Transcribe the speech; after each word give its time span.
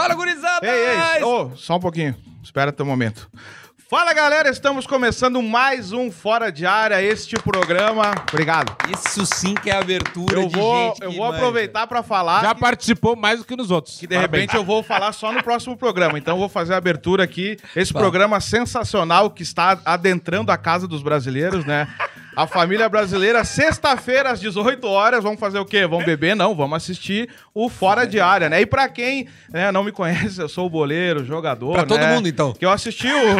Fala, 0.00 0.14
gurizada! 0.14 0.66
Ei, 0.66 1.18
ei, 1.18 1.24
ô, 1.24 1.50
só 1.54 1.76
um 1.76 1.78
pouquinho. 1.78 2.16
Espera 2.42 2.72
teu 2.72 2.86
momento. 2.86 3.28
Fala, 3.90 4.14
galera, 4.14 4.48
estamos 4.48 4.86
começando 4.86 5.42
mais 5.42 5.92
um 5.92 6.10
Fora 6.10 6.50
de 6.50 6.64
Área, 6.64 7.02
este 7.02 7.36
programa. 7.36 8.12
Obrigado. 8.32 8.74
Isso 8.88 9.26
sim 9.26 9.52
que 9.52 9.68
é 9.68 9.76
abertura 9.76 10.40
Eu 10.40 10.48
de 10.48 10.56
vou, 10.56 10.86
gente 10.88 11.02
eu 11.02 11.12
vou 11.12 11.26
manja. 11.26 11.36
aproveitar 11.36 11.86
para 11.86 12.02
falar 12.02 12.40
Já 12.40 12.54
que, 12.54 12.60
participou 12.60 13.14
mais 13.14 13.40
do 13.40 13.44
que 13.44 13.54
nos 13.56 13.70
outros. 13.70 13.98
que, 13.98 14.06
de 14.06 14.16
repente 14.16 14.54
eu 14.56 14.64
vou 14.64 14.82
falar 14.82 15.12
só 15.12 15.32
no 15.32 15.42
próximo 15.42 15.76
programa. 15.76 16.16
Então 16.16 16.34
eu 16.36 16.38
vou 16.38 16.48
fazer 16.48 16.72
a 16.72 16.76
abertura 16.76 17.24
aqui. 17.24 17.58
Esse 17.76 17.92
programa 17.92 18.40
sensacional 18.40 19.28
que 19.28 19.42
está 19.42 19.78
adentrando 19.84 20.50
a 20.52 20.56
casa 20.56 20.86
dos 20.88 21.02
brasileiros, 21.02 21.64
né? 21.66 21.88
A 22.40 22.46
família 22.46 22.88
brasileira, 22.88 23.44
sexta-feira 23.44 24.30
às 24.30 24.40
18 24.40 24.82
horas, 24.88 25.22
vamos 25.22 25.38
fazer 25.38 25.58
o 25.58 25.64
quê? 25.66 25.86
Vamos 25.86 26.06
beber? 26.06 26.34
Não, 26.34 26.54
vamos 26.54 26.74
assistir 26.78 27.28
o 27.52 27.68
Fora 27.68 28.06
de 28.06 28.18
Área, 28.18 28.48
né? 28.48 28.62
E 28.62 28.64
pra 28.64 28.88
quem 28.88 29.28
né, 29.50 29.70
não 29.70 29.84
me 29.84 29.92
conhece, 29.92 30.40
eu 30.40 30.48
sou 30.48 30.64
o 30.64 30.70
boleiro, 30.70 31.22
jogador, 31.22 31.74
Pra 31.74 31.84
todo 31.84 32.00
né? 32.00 32.14
mundo, 32.14 32.26
então. 32.26 32.54
Que 32.54 32.64
eu 32.64 32.70
assisti 32.70 33.08
o... 33.08 33.36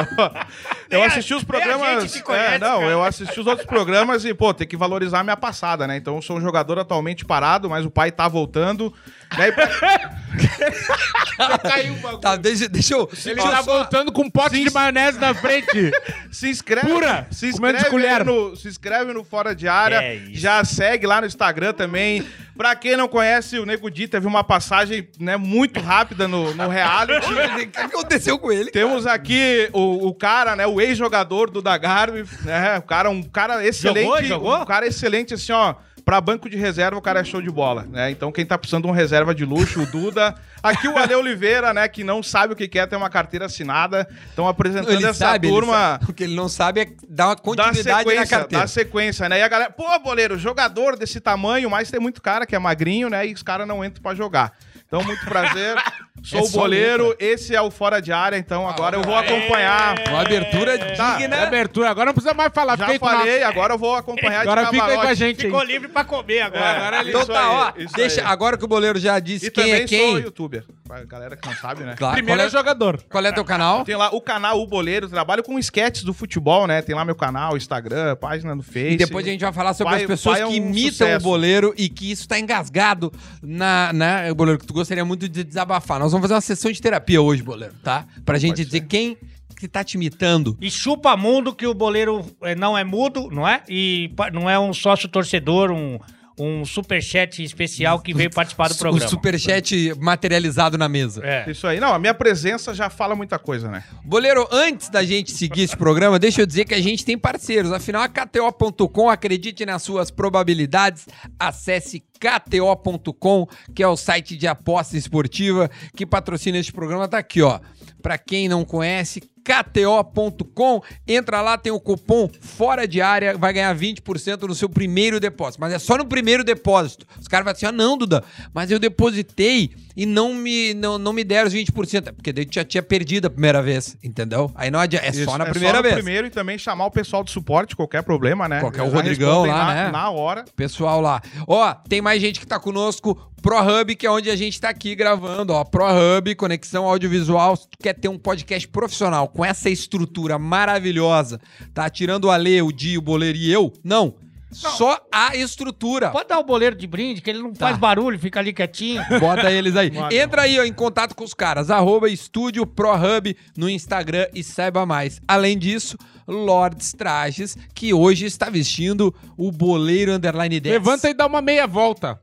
eu 0.88 1.02
assisti 1.02 1.34
os 1.34 1.42
nem 1.42 1.60
a 1.60 1.62
programas... 1.62 2.22
conhece, 2.22 2.54
é, 2.54 2.58
não, 2.58 2.78
cara. 2.78 2.90
eu 2.90 3.04
assisti 3.04 3.38
os 3.38 3.46
outros 3.46 3.66
programas 3.66 4.24
e, 4.24 4.32
pô, 4.32 4.54
tem 4.54 4.66
que 4.66 4.78
valorizar 4.78 5.20
a 5.20 5.24
minha 5.24 5.36
passada, 5.36 5.86
né? 5.86 5.98
Então 5.98 6.16
eu 6.16 6.22
sou 6.22 6.38
um 6.38 6.40
jogador 6.40 6.78
atualmente 6.78 7.26
parado, 7.26 7.68
mas 7.68 7.84
o 7.84 7.90
pai 7.90 8.10
tá 8.10 8.28
voltando. 8.28 8.94
Pra- 9.36 10.22
Caiu 11.62 11.94
o 11.94 11.96
bagulho. 11.96 12.18
Tá, 12.20 12.36
deixa, 12.36 12.68
deixa 12.68 12.94
eu... 12.94 13.08
Ele 13.26 13.40
Ó, 13.40 13.50
tá 13.50 13.62
só- 13.62 13.76
voltando 13.78 14.12
com 14.12 14.22
um 14.22 14.30
pote 14.30 14.56
Sim. 14.56 14.64
de 14.64 14.70
maionese 14.72 15.18
na 15.18 15.34
frente. 15.34 15.90
Se 16.30 16.48
inscreve. 16.48 16.88
Pura, 16.88 17.26
Se 17.30 17.48
inscreve, 17.48 18.24
no, 18.24 18.56
se 18.56 18.68
inscreve 18.68 19.12
no 19.12 19.22
Fora 19.24 19.54
de 19.54 19.68
Área. 19.68 20.02
É 20.02 20.22
já 20.32 20.64
segue 20.64 21.06
lá 21.06 21.20
no 21.20 21.26
Instagram 21.26 21.72
também. 21.72 22.26
Pra 22.56 22.74
quem 22.76 22.96
não 22.96 23.08
conhece, 23.08 23.58
o 23.58 23.66
Nego 23.66 23.90
Di 23.90 24.06
teve 24.08 24.26
uma 24.26 24.44
passagem 24.44 25.08
né, 25.18 25.36
muito 25.36 25.80
rápida 25.80 26.26
no, 26.28 26.54
no 26.54 26.68
reality. 26.68 27.26
O 27.32 27.66
que 27.72 27.78
aconteceu 27.80 28.38
com 28.38 28.50
ele? 28.52 28.70
Temos 28.70 29.06
aqui 29.06 29.68
o, 29.72 30.08
o 30.08 30.14
cara, 30.14 30.54
né? 30.56 30.66
O 30.66 30.80
ex-jogador 30.80 31.50
do 31.50 31.60
Dagarbi, 31.62 32.24
né? 32.44 32.78
O 32.78 32.82
cara, 32.82 33.10
um 33.10 33.22
cara 33.22 33.64
excelente. 33.66 34.04
Jogou? 34.04 34.22
Jogou? 34.24 34.62
Um 34.62 34.64
cara 34.66 34.86
excelente, 34.86 35.34
assim, 35.34 35.52
ó. 35.52 35.74
Pra 36.12 36.20
banco 36.20 36.46
de 36.46 36.58
reserva, 36.58 36.98
o 36.98 37.00
cara 37.00 37.20
é 37.20 37.24
show 37.24 37.40
de 37.40 37.48
bola, 37.50 37.86
né? 37.90 38.10
Então, 38.10 38.30
quem 38.30 38.44
tá 38.44 38.58
precisando 38.58 38.82
de 38.82 38.88
um 38.90 38.92
reserva 38.92 39.34
de 39.34 39.46
luxo, 39.46 39.80
o 39.80 39.86
Duda. 39.86 40.34
Aqui 40.62 40.86
o 40.86 40.98
Ale 40.98 41.14
Oliveira, 41.14 41.72
né? 41.72 41.88
Que 41.88 42.04
não 42.04 42.22
sabe 42.22 42.52
o 42.52 42.56
que 42.56 42.68
quer 42.68 42.86
ter 42.86 42.96
uma 42.96 43.08
carteira 43.08 43.46
assinada. 43.46 44.06
Estão 44.28 44.46
apresentando 44.46 44.92
Ele 44.92 45.06
essa 45.06 45.14
sabe, 45.14 45.48
turma. 45.48 45.72
sabe. 45.72 46.10
O 46.10 46.12
que 46.12 46.24
ele 46.24 46.34
não 46.34 46.50
sabe 46.50 46.80
é 46.82 46.88
dar 47.08 47.28
uma 47.28 47.36
continuidade 47.36 48.14
na 48.14 48.26
carteira. 48.26 48.62
dá 48.62 48.66
sequência, 48.66 49.26
né? 49.26 49.38
E 49.38 49.42
a 49.42 49.48
galera, 49.48 49.70
pô, 49.70 49.84
boleiro, 50.00 50.38
jogador 50.38 50.98
desse 50.98 51.18
tamanho, 51.18 51.70
mas 51.70 51.90
tem 51.90 51.98
muito 51.98 52.20
cara 52.20 52.44
que 52.44 52.54
é 52.54 52.58
magrinho, 52.58 53.08
né? 53.08 53.26
E 53.26 53.32
os 53.32 53.42
caras 53.42 53.66
não 53.66 53.82
entram 53.82 54.02
pra 54.02 54.14
jogar. 54.14 54.52
Então, 54.92 55.02
muito 55.04 55.24
prazer. 55.24 55.74
Sou 56.22 56.38
É 56.38 56.42
o 56.42 56.48
boleiro, 56.50 57.16
esse 57.18 57.52
é 57.56 57.60
o 57.60 57.68
Fora 57.68 58.00
de 58.00 58.12
Área, 58.12 58.36
então 58.36 58.68
agora 58.68 58.96
eu 58.96 59.02
vou 59.02 59.16
acompanhar. 59.16 59.94
Uma 60.08 60.20
abertura 60.20 60.78
Tá, 60.94 61.16
digna. 61.16 61.34
É 61.34 61.42
abertura. 61.44 61.90
Agora 61.90 62.06
não 62.06 62.12
precisa 62.14 62.32
mais 62.32 62.52
falar. 62.54 62.76
Já 62.78 62.86
aí 62.86 62.98
falei, 62.98 63.42
agora 63.42 63.74
eu 63.74 63.78
vou 63.78 63.96
acompanhar 63.96 64.42
Agora 64.42 64.64
de 64.66 64.70
fica 64.70 64.84
aí 64.84 64.94
com 64.94 65.00
a 65.00 65.14
gente 65.14 65.40
aí. 65.46 65.50
Ficou 65.50 65.64
livre 65.64 65.88
pra 65.88 66.04
comer 66.04 66.42
agora. 66.42 66.64
É, 66.64 66.76
Agora 66.76 67.00
ele- 67.00 67.08
Então 67.10 67.26
tá, 67.26 67.72
aí, 67.74 67.84
ó. 67.86 67.96
Deixa, 67.96 68.20
aí. 68.20 68.26
agora 68.28 68.56
que 68.56 68.64
o 68.64 68.68
boleiro 68.68 69.00
já 69.00 69.18
disse 69.18 69.46
E 69.46 69.50
quem 69.50 69.72
é 69.72 69.84
quem. 69.84 70.10
sou 70.12 70.20
youtuber. 70.20 70.64
Pra 70.92 71.04
galera 71.04 71.34
que 71.38 71.48
não 71.48 71.56
sabe, 71.56 71.84
né? 71.84 71.94
Claro, 71.96 72.16
Primeiro 72.16 72.42
é 72.42 72.44
é, 72.44 72.50
jogador. 72.50 73.02
qual 73.08 73.24
é 73.24 73.32
teu 73.32 73.46
canal? 73.46 73.82
Tem 73.82 73.96
lá 73.96 74.14
o 74.14 74.20
canal 74.20 74.60
O 74.60 74.66
Boleiro, 74.66 75.08
trabalho 75.08 75.42
com 75.42 75.58
sketches 75.58 76.04
do 76.04 76.12
futebol, 76.12 76.66
né? 76.66 76.82
Tem 76.82 76.94
lá 76.94 77.02
meu 77.02 77.14
canal, 77.14 77.56
Instagram, 77.56 78.14
página 78.16 78.54
no 78.54 78.62
Face. 78.62 78.90
E 78.90 78.96
depois 78.98 79.26
a 79.26 79.30
gente 79.30 79.40
vai 79.40 79.54
falar 79.54 79.72
sobre 79.72 79.94
Pai- 79.94 80.02
as 80.02 80.06
pessoas 80.06 80.40
é 80.40 80.44
que 80.44 80.50
um 80.50 80.54
imitam 80.54 80.90
sucesso. 80.90 81.16
o 81.26 81.30
boleiro 81.30 81.72
e 81.78 81.88
que 81.88 82.10
isso 82.10 82.28
tá 82.28 82.38
engasgado 82.38 83.10
na, 83.42 83.90
na. 83.94 84.30
O 84.30 84.34
boleiro, 84.34 84.58
que 84.60 84.66
tu 84.66 84.74
gostaria 84.74 85.02
muito 85.02 85.26
de 85.30 85.42
desabafar. 85.42 85.98
Nós 85.98 86.12
vamos 86.12 86.24
fazer 86.24 86.34
uma 86.34 86.42
sessão 86.42 86.70
de 86.70 86.78
terapia 86.82 87.22
hoje, 87.22 87.42
boleiro, 87.42 87.72
tá? 87.82 88.04
Pra 88.22 88.36
gente 88.36 88.62
dizer 88.62 88.82
quem 88.82 89.16
que 89.56 89.66
tá 89.66 89.82
te 89.82 89.94
imitando. 89.94 90.58
E 90.60 90.70
chupa 90.70 91.16
mundo 91.16 91.54
que 91.54 91.66
o 91.66 91.72
boleiro 91.72 92.22
eh, 92.42 92.54
não 92.54 92.76
é 92.76 92.84
mudo, 92.84 93.30
não 93.32 93.48
é? 93.48 93.62
E 93.66 94.10
não 94.30 94.50
é 94.50 94.58
um 94.58 94.74
sócio 94.74 95.08
torcedor, 95.08 95.70
um, 95.70 95.98
um 96.38 96.64
superchat 96.64 97.42
especial 97.42 98.00
que 98.00 98.14
veio 98.14 98.30
participar 98.30 98.68
do 98.68 98.76
programa. 98.76 99.06
O 99.06 99.08
superchat 99.08 99.94
materializado 99.98 100.78
na 100.78 100.88
mesa. 100.88 101.24
É. 101.24 101.50
Isso 101.50 101.66
aí. 101.66 101.78
Não, 101.80 101.94
a 101.94 101.98
minha 101.98 102.14
presença 102.14 102.74
já 102.74 102.88
fala 102.88 103.14
muita 103.14 103.38
coisa, 103.38 103.70
né? 103.70 103.84
Boleiro, 104.04 104.46
antes 104.50 104.88
da 104.88 105.04
gente 105.04 105.30
seguir 105.32 105.62
esse 105.62 105.76
programa, 105.76 106.18
deixa 106.18 106.42
eu 106.42 106.46
dizer 106.46 106.64
que 106.64 106.74
a 106.74 106.80
gente 106.80 107.04
tem 107.04 107.18
parceiros. 107.18 107.72
Afinal, 107.72 108.02
a 108.02 108.08
KTO.com, 108.08 109.10
acredite 109.10 109.64
nas 109.66 109.82
suas 109.82 110.10
probabilidades. 110.10 111.06
Acesse 111.38 112.02
KTO.com, 112.18 113.46
que 113.74 113.82
é 113.82 113.88
o 113.88 113.96
site 113.96 114.36
de 114.36 114.46
aposta 114.46 114.96
esportiva 114.96 115.70
que 115.96 116.06
patrocina 116.06 116.58
este 116.58 116.72
programa. 116.72 117.08
Tá 117.08 117.18
aqui, 117.18 117.42
ó. 117.42 117.60
Pra 118.00 118.18
quem 118.18 118.48
não 118.48 118.64
conhece, 118.64 119.22
KTO.com, 119.44 120.82
entra 121.06 121.40
lá, 121.40 121.58
tem 121.58 121.72
o 121.72 121.80
cupom 121.80 122.30
fora 122.40 122.86
de 122.86 123.00
área, 123.00 123.36
vai 123.36 123.52
ganhar 123.52 123.74
20% 123.76 124.42
no 124.42 124.54
seu 124.54 124.68
primeiro 124.68 125.18
depósito. 125.18 125.60
Mas 125.60 125.72
é 125.72 125.78
só 125.78 125.96
no 125.96 126.06
primeiro 126.06 126.44
depósito. 126.44 127.06
Os 127.20 127.28
caras 127.28 127.44
vão 127.44 127.52
assim: 127.52 127.66
ah, 127.66 127.72
não, 127.72 127.96
Duda, 127.96 128.22
mas 128.54 128.70
eu 128.70 128.78
depositei 128.78 129.70
e 129.96 130.06
não 130.06 130.34
me, 130.34 130.74
não, 130.74 130.98
não 130.98 131.12
me 131.12 131.24
deram 131.24 131.48
os 131.48 131.54
20%. 131.54 132.08
É 132.08 132.12
Porque 132.12 132.32
daí 132.32 132.46
já 132.50 132.64
tinha 132.64 132.82
perdido 132.82 133.26
a 133.26 133.30
primeira 133.30 133.62
vez, 133.62 133.96
entendeu? 134.02 134.50
Aí 134.54 134.70
não 134.70 134.78
adianta, 134.78 135.06
é 135.06 135.10
Isso, 135.10 135.24
só 135.24 135.36
na 135.36 135.46
primeira 135.46 135.78
no 135.78 135.82
vez. 135.82 135.94
primeiro 135.94 136.26
e 136.26 136.30
também 136.30 136.58
chamar 136.58 136.86
o 136.86 136.90
pessoal 136.90 137.22
do 137.22 137.30
suporte, 137.30 137.76
qualquer 137.76 138.02
problema, 138.02 138.48
né? 138.48 138.60
Qualquer 138.60 138.82
o 138.82 138.88
Rodrigão 138.88 139.44
lá, 139.44 139.66
na, 139.66 139.74
né? 139.74 139.90
Na 139.90 140.10
hora. 140.10 140.44
Pessoal 140.56 141.00
lá. 141.00 141.20
Ó, 141.46 141.74
tem 141.88 142.00
mais 142.00 142.20
gente 142.20 142.40
que 142.40 142.46
tá 142.46 142.58
conosco. 142.58 143.31
ProHub, 143.42 143.94
que 143.96 144.06
é 144.06 144.10
onde 144.10 144.30
a 144.30 144.36
gente 144.36 144.60
tá 144.60 144.68
aqui 144.68 144.94
gravando, 144.94 145.52
ó. 145.52 145.64
ProHub, 145.64 146.34
conexão 146.36 146.84
audiovisual. 146.86 147.56
Se 147.56 147.68
tu 147.68 147.76
quer 147.78 147.92
ter 147.94 148.08
um 148.08 148.16
podcast 148.18 148.66
profissional 148.68 149.26
com 149.28 149.44
essa 149.44 149.68
estrutura 149.68 150.38
maravilhosa, 150.38 151.40
tá? 151.74 151.90
Tirando 151.90 152.26
o 152.26 152.30
Ale, 152.30 152.62
o 152.62 152.70
Di, 152.72 152.96
o 152.96 153.02
Boleiro 153.02 153.36
e 153.36 153.50
eu, 153.52 153.72
não. 153.82 154.14
Só 154.52 154.98
a 155.10 155.34
estrutura. 155.34 156.10
Pode 156.10 156.28
dar 156.28 156.38
o 156.38 156.44
boleiro 156.44 156.76
de 156.76 156.86
brinde, 156.86 157.22
que 157.22 157.30
ele 157.30 157.38
não 157.38 157.54
Tá. 157.54 157.68
faz 157.68 157.78
barulho, 157.78 158.18
fica 158.18 158.38
ali 158.38 158.52
quietinho. 158.52 159.02
Bota 159.18 159.50
eles 159.50 159.74
aí. 159.76 159.90
Entra 160.12 160.42
aí, 160.42 160.60
ó, 160.60 160.64
em 160.64 160.72
contato 160.74 161.14
com 161.14 161.24
os 161.24 161.32
caras. 161.32 161.70
Arroba 161.70 162.06
Estúdio 162.10 162.66
ProHub 162.66 163.34
no 163.56 163.68
Instagram 163.70 164.26
e 164.34 164.44
saiba 164.44 164.84
mais. 164.84 165.22
Além 165.26 165.56
disso, 165.56 165.96
Lords 166.28 166.92
Trajes, 166.92 167.56
que 167.74 167.94
hoje 167.94 168.26
está 168.26 168.50
vestindo 168.50 169.14
o 169.38 169.50
boleiro 169.50 170.12
underline 170.12 170.60
10. 170.60 170.74
Levanta 170.74 171.08
e 171.08 171.14
dá 171.14 171.26
uma 171.26 171.40
meia 171.40 171.66
volta. 171.66 172.20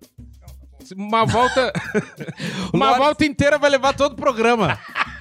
Uma 0.96 1.26
volta. 1.26 1.74
uma 2.74 2.98
volta 2.98 3.26
inteira 3.26 3.58
vai 3.58 3.70
levar 3.70 3.94
todo 3.94 4.14
o 4.14 4.16
programa. 4.16 4.80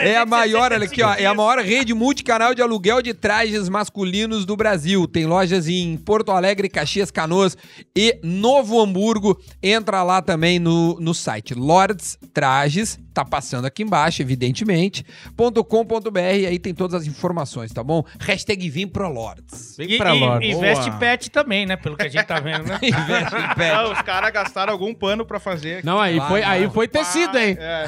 É 0.00 0.16
a 0.18 0.26
maior, 0.26 0.72
olha 0.72 0.84
aqui, 0.84 1.02
ó. 1.02 1.14
É 1.14 1.24
a 1.26 1.34
maior 1.34 1.58
rede 1.58 1.94
multicanal 1.94 2.54
de 2.54 2.60
aluguel 2.62 3.00
de 3.00 3.14
trajes 3.14 3.68
masculinos 3.68 4.44
do 4.44 4.56
Brasil. 4.56 5.06
Tem 5.08 5.26
lojas 5.26 5.66
em 5.68 5.96
Porto 5.96 6.30
Alegre, 6.30 6.68
Caxias, 6.68 7.10
Canoas 7.10 7.56
e 7.96 8.18
Novo 8.22 8.80
Hamburgo. 8.80 9.38
Entra 9.62 10.02
lá 10.02 10.20
também 10.20 10.58
no, 10.58 10.98
no 11.00 11.14
site 11.14 11.54
Lords 11.54 12.18
Trajes, 12.34 12.98
tá 13.14 13.24
passando 13.24 13.64
aqui 13.64 13.82
embaixo, 13.82 14.20
evidentemente. 14.22 15.04
.com.br, 15.36 16.18
aí 16.46 16.58
tem 16.58 16.74
todas 16.74 17.00
as 17.00 17.06
informações, 17.06 17.72
tá 17.72 17.82
bom? 17.82 18.04
Hashtag 18.20 18.68
Vim 18.68 18.86
pro 18.86 19.08
Lords. 19.08 19.74
Vem 19.78 19.92
E, 19.92 19.98
pra 19.98 20.14
e, 20.14 20.20
Lorde. 20.20 20.46
e 20.46 20.52
Boa. 20.52 20.62
veste 20.62 20.90
pet 20.98 21.30
também, 21.30 21.64
né? 21.66 21.76
Pelo 21.76 21.96
que 21.96 22.06
a 22.06 22.08
gente 22.08 22.24
tá 22.26 22.38
vendo, 22.40 22.64
né? 22.66 22.78
Investe 22.82 23.54
pet. 23.56 23.70
Ah, 23.72 23.88
os 23.90 24.02
caras 24.02 24.30
gastaram 24.32 24.72
algum 24.72 24.92
pano 24.94 25.24
pra 25.24 25.40
fazer. 25.40 25.82
Não, 25.84 25.98
aí 25.98 26.20
foi, 26.28 26.42
aí 26.42 26.68
foi 26.70 26.86
tecido, 26.86 27.36
hein? 27.38 27.56
É. 27.58 27.86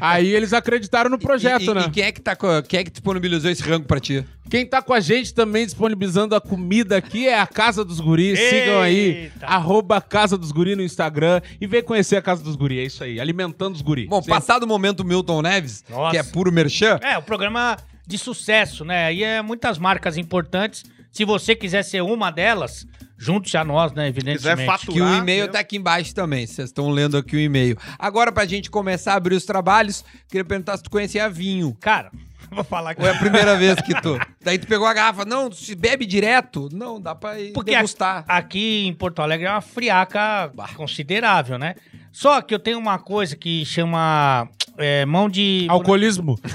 Aí 0.00 0.32
eles 0.32 0.52
acreditaram 0.52 1.09
no 1.10 1.18
projeto, 1.18 1.62
e, 1.62 1.66
e- 1.68 1.74
né? 1.74 1.84
e 1.86 1.90
quem 1.90 2.04
é 2.04 2.12
que 2.12 2.20
tá 2.20 2.34
com, 2.36 2.46
quem 2.62 2.80
é 2.80 2.84
que 2.84 2.90
disponibilizou 2.90 3.50
esse 3.50 3.62
rango 3.62 3.86
pra 3.86 4.00
ti? 4.00 4.24
Quem 4.48 4.64
tá 4.66 4.80
com 4.80 4.92
a 4.94 5.00
gente 5.00 5.34
também 5.34 5.64
disponibilizando 5.64 6.34
a 6.34 6.40
comida 6.40 6.96
aqui 6.96 7.28
é 7.28 7.38
a 7.38 7.46
Casa 7.46 7.84
dos 7.84 8.00
Guris. 8.00 8.38
Sigam 8.38 8.80
aí, 8.80 9.30
arroba 9.42 10.00
Casa 10.00 10.36
dos 10.38 10.50
Guris 10.52 10.76
no 10.76 10.82
Instagram 10.82 11.40
e 11.60 11.66
vem 11.66 11.82
conhecer 11.82 12.16
a 12.16 12.22
Casa 12.22 12.42
dos 12.42 12.56
Guris. 12.56 12.78
É 12.78 12.82
isso 12.84 13.04
aí, 13.04 13.20
alimentando 13.20 13.74
os 13.74 13.82
guris. 13.82 14.08
Bom, 14.08 14.22
Sim. 14.22 14.30
passado 14.30 14.62
o 14.64 14.66
momento 14.66 15.04
Milton 15.04 15.42
Neves, 15.42 15.84
Nossa. 15.88 16.10
que 16.12 16.16
é 16.18 16.22
puro 16.22 16.50
merchan, 16.50 16.98
É, 17.02 17.16
o 17.18 17.22
programa 17.22 17.76
de 18.06 18.18
sucesso, 18.18 18.84
né? 18.84 19.04
Aí 19.06 19.22
é 19.22 19.40
muitas 19.42 19.78
marcas 19.78 20.16
importantes. 20.16 20.84
Se 21.10 21.24
você 21.24 21.54
quiser 21.56 21.82
ser 21.82 22.02
uma 22.02 22.30
delas, 22.30 22.86
junte-se 23.18 23.56
a 23.56 23.64
nós, 23.64 23.92
né? 23.92 24.08
Evidentemente. 24.08 24.38
Quiser 24.38 24.64
faturar. 24.66 24.94
Que 24.94 25.00
o 25.02 25.08
e-mail 25.18 25.38
entendeu? 25.44 25.52
tá 25.52 25.58
aqui 25.60 25.76
embaixo 25.76 26.14
também. 26.14 26.46
Vocês 26.46 26.68
estão 26.68 26.88
lendo 26.88 27.16
aqui 27.16 27.36
o 27.36 27.40
e-mail. 27.40 27.76
Agora, 27.98 28.30
pra 28.32 28.46
gente 28.46 28.70
começar 28.70 29.12
a 29.14 29.16
abrir 29.16 29.34
os 29.34 29.44
trabalhos, 29.44 30.04
queria 30.28 30.44
perguntar 30.44 30.76
se 30.76 30.82
tu 30.84 30.90
conhecia 30.90 31.28
vinho. 31.28 31.76
Cara, 31.80 32.10
vou 32.50 32.62
falar 32.64 32.90
aqui. 32.92 33.02
Ou 33.02 33.08
é 33.08 33.10
a 33.10 33.18
primeira 33.18 33.56
vez 33.56 33.80
que 33.82 34.00
tu. 34.00 34.18
Daí 34.40 34.56
tu 34.58 34.66
pegou 34.68 34.86
a 34.86 34.94
garrafa. 34.94 35.24
Não, 35.24 35.50
se 35.50 35.74
bebe 35.74 36.06
direto. 36.06 36.68
Não, 36.72 37.00
dá 37.00 37.14
pra 37.14 37.38
ir 37.40 37.52
Porque 37.52 37.72
degustar. 37.72 38.24
a- 38.28 38.36
aqui 38.38 38.86
em 38.86 38.94
Porto 38.94 39.20
Alegre 39.20 39.46
é 39.46 39.50
uma 39.50 39.60
friaca 39.60 40.50
considerável, 40.76 41.58
né? 41.58 41.74
Só 42.12 42.40
que 42.40 42.54
eu 42.54 42.58
tenho 42.58 42.78
uma 42.78 42.98
coisa 42.98 43.34
que 43.36 43.64
chama 43.64 44.48
é, 44.78 45.04
mão 45.04 45.28
de. 45.28 45.66
Alcoolismo. 45.68 46.38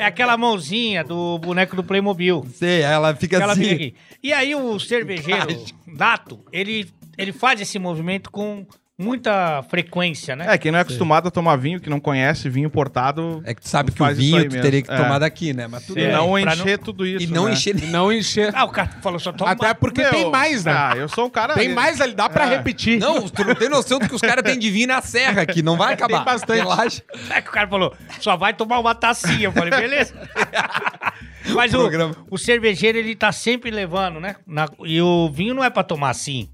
É 0.00 0.06
aquela 0.06 0.36
mãozinha 0.36 1.04
do 1.04 1.38
boneco 1.38 1.76
do 1.76 1.84
Playmobil. 1.84 2.46
Sei, 2.54 2.80
ela 2.80 3.14
fica 3.14 3.36
Aquela 3.36 3.52
assim. 3.52 3.62
fica 3.62 3.74
aqui. 3.74 3.94
E 4.22 4.32
aí 4.32 4.54
o 4.54 4.78
cervejeiro 4.80 5.64
Dato, 5.86 6.40
ele, 6.52 6.88
ele 7.18 7.32
faz 7.32 7.60
esse 7.60 7.78
movimento 7.78 8.30
com 8.30 8.66
muita 9.00 9.62
frequência, 9.70 10.36
né? 10.36 10.46
É, 10.48 10.58
quem 10.58 10.70
não 10.70 10.78
é 10.78 10.82
acostumado 10.82 11.28
a 11.28 11.30
tomar 11.30 11.56
vinho, 11.56 11.80
que 11.80 11.88
não 11.88 11.98
conhece 11.98 12.48
vinho 12.48 12.66
importado, 12.66 13.42
É 13.46 13.54
que 13.54 13.62
tu 13.62 13.68
sabe 13.68 13.90
que 13.92 14.02
o 14.02 14.14
vinho 14.14 14.36
tu 14.44 14.48
mesmo. 14.48 14.60
teria 14.62 14.82
que 14.82 14.90
É. 14.92 14.96
tomar 14.96 15.18
daqui, 15.18 15.52
né? 15.54 15.66
Mas 15.66 15.86
tudo 15.86 15.98
É, 15.98 16.12
não 16.12 16.38
encher 16.38 16.78
tudo 16.78 17.06
isso. 17.06 17.24
E 17.24 17.26
não 17.28 17.46
né? 17.46 17.52
encher. 17.52 17.76
E 17.82 17.86
não 17.86 18.12
encher. 18.12 18.52
Ah, 18.54 18.64
o 18.64 18.68
cara 18.70 18.88
falou 19.02 19.18
só 19.18 19.32
toma. 19.32 19.50
Até 19.52 19.72
porque 19.74 20.02
Meu, 20.02 20.10
tem 20.10 20.30
mais, 20.30 20.64
né? 20.64 20.72
Ah, 20.72 20.92
eu 20.96 21.08
sou 21.08 21.26
um 21.26 21.30
cara. 21.30 21.54
tem 21.54 21.70
mais 21.74 22.00
ali, 22.00 22.12
dá 22.14 22.28
pra 22.28 22.44
É. 22.46 22.56
repetir. 22.56 22.98
Não, 23.00 23.28
tu 23.28 23.42
não 23.44 23.54
tem 23.54 23.68
noção 23.68 23.98
do 23.98 24.08
que 24.08 24.14
os 24.14 24.20
caras 24.20 24.44
têm 24.44 24.58
de 24.58 24.70
vinho 24.70 24.88
na 24.88 25.00
serra 25.00 25.42
aqui. 25.42 25.62
Não 25.62 25.76
vai 25.76 25.94
acabar. 25.94 26.24
bastante. 26.24 26.58
Relaxa. 26.58 27.02
É 27.30 27.40
que 27.40 27.48
o 27.48 27.52
cara 27.52 27.66
falou, 27.68 27.94
só 28.20 28.36
vai 28.36 28.52
tomar 28.52 28.78
uma 28.78 28.94
tacinha. 28.94 29.44
Eu 29.46 29.52
falei, 29.52 29.70
beleza. 29.70 30.12
Mas 31.54 31.72
o, 31.74 31.78
Programa. 31.78 32.14
o 32.30 32.36
cervejeiro, 32.38 32.98
ele 32.98 33.16
tá 33.16 33.32
sempre 33.32 33.70
levando, 33.70 34.20
né? 34.20 34.36
Na- 34.46 34.68
e 34.84 35.00
o 35.00 35.30
vinho 35.30 35.54
não 35.54 35.64
é 35.64 35.70
pra 35.70 35.82
tomar 35.82 36.10
assim. 36.10 36.48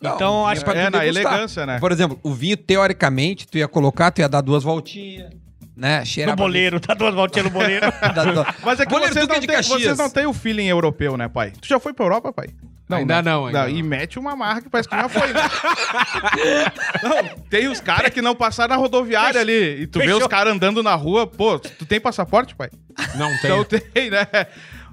Não, 0.00 0.14
então, 0.14 0.46
acho 0.46 0.64
que 0.64 0.70
é, 0.70 0.86
tu 0.86 0.96
na 0.96 1.06
elegância, 1.06 1.66
né? 1.66 1.78
Por 1.78 1.92
exemplo, 1.92 2.18
o 2.22 2.32
vinho, 2.32 2.56
teoricamente, 2.56 3.46
tu 3.46 3.58
ia 3.58 3.68
colocar, 3.68 4.10
tu 4.10 4.20
ia 4.20 4.28
dar 4.28 4.40
duas 4.40 4.62
voltinhas, 4.62 5.30
né? 5.76 6.04
Cheirar 6.04 6.34
no 6.34 6.42
boleiro, 6.42 6.80
tá 6.80 6.94
duas 6.94 7.14
voltinhas 7.14 7.44
no 7.44 7.50
boleiro. 7.52 7.86
Mas 8.64 8.80
é 8.80 8.86
que 8.86 8.90
Goleiro, 8.90 9.12
vocês, 9.12 9.28
é 9.28 9.28
não 9.28 9.46
Caxias. 9.46 9.66
vocês 9.66 9.98
não 9.98 10.08
têm 10.08 10.26
o 10.26 10.32
feeling 10.32 10.66
europeu, 10.66 11.16
né, 11.18 11.28
pai? 11.28 11.52
Tu 11.60 11.68
já 11.68 11.78
foi 11.78 11.92
pra 11.92 12.06
Europa, 12.06 12.32
pai? 12.32 12.48
Ainda 12.96 13.22
né? 13.22 13.30
não, 13.30 13.46
ainda 13.46 13.62
não. 13.62 13.68
E 13.68 13.82
mete 13.82 14.18
uma 14.18 14.34
marca 14.34 14.62
que 14.62 14.68
parece 14.68 14.88
que 14.88 14.96
já 14.96 15.08
foi, 15.08 15.32
né? 15.32 15.40
não, 17.02 17.38
tem 17.48 17.68
os 17.68 17.80
caras 17.80 18.10
que 18.10 18.20
não 18.20 18.34
passaram 18.34 18.74
na 18.74 18.80
rodoviária 18.80 19.40
ali. 19.40 19.82
E 19.82 19.86
tu 19.86 19.98
vê 19.98 20.06
Fechou. 20.06 20.22
os 20.22 20.26
caras 20.26 20.54
andando 20.54 20.82
na 20.82 20.94
rua. 20.94 21.26
Pô, 21.26 21.58
tu 21.58 21.86
tem 21.86 22.00
passaporte, 22.00 22.54
pai? 22.54 22.70
Não 23.14 23.28
tem. 23.38 23.50
Então 23.50 23.64
tem, 23.64 24.10
né? 24.10 24.26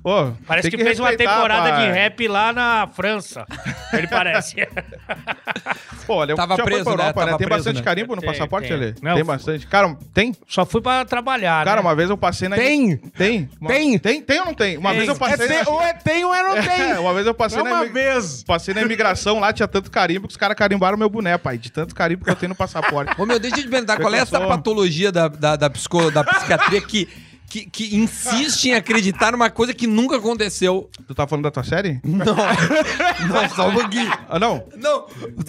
Pô, 0.08 0.32
Parece 0.48 0.70
tem 0.70 0.80
que, 0.80 0.86
fez 0.86 1.02
uma 1.02 1.14
temporada 1.18 1.70
pai. 1.70 1.86
de 1.86 1.92
rap 1.92 2.28
lá 2.30 2.54
na 2.54 2.88
França. 2.88 3.46
Ele 3.92 4.08
parece. 4.08 4.56
Pô, 6.08 6.16
olha, 6.16 6.34
Tava 6.34 6.56
já 6.56 6.64
foi 6.64 6.72
preso, 6.72 6.84
pra 6.86 6.96
né? 6.96 7.04
Europa, 7.04 7.20
né? 7.20 7.26
Tava 7.26 7.38
Tem 7.38 7.48
preso, 7.48 7.60
bastante 7.60 7.76
né? 7.80 7.84
carimbo 7.84 8.16
no 8.16 8.22
Tem, 8.22 8.32
passaporte, 8.32 8.70
tem. 8.70 8.94
Não, 9.02 9.16
tem 9.16 9.26
bastante. 9.26 9.68
Cara, 9.68 9.98
tem? 10.14 10.34
Só 10.48 10.66
fui 10.66 10.80
pra 10.80 11.04
trabalhar, 11.04 11.66
Cara, 11.66 11.82
né? 11.82 11.88
uma 11.88 11.94
vez 11.94 12.10
eu 12.10 12.18
passei 12.18 12.48
na... 12.48 12.56
Tem. 12.56 12.96
Tem? 12.96 13.50
Uma- 13.60 13.70
Tem. 13.70 14.00
Tem, 14.00 14.22
tem 14.22 14.40
ou 14.40 14.46
não 14.46 14.54
tem? 14.54 14.78
Uma 14.78 14.92
Tem. 14.92 14.98
vez 15.00 15.10
eu 15.10 15.16
É 15.16 15.18
passei... 15.20 15.48
tem, 15.50 15.64
na- 15.64 15.70
ou 15.70 15.82
é 15.82 15.94
tem 15.94 16.24
ou 16.24 16.34
é 16.34 16.44
não 16.44 16.54
tem. 16.64 16.92
É, 16.92 17.00
uma 17.02 17.14
vez 17.14 17.28
eu 17.28 17.34
passei 17.34 17.60
É 17.60 17.64
na... 17.64 17.70
uma 17.74 17.84
imi- 17.84 17.94
vez. 17.94 18.44
Passei 18.44 18.74
na 18.74 18.82
imigração 18.84 19.42
lá, 19.42 19.52
tinha 19.52 19.68
tanto 19.68 19.92
carimbo 19.92 20.28
que 20.28 20.32
os 20.32 20.38
caras 20.38 20.56
carimbaram 20.56 20.98
meu 20.98 21.10
boné, 21.10 21.38
pai. 21.38 21.58
De 21.58 21.70
tanto 21.70 21.94
carimbo 21.94 22.24
que 22.24 22.32
eu 22.32 22.36
tenho 22.38 22.50
no 22.52 22.56
passaporte. 22.56 23.14
Ô, 23.20 23.26
meu, 23.26 23.38
deixa 23.40 23.58
eu 23.58 23.64
te 23.64 23.68
perguntar, 23.70 23.98
qual 24.00 24.14
é 24.16 24.20
essa 24.20 24.40
patologia 24.40 25.12
da, 25.12 25.28
da, 25.28 25.58
da, 25.58 25.70
psico- 25.70 26.10
da 26.12 26.24
psiquiatria 26.24 26.80
que, 26.80 27.10
que, 27.50 27.66
que 27.70 27.96
insiste 27.96 28.66
em 28.70 28.74
acreditar 28.76 29.32
numa 29.32 29.50
coisa 29.50 29.74
que 29.74 29.88
nunca 29.88 30.18
aconteceu? 30.18 30.90
tu 31.08 31.16
tá 31.16 31.26
falando 31.26 31.44
da 31.46 31.52
tua 31.52 31.64
série? 31.64 32.00
Não. 32.04 32.26
Não, 32.26 33.50
só 33.56 33.70
um 33.70 33.74
pouquinho. 33.74 34.12
Ah, 34.30 34.38
não? 34.40 34.64
Não, 34.76 35.06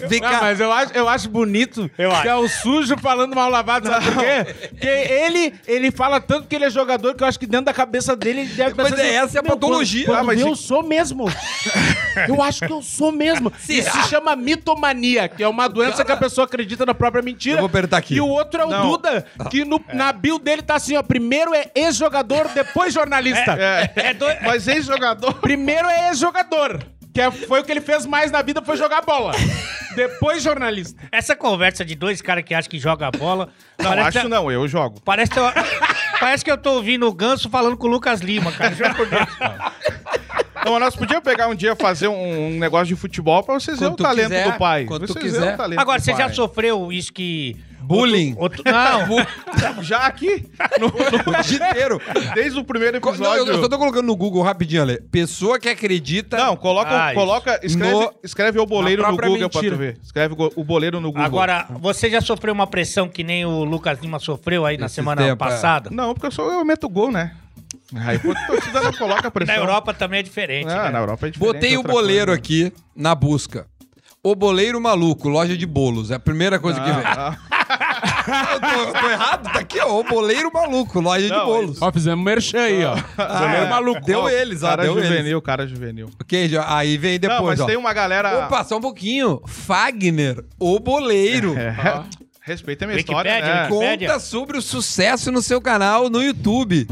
vem 0.07 0.21
Não, 0.21 0.29
cá. 0.29 0.39
mas 0.41 0.59
eu 0.59 0.71
acho, 0.71 0.93
eu 0.93 1.09
acho 1.09 1.29
bonito 1.29 1.89
Eu 1.97 2.09
que 2.09 2.15
acho. 2.15 2.27
é 2.27 2.35
o 2.35 2.47
sujo 2.47 2.97
falando 2.97 3.35
mal 3.35 3.49
lavado, 3.49 3.87
sabe 3.87 4.05
por 4.11 4.23
quê? 4.23 4.67
Porque 4.69 4.87
ele, 4.87 5.53
ele 5.67 5.91
fala 5.91 6.19
tanto 6.21 6.47
que 6.47 6.55
ele 6.55 6.65
é 6.65 6.69
jogador 6.69 7.13
que 7.15 7.23
eu 7.23 7.27
acho 7.27 7.39
que 7.39 7.45
dentro 7.45 7.65
da 7.65 7.73
cabeça 7.73 8.15
dele 8.15 8.41
ele 8.41 8.53
deve 8.53 8.73
Mas 8.75 8.89
pensar 8.91 9.03
é 9.03 9.15
essa 9.15 9.37
é 9.37 9.39
a 9.39 9.43
"Meu, 9.43 9.51
patologia." 9.51 10.05
Quando, 10.05 10.15
Ah, 10.15 10.19
quando 10.19 10.27
mas 10.27 10.39
eu 10.39 10.53
e- 10.53 10.57
sou 10.57 10.83
mesmo. 10.83 11.25
Eu 12.27 12.41
acho 12.41 12.65
que 12.65 12.71
eu 12.71 12.81
sou 12.81 13.11
mesmo. 13.11 13.51
Isso 13.67 13.91
se 13.91 14.09
chama 14.09 14.35
mitomania, 14.35 15.27
que 15.27 15.43
é 15.43 15.47
uma 15.47 15.67
doença 15.67 16.03
que 16.05 16.11
a 16.11 16.17
pessoa 16.17 16.45
acredita 16.45 16.85
na 16.85 16.93
própria 16.93 17.21
mentira. 17.21 17.55
Eu 17.57 17.61
vou 17.61 17.67
apertar 17.67 17.97
aqui. 17.97 18.15
E 18.15 18.21
o 18.21 18.27
outro 18.27 18.61
é 18.61 18.65
o 18.65 18.69
Não. 18.69 18.89
Duda, 18.89 19.25
que 19.49 19.65
no- 19.65 19.81
na 19.93 20.11
bio 20.11 20.39
dele 20.39 20.61
tá 20.61 20.75
assim, 20.75 20.95
ó. 20.95 21.03
Primeiro 21.03 21.53
é 21.53 21.69
ex-jogador, 21.89 22.47
depois 22.53 22.93
jornalista. 22.93 23.57
É 23.95 24.13
doido. 24.13 24.39
Mas 24.43 24.67
ex-jogador... 24.67 25.33
Primeiro 25.35 25.87
é 25.87 26.09
ex-jogador. 26.09 26.79
Que 27.13 27.21
é- 27.21 27.31
foi 27.31 27.59
o 27.59 27.63
que 27.63 27.71
ele 27.71 27.81
fez 27.81 28.05
mais 28.05 28.31
na 28.31 28.41
vida, 28.41 28.61
foi 28.61 28.77
jogar 28.77 29.01
bola. 29.01 29.33
Depois 29.95 30.43
jornalista. 30.43 31.01
Essa 31.11 31.35
conversa 31.35 31.83
de 31.83 31.95
dois 31.95 32.21
caras 32.21 32.43
que 32.43 32.53
acham 32.53 32.69
que 32.69 32.79
joga 32.79 33.09
bola. 33.11 33.49
Não, 33.79 33.91
acho 33.91 34.29
não, 34.29 34.51
eu 34.51 34.67
jogo. 34.67 35.01
Parece, 35.03 35.31
que 35.31 35.39
eu- 35.39 35.51
parece 36.19 36.45
que 36.45 36.51
eu 36.51 36.57
tô 36.57 36.73
ouvindo 36.73 37.07
o 37.07 37.13
Ganso 37.13 37.49
falando 37.49 37.75
com 37.75 37.87
o 37.87 37.89
Lucas 37.89 38.21
Lima, 38.21 38.51
cara. 38.51 38.73
Juro 38.75 38.93
por 38.95 39.07
Deus. 39.07 39.27
Mas 40.63 40.79
nós 40.79 40.95
podíamos 40.95 41.23
pegar 41.23 41.47
um 41.47 41.55
dia 41.55 41.75
fazer 41.75 42.07
um, 42.07 42.47
um 42.49 42.59
negócio 42.59 42.87
de 42.87 42.95
futebol 42.95 43.41
pra 43.43 43.55
vocês 43.55 43.79
verem 43.79 43.93
o 43.93 43.97
tu 43.97 44.03
talento 44.03 44.27
quiser, 44.29 44.51
do 44.51 44.57
pai. 44.57 44.85
quando 44.85 45.07
tu 45.07 45.13
vocês 45.13 45.25
verem 45.25 45.39
quiser. 45.39 45.53
o 45.55 45.57
talento 45.57 45.79
Agora, 45.79 45.99
do 45.99 46.03
você 46.05 46.13
já 46.13 46.29
sofreu 46.29 46.91
isso 46.91 47.11
que. 47.11 47.57
Bullying. 47.89 48.35
Outro, 48.37 48.61
não, 48.69 49.83
Já 49.83 50.05
aqui, 50.05 50.45
no- 50.79 50.87
no- 50.87 51.41
dia 51.43 51.69
inteiro. 51.69 51.99
desde 52.35 52.59
o 52.59 52.63
primeiro 52.63 53.01
Co- 53.01 53.09
Não, 53.09 53.15
episódio. 53.33 53.51
eu 53.53 53.61
só 53.61 53.67
tô 53.67 53.77
colocando 53.79 54.05
no 54.05 54.15
Google 54.15 54.43
rapidinho, 54.43 54.83
Ale. 54.83 55.01
Pessoa 55.11 55.59
que 55.59 55.67
acredita. 55.67 56.37
Não, 56.37 56.55
coloca, 56.55 56.89
Ah, 57.05 57.11
isso. 57.11 57.19
coloca 57.19 57.59
escreve, 57.63 57.93
No- 57.93 58.13
escreve 58.23 58.59
o 58.59 58.65
boleiro 58.65 59.01
Na 59.01 59.09
no 59.09 59.17
própria 59.17 59.33
Google 59.33 59.49
pra 59.49 59.61
mentira. 59.61 59.75
tu 59.75 59.79
ver. 59.79 59.97
Escreve 60.03 60.35
go- 60.35 60.51
o 60.55 60.63
boleiro 60.63 61.01
no 61.01 61.07
Google. 61.11 61.25
Agora, 61.25 61.65
você 61.79 62.09
já 62.09 62.21
sofreu 62.21 62.53
uma 62.53 62.67
pressão 62.67 63.09
que 63.09 63.23
nem 63.23 63.45
o 63.45 63.63
Lucas 63.63 63.99
Lima 63.99 64.19
sofreu 64.19 64.65
aí 64.65 64.77
na 64.77 64.85
Esse 64.85 64.95
semana 64.95 65.21
tempo, 65.23 65.43
é. 65.43 65.47
passada? 65.47 65.89
Não, 65.91 66.13
porque 66.13 66.27
eu, 66.27 66.31
sou, 66.31 66.51
eu 66.51 66.63
meto 66.63 66.87
gol, 66.87 67.11
né? 67.11 67.31
Aí 67.95 68.19
pô, 68.19 68.31
a 68.31 68.45
torcida 68.47 68.81
não 68.81 68.93
coloca 68.93 69.31
pressão. 69.31 69.55
Na 69.55 69.61
Europa 69.61 69.93
também 69.95 70.19
é 70.19 70.23
diferente. 70.23 70.69
Ah, 70.71 70.83
né? 70.85 70.89
na 70.91 70.99
Europa 70.99 71.27
é 71.27 71.31
diferente. 71.31 71.53
Botei 71.55 71.73
o 71.75 71.77
outra 71.79 71.91
boleiro 71.93 72.25
coisa. 72.27 72.39
aqui 72.39 72.71
na 72.95 73.15
busca. 73.15 73.65
O 74.21 74.35
boleiro 74.35 74.79
maluco, 74.81 75.27
loja 75.29 75.57
de 75.57 75.65
bolos. 75.65 76.11
É 76.11 76.15
a 76.15 76.19
primeira 76.19 76.59
coisa 76.59 76.79
que 76.79 76.85
vem. 76.91 77.03
Ah, 77.05 77.37
Eu 78.53 78.59
tô, 78.59 78.67
eu 78.67 78.93
tô 78.93 79.09
errado? 79.09 79.43
Tá 79.51 79.59
aqui, 79.59 79.79
ó. 79.79 79.99
O 79.99 80.03
boleiro 80.03 80.51
maluco, 80.53 80.99
loja 80.99 81.23
de 81.25 81.29
Não, 81.31 81.45
bolos. 81.45 81.81
Ó, 81.81 81.91
fizemos 81.91 82.23
merchan 82.23 82.61
aí, 82.61 82.83
ó. 82.85 82.95
ah, 83.17 83.39
Goleiro 83.39 83.69
maluco. 83.69 84.01
Deu 84.01 84.21
ó, 84.21 84.29
eles, 84.29 84.63
ó. 84.63 84.67
cara 84.69 84.83
Deu 84.83 84.97
eles. 84.97 85.09
juvenil, 85.09 85.41
cara 85.41 85.67
juvenil. 85.67 86.09
Ok, 86.21 86.49
aí 86.65 86.97
vem 86.97 87.13
não, 87.13 87.29
depois, 87.29 87.41
mas 87.47 87.59
ó. 87.61 87.65
tem 87.65 87.77
uma 87.77 87.93
galera... 87.93 88.45
Opa, 88.45 88.63
só 88.63 88.77
um 88.77 88.81
pouquinho. 88.81 89.41
Fagner, 89.45 90.43
o 90.59 90.79
boleiro. 90.79 91.55
É, 91.57 91.75
Respeita 92.41 92.85
a 92.85 92.87
minha 92.87 92.97
Wikipédia, 92.97 93.31
história, 93.37 93.97
né? 93.97 93.97
Conta 94.07 94.19
sobre 94.19 94.57
o 94.57 94.61
sucesso 94.61 95.31
no 95.31 95.41
seu 95.41 95.61
canal 95.61 96.09
no 96.09 96.23
YouTube. 96.23 96.87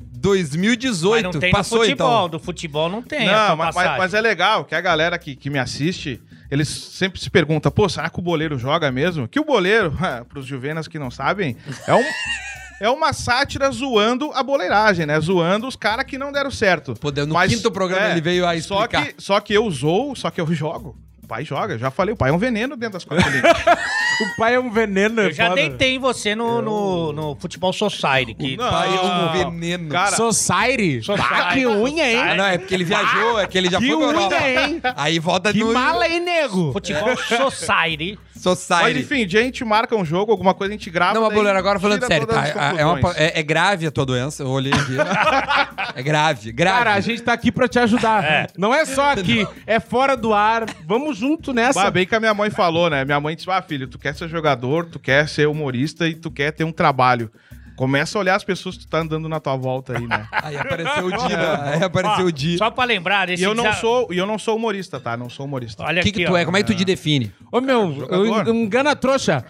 2018. 0.00 1.24
Mas 1.24 1.34
não 1.34 1.40
tem 1.40 1.50
Passou 1.52 1.78
do 1.78 1.84
futebol. 1.84 2.08
então. 2.16 2.28
Do 2.28 2.38
futebol 2.40 2.88
não 2.88 3.02
tem 3.02 3.28
essa 3.28 3.48
Não, 3.48 3.56
mas, 3.56 3.74
mas 3.74 4.14
é 4.14 4.20
legal 4.20 4.64
que 4.64 4.74
a 4.74 4.80
galera 4.80 5.18
que, 5.18 5.34
que 5.36 5.50
me 5.50 5.58
assiste, 5.58 6.20
eles 6.52 6.68
sempre 6.68 7.18
se 7.18 7.30
perguntam, 7.30 7.72
pô, 7.72 7.88
será 7.88 8.10
que 8.10 8.18
o 8.18 8.22
boleiro 8.22 8.58
joga 8.58 8.92
mesmo? 8.92 9.26
Que 9.26 9.40
o 9.40 9.44
boleiro, 9.44 9.96
pros 10.28 10.44
juvenas 10.44 10.86
que 10.86 10.98
não 10.98 11.10
sabem, 11.10 11.56
é 11.86 11.94
um... 11.94 12.04
É 12.78 12.90
uma 12.90 13.12
sátira 13.12 13.70
zoando 13.70 14.32
a 14.34 14.42
boleiragem, 14.42 15.06
né? 15.06 15.18
Zoando 15.20 15.68
os 15.68 15.76
caras 15.76 16.04
que 16.04 16.18
não 16.18 16.32
deram 16.32 16.50
certo. 16.50 16.94
Pô, 16.94 17.12
no 17.12 17.40
quinto 17.48 17.70
programa 17.70 18.08
ele 18.08 18.20
veio 18.20 18.44
a 18.44 18.60
Só 18.60 18.88
que, 18.88 19.14
só 19.18 19.38
que 19.38 19.54
eu 19.54 19.70
zoo, 19.70 20.16
só 20.16 20.32
que 20.32 20.40
eu 20.40 20.52
jogo. 20.52 20.98
O 21.22 21.26
pai 21.28 21.44
joga, 21.44 21.78
já 21.78 21.92
falei, 21.92 22.12
o 22.12 22.16
pai 22.16 22.30
é 22.30 22.32
um 22.32 22.38
veneno 22.38 22.76
dentro 22.76 22.94
das 22.94 23.04
quatro 23.04 23.30
linhas. 23.30 23.44
O 24.22 24.36
pai 24.36 24.54
é 24.54 24.60
um 24.60 24.70
veneno, 24.70 25.20
é 25.20 25.26
Eu 25.26 25.32
já 25.32 25.44
foda. 25.48 25.56
deitei 25.56 25.94
em 25.96 25.98
você 25.98 26.34
no, 26.34 26.62
no, 26.62 27.12
no 27.12 27.36
Futebol 27.36 27.72
Society. 27.72 28.34
Que... 28.34 28.56
Não, 28.56 28.70
Pai, 28.70 28.88
é 28.96 29.00
um 29.00 29.32
veneno. 29.32 29.88
Cara, 29.88 30.16
Society? 30.16 31.02
Society. 31.02 31.28
Ah, 31.34 31.52
que 31.52 31.66
unha, 31.66 32.10
hein? 32.10 32.18
Ah, 32.18 32.34
não, 32.34 32.46
é 32.46 32.58
porque 32.58 32.74
ele 32.74 32.84
viajou, 32.84 33.38
é 33.40 33.46
que 33.46 33.58
ele 33.58 33.68
já 33.70 33.78
Que 33.78 33.88
foi 33.88 33.96
pra 33.96 34.06
Europa. 34.06 34.34
unha, 34.36 34.60
hein? 34.64 34.82
Aí 34.96 35.18
volta 35.18 35.52
Que 35.52 35.58
no 35.60 35.72
mala, 35.72 36.06
hein, 36.08 36.20
nego? 36.20 36.72
Futebol 36.72 37.16
Society. 37.16 38.18
Mas 38.44 38.58
Society. 38.58 39.00
enfim, 39.00 39.26
dia 39.26 39.40
a 39.40 39.42
gente 39.42 39.64
marca 39.64 39.94
um 39.96 40.04
jogo, 40.04 40.32
alguma 40.32 40.54
coisa 40.54 40.72
a 40.72 40.76
gente 40.76 40.90
grava. 40.90 41.14
Não, 41.14 41.22
mas 41.22 41.34
Boleiro, 41.34 41.58
agora 41.58 41.78
falando 41.78 42.04
sério, 42.06 42.26
tá? 42.26 42.40
as 42.40 42.78
É, 42.78 42.84
uma 42.84 42.98
é- 43.16 43.40
é 43.40 43.42
grave 43.42 43.86
a 43.86 43.90
tua 43.90 44.04
doença, 44.04 44.42
eu 44.42 44.48
olhei 44.48 44.72
aqui. 44.72 44.96
é 45.94 46.02
grave, 46.02 46.52
grave. 46.52 46.78
Cara, 46.78 46.94
a 46.94 47.00
gente 47.00 47.22
tá 47.22 47.32
aqui 47.32 47.52
pra 47.52 47.68
te 47.68 47.78
ajudar. 47.78 48.24
É. 48.24 48.46
Não 48.56 48.74
é 48.74 48.84
só 48.84 49.12
aqui, 49.12 49.46
é 49.66 49.78
fora 49.78 50.16
do 50.16 50.32
ar. 50.34 50.64
Vamos 50.86 51.16
junto 51.16 51.52
nessa. 51.52 51.82
Bah, 51.84 51.90
bem 51.90 52.06
que 52.06 52.14
a 52.14 52.20
minha 52.20 52.34
mãe 52.34 52.50
falou, 52.50 52.90
né? 52.90 53.04
Minha 53.04 53.20
mãe 53.20 53.36
disse: 53.36 53.50
Ah, 53.50 53.62
filho, 53.62 53.86
tu 53.86 53.98
quer 53.98 54.14
ser 54.14 54.28
jogador, 54.28 54.86
tu 54.86 54.98
quer 54.98 55.28
ser 55.28 55.46
humorista 55.48 56.08
e 56.08 56.14
tu 56.14 56.30
quer 56.30 56.52
ter 56.52 56.64
um 56.64 56.72
trabalho. 56.72 57.30
Começa 57.76 58.18
a 58.18 58.20
olhar 58.20 58.34
as 58.36 58.44
pessoas 58.44 58.76
que 58.76 58.84
tu 58.86 58.88
tá 58.88 58.98
andando 58.98 59.28
na 59.28 59.40
tua 59.40 59.56
volta 59.56 59.96
aí, 59.96 60.06
né? 60.06 60.26
Aí 60.32 60.56
apareceu 60.56 61.06
o 61.06 61.10
Di, 61.10 61.28
né? 61.36 61.60
Aí 61.74 61.82
apareceu 61.82 62.24
Ó, 62.24 62.28
o 62.28 62.32
Di. 62.32 62.58
Só 62.58 62.70
pra 62.70 62.84
lembrar, 62.84 63.28
E 63.30 63.34
esse 63.34 63.42
eu 63.42 63.54
não 63.54 63.64
desa- 63.64 63.76
sou, 63.78 64.08
e 64.12 64.18
eu 64.18 64.26
não 64.26 64.38
sou 64.38 64.56
humorista, 64.56 65.00
tá? 65.00 65.16
Não 65.16 65.28
sou 65.30 65.46
humorista. 65.46 65.82
Olha 65.84 66.00
O 66.00 66.02
que, 66.02 66.10
aqui, 66.10 66.20
que 66.20 66.26
tu 66.26 66.32
ó. 66.32 66.36
é? 66.36 66.44
Como 66.44 66.56
é 66.56 66.62
que 66.62 66.72
tu 66.72 66.76
te 66.76 66.84
define? 66.84 67.32
Ô, 67.50 67.60
meu, 67.60 67.92
Jogador. 67.94 68.46
eu 68.48 68.54
engana 68.54 68.94
trouxa. 68.96 69.44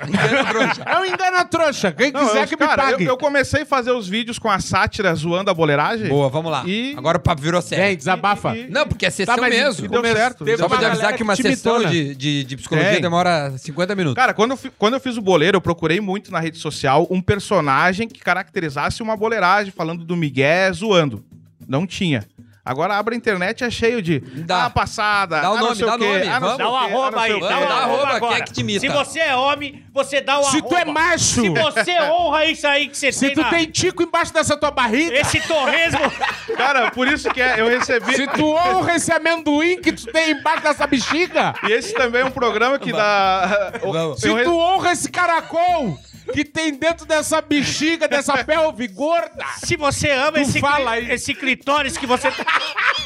É 0.86 0.98
um 0.98 1.04
engana 1.04 1.44
trouxa. 1.44 1.92
Quem 1.92 2.10
Não, 2.12 2.26
quiser 2.26 2.42
eu, 2.44 2.48
que 2.48 2.56
me 2.56 2.66
cara, 2.66 2.82
eu, 2.84 2.90
pague. 2.92 3.04
eu 3.04 3.16
comecei 3.16 3.62
a 3.62 3.66
fazer 3.66 3.90
os 3.92 4.08
vídeos 4.08 4.38
com 4.38 4.50
a 4.50 4.58
sátira 4.60 5.14
zoando 5.14 5.50
a 5.50 5.54
boleiragem. 5.54 6.08
Boa, 6.08 6.28
vamos 6.28 6.50
lá. 6.50 6.64
E- 6.66 6.94
Agora 6.96 7.18
o 7.18 7.20
papo 7.20 7.42
virou 7.42 7.60
sério. 7.62 7.84
Vem, 7.84 7.96
desabafa. 7.96 8.56
E- 8.56 8.68
Não, 8.70 8.86
porque 8.86 9.06
é 9.06 9.10
sessão 9.10 9.34
Tá, 9.34 9.40
mas 9.40 9.50
mesmo. 9.54 9.84
e 9.84 9.88
deu 9.88 10.02
certo. 10.02 10.44
Só 10.58 10.68
pra 10.68 10.78
te 10.78 10.84
avisar 10.84 11.12
que 11.14 11.22
uma 11.22 11.36
sessão 11.36 11.84
de, 11.84 12.14
de, 12.14 12.44
de 12.44 12.56
psicologia 12.56 12.92
Tem. 12.92 13.00
demora 13.00 13.52
50 13.58 13.94
minutos. 13.94 14.16
Cara, 14.16 14.32
quando 14.34 14.52
eu, 14.52 14.56
fi- 14.56 14.70
quando 14.78 14.94
eu 14.94 15.00
fiz 15.00 15.16
o 15.16 15.22
boleiro, 15.22 15.56
eu 15.56 15.60
procurei 15.60 16.00
muito 16.00 16.30
na 16.30 16.40
rede 16.40 16.58
social 16.58 17.06
um 17.10 17.20
personagem 17.20 18.08
que 18.08 18.20
caracterizasse 18.22 19.02
uma 19.02 19.16
boleiragem, 19.16 19.72
falando 19.72 20.04
do 20.04 20.16
Miguel 20.16 20.72
zoando. 20.74 21.24
Não 21.68 21.86
tinha. 21.86 22.26
Agora 22.64 22.94
abre 22.96 23.16
a 23.16 23.18
internet 23.18 23.64
é 23.64 23.70
cheio 23.70 24.00
de 24.00 24.20
Dá. 24.20 24.66
ah, 24.66 24.70
passada, 24.70 25.40
Dá 25.40 25.50
o 25.50 25.54
ah, 25.54 25.56
não 25.56 25.62
nome, 25.64 25.76
sei 25.76 25.84
dá 25.86 25.94
o 25.96 25.98
quê, 25.98 26.04
nome, 26.06 26.28
ah, 26.28 26.38
vamos. 26.38 26.56
sei 26.56 26.64
Dá 26.64 26.70
o 26.70 26.76
arroba 26.76 27.20
aí, 27.22 27.40
dá 27.40 27.46
o 27.46 27.48
arroba 27.48 27.74
arroba, 27.74 28.08
agora. 28.10 28.34
quem 28.34 28.36
é 28.36 28.44
que 28.46 28.52
te 28.52 28.60
imita? 28.60 28.80
Se 28.80 28.88
você 28.88 29.18
é 29.18 29.34
homem, 29.34 29.84
você 29.92 30.20
dá 30.20 30.38
o 30.38 30.44
Se 30.44 30.58
arroba. 30.58 30.68
tu 30.68 30.76
é 30.76 30.84
macho, 30.84 31.42
Se 31.42 31.48
você 31.48 32.00
honra 32.02 32.46
isso 32.46 32.64
aí 32.68 32.86
que 32.88 32.96
você 32.96 33.10
se 33.10 33.26
tem 33.26 33.34
tu 33.34 33.40
na- 33.40 33.50
tem 33.50 33.66
tico 33.68 34.04
embaixo 34.04 34.32
dessa 34.32 34.56
tua 34.56 34.70
barriga, 34.70 35.12
Esse 35.12 35.40
torresmo... 35.40 35.98
Cara, 36.56 36.92
por 36.92 37.08
isso 37.08 37.28
que 37.30 37.42
é, 37.42 37.60
eu 37.60 37.66
recebi... 37.66 38.14
se 38.14 38.28
tu 38.28 38.52
honra 38.54 38.94
esse 38.94 39.10
amendoim 39.12 39.80
que 39.80 39.90
tu 39.92 40.06
tem 40.12 40.30
embaixo 40.30 40.62
dessa 40.62 40.86
bexiga, 40.86 41.54
E 41.68 41.72
esse 41.72 41.92
também 41.94 42.20
é 42.20 42.24
um 42.24 42.30
programa 42.30 42.78
que 42.78 42.92
dá... 42.92 43.72
Vamos. 43.82 44.20
se 44.20 44.28
tu 44.44 44.56
honra 44.56 44.92
esse 44.92 45.10
caracol 45.10 45.98
que 46.32 46.44
tem 46.44 46.74
dentro 46.74 47.04
dessa 47.06 47.40
bexiga, 47.40 48.06
dessa 48.06 48.44
pelve 48.44 48.86
gorda, 48.88 49.44
Se 49.64 49.76
você 49.76 50.10
ama 50.10 50.40
esse, 50.40 50.60
fala 50.60 50.92
aí. 50.92 51.10
esse 51.10 51.34
clitóris 51.34 51.96
que 51.96 52.06
você 52.06 52.30
tá... 52.30 52.44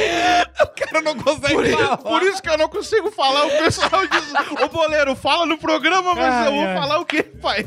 cara 0.90 1.02
não 1.02 1.14
consegue 1.16 1.54
Por, 1.54 1.66
falar. 1.68 1.96
por 1.98 2.22
isso 2.22 2.42
que 2.42 2.48
eu 2.48 2.58
não 2.58 2.68
consigo 2.68 3.10
falar. 3.10 3.46
O 3.46 3.50
pessoal 3.50 4.06
diz: 4.06 4.60
Ô 4.62 4.68
boleiro, 4.68 5.14
fala 5.14 5.46
no 5.46 5.58
programa, 5.58 6.14
mas 6.14 6.34
Ai, 6.34 6.46
eu 6.48 6.52
vou 6.52 6.64
ai. 6.64 6.74
falar 6.76 6.98
o 7.00 7.04
quê, 7.04 7.22
pai? 7.22 7.66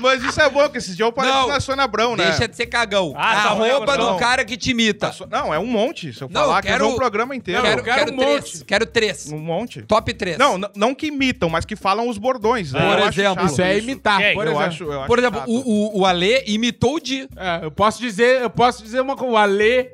Mas 0.00 0.22
isso 0.22 0.40
é 0.40 0.48
bom, 0.50 0.68
que 0.68 0.78
esse 0.78 0.94
dia 0.94 1.04
eu 1.04 1.12
pareço 1.12 1.34
Não, 1.34 1.48
na 1.48 1.60
Sônia 1.60 1.84
Abrão, 1.84 2.16
né? 2.16 2.24
Deixa 2.26 2.48
de 2.48 2.56
ser 2.56 2.66
cagão. 2.66 3.14
Ah, 3.16 3.50
a 3.50 3.54
não, 3.54 3.58
roupa 3.58 3.96
não. 3.96 4.12
do 4.14 4.18
cara 4.18 4.44
que 4.44 4.56
te 4.56 4.70
imita. 4.70 5.12
Não, 5.30 5.52
é 5.54 5.58
um 5.58 5.66
monte. 5.66 6.12
Se 6.12 6.22
eu 6.22 6.28
Não, 6.30 6.42
falar, 6.42 6.58
eu 6.58 6.62
que 6.62 6.68
é 6.68 6.72
quero- 6.72 6.88
um 6.88 6.94
programa 6.96 7.34
inteiro. 7.36 7.62
Quero, 7.62 7.82
quero 7.82 7.98
quero 7.98 8.12
um 8.12 8.16
três. 8.16 8.34
monte. 8.34 8.64
Quero 8.64 8.86
três. 8.86 9.32
Um 9.32 9.38
monte. 9.38 9.82
Top 9.82 10.12
três. 10.14 10.38
Não, 10.38 10.58
não 10.74 10.94
que 10.94 11.06
imitam, 11.06 11.48
mas 11.48 11.64
que 11.64 11.76
falam 11.76 12.08
os 12.08 12.18
bordões. 12.18 12.72
né? 12.72 12.80
Por 12.80 12.98
Eu 12.98 13.08
exemplo, 13.08 13.46
isso 13.46 13.62
é 13.62 13.78
imitar. 13.78 14.18
Por 14.34 14.46
Eu 14.46 14.52
exemplo. 14.52 14.58
acho, 14.58 14.84
eu 14.84 14.98
acho 14.98 15.06
Por 15.06 15.18
exemplo, 15.18 15.42
o, 15.46 15.98
o, 15.98 16.00
o 16.00 16.06
Ale 16.06 16.42
imitou 16.46 16.96
o 16.96 17.00
Di. 17.00 17.28
É, 17.36 17.64
eu 17.64 17.70
posso 17.70 18.00
dizer, 18.00 18.42
eu 18.42 18.50
posso 18.50 18.82
dizer 18.82 19.00
uma 19.00 19.16
coisa, 19.16 19.32
o 19.32 19.36
Ale 19.36 19.90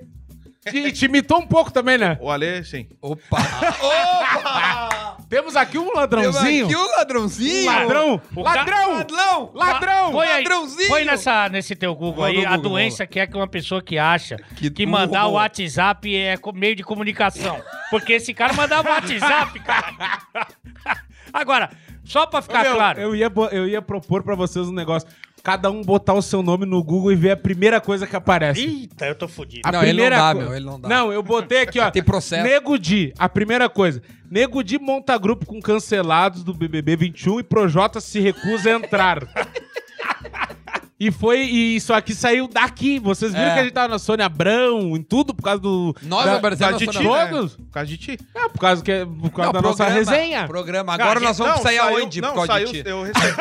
te, 0.71 0.93
te 0.93 1.05
imitou 1.07 1.39
um 1.39 1.47
pouco 1.47 1.71
também, 1.73 1.99
né? 1.99 2.17
O 2.21 2.31
Ale, 2.31 2.65
sim. 2.65 2.89
Opa! 3.01 3.39
Opa! 3.83 5.17
Temos 5.29 5.57
aqui 5.57 5.77
um 5.79 5.83
Temos 5.85 5.97
ladrãozinho. 5.99 6.65
aqui 6.67 6.75
o 6.77 6.91
ladrãozinho. 6.97 7.67
Ladrão! 7.67 8.23
O 8.35 8.43
ca- 8.45 8.55
Ladrão! 8.55 8.95
Ladrão! 8.97 9.51
Ladrão! 9.55 10.13
Põe 10.13 10.27
aí, 10.27 10.43
Ladrãozinho. 10.45 10.89
põe 10.89 11.05
nessa, 11.05 11.49
nesse 11.51 11.77
teu 11.77 11.95
Google 11.95 12.25
Manda 12.25 12.39
aí, 12.39 12.45
o 12.45 12.49
a 12.49 12.57
Google, 12.57 12.71
doença 12.71 13.07
que 13.07 13.21
é 13.21 13.27
que 13.27 13.37
uma 13.37 13.47
pessoa 13.49 13.83
que 13.83 13.99
acha 13.99 14.37
Que 14.57 14.71
que, 14.71 14.87
mandar 14.87 15.27
o. 15.27 15.33
WhatsApp 15.33 16.17
é 16.17 16.37
meio 16.55 16.75
de 16.75 16.83
comunicação. 16.83 17.61
Porque 17.91 18.15
esse 18.15 18.33
cara 18.33 18.53
mandava 18.55 18.89
WhatsApp, 18.91 19.61
cara. 19.61 20.19
Agora, 21.33 21.71
só 22.05 22.27
pra 22.27 22.41
ficar 22.41 22.63
Meu, 22.65 22.75
claro. 22.75 23.01
Eu 23.01 23.15
ia, 23.15 23.31
eu 23.53 23.69
ia 23.69 23.83
propor 23.83 24.23
pra 24.23 24.35
vocês 24.35 24.67
um 24.67 24.73
negócio. 24.73 25.07
Cada 25.49 25.71
um 25.71 25.81
botar 25.83 26.13
o 26.13 26.21
seu 26.21 26.43
nome 26.43 26.67
no 26.67 26.85
Google 26.85 27.11
e 27.11 27.17
ver 27.17 27.31
a 27.31 27.37
primeira 27.39 27.81
coisa 27.81 28.07
que 28.07 28.15
aparece. 28.15 28.61
Eita, 28.61 29.07
eu 29.07 29.15
tô 29.15 29.27
fudido. 29.27 29.63
A 29.67 29.73
Não, 29.73 29.79
ele 29.83 29.93
não 29.93 29.95
primeira 29.95 30.17
dá, 30.19 30.33
co- 30.35 30.39
meu, 30.41 30.55
ele 30.55 30.65
não 30.67 30.79
dá. 30.79 30.89
Não, 30.91 31.11
eu 31.11 31.23
botei 31.23 31.63
aqui, 31.63 31.81
ó. 31.81 31.89
Tem 31.91 32.03
processo. 32.03 32.43
Nego 32.47 32.79
Di, 32.79 33.15
a 33.19 33.31
primeira 33.31 33.67
coisa. 33.67 34.03
Nego 34.31 34.63
Di 34.63 34.79
monta 34.79 35.17
grupo 35.17 35.47
com 35.47 35.59
cancelados 35.59 36.45
do 36.45 36.53
BBB 36.53 36.97
21 36.97 37.41
e 37.41 37.43
Projota 37.43 37.99
se 37.99 38.21
recusa 38.21 38.69
a 38.69 38.75
entrar. 38.75 39.21
E 41.01 41.13
foi, 41.13 41.43
e 41.43 41.77
isso 41.77 41.95
aqui 41.95 42.13
saiu 42.13 42.49
daqui. 42.49 42.99
Vocês 42.99 43.33
viram 43.33 43.47
É. 43.47 43.55
que 43.55 43.61
a 43.61 43.63
gente 43.63 43.73
tava 43.73 43.87
na 43.87 44.01
Sônia 44.01 44.27
Abrão, 44.27 44.97
em 44.97 45.03
tudo, 45.03 45.33
por 45.33 45.43
causa 45.45 45.61
do. 45.61 45.95
Nós 46.03 46.25
da, 46.25 46.31
Por 46.33 46.39
aparecemos 46.39 46.71
causa 46.73 46.87
de 46.87 46.91
ti, 46.99 47.05
né? 47.05 47.27
Todos? 47.27 47.57
Por 47.57 47.71
causa 47.71 47.87
de 47.87 47.97
ti. 47.97 48.19
É, 48.35 48.49
por 48.49 48.59
causa, 48.61 48.83
que, 48.83 49.07
por 49.07 49.31
causa 49.31 49.53
Não, 49.53 49.53
da 49.53 49.63
nossa 49.69 49.85
programa, 49.85 50.11
resenha. 50.13 50.47
Programa. 50.49 50.95
Agora 50.95 51.21
Ah, 51.21 51.23
nós 51.23 51.39
vamos 51.39 51.55
Não, 51.57 51.63
sair 51.63 51.77
saiu- 51.79 51.97
aonde 51.99 52.21
Não, 52.21 52.29
por 52.31 52.35
causa 52.47 52.53
saiu, 52.53 52.67
de 52.73 52.83
ti? 52.83 52.89
eu 52.89 53.03
recebi. 53.05 53.37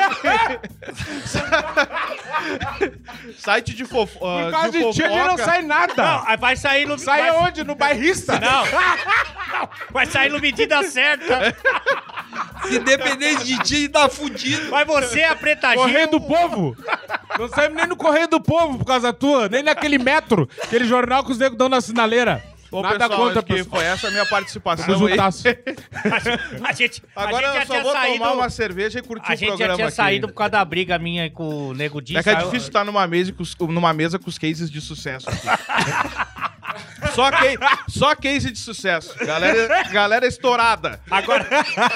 Site 3.37 3.73
de 3.73 3.85
fofo... 3.85 4.19
Por 4.19 4.27
ah, 4.27 4.51
causa 4.51 4.71
de, 4.71 4.91
ti 4.91 5.03
ali 5.03 5.15
não 5.15 5.37
sai 5.37 5.61
nada. 5.63 5.93
Não, 6.27 6.37
vai 6.37 6.55
sair 6.55 6.85
no. 6.87 6.97
sai 6.99 7.21
vai, 7.31 7.31
onde? 7.47 7.63
No 7.63 7.73
bairrista? 7.75 8.39
Não. 8.39 8.65
Não, 9.59 9.69
vai 9.91 10.05
sair 10.05 10.29
no 10.29 10.39
medida 10.39 10.83
certa. 10.83 11.55
Se 12.69 12.79
dependesse 12.79 13.43
de 13.45 13.57
ti, 13.59 13.89
tá 13.89 14.07
fudido. 14.09 14.69
Vai 14.69 14.85
você, 14.85 15.23
a 15.23 15.35
Preta. 15.35 15.73
Correio 15.73 16.09
do 16.09 16.19
Povo? 16.21 16.75
Não 17.39 17.47
saímos 17.49 17.77
nem 17.77 17.87
no 17.87 17.95
Correio 17.95 18.27
do 18.27 18.39
Povo 18.41 18.77
por 18.79 18.85
causa 18.85 19.11
tua, 19.13 19.47
nem 19.49 19.61
naquele 19.63 19.97
metro, 19.97 20.49
aquele 20.63 20.85
jornal 20.85 21.23
que 21.23 21.31
os 21.31 21.37
negros 21.37 21.57
dão 21.57 21.69
na 21.69 21.79
sinaleira. 21.81 22.43
Ô, 22.69 22.81
Nada 22.81 22.99
pessoal, 22.99 23.19
contra, 23.19 23.39
acho 23.39 23.47
que 23.47 23.53
pessoal. 23.53 23.75
foi 23.77 23.85
essa 23.85 24.07
a 24.09 24.11
minha 24.11 24.25
participação 24.25 25.05
aí. 25.07 25.17
A 26.67 26.73
gente, 26.73 27.01
a 27.15 27.23
Agora 27.23 27.47
gente 27.53 27.55
já 27.55 27.61
eu 27.61 27.67
só 27.77 27.81
vou 27.81 27.91
saído. 27.93 28.17
tomar 28.17 28.33
uma 28.33 28.49
cerveja 28.49 28.99
e 28.99 29.01
curtir 29.01 29.31
A 29.31 29.33
o 29.33 29.37
gente 29.37 29.47
já 29.51 29.55
programa 29.55 29.75
tinha 29.75 29.87
aqui. 29.87 29.95
saído 29.95 30.27
por 30.27 30.33
causa 30.33 30.49
da 30.51 30.65
briga 30.65 30.99
minha 30.99 31.29
com 31.31 31.69
o 31.69 31.73
Nego 31.73 32.01
Di. 32.01 32.17
É 32.17 32.23
que 32.23 32.29
é 32.29 32.35
difícil 32.35 32.67
estar 32.67 32.83
numa 32.83 33.07
mesa, 33.07 33.31
com 33.31 33.41
os- 33.41 33.55
numa 33.57 33.93
mesa 33.93 34.19
com 34.19 34.27
os 34.29 34.37
cases 34.37 34.69
de 34.69 34.81
sucesso. 34.81 35.29
aqui. 35.29 35.47
só, 37.17 37.31
que, 37.31 37.57
só 37.89 38.15
case 38.15 38.51
de 38.51 38.59
sucesso. 38.59 39.17
Galera, 39.25 39.83
galera 39.91 40.27
estourada. 40.27 40.99
Agora, 41.09 41.45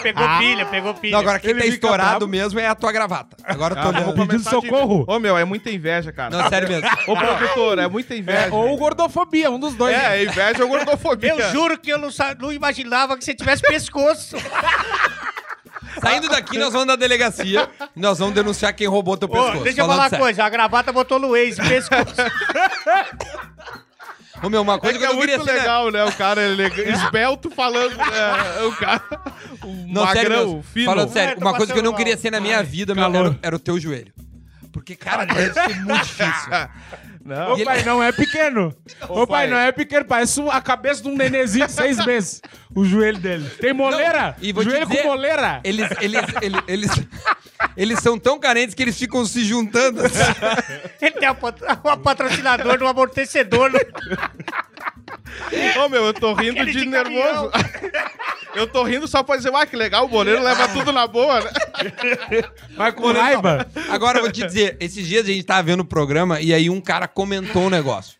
pegou 0.01 0.27
pilha, 0.39 0.65
pegou 0.65 0.93
pilha. 0.95 1.11
Não, 1.11 1.19
agora 1.19 1.39
quem 1.39 1.51
Ele 1.51 1.59
tá 1.59 1.65
estourado 1.67 2.09
bravo. 2.09 2.27
mesmo 2.27 2.59
é 2.59 2.65
a 2.65 2.73
tua 2.73 2.91
gravata. 2.91 3.37
Agora 3.43 3.75
eu 3.75 3.81
tô 3.83 3.87
Ah, 3.89 4.01
vou 4.01 4.13
pedindo 4.15 4.43
socorro. 4.49 5.05
Ô, 5.07 5.19
meu, 5.19 5.37
é 5.37 5.45
muita 5.45 5.69
inveja, 5.69 6.11
cara. 6.11 6.35
Não, 6.35 6.49
sério 6.49 6.67
mesmo. 6.67 6.89
Ô, 7.07 7.15
produtor, 7.15 7.77
é 7.77 7.87
muita 7.87 8.15
inveja. 8.15 8.47
É, 8.47 8.49
ou 8.51 8.75
gordofobia, 8.77 9.51
um 9.51 9.59
dos 9.59 9.75
dois. 9.75 9.95
É, 9.95 10.23
inveja 10.23 10.63
ou 10.63 10.69
gordofobia. 10.69 11.35
Eu 11.35 11.51
juro 11.51 11.77
que 11.77 11.91
eu 11.91 11.99
não, 11.99 12.09
não 12.39 12.51
imaginava 12.51 13.15
que 13.15 13.23
você 13.23 13.35
tivesse 13.35 13.61
pescoço. 13.61 14.35
Saindo 16.01 16.29
daqui, 16.29 16.57
nós 16.57 16.71
vamos 16.73 16.87
na 16.87 16.95
delegacia. 16.95 17.69
Nós 17.95 18.17
vamos 18.17 18.33
denunciar 18.33 18.73
quem 18.73 18.87
roubou 18.87 19.17
teu 19.17 19.27
Ô, 19.27 19.31
pescoço. 19.33 19.63
deixa 19.63 19.81
eu 19.81 19.85
falar 19.85 20.03
uma 20.03 20.09
sério. 20.09 20.23
coisa. 20.25 20.43
A 20.43 20.49
gravata 20.49 20.91
botou 20.91 21.19
no 21.19 21.31
Waze, 21.31 21.61
pescoço. 21.61 22.15
Ô, 24.43 24.50
meu, 24.50 24.61
uma 24.61 24.75
É 24.75 24.79
coisa 24.79 24.97
que 25.00 25.05
que, 25.05 25.05
eu 25.05 25.09
é 25.11 25.13
não 25.13 25.19
queria 25.19 25.38
muito 25.38 25.50
ser. 25.50 25.55
né? 25.55 25.59
legal, 25.61 25.91
né? 25.91 26.03
O 26.05 26.11
cara 26.13 26.41
ele 26.41 26.63
é 26.63 26.67
esbelto 26.91 27.50
falando. 27.51 27.93
É, 28.00 28.63
o 28.63 28.71
cara. 28.75 29.01
O 29.63 29.67
Não, 29.88 30.07
sério 30.07 30.29
magrão, 30.31 30.63
fino. 30.63 30.85
Falando 30.85 31.09
É, 31.09 31.13
sério, 31.13 31.35
tô 31.39 31.45
uma 31.45 31.53
coisa 31.57 31.73
que 31.73 31.79
eu 31.79 31.83
não 31.83 31.93
queria 31.93 32.13
mal. 32.15 32.21
ser 32.21 32.31
na 32.31 32.39
minha 32.39 32.63
vida, 32.63 32.95
meu, 32.95 33.03
era, 33.13 33.39
era 33.41 33.55
o 33.55 33.59
teu 33.59 33.79
joelho. 33.79 34.13
Porque, 34.71 34.95
cara, 34.95 35.25
deve 35.25 35.53
ser 35.53 35.75
muito 35.81 36.03
difícil. 36.05 36.50
Não. 37.23 37.53
Ô 37.53 37.63
pai, 37.63 37.83
não 37.83 38.01
é 38.03 38.11
pequeno. 38.11 38.75
Ô 39.07 39.27
pai, 39.27 39.43
pai. 39.43 39.47
não 39.47 39.57
é 39.57 39.71
pequeno. 39.71 40.05
Parece 40.05 40.41
a 40.49 40.61
cabeça 40.61 41.03
de 41.03 41.09
um 41.09 41.15
nenenzinho 41.15 41.65
de 41.67 41.71
seis 41.71 41.97
meses. 42.05 42.41
O 42.75 42.83
joelho 42.85 43.19
dele. 43.19 43.49
Tem 43.59 43.73
moleira? 43.73 44.35
Não, 44.37 44.47
e 44.47 44.51
vou 44.53 44.63
te 44.63 44.69
joelho 44.69 44.85
dizer- 44.87 45.01
com 45.03 45.07
moleira. 45.09 45.59
Eles, 45.63 45.89
eles, 46.01 46.21
eles, 46.41 46.61
eles, 46.67 46.91
eles 47.77 47.99
são 47.99 48.17
tão 48.17 48.39
carentes 48.39 48.73
que 48.73 48.81
eles 48.81 48.97
ficam 48.97 49.25
se 49.25 49.43
juntando. 49.43 50.01
Ele 51.01 51.11
tem 51.11 51.29
um 51.29 51.35
pat- 51.35 51.61
um 51.85 51.97
patrocinador 52.01 52.77
de 52.77 52.83
um 52.83 52.87
amortecedor. 52.87 53.71
Ô, 55.83 55.89
meu, 55.89 56.05
eu 56.05 56.13
tô 56.13 56.33
rindo 56.33 56.59
Aquele 56.59 56.71
de, 56.71 56.79
de 56.79 56.85
nervoso. 56.85 57.51
eu 58.55 58.67
tô 58.67 58.83
rindo 58.83 59.07
só 59.07 59.23
pra 59.23 59.38
dizer, 59.38 59.53
ah, 59.53 59.65
que 59.65 59.75
legal, 59.75 60.05
o 60.05 60.09
boleiro 60.09 60.41
leva 60.43 60.67
tudo 60.69 60.91
na 60.91 61.07
boa, 61.07 61.41
né? 61.41 61.51
Mas 62.77 62.93
com 62.93 63.11
raiva. 63.11 63.67
Agora 63.89 64.19
eu 64.19 64.23
vou 64.23 64.31
te 64.31 64.45
dizer, 64.45 64.77
esses 64.79 65.07
dias 65.07 65.25
a 65.25 65.31
gente 65.31 65.43
tava 65.43 65.63
vendo 65.63 65.81
o 65.81 65.85
programa 65.85 66.41
e 66.41 66.53
aí 66.53 66.69
um 66.69 66.81
cara 66.81 67.07
comentou 67.07 67.63
um 67.63 67.69
negócio. 67.69 68.17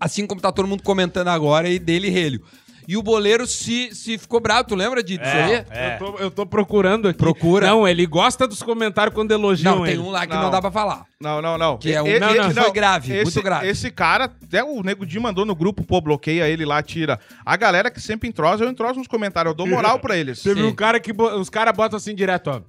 Assim 0.00 0.26
como 0.26 0.40
tá 0.40 0.50
todo 0.50 0.66
mundo 0.66 0.82
comentando 0.82 1.28
agora 1.28 1.68
e 1.68 1.78
dele 1.78 2.08
relho. 2.08 2.42
E 2.88 2.96
o 2.96 3.02
boleiro 3.02 3.46
se, 3.46 3.94
se 3.94 4.18
ficou 4.18 4.40
bravo, 4.40 4.64
tu 4.68 4.74
lembra 4.74 5.02
de- 5.02 5.16
disso 5.16 5.30
aí? 5.30 5.64
É. 5.70 5.94
Eu, 5.94 5.98
tô, 5.98 6.18
eu 6.18 6.30
tô 6.30 6.46
procurando 6.46 7.08
aqui. 7.08 7.18
Procura. 7.18 7.66
Não, 7.68 7.86
ele 7.86 8.04
gosta 8.06 8.46
dos 8.48 8.62
comentários 8.62 9.14
quando 9.14 9.30
elogiam 9.30 9.76
Não, 9.76 9.84
tem 9.84 9.98
um 9.98 10.10
lá 10.10 10.26
que 10.26 10.34
não. 10.34 10.42
Não. 10.42 10.50
dá 10.50 10.60
pra 10.60 10.70
falar. 10.70 11.04
Não, 11.20 11.40
não, 11.40 11.56
não. 11.56 11.78
Que 11.78 11.92
é 11.92 12.02
um- 12.02 12.06
E- 12.06 12.18
não, 12.18 12.34
não, 12.34 12.52
foi 12.52 12.72
grave, 12.72 13.12
esse, 13.14 13.22
muito 13.24 13.42
grave. 13.42 13.68
Esse 13.68 13.90
cara, 13.90 14.24
até 14.24 14.64
o 14.64 14.82
Nego 14.82 15.06
Di 15.06 15.20
mandou 15.20 15.44
no 15.44 15.54
grupo, 15.54 15.84
pô, 15.84 16.00
bloqueia 16.00 16.48
ele 16.48 16.64
lá, 16.64 16.82
tira. 16.82 17.20
A 17.46 17.56
galera 17.56 17.90
que 17.90 18.00
sempre 18.00 18.28
entrosa, 18.28 18.64
eu 18.64 18.68
entroso 18.70 18.98
nos 18.98 19.06
comentários, 19.06 19.52
eu 19.52 19.56
dou 19.56 19.66
moral 19.66 19.98
pra 20.00 20.16
eles. 20.16 20.42
Teve 20.42 20.60
Sim. 20.62 20.66
um 20.66 20.74
cara 20.74 20.98
que. 20.98 21.12
Os 21.12 21.48
caras 21.48 21.74
botam 21.76 21.96
assim 21.96 22.14
direto, 22.14 22.48
ó. 22.50 22.60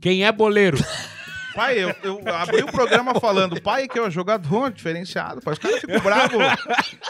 Quem 0.00 0.24
é 0.24 0.32
boleiro? 0.32 0.78
Pai, 1.54 1.78
eu, 1.78 1.94
eu 2.02 2.34
abri 2.34 2.62
o 2.62 2.66
programa 2.66 3.14
falando, 3.20 3.60
pai, 3.60 3.86
que 3.86 3.98
é 3.98 4.02
um 4.02 4.10
jogador 4.10 4.72
diferenciado, 4.72 5.40
pai. 5.40 5.52
Os 5.54 5.58
caras 5.58 5.80
ficam 5.80 6.00
bravos. 6.00 6.44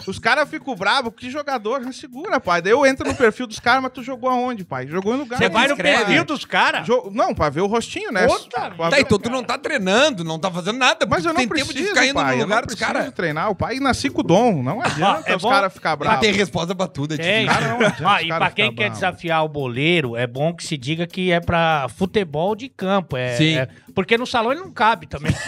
Os 0.06 0.18
caras 0.18 0.48
ficam 0.48 0.74
bravos, 0.74 1.12
que 1.16 1.30
jogador, 1.30 1.80
não 1.80 1.92
segura, 1.92 2.38
pai. 2.38 2.60
Daí 2.60 2.72
eu 2.72 2.84
entro 2.84 3.06
no 3.08 3.14
perfil 3.14 3.46
dos 3.46 3.58
caras, 3.58 3.82
mas 3.82 3.92
tu 3.92 4.02
jogou 4.02 4.28
aonde, 4.28 4.64
pai? 4.64 4.86
Jogou 4.86 5.14
em 5.14 5.18
lugar 5.18 5.38
Você 5.38 5.48
vai 5.48 5.66
no 5.66 5.72
escreve. 5.74 6.04
perfil 6.04 6.24
dos 6.24 6.44
caras? 6.44 6.86
Jo- 6.86 7.10
Não, 7.12 7.34
pra 7.34 7.48
ver 7.48 7.62
o 7.62 7.66
rostinho, 7.66 8.12
né? 8.12 8.26
Puta 8.26 8.70
Tá, 8.70 8.90
ver- 8.90 9.00
então 9.00 9.18
tu 9.18 9.30
não 9.30 9.42
tá 9.42 9.56
treinando, 9.56 10.22
não 10.24 10.38
tá 10.38 10.50
fazendo 10.50 10.78
nada. 10.78 11.06
Mas 11.08 11.24
eu 11.24 11.32
não 11.32 11.38
tem 11.40 11.48
preciso, 11.48 11.72
tempo 11.72 11.82
de 11.82 11.88
ficar 11.88 12.04
indo 12.06 12.14
pai, 12.14 12.34
no 12.36 12.42
eu 12.42 12.44
lugar 12.44 12.60
não 12.60 12.66
dos 12.66 12.74
caras. 12.74 13.12
treinar. 13.12 13.50
O 13.50 13.54
pai 13.54 13.80
nasci 13.80 14.10
com 14.10 14.20
o 14.20 14.24
dom, 14.24 14.62
não 14.62 14.80
adianta 14.82 15.30
é 15.32 15.36
os 15.36 15.42
caras 15.42 15.72
ficar 15.72 15.90
Mas 15.90 15.98
bravos. 16.00 16.20
tem 16.20 16.32
resposta 16.32 16.74
pra 16.74 16.86
tudo, 16.86 17.14
é 17.14 17.16
Tem. 17.16 17.46
difícil. 17.46 17.62
Cara, 17.62 17.68
não 17.78 17.86
adianta 17.86 18.10
Ah, 18.14 18.22
e 18.22 18.26
pra 18.28 18.50
quem 18.50 18.68
quer 18.70 18.74
bravos. 18.84 18.98
desafiar 18.98 19.44
o 19.44 19.48
boleiro, 19.48 20.16
é 20.16 20.26
bom 20.26 20.52
que 20.54 20.64
se 20.66 20.76
diga 20.76 21.06
que 21.06 21.32
é 21.32 21.40
pra 21.40 21.86
futebol 21.96 22.54
de 22.54 22.68
campo. 22.68 23.16
É, 23.16 23.36
Sim. 23.36 23.56
é- 23.56 23.68
porque 23.94 24.18
no 24.18 24.26
salão 24.26 24.52
ele 24.52 24.60
não 24.60 24.72
cabe 24.72 25.06
também. 25.06 25.32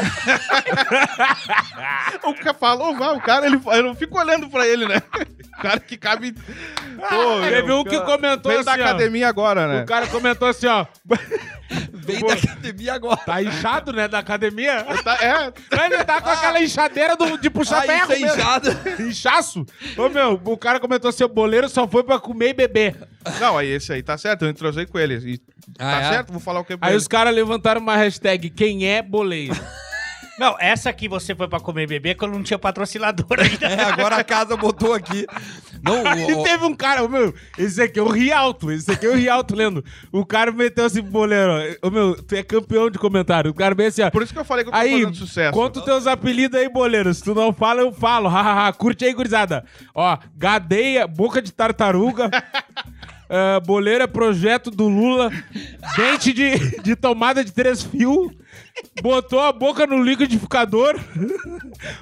O 2.22 2.34
cara 2.34 2.54
falou, 2.54 2.94
vai, 2.96 3.14
o 3.16 3.20
cara, 3.20 3.46
ele, 3.46 3.60
eu 3.64 3.82
não 3.82 3.94
fico 3.94 4.18
olhando 4.18 4.48
pra 4.48 4.66
ele, 4.66 4.86
né? 4.86 5.00
O 5.58 5.62
cara 5.62 5.78
que 5.80 5.96
cabe. 5.96 6.32
Pô, 6.32 7.40
Teve 7.48 7.72
um 7.72 7.84
que 7.84 8.00
comentou 8.00 8.50
Veio 8.52 8.64
da 8.64 8.72
assim, 8.72 8.80
ó. 8.82 8.84
academia 8.86 9.28
agora, 9.28 9.66
né? 9.68 9.82
O 9.82 9.86
cara 9.86 10.06
comentou 10.08 10.48
assim, 10.48 10.66
ó. 10.66 10.86
Veio 11.92 12.26
da 12.26 12.34
academia 12.34 12.94
agora. 12.94 13.16
Tá 13.18 13.42
inchado, 13.42 13.92
né, 13.92 14.08
da 14.08 14.18
academia. 14.18 14.84
Tá- 15.04 15.18
é, 15.20 15.84
Ele 15.86 16.04
tá 16.04 16.20
com 16.20 16.30
aquela 16.30 16.60
inchadeira 16.62 17.16
do, 17.16 17.38
de 17.38 17.48
puxar 17.50 17.78
Ah, 17.78 17.82
ferro 17.82 18.12
isso 18.12 18.24
é 18.24 18.28
inchado. 18.34 18.70
Inchaço. 19.02 19.66
Ô, 19.96 20.08
meu, 20.08 20.40
o 20.44 20.56
cara 20.56 20.78
comentou 20.80 21.10
seu 21.12 21.28
boleiro 21.28 21.68
só 21.68 21.86
foi 21.88 22.02
pra 22.04 22.18
comer 22.18 22.50
e 22.50 22.54
beber. 22.54 22.96
não, 23.40 23.56
aí 23.58 23.68
esse 23.70 23.92
aí 23.92 24.02
tá 24.02 24.16
certo, 24.18 24.44
eu 24.44 24.48
entrosei 24.50 24.86
com 24.86 24.98
ele. 24.98 25.14
E 25.34 25.40
Ah, 25.78 25.90
tá 25.92 26.00
é? 26.00 26.08
certo, 26.12 26.32
vou 26.32 26.40
falar 26.40 26.60
o 26.60 26.64
que 26.64 26.74
Aí 26.80 26.90
ele. 26.90 26.96
os 26.96 27.08
caras 27.08 27.34
levantaram 27.34 27.80
uma 27.80 27.96
hashtag, 27.96 28.35
quem 28.38 28.86
é 28.86 29.02
boleiro? 29.02 29.56
Não, 30.38 30.54
essa 30.60 30.90
aqui 30.90 31.08
você 31.08 31.34
foi 31.34 31.48
pra 31.48 31.58
comer 31.58 31.86
beber 31.86 32.14
quando 32.14 32.32
não 32.32 32.42
tinha 32.42 32.58
patrocinador 32.58 33.26
ainda. 33.40 33.66
É, 33.66 33.84
agora 33.84 34.16
a 34.16 34.24
casa 34.24 34.54
botou 34.54 34.92
aqui. 34.92 35.26
Não, 35.82 36.06
Aí 36.06 36.30
o, 36.34 36.40
o, 36.40 36.42
teve 36.42 36.64
um 36.64 36.74
cara, 36.74 37.02
ô, 37.02 37.08
meu, 37.08 37.34
esse 37.56 37.80
aqui 37.80 37.98
é 37.98 38.02
o 38.02 38.08
Rialto, 38.08 38.70
esse 38.70 38.90
aqui 38.90 39.06
é 39.06 39.08
o 39.08 39.14
Rialto 39.14 39.54
lendo. 39.54 39.82
O 40.12 40.26
cara 40.26 40.52
meteu 40.52 40.84
assim, 40.84 41.00
boleiro, 41.00 41.52
ó, 41.82 41.86
ô, 41.86 41.90
meu, 41.90 42.22
tu 42.22 42.34
é 42.34 42.42
campeão 42.42 42.90
de 42.90 42.98
comentário. 42.98 43.50
O 43.50 43.54
cara 43.54 43.74
bem 43.74 43.86
assim, 43.86 44.02
ó. 44.02 44.10
Por 44.10 44.22
isso 44.22 44.32
que 44.32 44.38
eu 44.38 44.44
falei 44.44 44.64
que 44.64 44.68
eu 44.68 44.72
tô 44.72 44.78
Aí, 44.78 45.00
fazendo 45.00 45.16
sucesso. 45.16 45.52
conta 45.52 45.78
os 45.78 45.84
teus 45.84 46.06
apelidos 46.06 46.58
aí, 46.60 46.68
boleiro. 46.68 47.12
Se 47.14 47.22
tu 47.22 47.34
não 47.34 47.52
fala, 47.52 47.80
eu 47.80 47.92
falo. 47.92 48.28
Hahaha. 48.28 48.72
Curte 48.74 49.06
aí, 49.06 49.14
gurizada. 49.14 49.64
Ó, 49.94 50.18
gadeia, 50.36 51.06
boca 51.06 51.40
de 51.40 51.52
tartaruga. 51.52 52.30
ah, 53.28 53.60
boleiro 53.60 54.04
é 54.04 54.06
projeto 54.06 54.70
do 54.70 54.88
Lula. 54.88 55.30
Dente 55.96 56.32
de, 56.32 56.80
de 56.82 56.94
tomada 56.96 57.44
de 57.44 57.52
três 57.52 57.82
fios. 57.82 58.32
Botou 59.02 59.40
a 59.40 59.52
boca 59.52 59.86
no 59.86 60.02
liquidificador. 60.02 60.98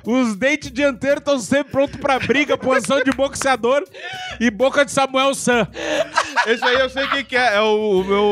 Os 0.05 0.35
dentes 0.37 0.71
dianteiros 0.73 1.21
estão 1.21 1.39
sempre 1.39 1.73
prontos 1.73 2.01
pra 2.01 2.19
briga. 2.19 2.59
Posição 2.59 3.03
de 3.03 3.11
boxeador. 3.13 3.85
E 4.41 4.51
boca 4.51 4.85
de 4.85 4.91
Samuel 4.91 5.35
San. 5.35 5.69
Esse 6.47 6.65
aí 6.65 6.75
eu 6.81 6.91
sei 6.91 7.07
quem 7.09 7.25
que 7.25 7.37
é. 7.37 7.57
É 7.57 7.61
o, 7.61 8.01
o 8.01 8.05
meu. 8.05 8.25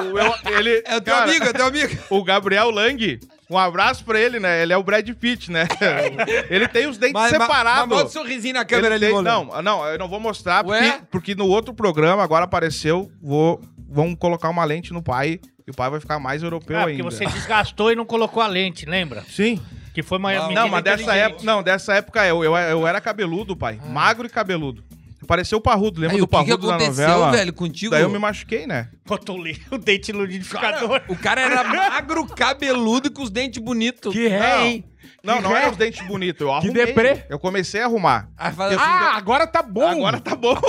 o 0.00 0.14
meu- 0.14 0.58
ele, 0.58 0.82
é 0.86 0.96
o 0.96 1.00
teu 1.00 1.14
cara, 1.14 1.30
amigo, 1.30 1.44
é 1.44 1.52
teu 1.52 1.66
amigo. 1.66 1.98
O 2.10 2.24
Gabriel 2.24 2.70
Lang. 2.70 3.18
Um 3.50 3.56
abraço 3.56 4.04
pra 4.04 4.20
ele, 4.20 4.38
né? 4.38 4.62
Ele 4.62 4.72
é 4.72 4.76
o 4.76 4.82
Brad 4.82 5.08
Pitt, 5.14 5.50
né? 5.50 5.66
Ele 6.50 6.68
tem 6.68 6.86
os 6.86 6.98
dentes 6.98 7.14
Mas, 7.14 7.30
mas, 7.32 7.38
mas 7.38 7.48
separados. 7.48 7.88
bota 7.88 8.04
um 8.06 8.08
sorrisinho 8.10 8.54
na 8.54 8.64
câmera 8.64 8.94
Ele 8.96 9.06
ali, 9.06 9.14
tem- 9.14 9.22
não, 9.22 9.62
não, 9.62 9.86
eu 9.86 9.98
não 9.98 10.06
vou 10.08 10.20
mostrar 10.20 10.62
porque, 10.62 10.92
porque 11.10 11.34
no 11.34 11.46
outro 11.46 11.72
programa 11.72 12.22
agora 12.22 12.44
apareceu, 12.44 13.10
vou 13.22 13.60
vamos 13.90 14.16
colocar 14.18 14.50
uma 14.50 14.64
lente 14.64 14.92
no 14.92 15.02
pai 15.02 15.40
e 15.66 15.70
o 15.70 15.74
pai 15.74 15.88
vai 15.88 15.98
ficar 15.98 16.18
mais 16.18 16.42
europeu 16.42 16.76
Ah, 16.76 16.80
porque 16.82 16.96
ainda. 16.96 17.04
você 17.10 17.24
desgastou 17.24 17.90
e 17.90 17.96
não 17.96 18.04
colocou 18.04 18.42
a 18.42 18.46
lente, 18.46 18.84
lembra? 18.84 19.24
Sim. 19.30 19.58
Que 19.94 20.02
foi 20.02 20.18
uma 20.18 20.32
Não, 20.50 20.68
mas 20.68 20.84
dessa 20.84 21.14
época, 21.16 21.42
não, 21.42 21.62
dessa 21.62 21.94
época 21.94 22.26
eu, 22.26 22.44
eu, 22.44 22.54
eu 22.54 22.86
era 22.86 23.00
cabeludo, 23.00 23.56
pai, 23.56 23.80
magro 23.88 24.26
e 24.26 24.30
cabeludo. 24.30 24.84
Pareceu 25.26 25.58
o 25.58 25.60
Parrudo, 25.60 26.00
lembra 26.00 26.14
Aí, 26.16 26.20
do 26.20 26.24
o 26.24 26.28
que, 26.28 26.36
que 26.36 26.44
Parrudo 26.46 26.66
na 26.68 26.76
aconteceu, 26.76 27.08
novela? 27.08 27.30
velho, 27.32 27.52
contigo? 27.52 27.90
Daí 27.90 28.02
eu 28.02 28.08
me 28.10 28.18
machuquei, 28.18 28.66
né? 28.66 28.88
Botou 29.04 29.36
o 29.38 29.42
li- 29.42 29.60
o 29.70 29.76
dente 29.76 30.12
no 30.12 30.24
liquidificador. 30.24 31.02
O 31.08 31.16
cara 31.16 31.40
era 31.40 31.64
magro, 31.68 32.24
cabeludo 32.26 33.08
e 33.08 33.10
com 33.10 33.22
os 33.22 33.30
dentes 33.30 33.62
bonitos. 33.62 34.12
Que 34.12 34.28
ré, 34.28 34.38
Não. 34.56 34.64
hein? 34.64 34.84
Não, 35.22 35.40
não 35.40 35.56
era 35.56 35.70
os 35.70 35.76
dentes 35.76 36.06
bonitos, 36.06 36.40
eu 36.40 36.52
arrumei. 36.52 36.86
deprê. 36.86 37.24
Eu 37.28 37.38
comecei 37.38 37.80
a 37.82 37.86
arrumar. 37.86 38.28
Fala 38.54 38.74
assim, 38.74 38.76
Ah, 38.80 39.16
agora 39.16 39.46
tá 39.46 39.62
bom. 39.62 39.86
Agora 39.88 40.20
tá 40.20 40.36
bom. 40.36 40.54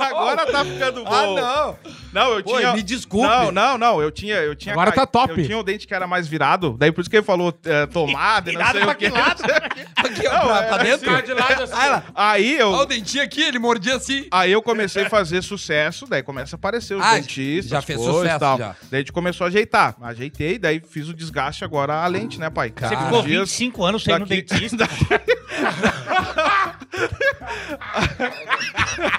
Agora 0.00 0.46
tá 0.46 0.64
ficando 0.64 1.04
bom. 1.04 1.12
ah, 1.38 1.40
não. 1.40 1.78
Não, 2.12 2.32
eu 2.34 2.42
Pô, 2.42 2.56
tinha. 2.56 2.72
me 2.72 2.82
desculpe. 2.82 3.26
Não, 3.28 3.52
não, 3.52 3.76
não. 3.78 4.00
Eu 4.02 4.10
tinha. 4.10 4.36
Eu 4.36 4.54
tinha 4.54 4.72
Agora 4.74 4.90
tá 4.92 5.06
top. 5.06 5.38
Eu 5.38 5.44
tinha 5.46 5.58
o 5.58 5.62
dente 5.62 5.86
que 5.86 5.94
era 5.94 6.06
mais 6.06 6.26
virado. 6.26 6.74
Daí 6.78 6.90
por 6.90 7.00
isso 7.02 7.10
que 7.10 7.16
ele 7.16 7.24
falou 7.24 7.52
é, 7.64 7.86
tomada 7.86 8.50
e 8.50 8.54
não 8.54 8.60
Virado 8.60 8.76
sei 8.78 8.84
pra 8.86 8.92
o 8.92 8.96
que 8.96 9.08
lado? 9.08 9.42
Aqui, 9.96 10.26
ó, 10.28 10.32
Não, 10.32 10.40
pra, 10.46 10.56
é 10.58 10.62
pra 10.68 10.76
dentro. 10.78 11.10
assim. 11.14 11.24
de 11.26 11.32
lado 11.34 11.62
assim. 11.62 11.72
Aí, 11.76 12.02
Aí 12.14 12.62
ó 12.62 12.70
o 12.70 12.80
eu. 12.82 12.86
dentinho 12.86 13.22
aqui, 13.24 13.42
ele 13.42 13.58
mordia 13.58 13.96
assim. 13.96 14.26
Aí 14.30 14.52
eu 14.52 14.62
comecei 14.62 15.04
a 15.04 15.10
fazer 15.10 15.42
sucesso, 15.42 16.06
daí 16.06 16.22
começa 16.22 16.54
a 16.54 16.58
aparecer 16.58 16.94
os 16.94 17.02
Ah, 17.02 17.14
dentistas. 17.14 17.70
já 17.70 17.82
fez 17.82 17.98
coisas 17.98 18.14
e 18.14 18.18
sucesso, 18.20 18.38
tal. 18.40 18.58
já. 18.58 18.76
Daí 18.90 18.98
a 18.98 18.98
gente 18.98 19.12
começou 19.12 19.44
a 19.44 19.48
ajeitar. 19.48 19.94
Ajeitei, 20.00 20.58
daí 20.58 20.80
fiz 20.88 21.08
o 21.08 21.14
desgaste 21.14 21.64
agora 21.64 21.94
a 22.02 22.06
lente, 22.06 22.38
né, 22.40 22.48
pai? 22.50 22.72
Você 22.76 22.86
Você 22.88 22.94
Ah, 22.94 22.98
ficou 23.04 23.22
Dias- 23.22 23.40
25 23.50 23.84
anos 23.84 24.04
sem 24.04 24.18
daqui- 24.18 24.42
dentista. 24.42 24.88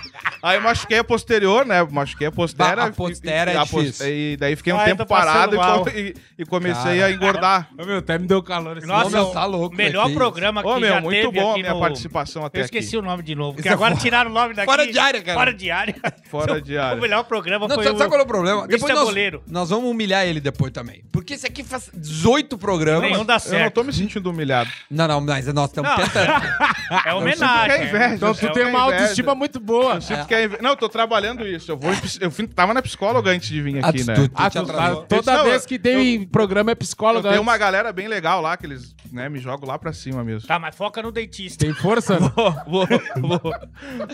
Aí 0.42 0.58
eu 0.58 0.62
machuquei 0.62 1.00
a 1.00 1.04
posterior, 1.04 1.66
né? 1.66 1.82
Machuquei 1.90 2.28
a 2.28 2.32
postera. 2.32 2.76
Bah, 2.76 2.86
a 2.88 2.92
postera 2.92 3.52
e, 3.52 3.56
é 3.56 3.58
a 3.58 3.66
pos- 3.66 3.84
difícil. 3.84 4.08
E 4.08 4.38
daí 4.38 4.56
fiquei 4.56 4.72
um 4.74 4.78
Ai, 4.80 4.86
tempo 4.86 5.06
passando 5.06 5.58
parado 5.58 5.90
e, 5.90 6.00
e- 6.00 6.16
e 6.40 6.46
comecei 6.46 7.00
Cara. 7.00 7.06
a 7.06 7.12
engordar. 7.12 7.70
Ô, 7.78 7.86
meu, 7.86 7.98
até 7.98 8.18
me 8.18 8.28
deu 8.28 8.42
calor 8.44 8.78
esse 8.78 8.86
Nossa, 8.88 9.10
meu, 9.10 9.26
tá 9.28 9.46
louco, 9.46 9.76
melhor 9.76 10.04
velho, 10.04 10.14
que 10.14 10.16
programa 10.20 10.62
que 10.62 10.68
Ô, 10.70 10.80
meu, 10.80 10.90
já 10.94 11.02
muito 11.02 11.16
teve 11.32 11.40
bom 11.42 11.52
a 11.54 11.58
minha 11.58 11.74
no... 11.74 11.80
participação 11.80 12.46
até 12.46 12.60
Eu 12.60 12.66
esqueci 12.66 12.90
aqui. 12.90 12.98
o 12.98 13.02
nome 13.02 13.24
de 13.24 13.36
novo, 13.36 13.54
porque 13.56 13.68
Isso 13.68 13.74
é 13.74 13.74
agora 13.74 13.92
fora- 13.92 14.04
tiraram 14.04 14.30
o 14.32 14.34
nome 14.34 14.54
daqui. 14.54 14.66
fora 14.66 14.86
de 14.92 15.00
área, 15.00 15.22
cara. 15.22 15.38
Fora 15.40 15.54
de 15.54 15.72
área. 15.72 15.96
Fora 16.30 16.62
de 16.62 16.78
área. 16.78 16.98
O 16.98 17.02
melhor 17.02 17.24
programa 17.24 17.68
Não, 17.68 17.76
foi 17.76 17.84
sabe, 17.84 17.96
o... 17.96 17.98
sabe 18.00 18.10
qual 18.12 18.20
é 18.22 18.24
o 18.24 18.28
problema? 18.28 18.68
Depois 18.68 18.94
nós, 18.94 19.42
nós 19.48 19.70
vamos 19.70 19.90
humilhar 19.90 20.26
ele 20.26 20.40
depois 20.40 20.72
também. 20.72 21.04
Porque 21.12 21.34
esse 21.34 21.48
aqui 21.48 21.64
faz 21.64 21.90
18 21.94 22.58
programas. 22.58 23.10
Nenhum 23.10 23.26
dá 23.26 23.34
Eu 23.34 23.40
não 23.40 23.40
certo. 23.40 23.74
tô 23.74 23.84
me 23.84 23.92
sentindo 23.94 24.30
humilhado. 24.30 24.70
Não, 24.90 25.08
não, 25.08 25.22
mas 25.22 25.52
nós 25.54 25.70
estamos 25.70 25.92
tentando. 25.96 26.28
É 27.06 27.14
homenagem. 27.14 27.82
É. 27.96 28.14
Então 28.14 28.34
tu 28.34 28.50
tem 28.54 28.64
é 28.64 28.68
uma 28.68 28.80
autoestima 28.82 29.36
muito 29.36 29.60
boa. 29.60 30.00
É 30.14 30.62
Não, 30.62 30.72
eu 30.72 30.76
tô 30.78 30.88
trabalhando 30.90 31.48
isso. 31.48 31.72
Eu 31.72 31.78
vou 31.78 31.92
eu 32.22 32.32
fui- 32.32 32.48
tava 32.48 32.74
na 32.74 32.82
psicóloga 32.82 33.32
antes 33.32 33.50
de 33.50 33.62
vir 33.62 33.84
Ah, 33.84 33.90
aqui, 33.90 34.00
tu- 34.04 34.08
né? 34.08 34.14
tu- 34.16 34.32
Ah, 34.36 34.50
tu, 34.50 34.66
tá- 34.66 34.96
toda 35.08 35.38
Não, 35.38 35.46
vez 35.46 35.66
que 35.66 35.78
tem 35.80 36.26
programa 36.26 36.72
é 36.72 36.74
Eu 36.74 36.78
tenho 37.22 37.28
antes. 37.28 37.40
uma 37.40 37.58
galera 37.58 37.92
bem 37.92 38.08
legal 38.08 38.42
lá 38.42 38.56
que 38.58 38.66
eles, 38.66 38.96
né, 39.12 39.30
me 39.30 39.40
jogam 39.40 39.68
lá 39.68 39.78
pra 39.78 39.92
cima 39.94 40.24
mesmo. 40.24 40.48
Tá, 40.48 40.58
mas 40.60 40.76
foca 40.76 41.02
no 41.02 41.12
dentista. 41.12 41.64
Tem 41.66 41.74
força? 41.74 42.18
Vou, 42.36 42.52
vou, 42.68 42.88
vou, 43.22 43.42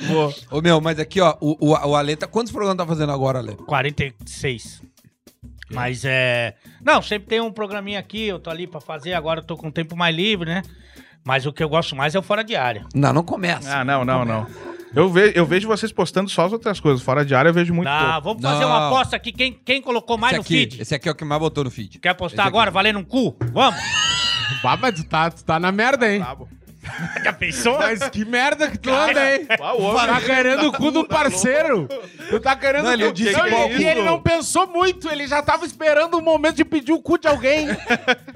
vou. 0.08 0.34
Ô, 0.52 0.62
meu, 0.62 0.80
mas 0.82 1.00
aqui, 1.00 1.20
ó, 1.22 1.36
o, 1.42 1.58
o, 1.60 1.90
o 1.90 1.96
Ale 1.96 2.16
tá... 2.16 2.28
Quantos 2.28 2.52
programas 2.52 2.78
tá 2.78 2.86
fazendo 2.86 3.12
agora, 3.12 3.40
Ale? 3.40 3.56
46. 3.56 4.82
Mas 5.70 6.04
é. 6.06 6.56
Não, 6.84 7.02
sempre 7.02 7.28
tem 7.30 7.42
um 7.42 7.52
programinha 7.52 8.00
aqui, 8.00 8.28
eu 8.28 8.40
tô 8.40 8.50
ali 8.50 8.68
pra 8.68 8.80
fazer, 8.80 9.14
agora 9.14 9.40
eu 9.40 9.44
tô 9.46 9.58
com 9.58 9.72
tempo 9.72 9.96
mais 9.96 10.16
livre, 10.16 10.48
né? 10.50 10.62
Mas 11.26 11.46
o 11.46 11.54
que 11.54 11.64
eu 11.64 11.70
gosto 11.70 11.96
mais 11.96 12.14
é 12.14 12.20
o 12.20 12.22
fora 12.22 12.44
de 12.44 12.56
área. 12.56 12.86
Não, 12.94 13.14
não 13.14 13.24
começa. 13.24 13.80
Ah, 13.80 13.84
não, 13.86 14.04
não, 14.06 14.24
não. 14.26 14.46
Eu, 14.96 15.10
ve, 15.10 15.32
eu 15.36 15.46
vejo 15.46 15.68
vocês 15.68 15.92
postando 15.92 16.30
só 16.30 16.46
as 16.46 16.54
outras 16.54 16.80
coisas. 16.80 17.02
Fora 17.02 17.26
de 17.26 17.34
área 17.34 17.50
eu 17.50 17.54
vejo 17.54 17.74
muito 17.74 17.90
pouco. 17.90 18.22
vamos 18.22 18.42
fazer 18.42 18.62
Não. 18.62 18.68
uma 18.70 18.88
aposta 18.88 19.16
aqui. 19.16 19.32
Quem, 19.32 19.54
quem 19.66 19.82
colocou 19.82 20.18
mais 20.18 20.34
esse 20.34 20.38
no 20.38 20.42
aqui, 20.44 20.54
feed? 20.70 20.82
Esse 20.82 20.96
aqui 20.96 21.10
é 21.10 21.12
o 21.12 21.16
que 21.16 21.26
mais 21.26 21.40
botou 21.42 21.64
no 21.64 21.72
feed. 21.72 22.00
Quer 22.00 22.10
apostar 22.10 22.46
esse 22.46 22.48
agora, 22.48 22.70
aqui. 22.70 22.74
valendo 22.76 23.00
um 23.00 23.04
cu? 23.04 23.36
Vamos? 23.52 23.80
Bah, 24.62 24.78
mas 24.78 24.94
tu 24.96 25.04
tá, 25.06 25.32
tu 25.32 25.44
tá 25.44 25.60
na 25.60 25.72
merda, 25.72 26.10
hein? 26.12 26.20
Tá. 26.22 26.38
Já 27.24 27.34
pensou? 27.34 27.78
Mas 27.80 28.08
que 28.10 28.24
merda 28.26 28.70
que 28.70 28.78
tu 28.78 28.90
anda, 28.94 29.36
hein? 29.36 29.48
Ah, 29.60 29.74
o 29.74 29.82
homem- 29.84 30.06
Tá 30.06 30.22
querendo 30.22 30.68
o 30.68 30.72
cu 30.74 30.92
do 30.92 31.06
parceiro. 31.08 31.88
Tu 32.30 32.40
tá 32.40 32.56
querendo 32.56 32.84
Não, 32.84 32.92
o 32.92 32.94
ele 32.94 33.06
cu. 33.08 33.14
disse 33.14 33.32
Não, 33.34 33.50
qual 33.50 33.70
e 33.72 33.76
cu? 33.78 33.82
ele 33.82 34.04
não 34.04 34.22
pensou 34.22 34.68
muito, 34.68 35.10
ele 35.10 35.26
já 35.28 35.42
tava 35.42 35.66
esperando 35.66 36.16
o 36.18 36.22
momento 36.22 36.58
de 36.58 36.66
pedir 36.66 36.92
o 36.92 37.02
cu 37.02 37.18
de 37.18 37.28
alguém. 37.28 37.68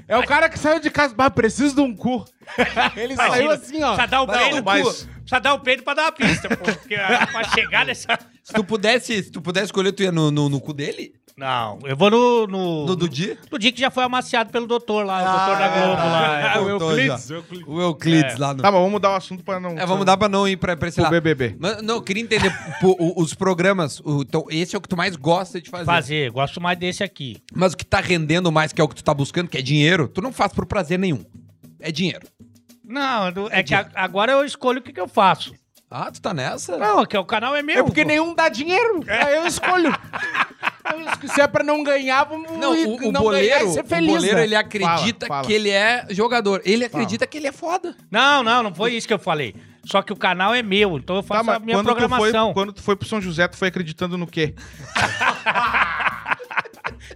É 0.08 0.16
o 0.18 0.24
cara 0.26 0.48
que 0.48 0.58
saiu 0.58 0.80
de 0.80 0.90
casa, 0.90 1.14
bah, 1.14 1.30
preciso 1.30 1.74
de 1.74 1.80
um 1.82 1.94
cu. 1.94 2.24
Ele 2.96 3.14
saiu 3.14 3.50
assim, 3.50 3.82
ó. 3.82 3.88
Precisa 3.94 4.06
dar 4.08 4.22
o 4.22 4.26
Mas- 4.26 4.38
peido, 4.38 4.62
mas- 4.64 5.08
Precisa 5.28 5.40
dar 5.40 5.54
o 5.54 5.60
peido 5.60 5.82
pra 5.82 5.94
dar 5.94 6.02
uma 6.04 6.12
pista, 6.12 6.48
pô. 6.48 6.64
Porque 6.64 6.94
ah, 6.94 7.26
pra 7.26 7.44
chegar 7.44 7.84
nessa. 7.84 8.18
Se 8.42 8.52
tu 8.52 8.64
pudesse, 8.64 9.22
se 9.24 9.30
tu 9.30 9.42
pudesse 9.42 9.66
escolher, 9.66 9.92
tu 9.92 10.02
ia 10.02 10.10
no, 10.10 10.30
no, 10.30 10.48
no 10.48 10.60
cu 10.60 10.72
dele? 10.72 11.12
Não, 11.36 11.78
eu 11.84 11.96
vou 11.96 12.10
no. 12.10 12.46
No, 12.48 12.86
No 12.86 12.96
do 12.96 13.08
dia? 13.08 13.38
no 13.52 13.58
dia 13.60 13.70
que 13.70 13.80
já 13.80 13.90
foi 13.90 14.02
amaciado 14.02 14.50
pelo 14.50 14.66
doutor 14.66 15.04
lá, 15.06 15.20
o 15.20 15.36
doutor 15.36 15.58
da 15.58 15.68
Globo 15.68 16.02
lá. 16.02 16.52
Ah, 16.54 16.60
o 16.62 16.68
Euclides. 16.68 17.26
já. 17.28 17.34
o 17.34 17.38
Euclides. 17.38 17.68
Euclides 17.82 18.38
lá 18.38 18.54
no... 18.54 18.62
Tá, 18.62 18.72
mas 18.72 18.80
vamos 18.80 18.90
mudar 18.90 19.10
o 19.10 19.14
assunto 19.14 19.44
pra 19.44 19.60
não. 19.60 19.78
É, 19.78 19.86
vamos 19.86 20.04
dar 20.04 20.16
pra 20.16 20.28
não 20.28 20.48
ir 20.48 20.56
pra, 20.56 20.76
pra 20.76 20.88
esse 20.88 20.96
pro 20.96 21.04
lado. 21.04 21.12
BBB. 21.12 21.56
Mas, 21.60 21.80
não, 21.82 21.96
eu 21.96 22.02
queria 22.02 22.22
entender 22.24 22.50
pô, 22.80 22.96
o- 22.98 23.22
os 23.22 23.34
programas. 23.34 24.00
o- 24.00 24.22
então, 24.22 24.46
esse 24.50 24.74
é 24.74 24.78
o 24.78 24.80
que 24.82 24.88
tu 24.88 24.96
mais 24.96 25.14
gosta 25.14 25.60
de 25.60 25.70
fazer. 25.70 25.84
Fazer, 25.84 26.30
gosto 26.32 26.60
mais 26.60 26.76
desse 26.76 27.04
aqui. 27.04 27.36
Mas 27.54 27.72
o 27.72 27.76
que 27.76 27.84
tá 27.86 28.00
rendendo 28.00 28.50
mais, 28.50 28.72
que 28.72 28.80
é 28.80 28.84
o 28.84 28.88
que 28.88 28.96
tu 28.96 29.04
tá 29.04 29.14
buscando, 29.14 29.46
que 29.48 29.58
é 29.58 29.62
dinheiro, 29.62 30.08
tu 30.08 30.20
não 30.20 30.32
faz 30.32 30.52
por 30.52 30.66
prazer 30.66 30.98
nenhum. 30.98 31.22
É 31.78 31.92
dinheiro. 31.92 32.26
Não, 32.88 33.28
é 33.50 33.62
que 33.62 33.74
a- 33.74 33.86
agora 33.94 34.32
eu 34.32 34.44
escolho 34.44 34.78
o 34.80 34.82
que, 34.82 34.92
que 34.92 35.00
eu 35.00 35.06
faço. 35.08 35.54
Ah, 35.90 36.10
tu 36.12 36.20
tá 36.20 36.34
nessa? 36.34 36.76
Não, 36.76 37.00
é 37.00 37.06
que 37.06 37.16
o 37.16 37.24
canal 37.24 37.56
é 37.56 37.62
meu. 37.62 37.78
É 37.78 37.82
porque 37.82 38.02
pô. 38.02 38.08
nenhum 38.08 38.34
dá 38.34 38.48
dinheiro. 38.50 39.02
Aí 39.08 39.36
eu 39.36 39.46
escolho. 39.46 39.88
Eu. 41.22 41.28
Se 41.28 41.40
é 41.40 41.46
pra 41.46 41.64
não 41.64 41.82
ganhar, 41.82 42.24
vamos 42.24 42.50
Não, 42.58 42.74
ir- 42.74 42.86
o, 42.86 43.08
o 43.08 43.12
não 43.12 43.22
ganhar 43.24 43.58
boleiro, 43.60 43.68
e 43.68 43.72
ser 43.72 43.84
o 43.84 43.86
feliz, 43.86 44.12
boleiro, 44.14 44.36
né? 44.36 44.44
ele 44.44 44.54
acredita 44.54 45.26
Fala, 45.26 45.38
fala. 45.40 45.46
que 45.46 45.52
ele 45.54 45.70
é 45.70 46.06
jogador. 46.10 46.60
Ele 46.64 46.84
acredita 46.84 47.26
que 47.26 47.38
ele 47.38 47.46
é 47.46 47.52
foda. 47.52 47.94
Não, 48.10 48.42
não, 48.42 48.62
não 48.64 48.74
foi 48.74 48.94
isso 48.94 49.06
que 49.08 49.14
eu 49.14 49.18
falei. 49.18 49.54
Só 49.86 50.02
que 50.02 50.12
o 50.12 50.16
canal 50.16 50.54
é 50.54 50.62
meu, 50.62 50.98
então 50.98 51.16
eu 51.16 51.22
Tá, 51.22 51.28
faço 51.36 51.44
mas 51.46 51.56
a 51.56 51.58
minha 51.60 51.76
quando 51.78 51.86
tu, 51.86 51.88
foi, 51.92 51.96
programação. 52.00 52.52
quando 52.52 52.72
tu 52.74 52.82
foi 52.82 52.94
pro 52.96 53.08
São 53.08 53.20
José, 53.22 53.48
tu 53.48 53.56
foi 53.56 53.68
acreditando 53.68 54.18
no 54.18 54.26
quê? 54.26 54.54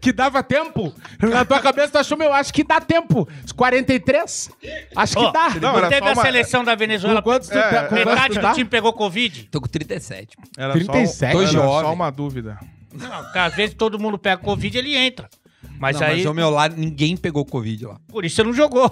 Que 0.02 0.12
dava 0.12 0.42
tempo. 0.42 0.92
Na 1.20 1.44
tua 1.44 1.60
cabeça 1.60 1.92
tu 1.92 1.98
achou, 1.98 2.18
meu, 2.18 2.32
acho 2.34 2.52
que 2.52 2.64
dá 2.64 2.80
tempo. 2.80 3.26
Os 3.44 3.52
43? 3.52 4.50
Acho 4.96 5.16
que 5.16 5.22
Ó, 5.24 5.30
dá. 5.30 5.50
Não, 5.50 5.60
Não, 5.60 5.78
era 5.78 5.88
teve 5.88 6.00
só 6.02 6.08
a 6.08 6.12
uma- 6.12 6.22
seleção 6.22 6.64
da 6.64 6.74
Venezuela. 6.74 7.22
Com 7.22 7.30
quantos 7.30 7.48
tu 7.48 7.56
É, 7.56 7.62
tá? 7.62 7.82
Com 7.84 7.88
quantos 7.90 8.04
Metade 8.06 8.34
tu 8.34 8.40
do 8.40 8.42
tá? 8.42 8.52
time 8.52 8.68
pegou 8.68 8.92
Covid. 8.92 9.44
Tô 9.50 9.60
com 9.60 9.68
37. 9.68 10.36
Era 10.58 10.72
37? 10.72 11.16
Só, 11.32 11.32
Tô 11.38 11.42
era 11.42 11.50
jovem. 11.52 11.80
só 11.88 11.92
uma 11.94 12.10
dúvida. 12.10 12.58
Não, 12.92 13.22
porque 13.22 13.38
às 13.38 13.54
vezes 13.54 13.74
todo 13.76 13.98
mundo 13.98 14.18
pega 14.18 14.36
Covid 14.42 14.76
ele 14.76 14.96
entra. 14.96 15.30
Mas 15.82 15.98
Não, 15.98 16.06
aí, 16.06 16.16
Mas 16.18 16.26
o 16.26 16.32
meu 16.34 16.48
lá, 16.48 16.68
ninguém 16.68 17.16
pegou 17.16 17.44
Covid 17.44 17.86
lá. 17.86 17.96
por 18.06 18.24
isso 18.24 18.36
você 18.36 18.44
não 18.44 18.52
jogou. 18.52 18.88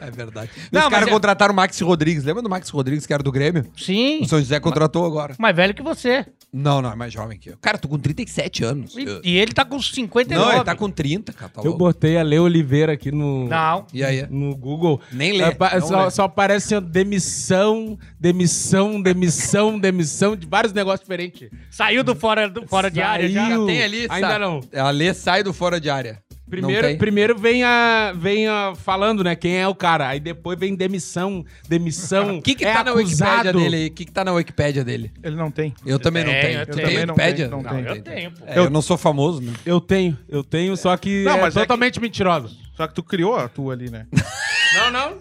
É 0.00 0.10
verdade. 0.10 0.50
Não, 0.72 0.80
Os 0.80 0.84
mas 0.86 0.90
caras 0.94 1.08
é- 1.08 1.10
contrataram 1.12 1.52
o 1.52 1.56
Max 1.56 1.78
Rodrigues. 1.80 2.24
Lembra 2.24 2.42
do 2.42 2.50
Max 2.50 2.68
Rodrigues, 2.70 3.06
que 3.06 3.12
era 3.14 3.22
do 3.22 3.30
Grêmio? 3.30 3.64
Sim, 3.76 4.22
O 4.22 4.26
São 4.28 4.40
José 4.40 4.58
contratou 4.58 5.06
agora. 5.06 5.36
mais 5.38 5.54
velho 5.54 5.72
que 5.72 5.82
você. 5.82 6.26
Não, 6.52 6.82
não, 6.82 6.90
é 6.92 6.96
mais 6.96 7.12
jovem 7.12 7.38
que 7.38 7.50
eu. 7.50 7.56
Cara, 7.62 7.78
tô 7.78 7.86
com 7.88 7.98
37 7.98 8.64
anos. 8.64 8.96
E, 8.96 9.04
Eu- 9.04 9.20
e 9.22 9.38
ele 9.38 9.52
tá 9.52 9.64
com 9.64 9.80
59. 9.80 10.44
Não, 10.44 10.52
ele 10.56 10.64
tá 10.64 10.74
com 10.74 10.90
30, 10.90 11.32
cara. 11.32 11.52
Tá 11.54 11.62
Eu 11.64 11.76
botei 11.76 12.18
a 12.18 12.22
Lê 12.22 12.38
Oliveira 12.40 12.92
aqui 12.94 13.12
no, 13.12 13.46
Não. 13.48 13.86
E 13.94 14.02
aí? 14.02 14.26
no 14.28 14.56
Google. 14.56 15.00
Nem 15.12 15.32
lê. 15.38 15.44
É, 15.44 15.80
só, 15.80 16.04
lê. 16.04 16.10
só 16.10 16.24
aparece 16.24 16.74
assim, 16.74 16.84
demissão, 16.86 17.96
demissão, 18.18 19.00
demissão, 19.00 19.78
demissão, 19.80 20.34
de 20.36 20.46
vários 20.46 20.72
negócios 20.72 21.00
diferentes. 21.02 21.48
Saiu 21.70 22.02
do 22.02 22.14
fora, 22.16 22.48
do 22.48 22.66
fora 22.66 22.90
de 22.90 23.00
área 23.00 23.28
já. 23.28 23.46
Saiu. 23.48 23.66
Tem 23.66 23.82
ali, 23.82 24.06
Ainda 24.10 24.28
sa- 24.28 24.38
não. 24.38 24.60
A 24.74 24.90
Lê 24.90 25.14
sai 25.14 25.42
do 25.42 25.52
fora 25.52 25.80
de 25.80 25.88
Não 26.00 26.22
Primeiro, 26.52 26.98
primeiro 26.98 27.38
vem 27.38 27.64
a, 27.64 28.12
vem 28.14 28.46
a 28.46 28.74
falando, 28.76 29.24
né, 29.24 29.34
quem 29.34 29.56
é 29.56 29.66
o 29.66 29.74
cara. 29.74 30.08
Aí 30.08 30.20
depois 30.20 30.58
vem 30.58 30.74
demissão, 30.74 31.42
demissão. 31.66 32.36
O 32.38 32.42
que 32.42 32.54
que 32.54 32.64
é 32.64 32.74
tá 32.74 32.84
na 32.84 32.92
Wikipédia 32.92 33.34
acusado. 33.34 33.58
dele 33.58 33.76
aí? 33.76 33.86
O 33.86 33.90
que 33.90 34.04
que 34.04 34.12
tá 34.12 34.22
na 34.22 34.32
Wikipédia 34.32 34.84
dele? 34.84 35.10
Ele 35.22 35.34
não 35.34 35.50
tem. 35.50 35.72
Eu 35.86 35.98
também 35.98 36.24
não 36.24 36.30
tenho, 36.32 36.42
tenho. 36.42 36.58
eu 36.60 36.66
tenho. 36.66 36.88
tem 36.88 36.98
Wikipédia? 36.98 37.48
tenho, 37.48 37.50
não 37.50 37.62
Não, 37.62 37.70
tenho. 37.70 37.96
eu 37.96 38.02
tenho. 38.02 38.32
É, 38.46 38.58
eu 38.58 38.68
não 38.68 38.82
sou 38.82 38.98
famoso, 38.98 39.40
né? 39.40 39.52
Eu 39.64 39.80
tenho, 39.80 40.18
eu 40.28 40.44
tenho, 40.44 40.76
só 40.76 40.94
que 40.98 41.24
Não, 41.24 41.38
é 41.38 41.40
mas 41.40 41.56
é 41.56 41.60
totalmente 41.60 41.98
mentirosa. 41.98 42.50
Só 42.76 42.86
que 42.86 42.94
tu 42.94 43.02
criou 43.02 43.34
a 43.34 43.48
tua 43.48 43.72
ali, 43.72 43.88
né? 43.90 44.06
Não, 44.74 44.90
não. 44.90 45.18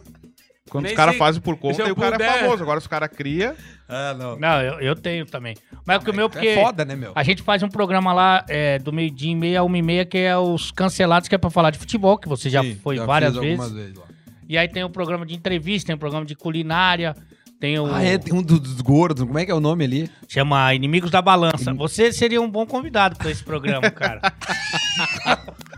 Quando 0.72 0.86
Nem 0.86 0.94
os 0.94 0.98
caras 0.98 1.18
fazem 1.18 1.42
por 1.42 1.58
conta, 1.58 1.84
aí 1.84 1.92
o 1.92 1.96
cara 1.98 2.16
é 2.16 2.18
puder- 2.18 2.40
famoso. 2.40 2.64
Agora 2.64 2.80
os 2.80 2.88
caras 2.88 3.10
criam. 3.10 3.54
Ah, 3.90 4.16
não. 4.18 4.40
Não, 4.40 4.62
eu, 4.62 4.80
eu 4.80 4.96
tenho 4.96 5.26
também. 5.26 5.54
Mas 5.86 6.02
o 6.02 6.14
meu, 6.14 6.30
porque... 6.30 6.48
É 6.48 6.56
foda, 6.64 6.86
né, 6.86 6.96
meu? 6.96 7.12
A 7.14 7.24
gente 7.24 7.44
faz 7.44 7.62
um 7.62 7.68
programa 7.68 8.14
lá 8.14 8.46
é, 8.48 8.80
do 8.80 8.94
meio-dia 8.94 9.34
e 9.34 9.36
meia 9.36 9.60
a 9.60 9.64
uma 9.64 9.78
e 9.78 9.82
meia, 9.82 10.06
que 10.06 10.18
é 10.18 10.38
os 10.38 10.72
cancelados, 10.72 11.28
que 11.28 11.36
é 11.36 11.38
pra 11.38 11.50
falar 11.50 11.72
de 11.72 11.78
futebol, 11.78 12.18
que 12.18 12.30
você 12.30 12.50
já 12.50 12.62
Sim, 12.64 12.80
foi 12.82 12.96
já 12.96 13.06
várias 13.06 13.34
fiz 13.34 13.42
vezes. 13.42 13.60
algumas 13.60 13.78
vezes 13.84 13.98
lá. 13.98 14.06
E 14.48 14.58
aí 14.58 14.70
tem 14.70 14.82
o 14.86 14.90
programa 14.90 15.26
de 15.26 15.36
entrevista, 15.36 15.88
tem 15.88 15.96
o 15.96 16.00
programa 16.00 16.26
de 16.26 16.36
culinária, 16.36 17.18
tem 17.60 17.78
o. 17.78 17.94
Ah, 17.94 18.02
é, 18.02 18.18
tem 18.18 18.34
um 18.34 18.42
dos 18.42 18.80
gordos. 18.80 19.26
Como 19.26 19.38
é 19.38 19.44
que 19.46 19.52
é 19.52 19.56
o 19.56 19.60
nome 19.60 19.84
ali? 19.84 20.10
Chama 20.26 20.74
Inimigos 20.74 21.12
da 21.12 21.22
Balança. 21.22 21.74
Você 21.74 22.14
seria 22.14 22.42
um 22.42 22.50
bom 22.50 22.66
convidado 22.66 23.18
pra 23.18 23.30
esse 23.30 23.44
programa, 23.44 23.92
cara. 23.92 24.22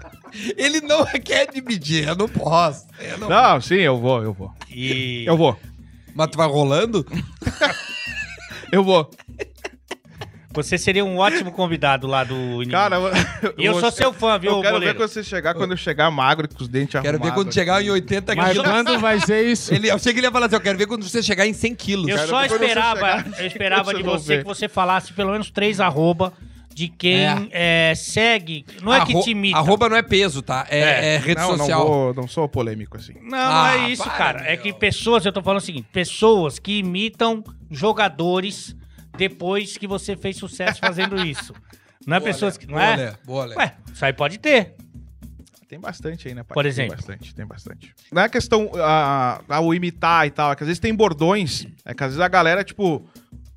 Ele 0.58 0.82
não 0.82 1.06
quer 1.24 1.52
dividir, 1.52 2.08
eu 2.08 2.15
não 2.15 2.28
posso. 2.28 2.86
Eu 3.00 3.17
não- 3.19 3.30
Não, 3.30 3.62
sim, 3.62 3.76
eu 3.76 4.00
vou, 4.00 4.24
eu 4.24 4.34
vou. 4.34 4.52
E. 4.69 5.24
Eu 5.26 5.38
vou. 5.38 5.58
Mas 6.15 6.28
tu 6.28 6.38
vai 6.38 6.48
rolando? 6.48 7.06
Eu 8.72 8.84
vou. 8.84 9.08
Você 10.56 10.78
seria 10.78 11.04
um 11.04 11.17
ótimo 11.17 11.52
convidado 11.52 12.06
lá 12.06 12.24
do 12.24 12.34
Inimigos. 12.36 12.72
Cara, 12.72 12.98
E 13.58 13.65
eu 13.65 13.72
vou- 13.74 13.82
sou 13.82 13.91
seu 13.91 14.13
fã, 14.13 14.38
viu, 14.38 14.52
Eu 14.52 14.62
quero 14.62 14.74
goleiro? 14.74 14.93
ver 14.93 15.00
quando 15.00 15.10
você 15.10 15.24
chegar, 15.24 15.54
quando 15.56 15.72
eu 15.72 15.78
chegar 15.78 16.10
magro, 16.12 16.48
com 16.48 16.62
os 16.63 16.67
dentes 16.67 16.91
Quero 16.91 17.04
ver 17.04 17.10
arrumados. 17.26 17.34
quando 17.43 17.54
chegar 17.54 17.84
em 17.84 17.89
80 17.89 18.36
Mas 18.36 18.52
quilos. 18.52 18.67
quando 18.67 19.00
vai 19.00 19.19
ser 19.19 19.48
isso? 19.48 19.74
Ele, 19.74 19.89
eu 19.89 19.96
achei 19.96 20.13
que 20.13 20.19
ele 20.19 20.28
ia 20.28 20.32
falar 20.32 20.46
assim, 20.46 20.56
eu 20.56 20.62
quero 20.62 20.78
ver 20.78 20.86
quando 20.86 21.08
você 21.08 21.24
chegar 21.24 21.48
em 21.48 21.54
100 21.54 21.74
quilos. 21.76 22.08
Eu 22.08 22.15
Cara, 22.17 22.28
só 22.28 22.46
esperava, 22.46 22.96
chegar- 23.00 23.39
eu 23.41 23.48
esperava 23.48 23.93
de 23.96 24.04
você 24.04 24.28
ver. 24.38 24.41
que 24.43 24.48
você 24.48 24.69
falasse 24.69 25.12
pelo 25.13 25.32
menos 25.32 25.50
três 25.50 25.80
arroba 25.80 26.32
de 26.74 26.88
quem 26.90 27.50
é, 27.52 27.94
segue. 27.96 28.66
Não 28.82 28.94
é 28.94 29.06
que 29.06 29.12
Arro- 29.14 29.24
te 29.24 29.32
imita. 29.32 29.58
Arroba 29.58 29.88
não 29.90 29.96
é 29.98 30.02
peso, 30.02 30.42
tá? 30.42 30.66
É, 30.70 30.80
É. 30.80 31.16
é 31.16 31.18
rede 31.18 31.40
não, 31.42 31.58
social. 31.58 31.80
Não, 31.80 31.88
vou, 31.88 32.14
não 32.14 32.28
sou 32.28 32.48
polêmico 32.50 32.98
assim. 32.98 33.14
Não, 33.22 33.38
Ah, 33.38 33.76
não 33.78 33.86
é 33.86 33.90
isso, 33.90 34.04
para, 34.04 34.14
cara. 34.14 34.40
É 34.46 34.54
meu. 34.54 34.62
que 34.64 34.74
pessoas, 34.74 35.26
eu 35.26 35.32
tô 35.32 35.42
falando 35.44 35.62
o 35.62 35.66
seguinte, 35.66 35.88
pessoas 35.92 36.58
que 36.60 36.80
imitam 36.80 37.44
jogadores 37.70 38.76
depois 39.18 39.78
que 39.78 39.86
você 39.88 40.16
fez 40.16 40.38
sucesso 40.38 40.80
fazendo 40.80 41.16
isso. 41.26 41.54
Não 42.06 42.18
é 42.18 42.20
Boa, 42.20 42.32
pessoas 42.32 42.58
que. 42.58 42.66
Não 42.66 42.74
boa, 42.74 42.84
é? 42.86 42.96
Lé, 42.96 43.14
boa, 43.26 43.46
Lé. 43.46 43.56
Ué, 43.56 43.76
isso 43.94 44.06
aí 44.06 44.14
pode 44.14 44.38
ter. 44.40 44.76
Tem 45.70 45.80
bastante 45.80 46.28
aí, 46.28 46.34
né, 46.36 46.44
pai? 46.44 46.54
Por 46.54 46.66
exemplo? 46.66 46.96
Tem 46.96 46.98
bastante, 47.08 47.36
tem 47.36 47.46
bastante. 47.48 47.96
Não 48.12 48.22
é 48.22 48.30
questão 48.30 48.70
a, 48.76 49.42
a, 49.48 49.60
o 49.62 49.74
imitar 49.74 50.28
e 50.28 50.30
tal, 50.32 50.52
é 50.52 50.56
que 50.56 50.64
às 50.64 50.68
vezes 50.68 50.80
tem 50.80 50.94
bordões, 50.94 51.66
é 51.86 51.94
que 51.94 52.04
às 52.04 52.10
vezes 52.12 52.20
a 52.20 52.28
galera, 52.28 52.64
tipo, 52.64 53.08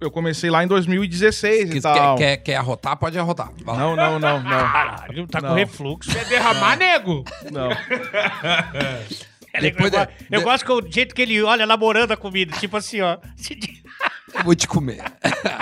eu 0.01 0.11
comecei 0.11 0.51
lá 0.51 0.63
em 0.63 0.67
2016 0.67 1.71
Que 1.71 1.79
e 1.79 1.81
quer, 1.81 1.95
tal. 1.95 2.17
quer, 2.17 2.37
quer 2.39 2.57
arrotar, 2.57 2.97
pode 2.97 3.19
arrotar. 3.19 3.51
Vai. 3.65 3.77
Não, 3.79 3.97
não, 3.97 4.19
não, 4.19 4.43
não. 4.43 4.51
Caralho, 4.51 5.27
tá 5.27 5.41
com 5.41 5.47
Não. 5.49 5.55
refluxo. 5.55 6.11
Quer 6.13 6.25
derramar, 6.27 6.77
nego? 6.77 7.25
não. 7.51 7.69
Depois 9.61 9.91
eu, 9.93 10.05
de- 10.07 10.13
eu 10.33 10.39
de- 10.41 10.45
gosto 10.45 10.65
que 10.67 10.73
o 10.73 10.83
jeito 10.93 11.15
que 11.15 11.23
ele 11.23 11.43
olha 11.43 11.63
elaborando 11.63 12.13
a 12.13 12.17
comida, 12.17 12.55
tipo 12.59 12.77
assim, 12.77 13.01
ó. 13.01 13.17
Eu 14.35 14.45
vou 14.45 14.55
te 14.55 14.69
comer. 14.69 15.03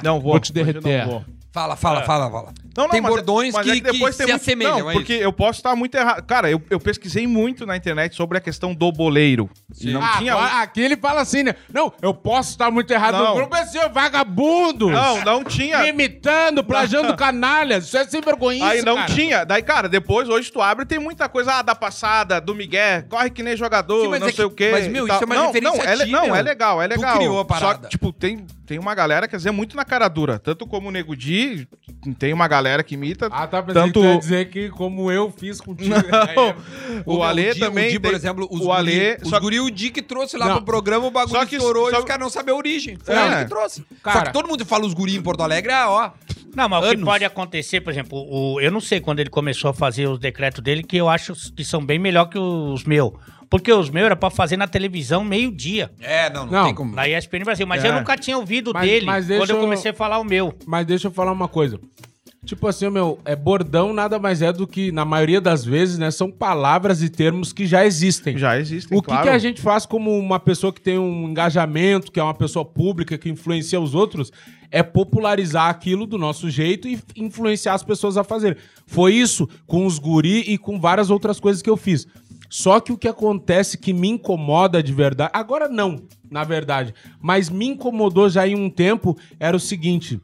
Não 0.03 0.18
vou. 0.20 0.33
Vou 0.33 0.40
te 0.40 0.53
derreter. 0.53 1.07
Não, 1.07 1.12
vou. 1.12 1.25
Fala, 1.53 1.77
fala, 1.77 2.03
fala, 2.03 2.29
fala. 2.29 2.53
Não, 2.76 2.84
não, 2.84 2.90
Tem 2.90 3.00
mas 3.00 3.12
é- 3.12 3.14
bordões 3.14 3.54
é 3.54 3.62
que, 3.62 3.72
que 3.72 3.80
depois 3.80 4.14
se 4.14 4.18
tem 4.24 4.26
muito- 4.32 4.40
assemelham, 4.42 4.78
Não, 4.80 4.90
é 4.90 4.92
porque 4.94 5.14
isso. 5.14 5.22
eu 5.22 5.32
posso 5.32 5.58
estar 5.60 5.76
muito 5.76 5.94
errado. 5.96 6.22
Cara, 6.26 6.50
eu, 6.50 6.60
eu 6.68 6.80
pesquisei 6.80 7.26
muito 7.26 7.64
na 7.66 7.76
internet 7.76 8.14
sobre 8.16 8.38
a 8.38 8.40
questão 8.40 8.74
do 8.74 8.90
boleiro. 8.90 9.48
E 9.80 9.92
não 9.92 10.02
Ah, 10.02 10.14
tinha... 10.18 10.37
um- 10.37 10.40
Aqui 10.40 10.80
ele 10.80 10.96
fala 10.96 11.20
assim, 11.20 11.42
né? 11.44 11.54
Não, 11.72 11.92
eu 12.02 12.12
posso 12.12 12.50
estar 12.50 12.70
muito 12.70 12.90
errado 12.92 13.14
Não. 13.18 13.28
no 13.30 13.34
grupo, 13.37 13.54
é 13.56 13.64
seu 13.66 13.88
vagabundo. 13.90 14.90
Não, 14.90 15.20
não 15.24 15.44
tinha. 15.44 15.87
Imitando, 15.87 16.62
plagiando 16.64 17.16
canalhas. 17.16 17.84
Isso 17.87 17.96
é 17.96 18.04
sem 18.04 18.20
vergonha. 18.20 18.64
Aí 18.66 18.82
não 18.82 18.96
cara. 18.96 19.12
tinha. 19.12 19.44
Daí, 19.44 19.62
cara, 19.62 19.88
depois, 19.88 20.28
hoje 20.28 20.50
tu 20.50 20.60
abre 20.60 20.84
tem 20.84 20.98
muita 20.98 21.28
coisa 21.28 21.54
ah, 21.54 21.62
da 21.62 21.74
passada, 21.74 22.40
do 22.40 22.54
Miguel, 22.54 23.04
corre 23.08 23.30
que 23.30 23.42
nem 23.42 23.56
jogador, 23.56 24.02
Sim, 24.02 24.08
não 24.08 24.14
é 24.16 24.20
sei 24.20 24.32
que- 24.32 24.42
o 24.44 24.50
quê. 24.50 24.70
mas, 24.72 24.88
meu, 24.88 25.06
isso 25.06 25.22
é 25.22 25.24
uma 25.24 25.34
não, 25.34 25.46
referência 25.46 25.78
não, 25.78 25.88
a 25.88 25.92
é, 25.92 25.96
ti, 26.04 26.10
Não, 26.10 26.24
meu. 26.26 26.34
é 26.37 26.42
legal, 26.42 26.82
é 26.82 26.88
Tu 26.88 26.96
legal. 26.96 27.16
criou 27.16 27.37
a 27.37 27.42
Só 27.42 27.44
parada. 27.44 27.78
que, 27.87 27.88
tipo, 27.90 28.12
tem, 28.12 28.46
tem 28.66 28.78
uma 28.78 28.94
galera 28.94 29.28
que 29.28 29.37
às 29.37 29.42
vezes 29.44 29.52
é 29.54 29.56
muito 29.56 29.76
na 29.76 29.84
cara 29.84 30.08
dura. 30.08 30.38
Tanto 30.38 30.66
como 30.66 30.88
o 30.88 30.90
Nego 30.90 31.14
Di, 31.16 31.68
tem 32.18 32.32
uma 32.32 32.48
galera 32.48 32.63
que 32.85 32.94
imita. 32.94 33.29
Ah, 33.31 33.46
tá 33.46 33.62
pensando 33.62 33.92
Tanto- 33.92 34.00
que 34.00 34.18
dizer 34.18 34.48
que 34.50 34.68
como 34.70 35.11
eu 35.12 35.31
fiz 35.31 35.61
contigo. 35.61 35.90
Não, 35.90 35.98
Aí, 35.98 36.55
o 37.05 37.12
meu, 37.14 37.22
Ale 37.22 37.53
Di- 37.55 37.61
também. 37.61 37.88
O 37.88 37.90
Di, 37.90 37.98
por 38.00 38.09
tem- 38.09 38.16
exemplo, 38.16 38.48
os 38.50 38.61
o 38.61 38.72
Ale. 38.72 38.92
guri, 38.92 39.16
os 39.22 39.29
só- 39.29 39.40
guri, 39.40 39.61
o 39.61 39.70
Di 39.70 39.90
que 39.90 40.00
trouxe 40.03 40.37
lá 40.37 40.46
Não. 40.48 40.57
pro 40.57 40.64
programa, 40.64 41.07
o 41.07 41.11
bagulho 41.11 41.38
Só 41.38 41.44
que- 41.46 41.57
estourou 41.57 41.90
só- 41.90 41.96
e 41.96 41.98
os 42.00 42.05
caras 42.05 42.22
não 42.22 42.31
sabem 42.31 42.55
a 42.55 42.57
origem. 42.57 42.96
Foi 43.03 43.14
É. 43.14 43.27
ele 43.27 43.37
que 43.44 43.48
trouxe. 43.50 43.81
Só 43.81 43.85
Cara- 44.03 44.27
que 44.27 44.33
todo 44.33 44.48
mundo 44.48 44.64
fala 44.64 44.85
os 44.87 44.94
guri 44.94 45.14
em 45.16 45.22
Porto 45.22 45.42
Alegre, 45.42 45.72
ah, 45.72 45.90
ó. 45.90 46.11
Não, 46.57 46.68
mas 46.68 46.85
o 46.85 46.88
que 46.88 46.94
Anos. 46.94 47.05
pode 47.05 47.24
acontecer, 47.24 47.81
por 47.81 47.90
exemplo, 47.92 48.16
o, 48.18 48.61
eu 48.61 48.70
não 48.70 48.81
sei 48.81 49.00
quando 49.00 49.18
ele 49.20 49.29
começou 49.31 49.70
a 49.70 49.74
fazer 49.74 50.07
os 50.09 50.18
decretos 50.20 50.62
dele, 50.62 50.83
que 50.85 50.96
eu 50.96 51.09
acho 51.09 51.35
que 51.55 51.64
são 51.64 51.85
bem 51.85 51.98
melhor 51.98 52.27
que 52.27 52.38
os 52.38 52.85
meus. 52.85 53.12
Porque 53.50 53.72
os 53.72 53.90
meus 53.90 54.07
era 54.07 54.16
pra 54.16 54.31
fazer 54.31 54.57
na 54.57 54.66
televisão 54.66 55.22
meio-dia, 55.22 55.90
É, 56.00 56.31
não, 56.31 56.46
não, 56.46 56.53
Não. 56.53 56.64
tem 56.64 56.74
como. 56.74 56.94
na 56.94 57.07
ESPN 57.09 57.44
Brasil. 57.44 57.66
Mas 57.66 57.85
É. 57.85 57.88
eu 57.88 57.92
nunca 57.92 58.16
tinha 58.16 58.37
ouvido 58.38 58.72
Mas- 58.72 58.88
dele 58.88 59.07
mas 59.07 59.27
quando 59.27 59.50
eu 59.50 59.57
eu- 59.57 59.62
comecei 59.62 59.90
a 59.90 59.94
falar 59.94 60.18
o 60.18 60.24
meu. 60.24 60.55
Mas 60.66 60.87
deixa 60.87 61.09
eu 61.09 61.12
falar 61.12 61.31
uma 61.33 61.46
coisa. 61.46 61.79
Tipo 62.44 62.66
assim, 62.68 62.88
meu, 62.90 63.18
é 63.24 63.35
bordão 63.35 63.94
nada 63.94 64.18
mais 64.18 64.42
é 64.42 64.52
do 64.52 64.66
que, 64.66 64.92
na 64.92 65.04
maioria 65.04 65.40
das 65.40 65.64
vezes, 65.64 65.96
né, 65.96 66.11
são 66.11 66.30
palavras 66.30 67.02
e 67.02 67.09
termos 67.09 67.52
que 67.52 67.66
já 67.66 67.87
existem. 67.87 68.37
Já 68.37 68.59
existem, 68.59 68.96
O 68.96 69.00
que, 69.00 69.09
claro. 69.09 69.22
que 69.22 69.28
a 69.30 69.38
gente 69.38 69.62
faz 69.62 69.87
como 69.87 70.16
uma 70.18 70.38
pessoa 70.38 70.72
que 70.72 70.80
tem 70.80 70.98
um 70.98 71.28
engajamento, 71.30 72.12
que 72.12 72.20
é 72.20 72.22
uma 72.22 72.35
pessoa 72.35 72.64
pública, 72.64 73.16
que 73.16 73.30
influencia 73.30 73.80
os 73.80 73.94
outros, 73.94 74.30
é 74.70 74.83
popularizar 74.83 75.70
aquilo 75.70 76.07
do 76.07 76.18
nosso 76.18 76.50
jeito 76.50 76.87
e 76.87 77.00
influenciar 77.16 77.74
as 77.74 77.83
pessoas 77.83 78.16
a 78.16 78.24
fazer. 78.24 78.59
Foi 78.87 79.14
isso 79.14 79.48
com 79.66 79.87
os 79.87 79.98
guri 79.98 80.40
e 80.40 80.59
com 80.59 80.78
várias 80.78 81.11
outras 81.11 81.40
coisas 81.40 81.62
que 81.62 81.70
eu 81.70 81.76
fiz. 81.76 82.07
Só 82.50 82.78
que 82.78 82.92
o 82.92 82.98
que 82.98 83.09
acontece 83.09 83.78
que 83.78 83.92
me 83.92 84.09
incomoda 84.09 84.83
de 84.83 84.92
verdade, 84.92 85.30
agora 85.33 85.68
não, 85.68 86.02
na 86.30 86.44
verdade, 86.44 86.94
mas 87.20 87.48
me 87.48 87.66
incomodou 87.66 88.28
já 88.28 88.46
em 88.46 88.54
um 88.54 88.68
tempo, 88.68 89.16
era 89.40 89.57
o 89.57 89.61
seguinte, 89.61 90.20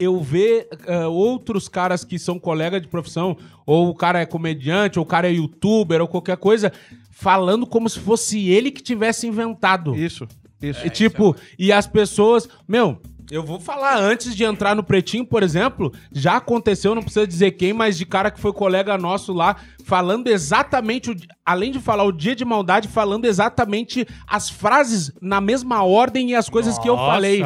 eu 0.00 0.18
ver 0.20 0.66
ah, 0.88 1.06
outros 1.08 1.68
caras 1.68 2.02
que 2.02 2.18
são 2.18 2.38
colega 2.38 2.80
de 2.80 2.88
profissão, 2.88 3.36
ou 3.66 3.90
o 3.90 3.94
cara 3.94 4.18
é 4.18 4.26
comediante, 4.26 4.98
ou 4.98 5.04
o 5.04 5.08
cara 5.08 5.28
é 5.28 5.32
youtuber, 5.32 6.00
ou 6.00 6.08
qualquer 6.08 6.38
coisa, 6.38 6.72
falando 7.10 7.66
como 7.66 7.88
se 7.88 8.00
fosse 8.00 8.48
ele 8.48 8.70
que 8.70 8.82
tivesse 8.82 9.26
inventado. 9.26 9.94
Isso, 9.94 10.26
isso. 10.62 10.86
E 10.86 10.90
tipo, 10.90 11.36
e 11.58 11.70
as 11.70 11.86
pessoas. 11.86 12.48
Meu, 12.66 12.98
eu 13.30 13.44
vou 13.44 13.60
falar 13.60 13.96
antes 13.96 14.34
de 14.34 14.42
entrar 14.42 14.74
no 14.74 14.82
Pretinho, 14.82 15.24
por 15.24 15.42
exemplo, 15.42 15.92
já 16.10 16.38
aconteceu, 16.38 16.94
não 16.94 17.02
precisa 17.02 17.26
dizer 17.26 17.52
quem, 17.52 17.72
mas 17.72 17.96
de 17.96 18.04
cara 18.04 18.30
que 18.30 18.40
foi 18.40 18.52
colega 18.52 18.98
nosso 18.98 19.32
lá, 19.32 19.56
falando 19.84 20.26
exatamente, 20.26 21.10
o 21.10 21.16
além 21.44 21.70
de 21.70 21.78
falar 21.78 22.04
o 22.04 22.10
dia 22.10 22.34
de 22.34 22.44
maldade, 22.44 22.88
falando 22.88 23.26
exatamente 23.26 24.06
as 24.26 24.50
frases 24.50 25.12
na 25.20 25.40
mesma 25.40 25.84
ordem 25.84 26.30
e 26.30 26.34
as 26.34 26.48
coisas 26.48 26.78
que 26.78 26.88
eu 26.88 26.96
Nossa. 26.96 27.12
falei. 27.12 27.44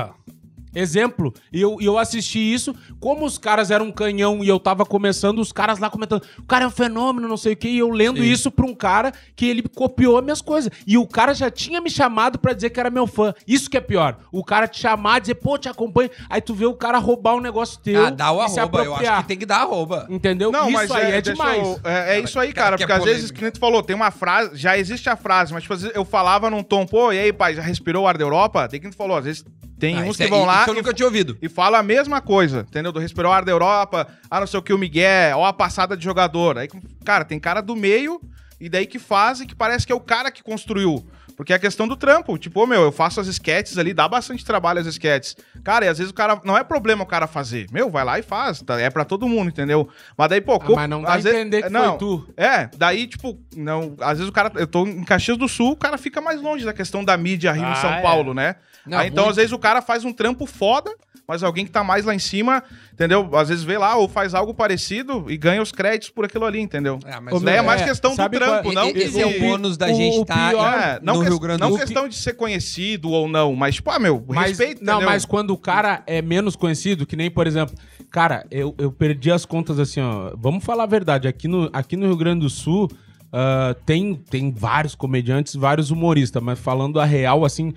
Exemplo, 0.74 1.32
e 1.52 1.60
eu, 1.60 1.76
eu 1.80 1.98
assisti 1.98 2.38
isso, 2.38 2.74
como 3.00 3.24
os 3.24 3.38
caras 3.38 3.70
eram 3.70 3.86
um 3.86 3.92
canhão 3.92 4.42
e 4.42 4.48
eu 4.48 4.58
tava 4.58 4.84
começando, 4.84 5.38
os 5.38 5.52
caras 5.52 5.78
lá 5.78 5.88
comentando, 5.88 6.22
o 6.38 6.44
cara 6.44 6.64
é 6.64 6.66
um 6.66 6.70
fenômeno, 6.70 7.28
não 7.28 7.36
sei 7.36 7.52
o 7.52 7.56
quê, 7.56 7.68
e 7.68 7.78
eu 7.78 7.90
lendo 7.90 8.18
Sim. 8.18 8.24
isso 8.30 8.50
pra 8.50 8.66
um 8.66 8.74
cara 8.74 9.12
que 9.36 9.46
ele 9.46 9.62
copiou 9.62 10.18
as 10.18 10.24
minhas 10.24 10.40
coisas. 10.42 10.70
E 10.86 10.98
o 10.98 11.06
cara 11.06 11.32
já 11.34 11.50
tinha 11.50 11.80
me 11.80 11.88
chamado 11.90 12.38
pra 12.38 12.52
dizer 12.52 12.70
que 12.70 12.80
era 12.80 12.90
meu 12.90 13.06
fã. 13.06 13.32
Isso 13.46 13.70
que 13.70 13.76
é 13.76 13.80
pior. 13.80 14.16
O 14.32 14.44
cara 14.44 14.66
te 14.66 14.80
chamar, 14.80 15.20
dizer, 15.20 15.36
pô, 15.36 15.56
te 15.58 15.68
acompanho. 15.68 16.10
Aí 16.28 16.40
tu 16.40 16.54
vê 16.54 16.66
o 16.66 16.74
cara 16.74 16.98
roubar 16.98 17.34
um 17.36 17.40
negócio 17.40 17.78
teu 17.80 18.06
Ah, 18.06 18.10
dá 18.10 18.32
o 18.32 18.40
arroba, 18.40 18.82
eu 18.84 18.94
acho 18.96 19.16
que 19.22 19.28
tem 19.28 19.38
que 19.38 19.46
dar 19.46 19.58
arroba. 19.62 20.06
Entendeu? 20.10 20.50
Não, 20.50 20.64
isso 20.68 20.72
mas 20.72 20.90
aí 20.90 21.12
é, 21.12 21.20
deixa 21.22 21.32
demais. 21.32 21.62
eu- 21.62 21.80
é, 21.90 22.16
é 22.16 22.20
isso 22.20 22.38
aí, 22.38 22.52
cara, 22.52 22.64
cara. 22.64 22.74
é 22.76 22.78
Porque 22.78 22.92
às 22.92 23.04
vezes, 23.04 23.30
nem 23.32 23.50
tu 23.50 23.58
falou, 23.58 23.82
tem 23.82 23.94
uma 23.94 24.10
frase, 24.10 24.56
já 24.56 24.76
existe 24.76 25.08
a 25.08 25.16
frase, 25.16 25.52
mas 25.52 25.62
tipo, 25.62 25.74
às 25.74 25.82
vezes 25.82 25.96
eu 25.96 26.04
falava 26.04 26.50
num 26.50 26.62
tom, 26.62 26.86
pô, 26.86 27.12
e 27.12 27.18
aí, 27.18 27.32
pai, 27.32 27.54
já 27.54 27.62
respirou 27.62 28.04
o 28.04 28.06
ar 28.08 28.16
da 28.18 28.24
Europa? 28.24 28.66
Tem 28.68 28.80
que 28.80 28.88
tu 28.90 28.96
falou, 28.96 29.16
às 29.16 29.24
vezes 29.24 29.44
Tem 29.76 29.98
Ah, 29.98 30.02
uns 30.04 30.16
que 30.16 30.22
é- 30.22 30.28
vão 30.28 30.44
lá 30.44 30.63
isso 30.64 30.70
eu 30.70 30.74
nunca 30.82 30.92
tinha 30.92 31.06
ouvido. 31.06 31.36
e 31.40 31.48
fala 31.48 31.78
a 31.78 31.82
mesma 31.82 32.20
coisa, 32.20 32.66
entendeu? 32.68 32.92
Do 32.92 32.98
respirou 32.98 33.32
ar 33.32 33.44
da 33.44 33.52
Europa, 33.52 34.06
ah, 34.30 34.40
não 34.40 34.46
sei 34.46 34.58
o 34.58 34.62
que, 34.62 34.72
o 34.72 34.78
Miguel, 34.78 35.38
ó 35.38 35.46
a 35.46 35.52
passada 35.52 35.96
de 35.96 36.04
jogador. 36.04 36.58
Aí, 36.58 36.68
cara, 37.04 37.24
tem 37.24 37.38
cara 37.38 37.60
do 37.60 37.76
meio 37.76 38.20
e 38.60 38.68
daí 38.68 38.86
que 38.86 38.98
faz 38.98 39.40
e 39.40 39.46
que 39.46 39.54
parece 39.54 39.86
que 39.86 39.92
é 39.92 39.96
o 39.96 40.00
cara 40.00 40.30
que 40.30 40.42
construiu. 40.42 41.04
Porque 41.36 41.52
é 41.52 41.56
a 41.56 41.58
questão 41.58 41.88
do 41.88 41.96
trampo. 41.96 42.36
Tipo, 42.38 42.62
ô, 42.62 42.66
meu, 42.66 42.82
eu 42.82 42.92
faço 42.92 43.20
as 43.20 43.26
sketches 43.26 43.76
ali, 43.78 43.92
dá 43.92 44.06
bastante 44.08 44.44
trabalho 44.44 44.80
as 44.80 44.86
sketches. 44.86 45.36
Cara, 45.62 45.84
e 45.84 45.88
às 45.88 45.98
vezes 45.98 46.10
o 46.10 46.14
cara. 46.14 46.40
Não 46.44 46.56
é 46.56 46.62
problema 46.64 47.02
o 47.02 47.06
cara 47.06 47.26
fazer. 47.26 47.66
Meu, 47.72 47.90
vai 47.90 48.04
lá 48.04 48.18
e 48.18 48.22
faz. 48.22 48.62
tá? 48.62 48.80
É 48.80 48.88
pra 48.90 49.04
todo 49.04 49.26
mundo, 49.28 49.48
entendeu? 49.48 49.88
Mas 50.16 50.28
daí, 50.28 50.40
pô. 50.40 50.54
Ah, 50.54 50.60
co- 50.60 50.74
mas 50.76 50.88
não 50.88 51.02
dá 51.02 51.14
às 51.14 51.24
vezes- 51.24 51.38
entender 51.38 51.62
que 51.62 51.68
não, 51.70 51.90
foi 51.90 51.98
tu. 51.98 52.28
É, 52.36 52.68
daí, 52.76 53.06
tipo, 53.06 53.38
não. 53.56 53.96
Às 54.00 54.18
vezes 54.18 54.28
o 54.28 54.32
cara. 54.32 54.52
Eu 54.54 54.66
tô 54.66 54.86
em 54.86 55.04
Caxias 55.04 55.36
do 55.36 55.48
Sul, 55.48 55.72
o 55.72 55.76
cara 55.76 55.98
fica 55.98 56.20
mais 56.20 56.40
longe 56.40 56.64
da 56.64 56.72
questão 56.72 57.04
da 57.04 57.16
mídia 57.16 57.52
Rio 57.52 57.64
Ah, 57.66 57.74
São 57.76 57.92
é. 57.92 58.02
Paulo, 58.02 58.32
né? 58.34 58.56
Não, 58.86 58.98
Aí, 58.98 59.08
então, 59.08 59.28
às 59.28 59.36
vezes, 59.36 59.50
o 59.52 59.58
cara 59.58 59.80
faz 59.80 60.04
um 60.04 60.12
trampo 60.12 60.44
foda, 60.44 60.94
mas 61.26 61.42
alguém 61.42 61.64
que 61.64 61.70
tá 61.70 61.82
mais 61.82 62.04
lá 62.04 62.14
em 62.14 62.18
cima, 62.18 62.62
entendeu? 62.92 63.28
Às 63.34 63.48
vezes 63.48 63.64
vê 63.64 63.78
lá 63.78 63.96
ou 63.96 64.08
faz 64.08 64.34
algo 64.34 64.52
parecido 64.52 65.24
e 65.28 65.36
ganha 65.36 65.62
os 65.62 65.72
créditos 65.72 66.10
por 66.10 66.24
aquilo 66.26 66.44
ali, 66.44 66.60
entendeu? 66.60 66.98
É, 67.04 67.18
mas 67.18 67.40
daí 67.42 67.54
é 67.54 67.56
meu, 67.58 67.64
mais 67.64 67.80
é, 67.80 67.84
questão 67.84 68.14
do 68.14 68.28
trampo, 68.30 68.70
E- 68.72 68.74
não 68.74 68.88
e-. 68.88 68.98
Esse 68.98 69.20
é 69.20 69.26
o 69.26 69.40
bônus 69.40 69.76
da 69.76 69.86
o- 69.86 69.94
gente 69.94 70.20
estar 70.20 70.50
pior- 70.50 70.78
É, 70.78 71.00
não, 71.02 71.14
no 71.14 71.20
que- 71.22 71.28
Rio 71.28 71.38
Grande 71.38 71.60
não 71.60 71.68
do 71.70 71.76
Sul. 71.76 71.80
questão 71.86 72.08
de 72.08 72.14
ser 72.14 72.34
conhecido 72.34 73.10
ou 73.10 73.26
não, 73.26 73.54
mas, 73.56 73.76
tipo, 73.76 73.90
ah, 73.90 73.98
meu, 73.98 74.22
Mas, 74.28 74.48
respeito, 74.48 74.84
não, 74.84 74.94
entendeu? 74.94 75.08
mas 75.10 75.24
quando 75.24 75.50
o 75.50 75.56
cara 75.58 76.02
é 76.06 76.20
menos 76.20 76.56
conhecido, 76.56 77.06
que 77.06 77.16
nem, 77.16 77.30
por 77.30 77.46
exemplo, 77.46 77.74
cara, 78.10 78.46
eu, 78.50 78.74
eu 78.78 78.92
perdi 78.92 79.30
as 79.32 79.44
contas 79.46 79.78
assim, 79.78 80.00
ó. 80.00 80.32
Vamos 80.36 80.62
falar 80.64 80.84
a 80.84 80.86
verdade, 80.86 81.26
aqui 81.26 81.48
no, 81.48 81.70
aqui 81.72 81.96
no 81.96 82.06
Rio 82.06 82.16
Grande 82.16 82.40
do 82.40 82.50
Sul 82.50 82.90
ah, 83.32 83.74
tem, 83.84 84.14
tem 84.14 84.52
vários 84.52 84.94
comediantes, 84.94 85.54
vários 85.56 85.90
humoristas, 85.90 86.40
mas 86.42 86.58
falando 86.58 87.00
a 87.00 87.04
real, 87.04 87.44
assim, 87.44 87.72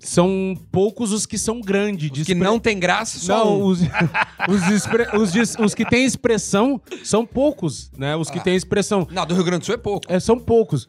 são 0.00 0.54
poucos 0.70 1.12
os 1.12 1.26
que 1.26 1.36
são 1.38 1.60
grandes. 1.60 2.10
de 2.10 2.24
Que 2.24 2.32
expre- 2.32 2.44
não 2.46 2.58
tem 2.58 2.78
graça, 2.78 3.18
só 3.18 3.44
Não, 3.44 3.60
um. 3.60 3.64
os, 3.64 3.80
os, 4.48 4.68
expre- 4.70 5.08
os 5.16 5.32
os 5.58 5.74
que 5.74 5.84
têm 5.84 6.04
expressão 6.04 6.80
são 7.04 7.26
poucos, 7.26 7.90
né? 7.96 8.14
Os 8.16 8.30
que 8.30 8.38
têm 8.42 8.54
expressão. 8.54 9.06
Não, 9.10 9.26
do 9.26 9.34
Rio 9.34 9.44
Grande 9.44 9.60
do 9.60 9.66
Sul 9.66 9.74
é 9.74 9.78
pouco. 9.78 10.06
É, 10.12 10.20
são 10.20 10.38
poucos. 10.38 10.86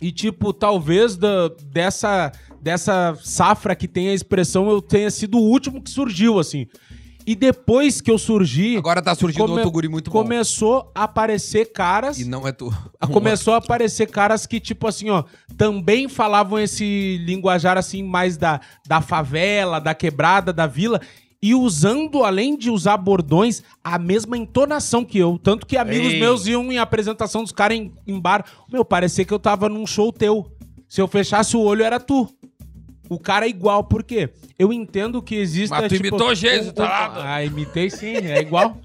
E, 0.00 0.10
tipo, 0.10 0.52
talvez 0.52 1.16
da- 1.16 1.48
dessa, 1.70 2.32
dessa 2.60 3.16
safra 3.22 3.76
que 3.76 3.86
tem 3.86 4.08
a 4.08 4.14
expressão 4.14 4.68
eu 4.68 4.82
tenha 4.82 5.10
sido 5.10 5.38
o 5.38 5.42
último 5.48 5.80
que 5.80 5.90
surgiu, 5.90 6.40
assim. 6.40 6.66
E 7.26 7.34
depois 7.34 8.00
que 8.00 8.10
eu 8.10 8.18
surgi. 8.18 8.76
Agora 8.76 9.00
tá 9.00 9.14
surgindo 9.14 9.42
come- 9.42 9.54
outro 9.54 9.70
guri 9.70 9.88
muito 9.88 10.10
bom. 10.10 10.22
Começou 10.22 10.90
a 10.94 11.04
aparecer 11.04 11.72
caras. 11.72 12.18
E 12.18 12.24
não 12.24 12.46
é 12.46 12.52
tu. 12.52 12.72
Começou 13.12 13.54
a 13.54 13.58
aparecer 13.58 14.06
caras 14.10 14.46
que, 14.46 14.58
tipo 14.58 14.86
assim, 14.88 15.10
ó, 15.10 15.24
também 15.56 16.08
falavam 16.08 16.58
esse 16.58 17.18
linguajar, 17.24 17.78
assim, 17.78 18.02
mais 18.02 18.36
da, 18.36 18.60
da 18.86 19.00
favela, 19.00 19.80
da 19.80 19.94
quebrada, 19.94 20.52
da 20.52 20.66
vila. 20.66 21.00
E 21.44 21.54
usando, 21.56 22.22
além 22.22 22.56
de 22.56 22.70
usar 22.70 22.96
bordões, 22.96 23.62
a 23.82 23.98
mesma 23.98 24.36
entonação 24.36 25.04
que 25.04 25.18
eu. 25.18 25.38
Tanto 25.42 25.66
que 25.66 25.76
amigos 25.76 26.12
Ei. 26.12 26.20
meus 26.20 26.46
iam 26.46 26.70
em 26.70 26.78
apresentação 26.78 27.42
dos 27.42 27.50
caras 27.52 27.76
em, 27.78 27.92
em 28.06 28.18
bar. 28.20 28.44
Meu, 28.70 28.84
parecia 28.84 29.24
que 29.24 29.34
eu 29.34 29.40
tava 29.40 29.68
num 29.68 29.84
show 29.86 30.12
teu. 30.12 30.46
Se 30.88 31.00
eu 31.00 31.08
fechasse 31.08 31.56
o 31.56 31.60
olho, 31.60 31.82
era 31.82 31.98
tu. 31.98 32.28
O 33.12 33.18
cara 33.18 33.46
é 33.46 33.48
igual, 33.48 33.84
por 33.84 34.02
quê? 34.02 34.30
Eu 34.58 34.72
entendo 34.72 35.20
que 35.20 35.34
existe. 35.34 35.70
Mas 35.70 35.88
tu 35.88 35.96
imitou 35.96 36.28
o 36.28 36.34
Geiso, 36.34 36.72
tá 36.72 36.84
lá. 36.84 37.34
Ah, 37.34 37.44
imitei 37.44 37.90
sim, 37.90 38.16
é 38.16 38.40
igual. 38.40 38.78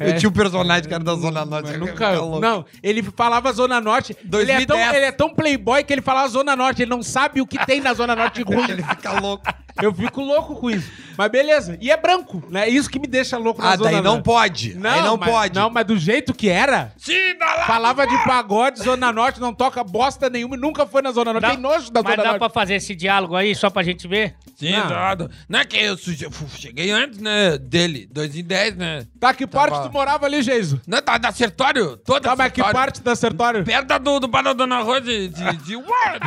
É. 0.00 0.10
Eu 0.10 0.18
tinha 0.18 0.30
um 0.30 0.32
personagem 0.32 0.88
que 0.88 0.94
era 0.94 1.04
da 1.04 1.14
Zona 1.14 1.44
Norte. 1.44 1.66
Mas 1.66 1.74
eu 1.74 1.86
nunca. 1.86 2.18
louco. 2.18 2.40
Não, 2.40 2.64
ele 2.82 3.02
falava 3.02 3.52
Zona 3.52 3.80
Norte. 3.80 4.16
Ele 4.32 4.52
é, 4.52 4.64
tão, 4.64 4.76
2010. 4.76 4.94
ele 4.94 5.04
é 5.04 5.12
tão 5.12 5.34
playboy 5.34 5.84
que 5.84 5.92
ele 5.92 6.00
falava 6.00 6.28
Zona 6.28 6.56
Norte. 6.56 6.82
Ele 6.82 6.90
não 6.90 7.02
sabe 7.02 7.40
o 7.40 7.46
que 7.46 7.64
tem 7.66 7.80
na 7.80 7.92
Zona 7.92 8.16
Norte 8.16 8.42
de 8.42 8.42
ruim. 8.54 8.70
Ele 8.70 8.82
fica 8.82 9.20
louco. 9.20 9.44
Eu 9.82 9.92
fico 9.94 10.20
louco 10.22 10.56
com 10.56 10.70
isso. 10.70 10.90
Mas 11.18 11.30
beleza. 11.30 11.76
E 11.80 11.90
é 11.90 11.96
branco, 11.96 12.42
né? 12.50 12.68
Isso 12.68 12.88
que 12.90 12.98
me 12.98 13.06
deixa 13.06 13.36
louco 13.38 13.60
na 13.62 13.70
Ah, 13.72 13.76
Zona 13.76 13.90
daí 13.90 14.00
não 14.02 14.14
Norte. 14.14 14.24
pode. 14.24 14.74
Não, 14.74 14.90
Aí 14.90 15.02
não 15.02 15.16
mas, 15.16 15.30
pode. 15.30 15.54
Não, 15.54 15.70
mas 15.70 15.86
do 15.86 15.96
jeito 15.98 16.34
que 16.34 16.48
era. 16.48 16.92
Sim, 16.98 17.36
dá 17.38 17.46
lá. 17.54 17.66
Falava 17.66 18.06
de 18.06 18.16
pagode, 18.24 18.82
Zona 18.82 19.12
Norte, 19.12 19.40
não 19.40 19.52
toca 19.54 19.82
bosta 19.84 20.28
nenhuma 20.30 20.56
e 20.56 20.58
nunca 20.58 20.86
foi 20.86 21.00
na 21.02 21.10
Zona 21.12 21.32
Norte. 21.32 21.42
Dá- 21.42 21.50
Tem 21.50 21.58
nojo 21.58 21.90
da 21.90 22.02
Mas 22.02 22.12
Zona 22.12 22.22
dá 22.22 22.28
Norte. 22.30 22.38
pra 22.38 22.48
fazer 22.50 22.74
esse 22.74 22.94
diálogo 22.94 23.34
aí 23.36 23.54
só 23.54 23.70
pra 23.70 23.82
gente 23.82 24.06
ver? 24.06 24.34
Sim, 24.56 24.72
Não. 24.72 25.28
Não 25.48 25.60
é 25.60 25.64
que 25.64 25.76
eu 25.76 25.96
suje- 25.98 26.28
fu- 26.30 26.48
cheguei 26.56 26.90
antes, 26.90 27.18
né? 27.18 27.58
Dele, 27.58 28.08
2010, 28.10 28.76
né? 28.76 29.06
Tá, 29.20 29.34
que 29.34 29.46
parte 29.46 29.80
tu 29.82 29.92
morava 29.92 30.24
ali, 30.26 30.42
Geiso? 30.42 30.80
Não, 30.86 31.00
tá 31.02 31.18
da 31.18 31.30
Sertório. 31.32 31.96
Toda 31.98 32.20
Tá, 32.30 32.36
mas 32.36 32.50
que 32.52 32.56
Sertório. 32.62 32.74
parte 32.74 33.02
da 33.02 33.14
Sertório? 33.14 33.64
Perto 33.64 33.98
do, 33.98 34.20
do 34.20 34.28
bar 34.28 34.42
da 34.42 34.52
Dona 34.54 34.80
Rosa 34.80 35.02
de... 35.02 35.28
de, 35.28 35.56
de... 35.58 35.76
Ué, 35.86 36.18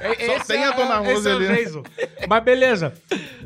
da- 0.00 0.34
Esse 0.36 0.46
tem 0.46 0.64
a 0.64 0.70
Dona 0.72 1.02
esse 1.02 1.12
Rosa 1.14 1.30
é 1.30 1.32
ali, 1.34 1.46
né? 1.46 1.54
Mas 2.28 2.44
beleza. 2.44 2.94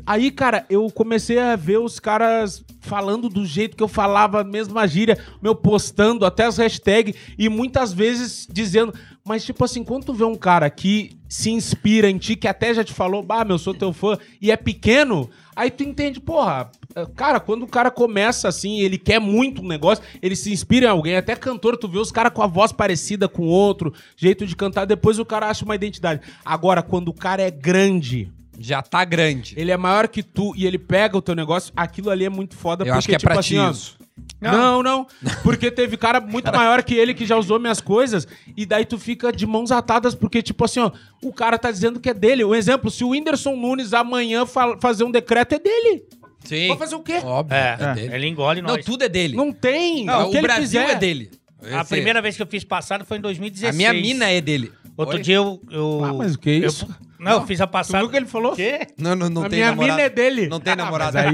Aí, 0.05 0.31
cara, 0.31 0.65
eu 0.69 0.89
comecei 0.91 1.39
a 1.39 1.55
ver 1.55 1.77
os 1.79 1.99
caras 1.99 2.63
falando 2.81 3.27
do 3.29 3.45
jeito 3.45 3.75
que 3.75 3.83
eu 3.83 3.87
falava, 3.87 4.41
a 4.41 4.43
mesma 4.43 4.87
gíria, 4.87 5.17
meu, 5.41 5.55
postando 5.55 6.25
até 6.25 6.45
as 6.45 6.57
hashtags 6.57 7.15
e 7.37 7.49
muitas 7.49 7.91
vezes 7.93 8.47
dizendo. 8.49 8.93
Mas, 9.27 9.43
tipo 9.43 9.65
assim, 9.65 9.83
quando 9.83 10.05
tu 10.05 10.13
vê 10.13 10.23
um 10.23 10.35
cara 10.35 10.69
que 10.69 11.17
se 11.27 11.49
inspira 11.49 12.07
em 12.07 12.17
ti, 12.19 12.35
que 12.35 12.47
até 12.47 12.71
já 12.75 12.83
te 12.83 12.93
falou, 12.93 13.23
bah, 13.23 13.43
meu, 13.43 13.57
sou 13.57 13.73
teu 13.73 13.91
fã, 13.91 14.19
e 14.39 14.51
é 14.51 14.55
pequeno, 14.55 15.27
aí 15.55 15.71
tu 15.71 15.83
entende, 15.83 16.19
porra, 16.19 16.69
cara, 17.15 17.39
quando 17.39 17.63
o 17.63 17.67
cara 17.67 17.89
começa 17.89 18.47
assim, 18.47 18.81
ele 18.81 18.99
quer 18.99 19.19
muito 19.19 19.63
um 19.63 19.67
negócio, 19.67 20.03
ele 20.21 20.35
se 20.35 20.53
inspira 20.53 20.85
em 20.85 20.89
alguém, 20.89 21.15
até 21.15 21.35
cantor, 21.35 21.75
tu 21.75 21.87
vê 21.87 21.97
os 21.97 22.11
caras 22.11 22.31
com 22.33 22.43
a 22.43 22.47
voz 22.47 22.71
parecida 22.71 23.27
com 23.27 23.47
outro, 23.47 23.91
jeito 24.15 24.45
de 24.45 24.55
cantar, 24.55 24.85
depois 24.85 25.17
o 25.17 25.25
cara 25.25 25.49
acha 25.49 25.65
uma 25.65 25.73
identidade. 25.73 26.21
Agora, 26.45 26.83
quando 26.83 27.07
o 27.07 27.13
cara 27.13 27.41
é 27.41 27.49
grande, 27.49 28.31
Já 28.59 28.83
tá 28.83 29.03
grande. 29.03 29.55
ele 29.57 29.71
é 29.71 29.77
maior 29.77 30.07
que 30.07 30.21
tu 30.21 30.53
e 30.55 30.67
ele 30.67 30.77
pega 30.77 31.17
o 31.17 31.21
teu 31.21 31.33
negócio, 31.33 31.73
aquilo 31.75 32.11
ali 32.11 32.25
é 32.25 32.29
muito 32.29 32.55
foda. 32.55 32.85
Eu 32.85 32.93
acho 32.93 33.07
que 33.07 33.15
é 33.15 33.19
pra 33.19 33.41
ti 33.41 33.57
ó, 33.57 33.73
isso. 34.17 34.27
Não, 34.39 34.81
não, 34.83 35.07
Porque 35.43 35.69
teve 35.71 35.97
cara 35.97 36.21
muito 36.21 36.51
maior 36.51 36.81
que 36.83 36.93
ele 36.95 37.13
que 37.13 37.25
já 37.25 37.35
usou 37.37 37.59
minhas 37.59 37.81
coisas. 37.81 38.27
E 38.55 38.65
daí 38.65 38.85
tu 38.85 38.97
fica 38.97 39.31
de 39.31 39.45
mãos 39.45 39.71
atadas, 39.71 40.15
porque, 40.15 40.41
tipo 40.41 40.63
assim, 40.63 40.79
ó, 40.79 40.91
o 41.23 41.33
cara 41.33 41.57
tá 41.57 41.71
dizendo 41.71 41.99
que 41.99 42.09
é 42.09 42.13
dele. 42.13 42.43
Um 42.43 42.55
exemplo, 42.55 42.89
se 42.89 43.03
o 43.03 43.09
Whindersson 43.09 43.55
Nunes 43.55 43.93
amanhã 43.93 44.45
fa- 44.45 44.77
fazer 44.79 45.03
um 45.03 45.11
decreto, 45.11 45.53
é 45.55 45.59
dele. 45.59 46.03
Sim. 46.43 46.67
Vai 46.69 46.77
fazer 46.77 46.95
o 46.95 46.99
quê? 47.01 47.19
Óbvio, 47.23 47.55
É, 47.57 47.77
é 47.79 47.93
dele. 47.93 48.15
ele 48.15 48.27
engole 48.27 48.61
Não, 48.61 48.75
nós. 48.75 48.85
tudo 48.85 49.03
é 49.03 49.09
dele. 49.09 49.35
Não 49.35 49.51
tem. 49.51 50.05
Não, 50.05 50.27
o 50.27 50.29
que 50.31 50.35
o 50.35 50.39
ele 50.39 50.47
Brasil 50.47 50.81
quiser. 50.81 50.95
é 50.95 50.99
dele. 50.99 51.31
A 51.71 51.81
Esse- 51.81 51.89
primeira 51.89 52.21
vez 52.21 52.35
que 52.35 52.43
eu 52.43 52.47
fiz 52.47 52.63
passado 52.63 53.03
foi 53.03 53.17
em 53.17 53.21
2016. 53.21 53.73
A 53.73 53.75
minha 53.75 53.91
mina 53.93 54.29
é 54.29 54.39
dele. 54.39 54.71
Outro 54.95 55.15
Oi? 55.17 55.21
dia 55.23 55.35
eu... 55.35 55.59
eu 55.71 56.01
Ah, 56.05 56.13
mas 56.13 56.35
o 56.35 56.39
que 56.39 56.49
é 56.51 56.57
eu- 56.59 56.67
isso? 56.67 56.87
Não, 57.31 57.41
eu 57.41 57.47
fiz 57.47 57.59
a 57.61 57.67
Tu 57.67 57.71
passada... 57.71 57.97
viu 57.99 58.07
o 58.07 58.11
que 58.11 58.17
ele 58.17 58.25
falou? 58.25 58.55
Quê? 58.55 58.87
Não, 58.97 59.15
não, 59.15 59.29
não 59.29 59.43
a 59.43 59.49
tem 59.49 59.59
minha 59.59 59.69
namorado. 59.71 59.93
mina 59.95 60.05
é 60.05 60.09
dele. 60.09 60.47
Não 60.47 60.59
tem 60.59 60.75
namorado. 60.75 61.17
Mas 61.17 61.25
aí, 61.25 61.33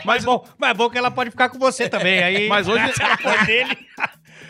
Mas 0.04 0.24
bom, 0.24 0.46
mas 0.58 0.70
é 0.70 0.74
bom 0.74 0.88
que 0.90 0.98
ela 0.98 1.10
pode 1.10 1.30
ficar 1.30 1.48
com 1.48 1.58
você 1.58 1.88
também. 1.88 2.22
Aí, 2.22 2.46
Mas 2.50 2.66
hoje- 2.68 2.82
ela 3.24 3.44
dele... 3.44 3.76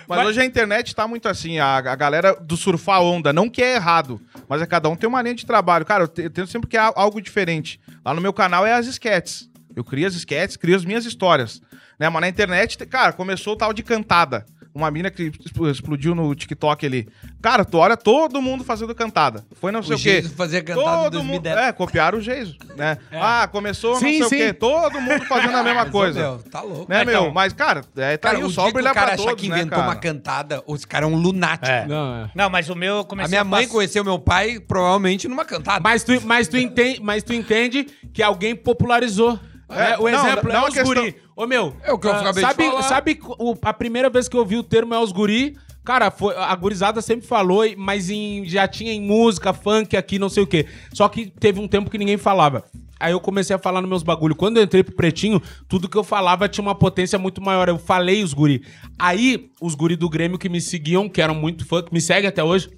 Mas, 0.09 0.27
hoje 0.27 0.41
a 0.41 0.45
internet 0.45 0.93
tá 0.95 1.07
muito 1.07 1.29
assim, 1.29 1.61
a, 1.61 1.77
a 1.77 1.95
galera 1.95 2.35
do 2.35 2.57
surfar 2.57 3.01
onda, 3.01 3.33
não 3.33 3.49
que 3.49 3.63
é 3.63 3.77
errado, 3.77 4.21
mas 4.49 4.61
é 4.61 4.67
cada 4.67 4.89
um 4.89 4.97
tem 4.97 5.09
uma 5.09 5.23
linha 5.23 5.37
de 5.37 5.47
trabalho. 5.47 5.85
Cara, 5.85 6.03
eu, 6.05 6.09
te- 6.09 6.23
eu 6.23 6.31
tento 6.31 6.49
sempre 6.49 6.69
que 6.69 6.77
é 6.77 6.81
algo 6.81 7.21
diferente. 7.21 7.81
Lá 8.05 8.13
no 8.13 8.21
meu 8.21 8.33
canal 8.33 8.67
é 8.67 8.73
as 8.73 8.87
sketches. 8.89 9.49
Eu 9.77 9.85
crio 9.85 10.09
as 10.09 10.15
sketches, 10.15 10.57
crio 10.57 10.75
as 10.75 10.85
minhas 10.85 11.07
histórias. 11.07 11.63
Né? 11.97 12.09
Mas 12.09 12.21
na 12.23 12.29
internet, 12.29 12.77
te- 12.77 12.87
cara, 12.87 13.13
começou 13.13 13.53
o 13.53 13.57
tal 13.57 13.73
de 13.73 13.85
cantada. 13.85 14.45
Uma 14.81 14.91
mina 14.91 15.11
que 15.11 15.25
expl- 15.45 15.69
explodiu 15.69 16.15
no 16.15 16.35
TikTok 16.35 16.87
ali. 16.87 17.09
Cara, 17.43 17.65
tu 17.65 17.79
olha 17.79 17.97
todo 17.97 18.41
mundo 18.41 18.65
fazendo 18.65 18.95
cantada. 18.95 19.45
Foi 19.61 19.71
não 19.71 19.83
sei 19.83 19.95
O 19.95 19.99
o, 19.99 20.03
quê. 20.03 20.23
Fazia 20.37 20.63
cantada 20.63 20.91
em 20.91 21.03
Todo 21.05 21.23
mundo. 21.25 21.41
2010. 21.43 21.57
É, 21.57 21.73
copiaram 21.73 22.19
o 22.19 22.21
Geiso, 22.21 22.57
né? 22.77 22.99
Ah, 23.13 23.49
começou 23.51 23.93
não 23.93 24.01
Sim, 24.01 24.19
sei 24.21 24.29
sim. 24.29 24.37
o 24.37 24.39
quê. 24.47 24.53
Todo 24.53 25.01
mundo 25.01 25.25
fazendo 25.27 25.57
a 25.57 25.63
mesma 25.63 25.87
coisa. 25.91 26.19
meu, 26.21 26.39
tá 26.51 26.61
louco. 26.63 26.87
Né, 26.91 27.03
Então, 27.03 27.25
meu? 27.25 27.33
Mas, 27.33 27.53
cara, 27.53 27.83
é, 27.97 28.17
tá 28.17 28.29
Cara, 28.29 28.39
aí 28.39 28.45
o 28.45 28.47
o 28.47 28.51
sol 28.51 28.65
que 28.65 28.71
o 28.71 28.75
brilha 28.75 28.95
cara 28.95 29.07
pra 29.09 29.15
achar 29.17 29.25
todos, 29.25 29.41
que 29.43 29.49
né, 29.49 29.57
inventou 29.57 29.79
cara? 29.79 29.91
uma 29.91 29.97
cantada, 29.97 30.63
os 30.67 30.85
caras 30.85 31.09
é 31.09 31.13
um 31.13 31.17
lunático. 31.17 31.67
É. 31.71 31.87
não, 31.87 32.15
é. 32.25 32.31
Não, 32.35 32.49
mas 32.51 32.69
o 32.71 32.75
meu 32.75 32.97
eu 32.97 33.07
A 33.23 33.29
minha 33.29 33.45
mãe 33.45 33.65
pass- 33.65 33.73
conheceu 33.73 34.03
meu 34.05 34.19
pai 34.19 34.59
provavelmente 34.61 35.29
numa 35.29 35.45
cantada. 35.45 35.81
Mas 35.83 36.03
tu, 36.03 36.19
mas, 36.25 36.49
tu 36.49 36.57
entende, 36.59 37.01
mas 37.03 37.23
tu 37.23 37.33
entende 37.35 37.87
que 38.13 38.23
alguém 38.23 38.55
popularizou. 38.57 39.39
É, 39.69 39.93
É, 39.93 39.99
o 39.99 40.03
não, 40.03 40.27
exemplo 40.27 40.53
não 40.53 40.61
é 40.63 40.65
é 40.65 40.69
os 40.69 40.75
questão- 40.75 40.85
guri. 40.95 41.17
Ô, 41.41 41.47
meu, 41.47 41.75
É 41.83 41.91
o 41.91 41.99
que 41.99 42.07
eu 42.07 42.13
ah, 42.13 42.21
acabei 42.21 42.43
de 42.45 42.49
sabe, 42.51 42.65
falar. 42.69 42.83
Sabe 42.83 43.21
o- 43.39 43.55
a 43.63 43.73
primeira 43.73 44.11
vez 44.11 44.29
que 44.29 44.37
eu 44.37 44.41
ouvi 44.41 44.57
o 44.59 44.63
termo 44.63 44.93
é 44.95 45.01
os 45.01 45.11
guri? 45.11 45.57
Cara, 45.83 46.11
foi, 46.11 46.37
a 46.37 46.55
gurizada 46.55 47.01
sempre 47.01 47.27
falou, 47.27 47.65
mas 47.79 48.11
em- 48.11 48.45
já 48.45 48.69
tinha 48.69 48.93
em 48.93 49.01
música, 49.01 49.55
funk 49.55 49.97
aqui, 49.97 50.19
não 50.19 50.29
sei 50.29 50.43
o 50.43 50.47
quê. 50.47 50.67
Só 50.93 51.09
que 51.09 51.27
teve 51.41 51.59
um 51.59 51.67
tempo 51.67 51.89
que 51.91 51.97
ninguém 51.97 52.19
falava. 52.19 52.63
Aí 53.01 53.13
eu 53.13 53.21
comecei 53.21 53.57
a 53.57 53.59
falar 53.59 53.81
nos 53.81 53.89
meus 53.89 54.03
bagulho. 54.03 54.37
Quando 54.37 54.59
eu 54.59 54.63
entrei 54.65 54.85
pro 54.85 54.95
Pretinho, 54.95 55.41
tudo 55.67 55.89
que 55.89 55.97
eu 55.97 56.05
falava 56.05 56.47
tinha 56.47 56.61
uma 56.63 56.75
potência 56.75 57.19
muito 57.19 57.41
maior. 57.41 57.67
Eu 57.71 57.79
falei 57.79 58.23
os 58.23 58.35
guri. 58.35 58.63
Aí, 58.99 59.49
os 59.63 59.75
guri 59.75 59.97
do 59.97 60.11
Grêmio 60.11 60.37
que 60.39 60.51
me 60.51 60.61
seguiam, 60.61 61.09
que 61.09 61.23
eram 61.23 61.35
muito 61.35 61.65
fã, 61.65 61.83
que 61.83 61.95
me 61.95 62.01
seguem 62.03 62.29
até 62.29 62.45
hoje, 62.45 62.69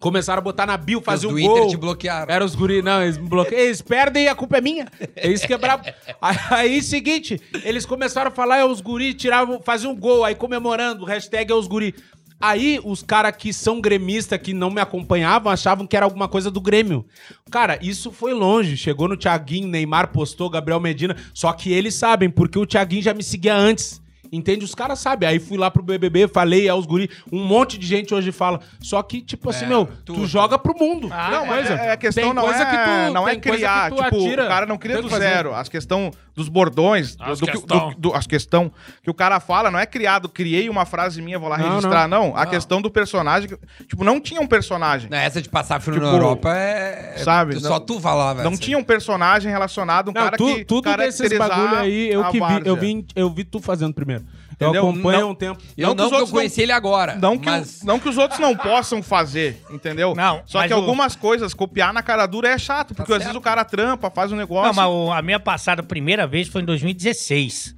começaram 0.00 0.38
a 0.38 0.42
botar 0.42 0.66
na 0.66 0.76
bio, 0.76 1.00
fazer 1.00 1.26
um 1.26 1.34
do 1.34 1.40
gol. 1.40 1.58
Inter 1.58 1.70
te 1.70 1.76
bloquearam. 1.76 2.32
Era 2.32 2.44
os 2.44 2.54
guri, 2.54 2.82
não, 2.82 3.02
eles 3.02 3.18
me 3.18 3.28
bloqueiam. 3.28 3.60
Eles 3.62 3.82
perdem 3.82 4.24
e 4.24 4.28
a 4.28 4.34
culpa 4.34 4.56
é 4.56 4.60
minha. 4.60 4.88
É 5.14 5.30
isso 5.30 5.46
que 5.46 5.54
é 5.54 5.60
aí, 6.50 6.82
seguinte, 6.82 7.40
eles 7.62 7.84
começaram 7.84 8.28
a 8.28 8.34
falar, 8.34 8.56
é 8.56 8.64
os 8.64 8.80
guri, 8.80 9.12
tiravam, 9.12 9.60
faziam 9.62 9.92
um 9.92 9.96
gol, 9.96 10.24
aí 10.24 10.34
comemorando, 10.34 11.04
hashtag 11.04 11.52
é 11.52 11.54
os 11.54 11.68
guri. 11.68 11.94
Aí 12.40 12.80
os 12.82 13.02
caras 13.02 13.36
que 13.36 13.52
são 13.52 13.82
gremistas, 13.82 14.40
que 14.40 14.54
não 14.54 14.70
me 14.70 14.80
acompanhavam, 14.80 15.52
achavam 15.52 15.86
que 15.86 15.94
era 15.94 16.06
alguma 16.06 16.26
coisa 16.26 16.50
do 16.50 16.58
Grêmio. 16.58 17.04
Cara, 17.50 17.78
isso 17.82 18.10
foi 18.10 18.32
longe. 18.32 18.78
Chegou 18.78 19.06
no 19.06 19.16
Thiaguinho, 19.18 19.68
Neymar 19.68 20.10
postou, 20.10 20.48
Gabriel 20.48 20.80
Medina. 20.80 21.14
Só 21.34 21.52
que 21.52 21.70
eles 21.70 21.94
sabem, 21.94 22.30
porque 22.30 22.58
o 22.58 22.64
Thiaguinho 22.64 23.02
já 23.02 23.12
me 23.12 23.22
seguia 23.22 23.54
antes. 23.54 24.00
Entende? 24.32 24.64
Os 24.64 24.74
caras 24.74 24.98
sabem. 24.98 25.28
Aí 25.28 25.38
fui 25.38 25.58
lá 25.58 25.70
pro 25.70 25.82
BBB, 25.82 26.28
falei 26.28 26.68
aos 26.68 26.86
guri. 26.86 27.10
Um 27.32 27.44
monte 27.44 27.76
de 27.78 27.86
gente 27.86 28.14
hoje 28.14 28.30
fala. 28.32 28.60
Só 28.80 29.02
que, 29.02 29.20
tipo 29.20 29.50
assim, 29.50 29.64
É, 29.64 29.68
meu, 29.68 29.86
tu- 30.04 30.14
tu, 30.14 30.26
joga 30.26 30.58
pro 30.58 30.76
mundo. 30.78 31.08
Ah, 31.12 31.30
não, 31.30 31.46
mas 31.46 31.66
coisa. 31.68 31.82
é, 31.82 31.92
a 31.92 31.96
questão 31.96 32.24
Tem 32.24 32.32
não 32.34 32.42
coisa 32.44 32.62
é, 32.62 32.64
que 32.66 32.76
tu- 33.08 33.12
não 33.14 33.28
é 33.28 33.36
criar, 33.36 33.90
que 33.90 33.96
tu 33.96 34.02
tipo, 34.04 34.16
atira 34.16 34.44
o 34.44 34.48
cara 34.48 34.66
não 34.66 34.78
cria 34.78 35.02
do 35.02 35.08
zero. 35.08 35.54
As 35.54 35.68
questão 35.68 36.10
dos 36.34 36.48
bordões, 36.48 37.16
As 37.18 37.40
do 37.40 37.46
que- 37.46 37.52
questão. 37.52 37.90
do- 37.90 37.96
do- 37.96 38.14
as 38.14 38.26
questão 38.26 38.70
que 39.02 39.10
o 39.10 39.14
cara 39.14 39.40
fala, 39.40 39.70
não 39.70 39.78
é 39.78 39.84
criado, 39.84 40.28
criei 40.28 40.68
uma 40.70 40.86
frase 40.86 41.20
minha, 41.20 41.38
vou 41.38 41.48
lá 41.48 41.58
Não, 41.58 41.68
registrar, 41.68 42.06
não. 42.08 42.36
A 42.36 42.44
Não. 42.44 42.50
questão 42.50 42.80
do 42.80 42.90
personagem, 42.90 43.50
tipo, 43.88 44.04
não 44.04 44.20
tinha 44.20 44.40
um 44.40 44.46
personagem. 44.46 45.08
Essa 45.12 45.42
de 45.42 45.48
passar 45.48 45.80
frio 45.80 45.94
Tipo, 45.94 46.06
na 46.06 46.12
Europa 46.12 46.56
é. 46.56 47.16
sabe, 47.18 47.58
Só 47.60 47.70
não- 47.70 47.80
tu 47.80 48.00
falava. 48.00 48.42
Não 48.42 48.56
tinha 48.56 48.78
um 48.78 48.84
personagem 48.84 49.50
relacionado, 49.50 50.08
um 50.10 50.12
Não, 50.12 50.22
cara 50.22 50.36
tu, 50.36 50.46
que 50.46 50.64
tudo 50.64 50.96
desses 50.96 51.36
bagulho 51.36 51.76
aí, 51.76 52.10
eu 52.10 52.24
a 52.24 52.30
que 52.30 52.38
vi, 52.38 52.62
eu 52.64 52.76
vi, 52.76 53.06
eu 53.14 53.30
vi 53.30 53.44
tu 53.44 53.60
fazendo 53.60 53.92
primeiro. 53.92 54.19
Entendeu? 54.60 54.82
Eu 54.84 54.90
acompanho 54.90 55.20
Não- 55.20 55.30
um 55.30 55.34
tempo. 55.34 55.62
Eu 55.76 55.86
Não 55.88 55.94
que 55.94 55.98
não, 55.98 56.04
os 56.04 56.10
que 56.10 56.14
eu 56.14 56.18
outros 56.18 56.32
não- 56.32 56.38
conheci 56.38 56.60
ele 56.62 56.72
agora. 56.72 57.14
Não 57.16 57.38
que, 57.38 57.48
o- 57.48 57.52
mas... 57.52 57.82
não 57.82 57.98
que 57.98 58.08
os 58.10 58.18
outros 58.18 58.38
não 58.38 58.54
possam 58.54 59.02
fazer, 59.02 59.62
entendeu? 59.70 60.14
Não, 60.14 60.42
Só 60.44 60.66
que 60.66 60.72
o- 60.74 60.76
algumas 60.76 61.16
coisas, 61.16 61.54
copiar 61.54 61.94
na 61.94 62.02
cara 62.02 62.26
dura 62.26 62.48
é 62.48 62.58
chato, 62.58 62.94
porque 62.94 63.10
às 63.12 63.20
vezes 63.20 63.34
o 63.34 63.40
cara 63.40 63.64
trampa, 63.64 64.10
faz 64.10 64.30
um 64.32 64.36
negócio. 64.36 64.66
Não, 64.66 64.74
mas 64.74 64.86
o- 64.86 65.12
a 65.12 65.22
minha 65.22 65.40
passada, 65.40 65.80
a 65.80 65.84
primeira 65.84 66.26
vez, 66.26 66.46
foi 66.48 66.60
em 66.60 66.64
2016. 66.66 67.74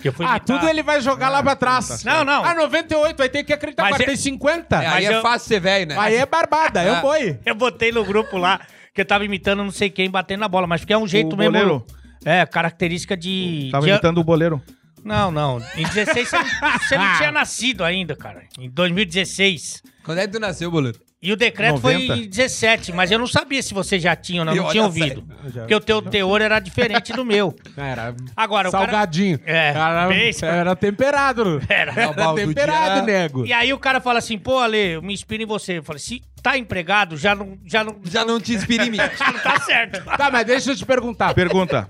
Que 0.00 0.08
eu 0.08 0.12
fui 0.12 0.24
Ah, 0.26 0.30
imitar- 0.38 0.58
tudo 0.58 0.68
ele 0.68 0.82
vai 0.82 1.00
jogar 1.00 1.28
lá 1.28 1.42
pra 1.42 1.54
trás. 1.54 2.02
Não, 2.02 2.24
não. 2.24 2.44
Ah, 2.44 2.54
98, 2.54 3.16
vai 3.18 3.28
ter 3.28 3.44
que 3.44 3.52
acreditar. 3.52 3.82
Mas 3.84 3.92
Agora 3.92 4.02
é- 4.04 4.06
tem 4.06 4.16
50. 4.16 4.76
É, 4.82 4.86
aí 4.86 4.92
mas 4.94 5.04
é 5.04 5.14
eu- 5.18 5.22
fácil 5.22 5.48
ser 5.48 5.60
velho, 5.60 5.86
né? 5.86 5.96
Aí 5.98 6.16
é 6.16 6.26
barbada, 6.26 6.82
é 6.82 6.88
É. 6.88 6.98
o 6.98 7.00
boi. 7.02 7.38
Eu 7.46 7.54
botei 7.54 7.92
no 7.92 8.04
grupo 8.04 8.36
lá 8.36 8.58
que 8.94 9.00
eu 9.00 9.04
tava 9.04 9.24
imitando 9.24 9.62
não 9.62 9.70
sei 9.70 9.90
quem 9.90 10.10
batendo 10.10 10.40
na 10.40 10.48
bola, 10.48 10.66
mas 10.66 10.80
porque 10.80 10.92
é 10.92 10.98
um 10.98 11.06
jeito 11.06 11.34
O 11.34 11.36
mesmo. 11.36 11.52
goleiro? 11.52 11.86
É, 12.24 12.44
característica 12.44 13.16
de. 13.16 13.68
Tava 13.70 13.84
de- 13.86 13.90
imitando 13.92 14.18
o 14.18 14.24
boleiro. 14.24 14.60
Não, 15.04 15.30
não. 15.30 15.62
Em 15.76 15.82
16 15.84 16.28
você, 16.28 16.36
não- 16.38 16.78
você 16.78 16.98
não 16.98 17.16
tinha 17.16 17.32
nascido 17.32 17.84
ainda, 17.84 18.14
cara. 18.16 18.42
Em 18.58 18.68
2016. 18.70 19.82
Quando 20.04 20.18
é 20.18 20.26
que 20.26 20.32
tu 20.32 20.40
nasceu, 20.40 20.70
Boleiro? 20.70 20.98
E 21.24 21.32
o 21.32 21.36
decreto 21.36 21.78
foi 21.80 21.92
90? 21.94 22.14
em 22.16 22.28
17, 22.28 22.90
mas 22.92 23.12
eu 23.12 23.16
não 23.18 23.28
sabia 23.28 23.62
se 23.62 23.72
você 23.72 24.00
já 24.00 24.16
tinha 24.16 24.40
ou 24.40 24.44
não, 24.44 24.56
não 24.56 24.68
tinha 24.70 24.82
ouvido. 24.82 25.24
série. 25.24 25.52
Porque 25.60 25.74
o 25.76 25.78
teu 25.80 26.02
teor 26.02 26.42
era 26.42 26.58
diferente 26.58 27.12
do 27.12 27.24
meu. 27.24 27.54
Era 27.76 28.12
Agora, 28.36 28.68
o 28.68 28.72
cara- 28.72 28.86
salgadinho. 28.86 29.38
É, 29.46 29.68
era, 29.68 30.08
era 30.42 30.74
temperado. 30.74 31.62
Era. 31.68 31.92
Era 31.92 32.34
temperado, 32.34 33.06
nego. 33.06 33.46
E 33.46 33.52
aí 33.52 33.72
o 33.72 33.78
cara 33.78 34.00
fala 34.00 34.18
assim, 34.18 34.36
pô, 34.36 34.58
Ale, 34.58 34.94
eu 34.94 35.02
me 35.02 35.14
inspiro 35.14 35.44
em 35.44 35.46
você. 35.46 35.78
Eu 35.78 35.84
falei, 35.84 36.00
se 36.00 36.20
tá 36.42 36.58
empregado, 36.58 37.16
já 37.16 37.36
não, 37.36 37.56
já 37.64 37.84
não, 37.84 38.00
Já 38.02 38.24
não 38.24 38.40
te 38.40 38.52
inspira 38.54 38.84
em 38.84 38.90
mim. 38.90 38.96
não 38.98 39.06
tá 39.44 39.60
certo. 39.60 40.04
Tá, 40.16 40.28
mas 40.28 40.44
deixa 40.44 40.72
eu 40.72 40.76
te 40.76 40.84
perguntar. 40.84 41.34
Pergunta. 41.34 41.88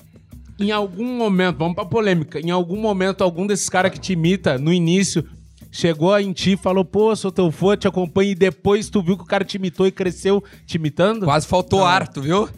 Em 0.59 0.71
algum 0.71 1.17
momento, 1.17 1.59
vamos 1.59 1.75
pra 1.75 1.85
polêmica, 1.85 2.39
em 2.41 2.51
algum 2.51 2.77
momento, 2.81 3.23
algum 3.23 3.47
desses 3.47 3.69
caras 3.69 3.91
que 3.91 3.99
te 3.99 4.13
imita, 4.13 4.59
no 4.59 4.73
início, 4.73 5.25
chegou 5.73 6.17
em 6.21 6.33
ti 6.33 6.53
e 6.53 6.57
falou, 6.57 6.85
pô, 6.85 7.17
sou 7.17 7.33
teu 7.33 7.51
fã, 7.51 7.77
te 7.77 7.89
acompanho, 7.89 8.31
e 8.31 8.35
depois 8.35 8.89
tu 8.91 9.03
viu 9.03 9.17
que 9.17 9.25
o 9.25 9.27
cara 9.27 9.45
te 9.45 9.57
imitou 9.57 9.87
e 9.87 9.91
cresceu 9.91 10.45
te 10.67 10.77
imitando? 10.77 11.25
Quase 11.25 11.47
faltou 11.49 11.85
ar, 11.85 12.07
tu 12.07 12.21
viu? 12.23 12.49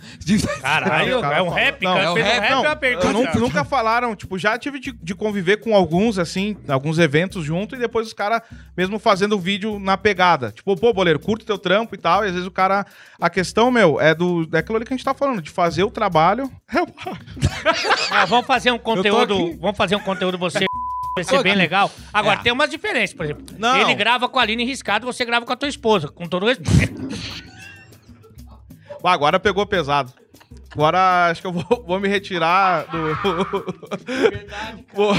Caralho, 0.60 1.20
cara 1.20 1.38
é 1.38 1.42
um 1.42 1.48
rap, 1.48 1.82
Não, 1.84 1.92
cara. 1.94 2.04
é 2.04 2.10
um 2.10 2.14
fez 2.14 2.26
rap, 2.26 2.36
um 2.36 2.40
rap, 2.40 2.50
Não, 2.50 2.66
é 2.66 2.74
pergunta. 2.74 3.12
nunca, 3.12 3.38
nunca 3.38 3.64
falaram, 3.64 4.16
tipo, 4.16 4.36
já 4.36 4.58
tive 4.58 4.80
de, 4.80 4.92
de 4.92 5.14
conviver 5.14 5.58
com 5.58 5.74
alguns, 5.74 6.18
assim, 6.18 6.56
alguns 6.68 6.98
eventos 6.98 7.44
junto, 7.44 7.76
e 7.76 7.78
depois 7.78 8.06
os 8.08 8.12
caras, 8.12 8.42
mesmo 8.76 8.98
fazendo 8.98 9.38
vídeo 9.38 9.78
na 9.78 9.96
pegada. 9.96 10.50
Tipo, 10.50 10.76
pô, 10.76 10.92
boleiro, 10.92 11.20
curto 11.20 11.46
teu 11.46 11.56
trampo 11.56 11.94
e 11.94 11.98
tal, 11.98 12.24
e 12.24 12.26
às 12.28 12.32
vezes 12.32 12.46
o 12.48 12.50
cara. 12.50 12.84
A 13.20 13.30
questão, 13.30 13.70
meu, 13.70 14.00
é 14.00 14.14
do. 14.14 14.48
É 14.52 14.58
aquilo 14.58 14.76
ali 14.76 14.84
que 14.84 14.92
a 14.92 14.96
gente 14.96 15.04
tá 15.04 15.14
falando, 15.14 15.40
de 15.40 15.50
fazer 15.50 15.84
o 15.84 15.90
trabalho. 15.90 16.50
Ah, 18.10 18.24
vamos 18.24 18.46
fazer 18.46 18.70
um 18.70 18.78
conteúdo. 18.78 19.56
Vamos 19.60 19.76
fazer 19.76 19.96
um 19.96 20.00
conteúdo 20.00 20.38
você. 20.38 20.64
Vai 21.14 21.24
ser 21.24 21.42
bem 21.42 21.54
legal. 21.54 21.90
Agora, 22.12 22.40
É. 22.40 22.42
tem 22.42 22.52
umas 22.52 22.68
diferenças, 22.70 23.14
por 23.14 23.24
exemplo. 23.24 23.44
Não. 23.58 23.76
Ele 23.76 23.94
grava 23.94 24.28
com 24.28 24.38
a 24.38 24.42
Aline 24.42 24.64
Riscado, 24.64 25.06
você 25.06 25.24
grava 25.24 25.46
com 25.46 25.52
a 25.52 25.56
tua 25.56 25.68
esposa. 25.68 26.08
Com 26.08 26.26
todo 26.26 26.44
respeito. 26.46 27.08
Agora 29.02 29.38
pegou 29.38 29.64
pesado. 29.66 30.12
Agora 30.72 31.28
acho 31.30 31.40
que 31.40 31.46
eu 31.46 31.52
vou, 31.52 31.84
vou 31.86 32.00
me 32.00 32.08
retirar 32.08 32.84
do. 32.86 33.14
Vou- 34.92 35.14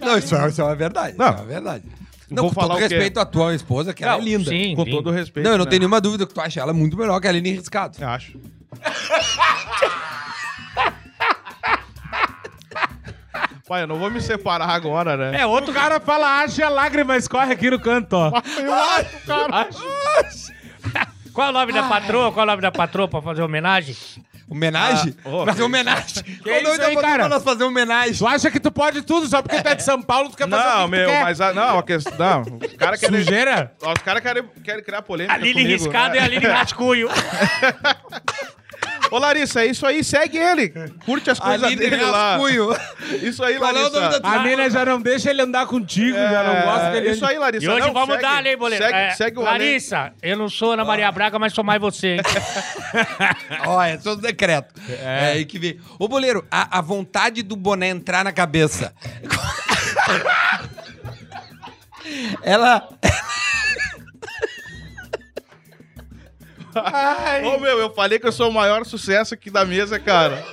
Não, 0.00 0.18
isso 0.18 0.34
é, 0.34 0.48
isso 0.48 0.60
é 0.60 0.64
uma 0.64 0.74
verdade. 0.74 1.16
Não. 1.16 1.26
Isso 1.28 1.34
é 1.34 1.40
uma 1.42 1.46
verdade. 1.46 1.84
Não, 2.30 2.42
Vou 2.44 2.50
com 2.52 2.60
falar 2.60 2.74
todo 2.74 2.84
o 2.84 2.88
quê? 2.88 2.94
respeito 2.94 3.20
à 3.20 3.26
tua 3.26 3.54
esposa, 3.54 3.92
que 3.94 4.02
ela 4.02 4.14
é 4.14 4.16
Não, 4.16 4.24
linda. 4.24 4.50
Sim, 4.50 4.74
com 4.74 4.84
sim. 4.84 4.90
todo 4.90 5.10
respeito. 5.12 5.44
Não, 5.44 5.52
eu 5.52 5.58
não 5.58 5.64
né? 5.66 5.70
tenho 5.70 5.80
nenhuma 5.80 6.00
dúvida 6.00 6.26
que 6.26 6.34
tu 6.34 6.40
acha 6.40 6.58
ela 6.60 6.72
muito 6.72 6.96
melhor 6.96 7.20
que 7.20 7.26
a 7.26 7.30
Aline 7.30 7.52
Riscado. 7.52 7.96
Eu 8.00 8.08
acho. 8.08 8.36
Pai, 13.66 13.82
eu 13.82 13.86
não 13.86 13.96
vou 13.96 14.10
me 14.10 14.20
separar 14.20 14.68
agora, 14.68 15.16
né? 15.16 15.40
É 15.40 15.46
O 15.46 15.50
outro 15.50 15.72
cara 15.72 15.98
fala, 15.98 16.42
acha 16.42 16.66
a 16.66 16.68
lágrima 16.68 17.16
escorre 17.16 17.52
aqui 17.54 17.70
no 17.70 17.80
canto, 17.80 18.12
ó. 18.14 18.30
Eu 18.58 18.74
acho, 18.74 19.08
cara. 19.26 19.68
Qual 21.32 21.46
é 21.46 21.50
o 21.50 21.52
nome 21.52 21.72
da 21.72 21.82
patroa? 21.84 22.30
Qual 22.30 22.42
é 22.42 22.46
o 22.46 22.50
nome 22.50 22.62
da 22.62 22.70
patroa 22.70 23.08
pra 23.08 23.22
fazer 23.22 23.42
homenagem? 23.42 23.96
Homenagem? 24.50 25.16
Ah, 25.24 25.28
ô, 25.30 25.46
fazer 25.46 25.62
homenagem. 25.62 26.22
Qual 26.42 26.58
o 26.58 26.62
nome 26.62 26.74
isso 26.74 26.82
aí, 26.84 26.94
cara? 26.96 27.18
pra 27.20 27.28
nós 27.30 27.42
fazer 27.42 27.64
homenagem? 27.64 28.14
Tu 28.14 28.26
acha 28.26 28.50
que 28.50 28.60
tu 28.60 28.70
pode 28.70 29.00
tudo, 29.00 29.26
só 29.26 29.40
porque 29.40 29.60
tu 29.62 29.66
é 29.66 29.74
de 29.74 29.82
São 29.82 30.02
Paulo, 30.02 30.28
tu 30.28 30.36
quer 30.36 30.46
fazer 30.48 30.62
que 30.62 30.68
Não, 30.68 30.86
meu, 30.88 31.08
quer. 31.08 31.22
mas 31.24 31.40
a, 31.40 31.54
não, 31.54 31.78
a 31.78 31.82
questão. 31.82 32.42
Não, 32.44 32.58
os 32.62 32.74
caras 32.76 33.00
querem. 33.00 33.18
Sujeira? 33.24 33.72
Os 33.80 34.02
caras 34.02 34.22
querem, 34.22 34.44
querem 34.62 34.84
criar 34.84 35.00
polêmica. 35.00 35.34
Aline 35.34 35.54
comigo, 35.54 35.70
Riscado 35.70 36.14
né? 36.14 36.20
e 36.20 36.24
Aline 36.24 36.46
Rascunho. 36.46 37.08
Ô, 39.10 39.18
Larissa, 39.18 39.62
é 39.62 39.66
isso 39.66 39.86
aí, 39.86 40.02
segue 40.02 40.38
ele. 40.38 40.70
Curte 41.04 41.30
as 41.30 41.38
coisas 41.38 41.62
Aline 41.62 41.80
dele 41.88 42.02
lá. 42.04 42.32
Rascunho. 42.36 42.70
Isso 43.22 43.44
aí, 43.44 43.56
Qual 43.56 43.70
é 43.70 43.72
o 43.72 43.76
Larissa. 43.82 44.00
nome 44.00 44.12
da 44.12 44.20
tua- 44.20 44.34
A 44.34 44.38
mina 44.42 44.70
já 44.70 44.84
não 44.84 45.00
deixa 45.00 45.30
ele 45.30 45.42
andar 45.42 45.66
contigo, 45.66 46.16
já 46.16 46.42
não 46.42 46.62
gosta 46.62 46.90
que 46.90 46.96
ele 46.96 47.08
É, 47.08 47.12
Isso 47.12 47.26
aí, 47.26 47.38
Larissa. 47.38 47.64
E 47.64 47.68
hoje 47.68 47.86
não, 47.86 47.92
vamos 47.92 48.16
segue, 48.16 48.22
dar, 48.22 48.46
hein, 48.46 48.56
boleiro? 48.56 48.84
Segue, 48.84 48.98
É, 48.98 49.10
segue 49.12 49.38
o 49.38 49.46
Ale. 49.46 49.64
Larissa, 49.64 50.12
eu 50.22 50.36
não 50.36 50.48
sou 50.48 50.72
Ana 50.72 50.84
Maria 50.84 51.10
Braga, 51.12 51.38
mas 51.38 51.52
sou 51.52 51.62
mais 51.62 51.80
você. 51.80 52.16
hein? 52.16 52.20
Olha, 53.66 53.90
é 53.90 53.98
só 53.98 54.12
o 54.12 54.16
decreto. 54.16 54.74
É. 54.88 55.32
aí 55.34 55.44
que 55.44 55.58
vem. 55.58 55.78
Ô, 55.98 56.08
Boleiro, 56.08 56.44
a, 56.50 56.78
a 56.78 56.80
vontade 56.80 57.42
do 57.42 57.54
boné 57.56 57.88
entrar 57.90 58.24
na 58.24 58.32
cabeça. 58.32 58.92
Ela. 62.42 62.88
Ô, 67.44 67.58
meu, 67.58 67.78
eu 67.78 67.92
falei 67.92 68.18
que 68.18 68.26
eu 68.26 68.32
sou 68.32 68.48
o 68.48 68.52
maior 68.52 68.84
sucesso 68.84 69.34
aqui 69.34 69.50
da 69.50 69.64
mesa, 69.64 69.98
cara. 69.98 70.44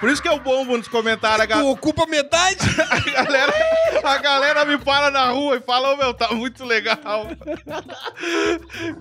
Por 0.00 0.10
isso 0.10 0.20
que 0.20 0.28
eu 0.28 0.38
bombo 0.38 0.76
nos 0.76 0.88
comentários. 0.88 1.46
Tu 1.48 1.66
ocupa 1.66 2.06
metade? 2.06 2.58
a 2.78 3.22
galera, 3.22 3.52
a 4.04 4.18
galera 4.18 4.64
me 4.64 4.76
para 4.76 5.10
na 5.10 5.30
rua 5.30 5.56
e 5.56 5.60
fala, 5.60 5.94
ô, 5.94 5.96
meu, 5.96 6.12
tá 6.12 6.28
muito 6.34 6.64
legal. 6.64 6.98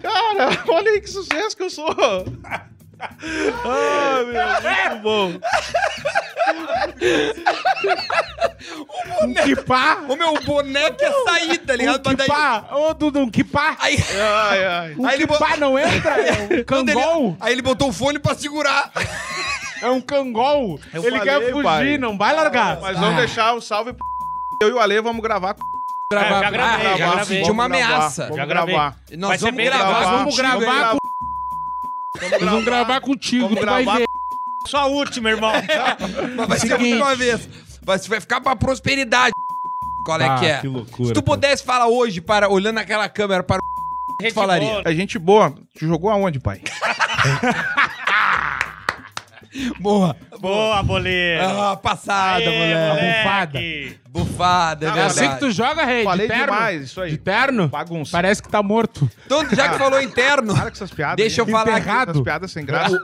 Cara, 0.01 0.63
olha 0.67 0.91
aí 0.91 1.01
que 1.01 1.09
sucesso 1.09 1.57
que 1.57 1.63
eu 1.63 1.69
sou. 1.69 1.93
Ah, 2.99 4.23
meu, 4.25 4.91
muito 4.91 5.01
bom. 5.01 5.33
Um 9.23 9.33
kipá. 9.33 9.97
Ô, 10.07 10.15
meu, 10.15 10.33
o 10.33 10.41
boné 10.43 10.91
quer 10.91 11.11
sair, 11.25 11.57
tá 11.59 11.73
Um 11.73 11.77
ligado? 11.77 12.01
Daí- 12.15 12.15
kipá. 12.27 12.65
Ô, 12.71 12.93
Dudu, 12.93 13.19
um 13.21 13.29
kipá. 13.29 13.75
Aí, 13.79 13.97
Ai, 14.49 14.65
ai. 14.65 14.95
Um 14.97 15.05
Aí 15.05 15.17
kipá 15.17 15.57
não 15.57 15.77
entra? 15.77 16.11
É 16.21 16.31
um 16.33 16.63
quando 16.67 16.89
ele- 16.89 16.99
cangol. 17.01 17.37
aí 17.39 17.51
ele 17.53 17.61
botou 17.61 17.89
o 17.89 17.93
fone 17.93 18.19
pra 18.19 18.35
segurar. 18.35 18.91
É 19.81 19.89
um 19.89 19.99
cangol. 20.01 20.79
Eu 20.93 21.03
ele 21.05 21.19
quer 21.19 21.33
falei, 21.33 21.51
fugir, 21.51 21.63
pai. 21.63 21.97
não 21.97 22.17
vai 22.17 22.33
largar. 22.33 22.79
Mas 22.79 22.97
vamos 22.97 23.17
deixar 23.17 23.53
o 23.53 23.61
salve 23.61 23.93
pro 23.93 24.05
eu 24.61 24.69
e 24.69 24.73
o 24.73 24.79
Ale, 24.79 25.01
vamos 25.01 25.21
gravar. 25.21 25.55
É, 26.13 26.15
eu 26.15 26.19
já 26.39 26.49
gravei, 26.51 26.87
Ah, 26.87 26.97
já 26.97 27.11
gravei. 27.11 27.37
senti 27.37 27.51
uma 27.51 27.63
Vamos 27.67 27.77
gravar, 27.79 27.95
ameaça. 27.95 28.21
Vamos 28.23 28.37
Já 28.37 28.45
gravei. 28.45 28.75
gravar. 28.75 28.95
Nós 29.17 29.29
Vai 29.29 29.37
vamos 29.51 29.65
gravar, 29.65 29.77
legal. 29.87 30.01
Nós 30.01 30.09
vamos 30.11 30.35
gravar 30.37 30.95
com... 32.19 32.29
Nós 32.29 32.41
vamos 32.41 32.65
gravar 32.65 33.01
contigo, 33.01 33.43
Vamos 33.43 33.59
tu 33.59 33.65
vai 33.65 33.83
gravar 33.83 33.99
ver. 33.99 34.07
Só 34.67 34.77
a 34.79 34.85
última, 34.85 35.29
irmão. 35.29 35.51
Mas 36.37 36.47
vai 36.47 36.59
ser 36.59 36.73
a 36.73 36.77
Seguinte. 36.77 36.93
última 36.93 37.15
vez. 37.15 37.49
Vai, 37.83 37.97
vai 37.97 38.19
ficar 38.21 38.39
pra 38.41 38.55
prosperidade. 38.55 39.33
Qual 40.05 40.19
é 40.21 40.27
Ah, 40.27 40.35
que 40.39 40.45
é? 40.45 40.59
que 40.59 40.67
loucura, 40.67 41.07
Se 41.07 41.13
tu 41.13 41.21
cara. 41.23 41.25
pudesse 41.25 41.63
falar 41.63 41.87
hoje, 41.87 42.21
para, 42.21 42.49
olhando 42.49 42.77
aquela 42.77 43.07
câmera 43.09 43.43
para 43.43 43.59
o 43.59 44.23
Gente 44.23 44.33
falaria? 44.33 44.67
boa. 44.69 44.81
É 44.85 44.93
gente 44.93 45.19
boa. 45.19 45.53
Tu 45.77 45.85
jogou 45.87 46.09
aonde, 46.09 46.39
pai? 46.39 46.61
Boa. 49.79 50.15
Boa, 50.39 50.81
boleiro. 50.81 51.43
Ah, 51.43 51.75
passada, 51.77 52.37
Aê, 52.43 52.45
moleque. 52.57 52.89
moleque. 52.89 53.99
Bufada, 54.13 54.85
é 54.85 54.89
Não, 54.89 54.95
É 54.95 54.99
verdade. 55.07 55.19
assim 55.25 55.33
que 55.33 55.39
tu 55.39 55.49
joga, 55.51 55.83
rei? 55.83 56.03
Falei 56.03 56.27
de 56.27 56.33
terno? 56.33 56.45
demais, 56.53 56.83
isso 56.83 57.01
aí. 57.01 57.09
De 57.09 57.17
terno? 57.17 57.67
Bagunça. 57.67 58.11
Parece 58.11 58.43
que 58.43 58.47
tá 58.47 58.61
morto. 58.61 59.09
Então, 59.25 59.43
já 59.51 59.69
que 59.69 59.77
falou 59.79 59.99
interno, 59.99 60.53
Para 60.53 60.65
com 60.69 60.75
essas 60.75 60.91
piadas. 60.91 61.15
deixa 61.17 61.41
eu 61.41 61.47
falar 61.47 61.63
aqui. 61.71 61.79
Enterrado. 61.81 62.11
Essas 62.11 62.21
piadas 62.21 62.51
sem 62.51 62.63
graça. 62.63 62.95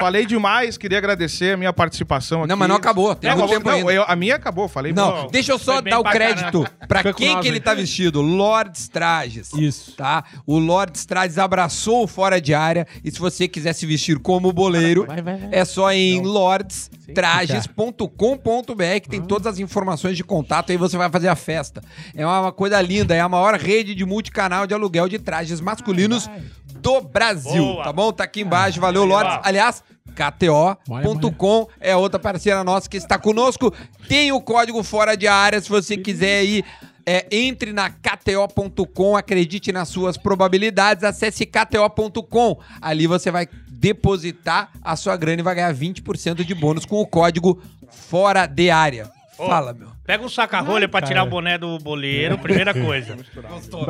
falei 0.00 0.24
demais, 0.24 0.78
queria 0.78 0.96
agradecer 0.96 1.52
a 1.52 1.56
minha 1.58 1.74
participação 1.74 2.38
aqui. 2.40 2.48
Não, 2.48 2.56
mas 2.56 2.68
não 2.70 2.76
acabou. 2.76 3.14
Tem 3.14 3.36
muito 3.36 3.50
tempo 3.50 3.68
não, 3.68 3.76
ainda. 3.76 3.92
eu- 3.92 4.04
a 4.08 4.16
minha 4.16 4.34
acabou, 4.36 4.66
falei. 4.66 4.94
Não, 4.94 5.14
muito. 5.16 5.30
deixa 5.32 5.52
eu 5.52 5.58
só 5.58 5.74
Foi 5.74 5.82
bem 5.82 5.90
dar 5.90 5.98
o 6.00 6.02
pra 6.02 6.12
crédito 6.12 6.66
pra 6.88 7.02
com 7.02 7.12
quem 7.12 7.34
nós, 7.34 7.42
que 7.42 7.48
ele 7.48 7.56
hein? 7.58 7.62
tá 7.62 7.74
vestido. 7.74 8.22
Lords 8.22 8.88
Trajes. 8.88 9.52
Isso. 9.52 9.92
Tá? 9.94 10.24
O 10.46 10.58
Lords 10.58 11.04
Trajes 11.04 11.36
abraçou 11.36 12.04
o 12.04 12.06
Fora 12.06 12.40
de 12.40 12.54
Área. 12.54 12.86
E 13.04 13.10
se 13.10 13.18
você 13.18 13.46
quiser 13.46 13.74
se 13.74 13.84
vestir 13.84 14.18
como 14.18 14.50
boleiro, 14.54 15.04
Vai, 15.06 15.20
vai, 15.20 15.36
vai. 15.36 15.48
é 15.52 15.66
só 15.66 15.92
em 15.92 16.22
lordstrajes.com.br 16.22 19.00
que 19.02 19.08
tem 19.08 19.20
todas 19.22 19.46
as 19.46 19.58
informações 19.58 20.16
de 20.16 20.24
contato. 20.46 20.70
Aí 20.70 20.76
você 20.76 20.96
vai 20.96 21.10
fazer 21.10 21.28
a 21.28 21.34
festa. 21.34 21.82
É 22.14 22.24
uma, 22.24 22.52
coisa 22.52 22.80
linda. 22.80 23.14
É 23.14 23.20
a 23.20 23.28
maior 23.28 23.54
rede 23.54 23.94
de 23.94 24.04
multicanal 24.04 24.66
de 24.66 24.72
aluguel 24.72 25.08
de 25.08 25.18
trajes 25.18 25.60
masculinos 25.60 26.30
do 26.76 27.00
Brasil. 27.00 27.64
Boa. 27.64 27.84
Tá 27.84 27.92
bom? 27.92 28.12
Tá 28.12 28.24
aqui 28.24 28.42
embaixo. 28.42 28.80
Valeu, 28.80 29.04
Lords. 29.04 29.40
Aliás, 29.42 29.82
KTO.com 30.14 31.68
é 31.80 31.96
outra 31.96 32.20
parceira 32.20 32.62
nossa 32.62 32.88
que 32.88 32.96
está 32.96 33.18
conosco. 33.18 33.74
Tem 34.08 34.30
o 34.30 34.40
código 34.40 34.82
fora 34.82 35.16
de 35.16 35.26
área 35.26 35.60
se 35.60 35.68
você 35.68 35.96
quiser 35.96 36.44
ir. 36.44 36.64
É, 37.08 37.24
entre 37.30 37.72
na 37.72 37.88
KTO.com, 37.88 39.16
acredite 39.16 39.70
nas 39.70 39.88
suas 39.88 40.16
probabilidades, 40.16 41.04
acesse 41.04 41.46
KTO.com. 41.46 42.58
Ali 42.82 43.06
você 43.06 43.30
vai 43.30 43.46
depositar 43.68 44.72
a 44.82 44.96
sua 44.96 45.16
grana 45.16 45.38
e 45.38 45.44
vai 45.44 45.54
ganhar 45.54 45.72
20% 45.72 46.42
de 46.42 46.52
bônus 46.52 46.84
com 46.84 46.96
o 46.96 47.06
código 47.06 47.62
fora 47.88 48.44
de 48.46 48.70
área. 48.70 49.08
Fala, 49.36 49.72
meu. 49.72 49.95
Pega 50.06 50.24
um 50.24 50.28
saca-rolha 50.28 50.88
pra 50.88 51.02
tirar 51.02 51.24
o 51.24 51.26
boné 51.26 51.58
do 51.58 51.78
boleiro, 51.78 52.38
primeira 52.38 52.72
coisa. 52.74 53.16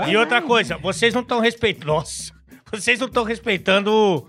E 0.09 0.17
outra 0.17 0.41
coisa, 0.41 0.79
vocês 0.79 1.13
não 1.13 1.21
estão 1.21 1.41
respeitando. 1.41 1.87
Nossa. 1.87 2.36
Vocês 2.73 2.99
não 2.99 3.07
estão 3.07 3.23
respeitando 3.23 3.93
o, 3.93 4.27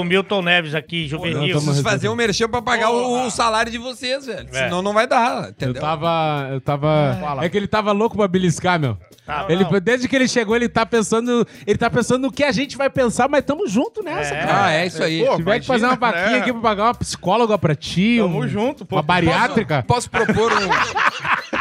o 0.00 0.02
Milton 0.04 0.40
Neves 0.40 0.74
aqui, 0.74 1.06
juvenil. 1.06 1.54
Preciso 1.60 1.82
fazer 1.82 2.08
um 2.08 2.14
merchan 2.14 2.48
pra 2.48 2.62
pagar 2.62 2.90
o, 2.90 3.26
o 3.26 3.30
salário 3.30 3.70
de 3.70 3.76
vocês, 3.76 4.24
velho. 4.24 4.48
É. 4.52 4.64
Senão 4.64 4.80
não 4.80 4.94
vai 4.94 5.06
dar, 5.06 5.44
Eu 5.44 5.50
entendeu? 5.50 5.82
tava. 5.82 6.48
Eu 6.50 6.60
tava. 6.62 7.18
É 7.42 7.48
que 7.50 7.56
ele 7.58 7.66
tava 7.68 7.92
louco 7.92 8.16
pra 8.16 8.26
beliscar, 8.26 8.80
meu. 8.80 8.96
Tá, 9.26 9.44
ele, 9.50 9.64
não. 9.64 9.80
desde 9.80 10.08
que 10.08 10.16
ele 10.16 10.26
chegou, 10.26 10.56
ele 10.56 10.68
tá 10.68 10.86
pensando. 10.86 11.46
Ele 11.66 11.76
tá 11.78 11.90
pensando 11.90 12.22
no 12.22 12.32
que 12.32 12.42
a 12.42 12.52
gente 12.52 12.74
vai 12.76 12.88
pensar, 12.88 13.28
mas 13.28 13.44
tamo 13.44 13.68
junto 13.68 14.02
nessa, 14.02 14.34
É. 14.34 14.46
cara. 14.46 14.64
Ah, 14.64 14.72
é 14.72 14.86
isso 14.86 15.02
aí. 15.02 15.22
Pô, 15.24 15.30
Se 15.32 15.36
tiver 15.36 15.60
que 15.60 15.66
fazer 15.66 15.84
uma 15.84 15.94
imagina, 15.94 16.12
vaquinha 16.22 16.36
né? 16.38 16.42
aqui 16.42 16.52
pra 16.52 16.62
pagar 16.62 16.84
uma 16.84 16.94
psicóloga 16.94 17.58
pra 17.58 17.74
ti, 17.74 18.16
Tamo 18.18 18.38
um- 18.38 18.48
junto, 18.48 18.86
pô. 18.86 18.96
uma 18.96 19.02
bariátrica. 19.02 19.82
Posso 19.86 20.08
propor 20.10 20.50
um. 20.52 20.68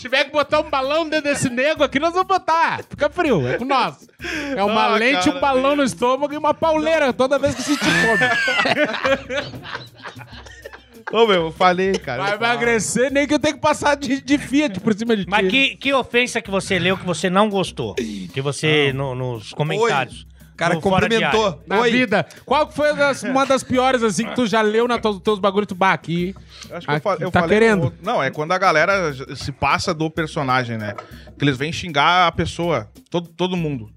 Se 0.00 0.08
tiver 0.08 0.24
que 0.24 0.30
botar 0.30 0.60
um 0.60 0.70
balão 0.70 1.06
dentro 1.06 1.30
desse 1.30 1.50
nego 1.50 1.84
aqui, 1.84 1.98
nós 2.00 2.12
vamos 2.14 2.26
botar. 2.26 2.80
Fica 2.88 3.10
frio, 3.10 3.46
é 3.46 3.58
com 3.58 3.66
nós. 3.66 4.08
É 4.56 4.64
uma 4.64 4.84
Ah, 4.84 4.96
lente, 4.96 5.26
cara, 5.26 5.36
um 5.36 5.40
balão 5.40 5.76
no 5.76 5.84
estômago 5.84 6.32
e 6.32 6.38
uma 6.38 6.54
pauleira 6.54 7.12
toda 7.12 7.38
vez 7.38 7.54
que 7.54 7.60
sentir 7.62 7.84
fome. 7.84 9.50
Ô, 11.12 11.26
meu, 11.26 11.46
eu 11.46 11.52
falei, 11.52 11.92
cara. 11.92 12.22
Vai 12.22 12.34
emagrecer, 12.36 13.12
nem 13.12 13.26
que 13.26 13.34
eu 13.34 13.38
tenho 13.38 13.54
que 13.56 13.60
passar 13.60 13.96
de, 13.96 14.20
de 14.22 14.38
Fiat 14.38 14.78
por 14.80 14.94
cima 14.94 15.16
de 15.16 15.24
ti. 15.24 15.30
Mas 15.30 15.48
que, 15.50 15.76
que 15.76 15.92
ofensa 15.92 16.40
que 16.40 16.50
você 16.50 16.78
leu 16.78 16.96
que 16.96 17.04
você 17.04 17.28
não 17.28 17.50
gostou? 17.50 17.94
Que 17.96 18.40
você, 18.40 18.92
no- 18.94 19.14
nos 19.14 19.52
comentários. 19.52 20.26
O 20.60 20.62
cara 20.62 20.74
no 20.74 20.80
cumprimentou. 20.82 21.62
Na 21.66 21.80
Oi. 21.80 21.90
vida. 21.90 22.26
Qual 22.44 22.66
que 22.66 22.74
foi 22.74 22.94
das- 22.94 23.22
uma 23.24 23.46
das 23.46 23.62
piores, 23.64 24.02
assim, 24.02 24.26
que 24.26 24.34
tu 24.34 24.46
já 24.46 24.60
leu 24.60 24.86
nos 24.86 24.98
teus, 25.00 25.18
teus 25.20 25.38
bagulhos? 25.38 25.66
Tu, 25.66 25.74
bah, 25.74 25.92
aqui... 25.92 26.34
Acho 26.70 26.86
que 26.86 26.92
eu, 26.92 27.00
fa- 27.00 27.16
eu 27.18 27.30
tá 27.30 27.40
falei. 27.40 27.58
querendo. 27.58 27.84
outro- 27.84 27.98
Não, 28.02 28.22
é 28.22 28.30
quando 28.30 28.52
a 28.52 28.58
galera 28.58 29.12
se 29.34 29.50
passa 29.52 29.94
do 29.94 30.10
personagem, 30.10 30.76
né? 30.76 30.94
Que 31.38 31.44
eles 31.44 31.56
vêm 31.56 31.72
xingar 31.72 32.26
a 32.26 32.32
pessoa. 32.32 32.88
Todo, 33.10 33.28
todo 33.28 33.56
mundo. 33.56 33.90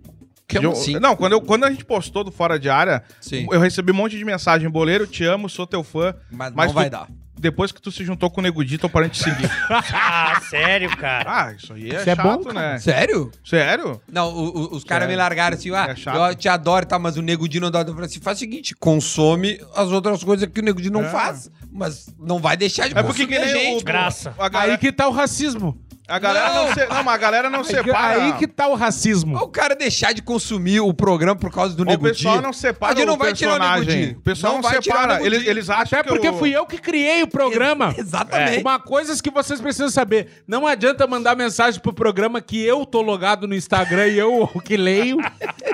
Eu- 0.58 0.72
assim? 0.72 0.94
Não, 1.00 1.16
quando, 1.16 1.34
eu, 1.34 1.42
quando 1.42 1.64
a 1.64 1.70
gente 1.72 1.86
postou 1.86 2.24
do 2.24 2.32
Fora 2.32 2.60
de 2.60 2.70
Área, 2.70 3.04
Sim. 3.22 3.48
eu 3.52 3.60
recebi 3.60 3.92
um 3.92 3.96
monte 3.96 4.18
de 4.18 4.26
mensagem. 4.26 4.70
Boleiro, 4.70 5.08
te 5.08 5.24
amo, 5.24 5.50
sou 5.50 5.66
teu 5.68 5.84
fã. 5.84 6.14
Mas 6.32 6.54
não 6.54 6.68
tu- 6.68 6.74
vai 6.74 6.90
dar. 6.90 7.08
Depois 7.36 7.74
que 7.74 7.82
tu 7.82 7.92
se 7.92 8.06
juntou 8.06 8.30
com 8.30 8.40
o 8.40 8.44
Nego 8.44 8.64
Di, 8.64 8.78
tô 8.78 8.88
parando 8.88 9.12
de 9.12 9.18
seguir. 9.18 9.50
Ah, 9.94 10.40
sério, 10.50 10.96
cara. 10.96 11.26
ah, 11.48 11.54
isso 11.54 11.74
aí 11.74 11.92
é 11.92 11.96
Isso 12.00 12.10
é 12.10 12.16
chato, 12.16 12.44
bom, 12.44 12.54
né? 12.54 12.80
Sério? 12.80 13.32
Sério? 13.44 14.02
Não, 14.10 14.30
o- 14.30 14.58
o- 14.74 14.76
os 14.76 14.84
caras 14.86 15.10
me 15.10 15.16
largaram 15.16 15.58
assim, 15.58 15.70
ah, 15.72 15.88
É 15.90 16.30
eu 16.32 16.36
te 16.36 16.48
adoro, 16.48 16.86
tá? 16.86 16.98
Mas 16.98 17.18
o 17.18 17.22
Nego 17.22 17.48
Di 17.50 17.60
não 17.60 17.70
dá. 17.70 17.82
Eu 17.82 17.88
falei 17.94 18.06
assim, 18.06 18.22
faz 18.22 18.38
o 18.38 18.40
seguinte, 18.40 18.74
consome 18.76 19.60
as 19.76 19.90
outras 19.90 20.24
coisas 20.24 20.48
que 20.48 20.60
o 20.62 20.64
Nego 20.64 20.82
Di 20.82 20.90
não 20.90 21.04
É. 21.04 21.10
faz. 21.10 21.52
Mas 21.72 22.08
não 22.20 22.40
vai 22.40 22.56
deixar 22.56 22.88
de 22.88 22.98
É 22.98 23.04
porque 23.04 23.26
que 23.28 23.38
nem 23.38 23.48
gente. 23.50 23.82
o- 23.82 23.86
Graça. 23.86 24.34
Aí 24.54 24.78
que 24.78 24.92
tá 24.92 25.08
o 25.08 25.12
racismo. 25.12 25.78
A 26.08 26.20
galera 26.20 26.54
não, 26.54 26.66
Não. 26.68 26.74
se, 26.74 26.86
não, 26.86 27.04
mas 27.04 27.14
a 27.14 27.18
galera 27.18 27.50
não 27.50 27.60
Aí 27.60 27.66
que, 27.66 27.72
separa. 27.76 28.24
aí 28.24 28.34
que 28.34 28.48
tá 28.48 28.68
o 28.68 28.76
racismo. 28.76 29.38
O 29.38 29.48
cara 29.48 29.74
deixar 29.76 30.14
de 30.14 30.22
consumir 30.22 30.82
o 30.82 30.94
programa 30.94 31.36
por 31.40 31.52
causa 31.52 31.74
do 31.76 31.84
o 31.84 31.86
Nego 31.86 32.04
Di. 32.08 32.12
pessoal 32.12 32.42
não 32.42 32.52
separa 32.52 32.94
a 32.94 32.96
gente 32.96 33.06
não 33.08 33.14
o 33.14 33.18
vai 33.18 33.34
tirar 33.34 33.52
o 33.56 33.60
Nego 33.60 33.74
personagem. 33.86 34.12
O 34.12 34.22
pessoal 34.22 34.54
não, 34.56 34.62
vai 34.62 34.80
tirar 34.80 34.96
o 34.98 35.02
separa. 35.02 35.26
Eles, 35.26 35.48
eles 35.48 35.70
acham 35.70 36.00
Até 36.00 36.04
que 36.10 36.14
porque 36.14 36.30
o- 36.30 36.38
fui 36.38 36.52
eu 36.52 36.66
que 36.66 36.78
criei 36.78 37.24
o 37.24 37.28
programa. 37.28 37.94
Exatamente. 37.98 38.60
Uma 38.62 38.80
coisa 38.80 39.22
que 39.22 39.32
vocês 39.32 39.62
precisam 39.62 39.90
saber. 39.90 40.44
Não 40.48 40.68
adianta 40.68 41.08
mandar 41.08 41.36
mensagem 41.38 41.80
pro 41.80 41.94
programa 41.94 42.42
que 42.42 42.62
eu 42.62 42.86
tô 42.86 43.02
logado 43.02 43.48
no 43.48 43.56
Instagram 43.56 44.08
e 44.08 44.20
eu 44.20 44.48
que 44.66 44.76
leio. 44.76 45.18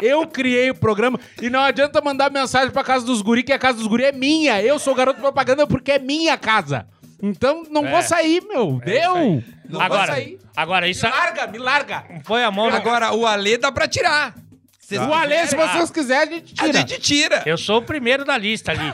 Eu 0.01 0.27
criei 0.27 0.69
o 0.69 0.75
programa. 0.75 1.19
E 1.41 1.49
não 1.49 1.59
adianta 1.61 2.01
mandar 2.01 2.29
mensagem 2.31 2.69
pra 2.71 2.83
casa 2.83 3.03
dos 3.05 3.21
guri, 3.21 3.41
que 3.43 3.51
a 3.51 3.59
casa 3.59 3.77
dos 3.79 3.87
guri 3.87 4.03
é 4.03 4.11
minha. 4.11 4.61
Eu 4.61 4.77
sou 4.79 4.93
garoto 4.93 5.19
propaganda 5.19 5.65
porque 5.65 5.93
é 5.93 5.99
minha 5.99 6.37
casa. 6.37 6.85
Então 7.21 7.63
não 7.69 7.85
É. 7.85 7.91
vou 7.91 8.01
sair, 8.01 8.41
meu. 8.47 8.79
Deu. 8.83 9.13
Não 9.15 9.43
vou 9.69 9.81
Agora, 9.81 10.13
sair. 10.13 10.39
agora 10.55 10.85
Me 10.85 10.91
isso 10.91 11.05
é- 11.05 11.09
larga, 11.09 11.47
me 11.47 11.57
larga. 11.57 12.03
foi 12.23 12.43
a 12.43 12.51
mão 12.51 12.69
no... 12.69 12.75
Agora, 12.75 13.13
o 13.13 13.25
Alê 13.25 13.57
dá 13.57 13.71
pra 13.71 13.87
tirar. 13.87 14.33
Vocês 14.79 15.01
O 15.01 15.13
Alê, 15.13 15.45
se 15.45 15.55
vocês 15.55 15.91
quiserem, 15.91 16.33
a 16.33 16.37
gente 16.37 16.53
A 16.59 16.63
tira. 16.65 16.79
gente 16.79 16.99
tira. 16.99 17.43
Eu 17.45 17.57
sou 17.59 17.77
o 17.77 17.81
primeiro 17.83 18.25
da 18.25 18.35
lista 18.37 18.71
ali. 18.71 18.91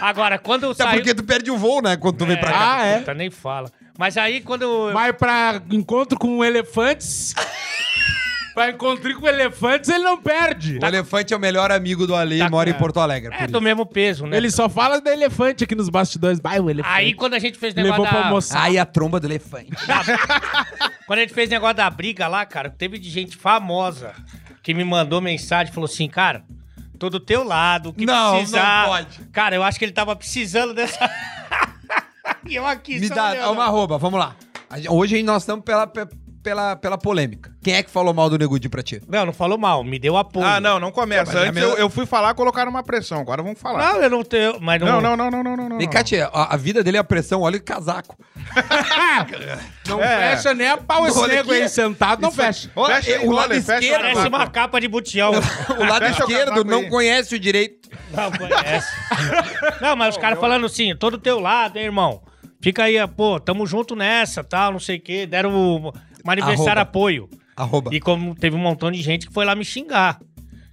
Agora, 0.00 0.38
quando 0.38 0.70
Até 0.70 0.82
saiu... 0.82 0.96
porque 0.98 1.14
tu 1.14 1.22
perde 1.22 1.50
o 1.52 1.56
voo, 1.56 1.80
né? 1.80 1.96
Quando 1.96 2.16
tu 2.18 2.26
vem 2.26 2.36
pra 2.36 2.50
cá. 2.50 2.76
Ah, 2.78 2.84
é? 2.86 2.98
Puta, 2.98 3.14
nem 3.14 3.30
fala. 3.30 3.70
Mas 3.96 4.16
aí, 4.16 4.40
quando... 4.40 4.92
Vai 4.92 5.12
pra 5.12 5.62
encontro 5.70 6.18
com 6.18 6.44
elefantes. 6.44 7.32
pra 8.56 8.70
encontrar 8.70 9.14
com 9.14 9.28
elefantes, 9.28 9.90
ele 9.90 10.02
não 10.02 10.16
perde. 10.16 10.78
O 10.82 10.86
elefante 10.86 11.34
é 11.34 11.36
o 11.36 11.40
melhor 11.40 11.70
amigo 11.70 12.06
do 12.06 12.14
Tá 12.14 12.24
e 12.24 12.48
mora 12.48 12.70
com- 12.70 12.76
em 12.76 12.80
Porto 12.80 12.98
Alegre. 13.00 13.34
É 13.34 13.40
por 13.40 13.46
do 13.48 13.58
isso. 13.58 13.60
mesmo 13.60 13.84
peso, 13.84 14.26
né? 14.26 14.34
Ele 14.36 14.50
só 14.50 14.66
fala 14.66 14.98
do 14.98 15.08
elefante 15.10 15.62
aqui 15.64 15.74
nos 15.74 15.90
bastidores. 15.90 16.40
Vai, 16.40 16.58
o 16.58 16.70
elefante. 16.70 16.94
Aí, 16.94 17.12
quando 17.12 17.34
a 17.34 17.38
gente 17.38 17.58
fez 17.58 17.74
negócio 17.74 17.92
Levou 18.00 18.06
pra 18.08 18.18
da... 18.20 18.26
almoçar. 18.28 18.62
Ai, 18.62 18.78
a 18.78 18.86
tromba 18.86 19.20
do 19.20 19.26
elefante. 19.26 19.70
Quando 21.06 21.18
a 21.18 21.22
gente 21.22 21.34
fez 21.34 21.48
negócio 21.50 21.76
da 21.76 21.88
briga 21.90 22.26
lá, 22.26 22.44
cara, 22.46 22.68
teve 22.70 22.98
de 22.98 23.08
gente 23.10 23.36
famosa 23.36 24.12
que 24.62 24.74
me 24.74 24.82
mandou 24.84 25.20
mensagem, 25.20 25.72
falou 25.72 25.88
assim, 25.88 26.08
cara, 26.08 26.42
tô 26.98 27.08
do 27.10 27.20
teu 27.20 27.44
lado, 27.44 27.90
o 27.90 27.92
que 27.92 28.04
Não, 28.06 28.36
precisar. 28.38 28.82
não 28.82 28.88
pode. 28.88 29.18
Cara, 29.32 29.54
eu 29.54 29.62
acho 29.62 29.78
que 29.78 29.84
ele 29.84 29.92
tava 29.92 30.16
precisando 30.16 30.74
dessa... 30.74 30.98
e 32.48 32.54
eu 32.56 32.66
aqui, 32.66 32.98
Me 32.98 33.06
só 33.06 33.14
dá 33.14 33.30
olhando. 33.30 33.52
uma 33.52 33.64
arroba, 33.64 33.98
vamos 33.98 34.18
lá. 34.18 34.34
A 34.68 34.78
gente- 34.78 34.90
Hoje 34.90 35.22
nós 35.22 35.42
estamos 35.42 35.64
pela, 35.64 35.86
pe- 35.86 36.08
pela, 36.46 36.76
pela 36.76 36.96
polêmica. 36.96 37.50
Quem 37.60 37.74
é 37.74 37.82
que 37.82 37.90
falou 37.90 38.14
mal 38.14 38.30
do 38.30 38.38
Nego 38.38 38.56
Di 38.56 38.68
pra 38.68 38.80
ti? 38.80 39.02
Não, 39.08 39.26
não 39.26 39.32
falou 39.32 39.58
mal, 39.58 39.82
me 39.82 39.98
deu 39.98 40.16
apoio. 40.16 40.46
Ah, 40.46 40.60
não, 40.60 40.78
não 40.78 40.92
começa. 40.92 41.36
É 41.40 41.42
Antes 41.48 41.54
melhor- 41.54 41.72
eu, 41.72 41.78
eu 41.78 41.90
fui 41.90 42.06
falar, 42.06 42.34
colocaram 42.34 42.70
uma 42.70 42.84
pressão. 42.84 43.18
Agora 43.18 43.42
vamos 43.42 43.58
falar. 43.60 43.94
Não, 43.94 44.02
eu 44.04 44.08
não 44.10 44.22
tenho... 44.22 44.60
Mas 44.60 44.80
não... 44.80 45.00
Não, 45.00 45.16
não, 45.16 45.16
não, 45.16 45.30
não, 45.30 45.42
não, 45.42 45.56
não. 45.56 45.68
não. 45.70 45.78
Vem 45.78 45.90
cá, 45.90 46.04
tia, 46.04 46.26
a, 46.32 46.54
a 46.54 46.56
vida 46.56 46.84
dele 46.84 46.98
é 46.98 47.00
a 47.00 47.04
pressão, 47.04 47.40
olha 47.40 47.56
o 47.58 47.60
casaco. 47.62 48.16
Não 49.88 50.02
É. 50.02 50.36
fecha 50.36 50.54
nem 50.54 50.68
a 50.68 50.76
pau 50.76 51.06
esse 51.06 51.26
nego 51.26 51.52
aí 51.52 51.68
sentado, 51.68 52.20
não 52.22 52.28
é- 52.28 52.32
fecha. 52.32 52.70
Olha, 52.76 52.96
Fecha 52.96 53.18
aí, 53.18 53.26
o 53.26 53.30
lado 53.32 53.50
olha, 53.52 53.62
fecha 53.62 53.78
esquerdo, 53.84 54.00
o 54.00 54.02
Parece 54.14 54.28
uma 54.28 54.46
capa 54.50 54.80
de 54.80 54.88
butião. 54.88 55.30
o 55.78 55.84
lado 55.84 56.06
Fecha 56.06 56.20
esquerdo 56.22 56.64
não 56.64 56.80
aí. 56.80 56.88
conhece 56.90 57.34
o 57.34 57.38
direito. 57.38 57.88
Não 58.12 58.30
conhece. 58.32 58.88
não, 59.80 59.96
mas 59.96 60.14
os 60.16 60.20
caras 60.20 60.38
falando 60.40 60.66
assim, 60.66 60.94
tô 60.96 61.10
do 61.10 61.18
teu 61.18 61.38
lado, 61.40 61.76
hein, 61.76 61.84
irmão. 61.84 62.22
Fica 62.60 62.84
aí, 62.84 62.96
pô, 63.08 63.38
tamo 63.38 63.64
junto 63.66 63.94
nessa, 63.94 64.42
tal, 64.42 64.72
não 64.72 64.80
sei 64.80 64.96
o 64.96 65.00
quê. 65.00 65.24
Deram 65.26 65.92
Arroba. 66.32 66.80
apoio. 66.80 67.28
Arroba. 67.56 67.90
E 67.94 68.00
como 68.00 68.34
teve 68.34 68.54
um 68.56 68.58
montão 68.60 68.90
de 68.90 69.00
gente 69.02 69.26
que 69.26 69.32
foi 69.32 69.44
lá 69.44 69.54
me 69.54 69.64
xingar. 69.64 70.18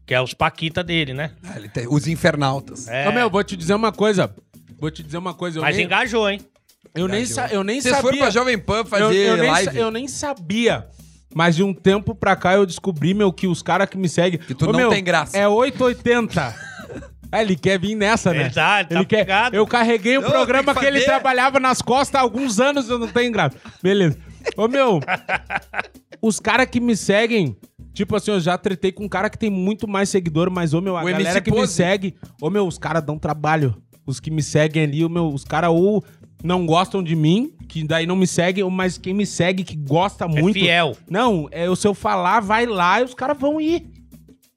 Que 0.05 0.13
é 0.13 0.21
os 0.21 0.33
paquita 0.33 0.83
dele, 0.83 1.13
né? 1.13 1.31
Ah, 1.43 1.53
ele 1.57 1.69
tem- 1.69 1.87
os 1.89 2.07
infernautas. 2.07 2.87
É, 2.89 3.07
Ô, 3.07 3.13
meu, 3.13 3.29
vou 3.29 3.41
te 3.43 3.55
dizer 3.55 3.73
uma 3.73 3.91
coisa. 3.91 4.33
Vou 4.77 4.91
te 4.91 5.01
dizer 5.01 5.17
uma 5.17 5.33
coisa. 5.33 5.59
Eu 5.59 5.61
mas 5.61 5.77
nem, 5.77 5.85
engajou, 5.85 6.29
hein? 6.29 6.41
eu 6.93 7.07
nem, 7.07 7.25
sa- 7.25 7.47
eu 7.47 7.63
nem 7.63 7.79
Vocês 7.79 7.95
foram 7.95 8.07
sabia. 8.09 8.21
pra 8.23 8.29
Jovem 8.29 8.57
Pan 8.59 8.83
fazer 8.83 9.03
eu, 9.03 9.11
eu 9.13 9.37
nem, 9.37 9.45
sa- 9.47 9.51
live. 9.53 9.77
eu 9.77 9.91
nem 9.91 10.07
sabia. 10.09 10.85
Mas 11.33 11.55
de 11.55 11.63
um 11.63 11.73
tempo 11.73 12.13
pra 12.13 12.35
cá 12.35 12.53
eu 12.53 12.65
descobri, 12.65 13.13
meu, 13.13 13.31
que 13.31 13.47
os 13.47 13.61
caras 13.61 13.87
que 13.89 13.97
me 13.97 14.09
seguem. 14.09 14.37
Que 14.39 14.53
tu 14.53 14.65
Ô, 14.65 14.71
não 14.73 14.79
meu, 14.79 14.89
tem 14.89 15.01
graça. 15.03 15.37
É 15.37 15.47
880. 15.47 16.53
Ah, 17.31 17.41
ele 17.41 17.55
quer 17.55 17.79
vir 17.79 17.95
nessa, 17.95 18.31
né? 18.33 18.41
Ele 18.41 18.49
tá- 18.51 18.81
ele 18.81 18.89
tá 18.89 19.05
quer. 19.05 19.17
pegado. 19.19 19.55
Eu 19.55 19.65
carreguei 19.65 20.17
o 20.17 20.21
Não, 20.21 20.29
programa 20.29 20.73
que, 20.73 20.81
que 20.81 20.85
ele 20.85 20.97
fazer. 20.99 21.05
trabalhava 21.09 21.59
nas 21.61 21.81
costas 21.81 22.19
há 22.19 22.21
alguns 22.21 22.59
anos, 22.59 22.89
eu 22.89 22.99
não 22.99 23.07
tenho 23.07 23.31
graça. 23.31 23.57
Beleza. 23.81 24.17
Ô, 24.55 24.67
meu, 24.67 24.99
os 26.21 26.39
caras 26.39 26.67
que 26.67 26.79
me 26.79 26.95
seguem, 26.95 27.55
tipo 27.93 28.15
assim, 28.15 28.31
eu 28.31 28.39
já 28.39 28.57
tretei 28.57 28.91
com 28.91 29.05
um 29.05 29.09
cara 29.09 29.29
que 29.29 29.37
tem 29.37 29.49
muito 29.49 29.87
mais 29.87 30.09
seguidor, 30.09 30.49
mas, 30.51 30.73
ô, 30.73 30.81
meu, 30.81 30.95
a 30.97 31.01
O 31.01 31.05
galera 31.05 31.21
MC 31.21 31.41
que 31.41 31.51
me 31.51 31.57
Pose. 31.57 31.73
segue, 31.73 32.15
ô, 32.41 32.49
meu, 32.49 32.67
os 32.67 32.77
caras 32.77 33.03
dão 33.03 33.17
trabalho. 33.17 33.75
Os 34.05 34.19
que 34.19 34.29
me 34.29 34.43
seguem 34.43 34.83
ali, 34.83 35.03
ô, 35.05 35.09
meu, 35.09 35.27
os 35.29 35.43
caras 35.43 35.69
ou 35.71 36.03
não 36.43 36.65
gostam 36.65 37.01
de 37.01 37.15
mim, 37.15 37.53
que 37.69 37.83
daí 37.85 38.05
não 38.05 38.17
me 38.17 38.27
seguem, 38.27 38.63
ou 38.63 38.69
mas 38.69 38.97
quem 38.97 39.13
me 39.13 39.25
segue 39.25 39.63
que 39.63 39.77
gosta 39.77 40.27
muito. 40.27 40.57
É 40.57 40.61
fiel. 40.61 40.97
Não, 41.09 41.47
é 41.51 41.69
o 41.69 41.75
se 41.75 41.87
eu 41.87 41.93
falar, 41.93 42.41
vai 42.41 42.65
lá 42.65 42.99
e 42.99 43.05
os 43.05 43.13
caras 43.13 43.37
vão 43.39 43.61
ir. 43.61 43.92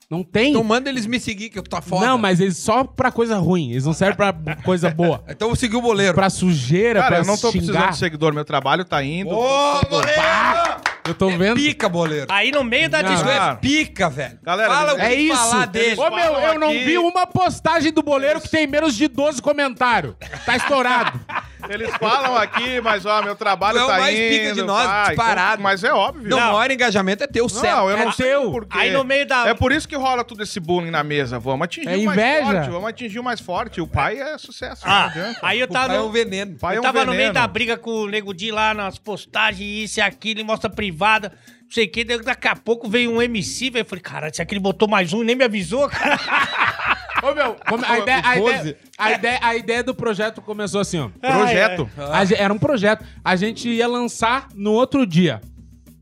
Não 0.09 0.23
tem. 0.23 0.51
Então 0.51 0.63
manda 0.63 0.89
eles 0.89 1.05
me 1.05 1.19
seguir, 1.19 1.51
que 1.51 1.59
eu 1.59 1.63
tô 1.65 1.83
foda. 1.83 2.07
Não, 2.07 2.17
mas 2.17 2.39
eles 2.41 2.57
só 2.59 2.85
pra 2.85 3.11
coisa 3.11 3.39
ruim. 3.39 3.73
Eles 3.73 3.85
não 3.85 3.93
servem 3.93 4.17
pra 4.17 4.33
coisa 4.63 4.89
boa. 4.91 5.25
Então 5.29 5.47
eu 5.47 5.51
vou 5.51 5.57
seguir 5.57 5.75
o 5.77 5.83
boleiro. 5.83 6.15
Pra 6.15 6.31
sujeira, 6.31 7.01
Cara, 7.01 7.17
pra 7.17 7.25
eu 7.25 7.27
não 7.27 7.37
tô 7.37 7.51
precisando 7.51 7.75
xingar. 7.77 7.91
de 7.91 7.99
seguidor, 7.99 8.33
meu 8.33 8.45
trabalho 8.45 8.85
tá 8.85 9.03
indo. 9.03 9.31
Ô, 9.31 9.81
boleiro! 9.91 10.76
Eu 11.07 11.15
tô 11.15 11.29
vendo. 11.31 11.57
Pica, 11.57 11.89
boleiro. 11.89 12.27
Aí 12.31 12.51
no 12.51 12.65
meio 12.65 12.89
da 12.91 13.03
Não. 13.03 13.11
Discussão. 13.11 13.51
é 13.53 13.55
pica, 13.57 14.09
velho. 14.11 14.39
Galera, 14.43 14.73
Fala 14.75 14.93
o 14.95 14.97
que 14.97 15.03
É 15.03 15.15
isso. 15.15 15.37
falar 15.37 15.67
dele. 15.67 16.01
Ô, 16.01 16.11
meu, 16.11 16.33
eu 16.35 16.59
não 16.59 16.69
aqui- 16.69 16.85
vi 16.85 16.99
uma 16.99 17.27
postagem 17.27 17.93
do 17.93 18.03
boleiro 18.03 18.41
que 18.41 18.49
tem 18.49 18.67
menos 18.67 18.95
de 18.97 19.09
12 19.09 19.41
comentários. 19.41 20.15
Tá 20.45 20.57
estourado. 20.57 21.21
Eles 21.69 21.91
falam 21.97 22.37
aqui, 22.37 22.81
mas 22.81 23.05
ó, 23.05 23.21
meu 23.23 23.35
trabalho 23.35 23.79
Tu 23.79 23.83
é 23.83 23.85
o 23.85 23.89
tá 23.89 23.99
mais 23.99 24.17
indo. 24.17 24.29
pica 24.31 24.53
de 24.53 24.63
nós, 24.63 24.87
vai, 24.87 25.07
disparado. 25.09 25.53
então- 25.55 25.63
mas 25.65 25.83
é 25.83 25.93
óbvio. 25.93 26.29
Não, 26.31 26.39
Não. 26.39 26.51
o 26.51 26.53
maior 26.53 26.71
engajamento 26.71 27.25
é 27.25 27.27
teu, 27.27 27.43
Não, 27.45 27.49
céu. 27.49 27.91
eu 27.91 27.97
É 27.97 28.05
não 28.05 28.13
sei 28.13 28.27
teu. 28.29 28.51
por 28.53 28.67
quê. 28.67 28.79
Aí 28.79 28.93
no 28.93 29.03
meio 29.03 29.27
da- 29.27 29.49
É 29.49 29.55
por 29.55 29.73
isso 29.73 29.89
que 29.89 29.97
rola 29.97 30.23
todo 30.23 30.43
esse 30.45 30.61
bullying 30.61 30.91
na 30.93 31.03
mesa. 31.03 31.41
Vamos 31.41 31.65
atingir 31.65 31.89
É 31.89 31.97
o 31.97 32.05
mais 32.05 32.19
inveja. 32.19 32.45
forte. 32.53 32.71
Vamos 32.71 32.89
atingir 32.89 33.19
o 33.19 33.25
mais 33.25 33.41
forte. 33.41 33.81
O 33.81 33.87
pai 33.89 34.21
é 34.21 34.39
sucesso. 34.39 34.87
não 34.87 34.93
Ah, 34.95 35.13
aí 35.43 35.59
eu 35.59 35.67
O 35.67 35.69
pai 35.73 35.83
tava. 35.89 35.95
é 35.95 36.01
um 36.01 36.11
veneno. 36.11 36.53
O 36.55 36.59
pai 36.59 36.75
é 36.75 36.79
eu 36.79 36.81
um 36.81 36.85
tava 36.85 37.01
no 37.01 37.07
veneno. 37.07 37.19
meio 37.19 37.33
da 37.33 37.47
briga 37.49 37.77
com 37.77 37.91
o 37.91 38.07
Nego 38.07 38.33
Di 38.33 38.53
lá 38.53 38.73
nas 38.73 38.97
postagens, 38.99 39.91
isso 39.91 39.99
e 39.99 40.03
aquilo, 40.03 40.39
e 40.41 40.45
mostra 40.45 40.71
privada, 40.97 41.33
não 41.63 41.71
sei 41.71 41.85
o 41.85 41.91
que. 41.91 42.05
daí 42.05 42.21
Daqui 42.23 42.49
a 42.49 42.57
pouco 42.57 42.89
veio 42.89 43.13
um 43.13 43.21
MC, 43.23 43.71
velho. 43.71 43.83
Eu 43.83 43.87
falei, 43.87 44.03
cara, 44.03 44.33
será 44.33 44.47
que 44.47 44.55
ele 44.55 44.61
botou 44.61 44.89
mais 44.89 45.13
um 45.13 45.23
e 45.23 45.27
nem 45.27 45.37
me 45.37 45.45
avisou, 45.45 45.89
cara? 45.89 46.19
Ô, 47.23 47.35
meu, 47.35 47.55
como- 47.69 47.85
a, 47.85 47.99
ideia, 47.99 48.21
a, 48.25 48.39
ideia, 48.39 48.77
a, 48.99 49.13
ideia, 49.13 49.39
a 49.43 49.57
ideia 49.57 49.83
do 49.83 49.95
projeto 49.95 50.41
começou 50.43 50.81
assim, 50.81 50.99
ó. 50.99 51.09
Projeto. 51.09 51.89
A 52.13 52.25
ge- 52.25 52.35
era 52.37 52.53
um 52.53 52.59
projeto. 52.59 53.05
A 53.25 53.35
gente 53.37 53.69
ia 53.69 53.87
lançar 53.89 54.49
no 54.55 54.73
outro 54.73 55.07
dia. 55.07 55.41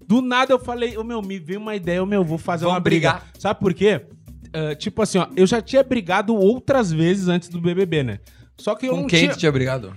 Do 0.06 0.20
nada 0.20 0.52
eu 0.52 0.58
falei, 0.58 0.96
ô 0.98 1.04
meu, 1.04 1.22
me 1.22 1.38
veio 1.38 1.58
uma 1.60 1.74
ideia, 1.74 2.02
ô 2.02 2.06
meu, 2.06 2.22
vou 2.24 2.36
fazer 2.36 2.64
Vamos 2.64 2.74
uma 2.76 2.80
briga. 2.80 3.12
brigar. 3.12 3.26
Sabe 3.38 3.58
por 3.60 3.72
quê? 3.72 4.02
Ah, 4.52 4.74
tipo 4.74 5.00
assim, 5.00 5.18
ó, 5.18 5.26
eu 5.34 5.46
já 5.46 5.62
tinha 5.62 5.82
brigado 5.82 6.34
outras 6.34 6.92
vezes 6.92 7.26
antes 7.26 7.48
do 7.48 7.60
BBB, 7.60 8.02
né? 8.02 8.18
Só 8.58 8.74
que 8.74 8.86
eu 8.86 8.90
Com 8.94 9.00
não 9.02 9.06
quem 9.06 9.20
tinha... 9.20 9.32
tu 9.32 9.38
tinha 9.38 9.50
brigado? 9.50 9.94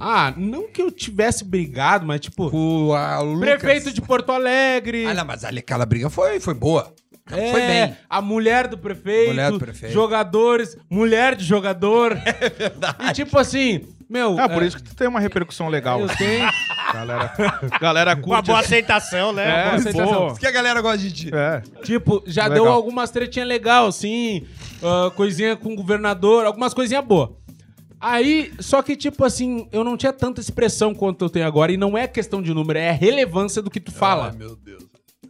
Ah, 0.00 0.32
não 0.36 0.68
que 0.68 0.80
eu 0.82 0.90
tivesse 0.90 1.44
brigado, 1.44 2.06
mas 2.06 2.20
tipo... 2.20 2.50
Com 2.50 2.92
a 2.94 3.20
Lucas. 3.20 3.40
Prefeito 3.58 3.92
de 3.92 4.00
Porto 4.00 4.30
Alegre. 4.32 5.06
Ah, 5.06 5.14
não, 5.14 5.24
mas 5.24 5.44
ali 5.44 5.58
aquela 5.58 5.84
briga 5.86 6.08
foi, 6.10 6.38
foi 6.40 6.54
boa. 6.54 6.92
É, 7.30 7.50
Foi 7.50 7.60
bem. 7.60 7.94
A 8.08 8.22
mulher 8.22 8.66
do 8.68 8.78
prefeito, 8.78 9.28
Mulher 9.32 9.50
do 9.52 9.58
prefeito. 9.58 9.92
jogadores, 9.92 10.78
mulher 10.88 11.34
de 11.34 11.44
jogador. 11.44 12.16
É 12.24 12.48
verdade. 12.48 12.96
E 13.10 13.12
tipo 13.12 13.38
assim, 13.38 13.82
meu. 14.08 14.38
Ah, 14.38 14.48
por 14.48 14.62
é, 14.62 14.66
isso 14.66 14.78
que 14.78 14.82
tu 14.82 14.94
tem 14.96 15.06
uma 15.06 15.20
repercussão 15.20 15.68
legal. 15.68 16.00
Eu 16.00 16.08
tenho. 16.08 16.48
Galera, 16.90 17.32
galera 17.78 18.16
curte. 18.16 18.46
boa 18.46 18.60
esse- 18.60 18.68
aceitação, 18.68 19.30
né? 19.34 19.46
É, 19.46 19.64
boa 19.64 19.74
aceitação. 19.74 20.28
pô. 20.28 20.34
que 20.36 20.46
a 20.46 20.50
galera 20.50 20.80
gosta 20.80 20.96
de 20.96 21.12
ti. 21.12 21.30
É. 21.34 21.60
Tipo, 21.82 22.22
já 22.26 22.44
Legal. 22.44 22.64
deu 22.64 22.72
algumas 22.72 23.10
tretinhas 23.10 23.46
legal, 23.46 23.86
assim. 23.88 24.46
ah, 24.82 25.10
coisinha 25.14 25.54
com 25.54 25.74
o 25.74 25.76
governador, 25.76 26.46
algumas 26.46 26.72
coisinhas 26.72 27.04
boas. 27.04 27.28
Aí, 28.00 28.52
só 28.60 28.80
que, 28.82 28.96
tipo 28.96 29.24
assim, 29.24 29.68
eu 29.72 29.82
não 29.82 29.96
tinha 29.96 30.12
tanta 30.12 30.40
expressão 30.40 30.94
quanto 30.94 31.24
eu 31.24 31.30
tenho 31.30 31.46
agora. 31.46 31.72
E 31.72 31.76
não 31.76 31.96
é 31.98 32.06
questão 32.06 32.40
de 32.40 32.52
número, 32.54 32.78
é 32.78 32.90
a 32.90 32.92
relevância 32.92 33.60
do 33.60 33.70
que 33.70 33.80
tu 33.80 33.90
fala. 33.92 34.32
meu 34.32 34.54
Deus. 34.56 34.84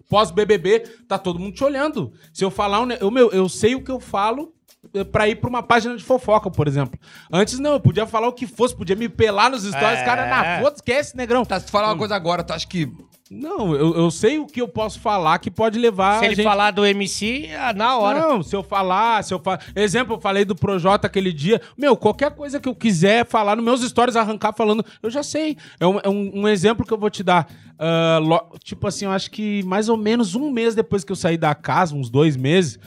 Pós-BBB, 0.09 0.81
tá 1.07 1.19
todo 1.19 1.39
mundo 1.39 1.55
te 1.55 1.62
olhando. 1.64 2.12
Se 2.33 2.45
eu 2.45 2.51
falar, 2.51 2.81
um 2.81 2.91
eu, 2.93 3.11
meu, 3.11 3.31
eu 3.31 3.49
sei 3.49 3.75
o 3.75 3.83
que 3.85 3.91
eu 3.91 4.01
falo 4.01 4.53
eh, 4.95 5.05
pra 5.05 5.29
ir 5.29 5.37
pra 5.37 5.51
uma 5.51 5.62
página 5.62 5.95
de 5.97 6.03
fofoca, 6.03 6.51
por 6.51 6.66
exemplo. 6.66 6.99
Antes 7.31 7.59
não, 7.59 7.73
eu 7.73 7.81
podia 7.81 8.07
falar 8.07 8.27
o 8.29 8.33
que 8.33 8.47
fosse, 8.47 8.75
podia 8.75 8.97
me 8.97 9.09
pelar 9.09 9.51
nos 9.51 9.64
stories, 9.64 9.99
É. 9.99 10.05
cara, 10.05 10.27
na 10.29 10.62
foda, 10.62 10.77
esquece, 10.77 11.14
negrão. 11.16 11.45
Tá, 11.45 11.61
se 11.61 11.66
tu 11.66 11.73
falar 11.73 11.89
uma 11.89 11.99
coisa 11.99 12.16
agora, 12.16 12.43
tu 12.43 12.53
acha 12.55 12.66
que. 12.66 12.91
Não, 13.31 13.74
eu, 13.74 13.95
eu 13.95 14.11
sei 14.11 14.39
o 14.39 14.47
que 14.47 14.61
eu 14.61 14.66
posso 14.68 14.99
falar 15.01 15.39
que 15.39 15.51
pode 15.51 15.79
levar 15.79 16.18
Se 16.18 16.24
a 16.24 16.26
ele 16.29 16.37
gente... 16.37 16.45
falar 16.45 16.70
do 16.70 16.85
MC, 16.87 17.51
ah, 17.59 17.72
na 17.74 17.97
hora. 17.99 18.20
Não, 18.20 18.43
se 18.43 18.57
eu 18.57 18.62
falar, 18.62 19.22
se 19.22 19.35
eu 19.35 19.39
falar. 19.39 19.61
Exemplo, 19.76 20.16
eu 20.16 20.20
falei 20.20 20.45
do 20.47 20.57
Projota 20.57 21.07
aquele 21.07 21.33
dia. 21.33 21.61
Meu, 21.76 21.95
qualquer 21.97 22.31
coisa 22.31 22.59
que 22.59 22.68
eu 22.68 22.74
quiser 22.74 23.26
falar 23.26 23.55
nos 23.55 23.64
meus 23.64 23.83
stories, 23.83 24.16
arrancar 24.16 24.55
falando, 24.55 24.85
eu 25.03 25.11
já 25.11 25.22
sei. 25.22 25.57
É 25.79 25.87
um, 25.87 25.99
é 26.03 26.09
um- 26.09 26.31
um 26.43 26.49
exemplo 26.49 26.87
que 26.87 26.93
eu 26.93 26.99
vou 26.99 27.11
te 27.11 27.22
dar. 27.22 27.47
Ah, 27.79 28.18
lo- 28.20 28.57
tipo 28.64 28.87
assim, 28.87 29.05
eu 29.05 29.11
acho 29.11 29.31
que 29.31 29.62
mais 29.64 29.89
ou 29.91 29.97
menos 29.99 30.35
um 30.35 30.51
mês 30.51 30.74
depois 30.74 31.05
que 31.05 31.12
eu 31.12 31.16
saí 31.16 31.37
da 31.37 31.55
casa, 31.55 31.95
uns 31.95 32.09
dois 32.09 32.35
meses, 32.37 32.79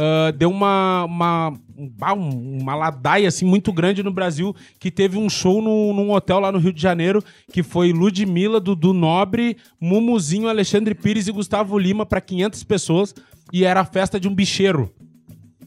ah, 0.00 0.30
deu 0.30 0.48
uma, 0.48 1.04
uma, 1.04 1.48
um- 1.76 1.90
um- 2.14 2.60
uma 2.62 2.74
ladaia 2.76 3.26
assim, 3.26 3.44
muito 3.44 3.72
grande 3.72 4.00
no 4.02 4.12
Brasil, 4.12 4.54
que 4.78 4.92
teve 4.92 5.18
um 5.18 5.28
show 5.28 5.60
no, 5.60 5.92
num 5.92 6.12
hotel 6.12 6.38
lá 6.38 6.52
no 6.52 6.58
Rio 6.58 6.72
de 6.72 6.80
Janeiro, 6.80 7.22
que 7.52 7.64
foi 7.64 7.92
Ludmilla, 7.92 8.60
Dudu 8.60 8.92
Nobre, 8.92 9.56
Mumuzinho, 9.80 10.48
Alexandre 10.48 10.94
Pires 10.94 11.26
e 11.26 11.32
Gustavo 11.32 11.76
Lima 11.76 12.06
para 12.06 12.20
500 12.20 12.62
pessoas. 12.62 13.12
E 13.52 13.64
era 13.64 13.80
a 13.80 13.84
festa 13.84 14.20
de 14.20 14.28
um 14.28 14.34
bicheiro. 14.34 14.88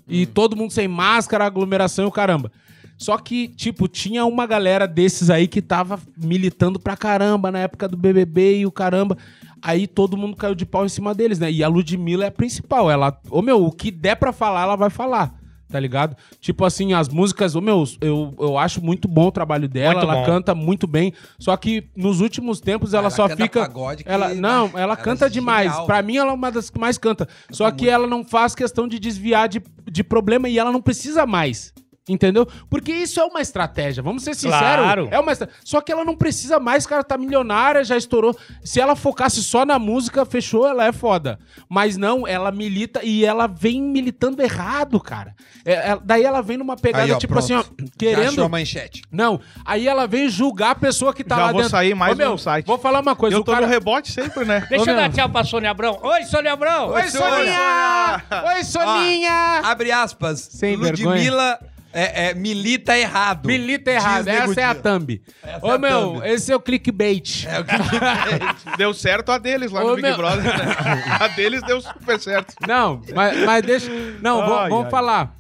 E 0.08 0.26
todo 0.26 0.56
mundo 0.56 0.72
sem 0.72 0.88
máscara, 0.88 1.46
aglomeração 1.46 2.06
e 2.06 2.08
o 2.08 2.12
caramba. 2.12 2.52
Só 2.98 3.18
que, 3.18 3.48
tipo, 3.48 3.88
tinha 3.88 4.24
uma 4.26 4.46
galera 4.46 4.88
desses 4.88 5.30
aí 5.32 5.48
que 5.48 5.62
tava 5.62 6.00
militando 6.16 6.80
pra 6.80 6.96
caramba 6.96 7.52
na 7.52 7.60
época 7.60 7.88
do 7.88 7.98
BBB 7.98 8.60
e 8.60 8.66
o 8.66 8.72
caramba. 8.72 9.18
Aí 9.62 9.86
todo 9.88 10.18
mundo 10.18 10.36
caiu 10.36 10.56
de 10.56 10.66
pau 10.66 10.86
em 10.86 10.90
cima 10.90 11.14
deles, 11.14 11.38
né? 11.40 11.52
E 11.52 11.64
a 11.64 11.68
Ludmilla 11.68 12.26
é 12.26 12.28
a 12.28 12.32
principal. 12.32 12.90
Ela, 12.90 13.20
ô 13.30 13.42
meu, 13.42 13.64
o 13.66 13.72
que 13.72 13.92
der 13.92 14.16
pra 14.16 14.32
falar, 14.34 14.64
ela 14.64 14.76
vai 14.76 14.90
falar. 14.90 15.40
Tá 15.70 15.80
ligado? 15.80 16.18
Tipo 16.42 16.66
assim, 16.66 16.92
as 16.92 17.08
músicas, 17.08 17.56
ô 17.56 17.62
meu, 17.62 17.86
eu, 18.02 18.34
eu 18.38 18.58
acho 18.58 18.84
muito 18.84 19.08
bom 19.08 19.28
o 19.28 19.32
trabalho 19.32 19.70
dela, 19.70 19.94
Muito 20.02 20.04
ela 20.04 20.16
bom. 20.20 20.26
canta 20.26 20.54
muito 20.54 20.86
bem. 20.86 21.14
Só 21.40 21.56
que 21.56 21.90
nos 21.96 22.20
últimos 22.20 22.60
tempos 22.60 22.94
ela, 22.94 23.04
Ela 23.04 23.10
só 23.10 23.26
canta 23.30 23.42
fica. 23.44 23.62
pagode 23.62 24.04
que- 24.04 24.10
ela, 24.10 24.34
não, 24.34 24.66
ela 24.74 24.82
ela 24.82 24.98
canta 24.98 25.28
é 25.28 25.30
demais. 25.30 25.70
genial. 25.70 25.86
Pra 25.86 26.02
mim, 26.02 26.18
ela 26.18 26.32
é 26.32 26.34
uma 26.34 26.52
das 26.52 26.70
que 26.70 26.78
mais 26.78 26.98
canta. 26.98 27.26
Só 27.52 27.72
que 27.72 27.88
ela 27.88 28.06
não 28.06 28.26
faz 28.26 28.54
questão 28.54 28.86
de 28.86 29.00
desviar 29.00 29.48
de, 29.48 29.62
de 29.90 30.04
problema 30.04 30.50
e 30.50 30.60
ela 30.60 30.74
não 30.74 30.82
precisa 30.82 31.26
mais. 31.26 31.74
Entendeu? 32.10 32.48
Porque 32.68 32.92
isso 32.92 33.20
é 33.20 33.24
uma 33.24 33.42
estratégia, 33.42 34.02
vamos 34.02 34.24
ser 34.24 34.34
sinceros. 34.34 34.58
Claro. 34.60 35.08
É 35.12 35.20
uma 35.20 35.34
Só 35.64 35.80
que 35.82 35.92
ela 35.92 36.04
não 36.04 36.16
precisa 36.16 36.60
mais, 36.60 36.88
cara, 36.88 37.04
tá 37.04 37.16
milionária, 37.16 37.84
já 37.84 37.96
estourou. 37.96 38.36
Se 38.64 38.82
ela 38.82 38.96
focasse 38.96 39.44
só 39.44 39.64
na 39.66 39.78
música, 39.78 40.26
fechou, 40.26 40.68
ela 40.68 40.86
é 40.88 40.92
foda. 40.92 41.38
Mas 41.70 41.98
não, 41.98 42.28
ela 42.28 42.52
milita 42.52 43.02
e 43.04 43.24
ela 43.24 43.46
vem 43.46 43.80
militando 43.82 44.42
errado, 44.42 45.00
cara. 45.00 45.36
É, 45.64 45.92
é- 45.92 46.00
daí 46.04 46.24
ela 46.24 46.42
vem 46.42 46.58
numa 46.58 46.76
pegada, 46.76 47.04
Aí, 47.04 47.12
ó, 47.12 47.18
tipo 47.20 47.34
pronto. 47.34 47.44
assim, 47.46 47.54
ó, 47.54 47.62
Já 47.62 47.66
achou 47.70 47.90
querendo. 47.98 48.44
a 48.44 48.50
manchete. 48.50 49.04
Não, 49.12 49.40
aí 49.64 49.88
ela 49.88 50.08
vem 50.08 50.28
julgar 50.28 50.72
a 50.72 50.76
pessoa 50.76 51.14
que 51.14 51.24
tá 51.24 51.36
Já 51.36 51.42
lá 51.46 51.52
vou 51.52 51.62
dentro. 51.62 51.70
sair 51.70 51.94
mais 51.94 52.14
Ô, 52.14 52.18
meu, 52.18 52.32
no 52.32 52.38
site. 52.40 52.66
Vou 52.66 52.80
falar 52.80 53.02
uma 53.02 53.16
coisa. 53.16 53.38
Eu 53.38 53.42
o 53.42 53.44
tô 53.44 53.52
cara... 53.52 53.68
no 53.68 53.72
rebote 53.72 54.12
sempre, 54.12 54.44
né? 54.44 54.66
Deixa 54.70 54.86
Ô, 54.86 54.90
eu 54.90 54.96
dar 54.96 55.12
tchau 55.12 55.30
pra 55.30 55.44
Sônia 55.44 55.70
Abrão. 55.70 56.00
Oi, 56.02 56.24
Sônia 56.24 56.54
Abrão! 56.54 56.90
Oi, 56.90 57.04
Soninha! 57.10 58.24
Oi, 58.56 58.64
Soninha! 58.64 59.62
Abre 59.64 59.92
aspas. 59.92 60.40
Sem 60.52 60.76
Ludmilla 60.76 61.60
é, 61.94 62.30
é, 62.30 62.34
milita 62.34 62.98
errado. 62.98 63.48
Milita 63.48 63.92
errado, 63.92 64.24
Diz 64.26 64.34
Nego 64.34 64.52
essa 64.52 64.62
é 64.62 64.64
a 64.66 64.76
thumb. 64.76 65.22
Essa 65.44 65.66
Ô, 65.66 65.72
é 65.72 65.76
a 65.76 65.78
meu, 65.78 66.02
thumb. 66.14 66.22
esse 66.28 66.52
é 66.52 66.56
o 66.56 66.60
clickbait. 66.60 67.46
É 67.48 67.60
o 67.60 67.64
que 67.66 67.76
Deu 68.78 68.94
certo 68.94 69.32
a 69.32 69.38
deles 69.38 69.72
lá 69.72 69.84
Ô, 69.84 69.90
no 69.90 69.96
Big 69.96 70.08
meu- 70.08 70.18
Brother. 70.18 70.44
né? 70.44 70.76
A 71.20 71.28
deles 71.30 71.62
deu 71.64 71.82
super 71.82 72.20
certo. 72.20 72.54
Não, 72.68 73.02
mas, 73.14 73.38
mas 73.46 73.66
deixa. 73.66 73.90
Não, 74.22 74.38
vamos- 74.42 74.58
Ai, 74.60 74.70
vamos 74.70 74.86
ai. 74.86 74.92
falar. 74.92 75.36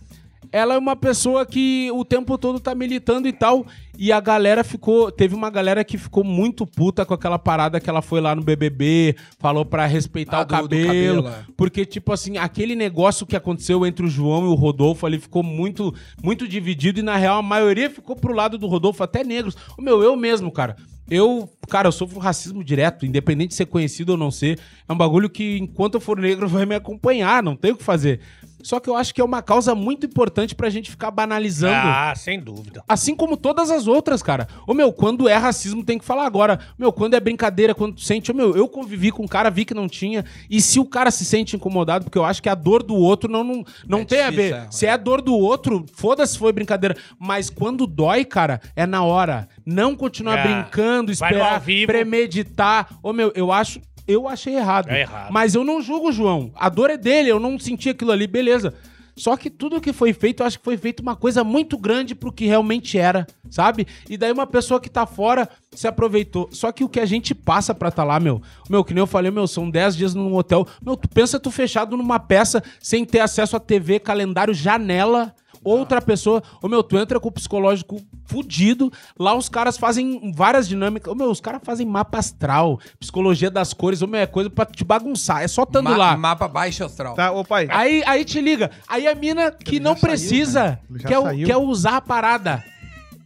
Ela 0.51 0.73
é 0.75 0.77
uma 0.77 0.95
pessoa 0.95 1.45
que 1.45 1.89
o 1.93 2.03
tempo 2.03 2.37
todo 2.37 2.59
tá 2.59 2.75
militando 2.75 3.27
e 3.27 3.31
tal. 3.31 3.65
E 3.97 4.11
a 4.11 4.19
galera 4.19 4.63
ficou. 4.63 5.11
Teve 5.11 5.33
uma 5.35 5.49
galera 5.49 5.83
que 5.83 5.97
ficou 5.97 6.23
muito 6.23 6.65
puta 6.65 7.05
com 7.05 7.13
aquela 7.13 7.37
parada 7.39 7.79
que 7.79 7.89
ela 7.89 8.01
foi 8.01 8.19
lá 8.19 8.35
no 8.35 8.41
BBB, 8.41 9.15
falou 9.39 9.63
pra 9.65 9.85
respeitar 9.85 10.39
Ah, 10.39 10.41
o 10.41 10.45
do- 10.45 10.67
do 10.67 10.75
cabelo. 10.85 11.23
cabelo, 11.23 11.27
é. 11.29 11.45
Porque, 11.55 11.85
tipo 11.85 12.11
assim, 12.11 12.37
aquele 12.37 12.75
negócio 12.75 13.25
que 13.25 13.35
aconteceu 13.35 13.85
entre 13.85 14.05
o 14.05 14.09
João 14.09 14.45
e 14.45 14.47
o 14.49 14.55
Rodolfo 14.55 15.05
ali 15.05 15.19
ficou 15.19 15.43
muito, 15.43 15.93
muito 16.21 16.47
dividido. 16.47 16.99
E 16.99 17.03
na 17.03 17.15
real, 17.15 17.37
a 17.39 17.43
maioria 17.43 17.89
ficou 17.89 18.15
pro 18.15 18.33
lado 18.33 18.57
do 18.57 18.67
Rodolfo, 18.67 19.03
até 19.03 19.23
negros. 19.23 19.55
O 19.77 19.81
meu, 19.81 20.01
eu 20.03 20.15
mesmo, 20.15 20.51
cara. 20.51 20.75
Eu, 21.09 21.49
cara, 21.67 21.89
eu 21.89 21.91
sofro 21.91 22.19
racismo 22.19 22.63
direto, 22.63 23.05
independente 23.05 23.49
de 23.49 23.55
ser 23.55 23.65
conhecido 23.65 24.11
ou 24.11 24.17
não 24.17 24.31
ser. 24.31 24.57
É 24.87 24.93
um 24.93 24.95
bagulho 24.97 25.29
que, 25.29 25.57
enquanto 25.57 25.95
eu 25.95 25.99
for 26.01 26.17
negro, 26.17 26.47
vai 26.47 26.65
me 26.65 26.73
acompanhar, 26.73 27.43
não 27.43 27.53
tem 27.55 27.71
o 27.71 27.75
que 27.75 27.83
fazer. 27.83 28.21
Só 28.64 28.80
que 28.80 28.89
eu 28.89 28.95
acho 28.95 29.14
que 29.14 29.22
é 29.22 29.24
uma 29.24 29.41
causa 29.41 29.74
muito 29.76 30.05
importante 30.05 30.55
pra 30.55 30.70
gente 30.70 30.89
ficar 30.89 31.12
banalizando. 31.12 31.76
Ah, 31.76 32.14
sem 32.16 32.39
dúvida. 32.39 32.84
Assim 32.88 33.16
como 33.16 33.38
todas 33.38 33.70
as 33.72 33.88
outras, 33.88 34.22
cara. 34.24 34.47
Ô, 34.68 34.74
meu, 34.74 34.91
quando 34.91 35.28
é 35.30 35.36
racismo 35.36 35.84
tem 35.84 35.97
que 35.97 36.05
falar 36.05 36.26
agora. 36.26 36.59
Meu, 36.78 36.91
quando 36.91 37.14
é 37.14 37.20
brincadeira, 37.20 37.74
quando 37.76 37.95
tu 37.95 38.01
sente... 38.01 38.32
Ô, 38.32 38.34
meu, 38.34 38.55
eu 38.55 38.68
convivi 38.68 39.12
com 39.12 39.24
um 39.24 39.28
cara, 39.28 39.49
vi 39.49 39.66
que 39.66 39.74
não 39.74 39.88
tinha. 39.88 40.26
E 40.49 40.62
se 40.62 40.80
o 40.80 40.86
cara 40.86 41.12
se 41.12 41.24
sente 41.26 41.55
incomodado, 41.55 42.05
porque 42.05 42.18
eu 42.18 42.26
acho 42.26 42.41
que 42.41 42.49
a 42.49 42.55
dor 42.55 42.84
do 42.84 42.95
outro 42.95 43.30
não, 43.32 43.43
não, 43.43 43.64
não 43.88 43.99
É 43.99 44.05
tem 44.05 44.22
a 44.22 44.30
difícil, 44.30 44.55
ver. 44.55 44.64
é. 44.64 44.72
Se 44.72 44.86
é 44.86 44.91
a 44.91 44.97
dor 44.97 45.22
do 45.22 45.34
outro, 45.36 45.86
foda-se 45.93 46.34
se 46.34 46.39
foi 46.39 46.51
brincadeira. 46.53 46.95
Mas 47.20 47.49
quando 47.49 47.86
dói, 47.86 48.24
cara, 48.26 48.62
é 48.76 48.86
na 48.86 49.03
hora. 49.03 49.47
Não 49.66 49.95
continuar 49.95 50.38
É. 50.39 50.43
brincando, 50.43 51.12
esperar, 51.12 51.62
premeditar. 51.86 52.88
Ô, 53.03 53.14
meu, 53.14 53.32
eu 53.36 53.51
acho... 53.51 53.80
Eu 54.12 54.28
achei 54.28 54.55
errado. 54.55 54.89
É 54.89 55.01
errado. 55.01 55.32
Mas 55.32 55.55
eu 55.55 55.64
não 55.64 55.82
julgo 55.82 56.09
o 56.09 56.12
João. 56.12 56.51
A 56.55 56.70
dor 56.70 56.89
é 56.89 56.97
dele, 56.97 57.30
eu 57.30 57.39
não 57.39 57.57
senti 57.57 57.89
aquilo 57.89 58.12
ali, 58.12 58.28
beleza. 58.28 58.74
Só 59.16 59.36
que 59.36 59.49
tudo 59.49 59.82
que 59.82 59.93
foi 59.93 60.14
feito, 60.14 60.41
eu 60.41 60.47
acho 60.47 60.57
que 60.57 60.66
foi 60.66 60.78
feito 60.78 61.01
uma 61.01 61.16
coisa 61.16 61.43
muito 61.43 61.78
grande 61.78 62.16
pro 62.16 62.32
que 62.32 62.45
realmente 62.45 62.97
era, 62.97 63.28
sabe? 63.49 63.86
E 64.09 64.18
daí 64.18 64.32
uma 64.32 64.47
pessoa 64.47 64.80
que 64.80 64.89
tá 64.89 65.05
fora 65.05 65.47
se 65.72 65.88
aproveitou. 65.88 66.49
Só 66.51 66.72
que 66.72 66.84
o 66.84 66.89
que 66.89 66.99
a 66.99 67.05
gente 67.05 67.36
passa 67.36 67.74
pra 67.76 67.91
tá 67.91 68.03
lá, 68.03 68.20
meu, 68.20 68.41
meu, 68.70 68.84
que 68.84 68.93
nem 68.93 69.01
eu 69.01 69.07
falei, 69.07 69.32
meu, 69.32 69.47
são 69.47 69.70
10 69.70 69.95
dias 69.95 70.16
num 70.16 70.36
hotel. 70.36 70.66
Meu, 70.82 70.95
tu 70.95 71.09
pensa 71.09 71.39
tu 71.39 71.51
fechado 71.51 71.97
numa 71.97 72.20
peça 72.20 72.64
sem 72.80 73.05
ter 73.05 73.20
acesso 73.20 73.55
a 73.55 73.59
TV, 73.59 73.99
calendário, 73.99 74.53
janela. 74.53 75.36
Outra 75.64 76.01
pessoa, 76.01 76.41
ô 76.62 76.68
meu, 76.68 76.82
tu 76.82 76.97
entra 76.97 77.20
com 77.20 77.30
o 77.30 77.32
psicológico 77.32 78.01
fudido. 78.26 78.91
Lá 79.20 79.36
os 79.36 79.47
caras 79.49 79.78
fazem 79.78 80.32
várias 80.36 80.68
dinâmicas. 80.68 81.12
Ô 81.12 81.16
meu, 81.16 81.30
os 81.30 81.39
caras 81.39 81.62
fazem 81.64 81.86
mapa 81.86 82.18
astral, 82.18 82.80
psicologia 82.99 83.51
das 83.51 83.74
cores. 83.74 84.01
Ô 84.01 84.07
meu, 84.07 84.20
é 84.22 84.26
coisa 84.26 84.49
pra 84.49 84.66
te 84.66 84.84
bagunçar. 84.84 85.43
É 85.43 85.47
só 85.47 85.66
tando 85.66 85.89
Ma- 85.91 85.97
lá. 85.97 86.18
Mapa 86.18 86.47
baixo 86.47 86.84
astral. 86.84 87.14
Tá, 87.14 87.32
ô 87.32 87.43
pai. 87.45 87.68
Aí, 87.70 88.01
aí 88.07 88.26
te 88.26 88.41
liga. 88.41 88.72
Aí 88.88 89.07
a 89.07 89.14
mina 89.14 89.51
que 89.51 89.76
Ele 89.76 89.84
não 89.84 89.93
já 89.93 89.99
saiu, 89.99 90.09
precisa 90.09 90.64
né? 90.64 90.80
Ele 90.89 90.99
já 90.99 91.07
quer, 91.09 91.22
saiu. 91.22 91.47
quer 91.47 91.57
usar 91.57 91.97
a 91.97 92.01
parada. 92.01 92.64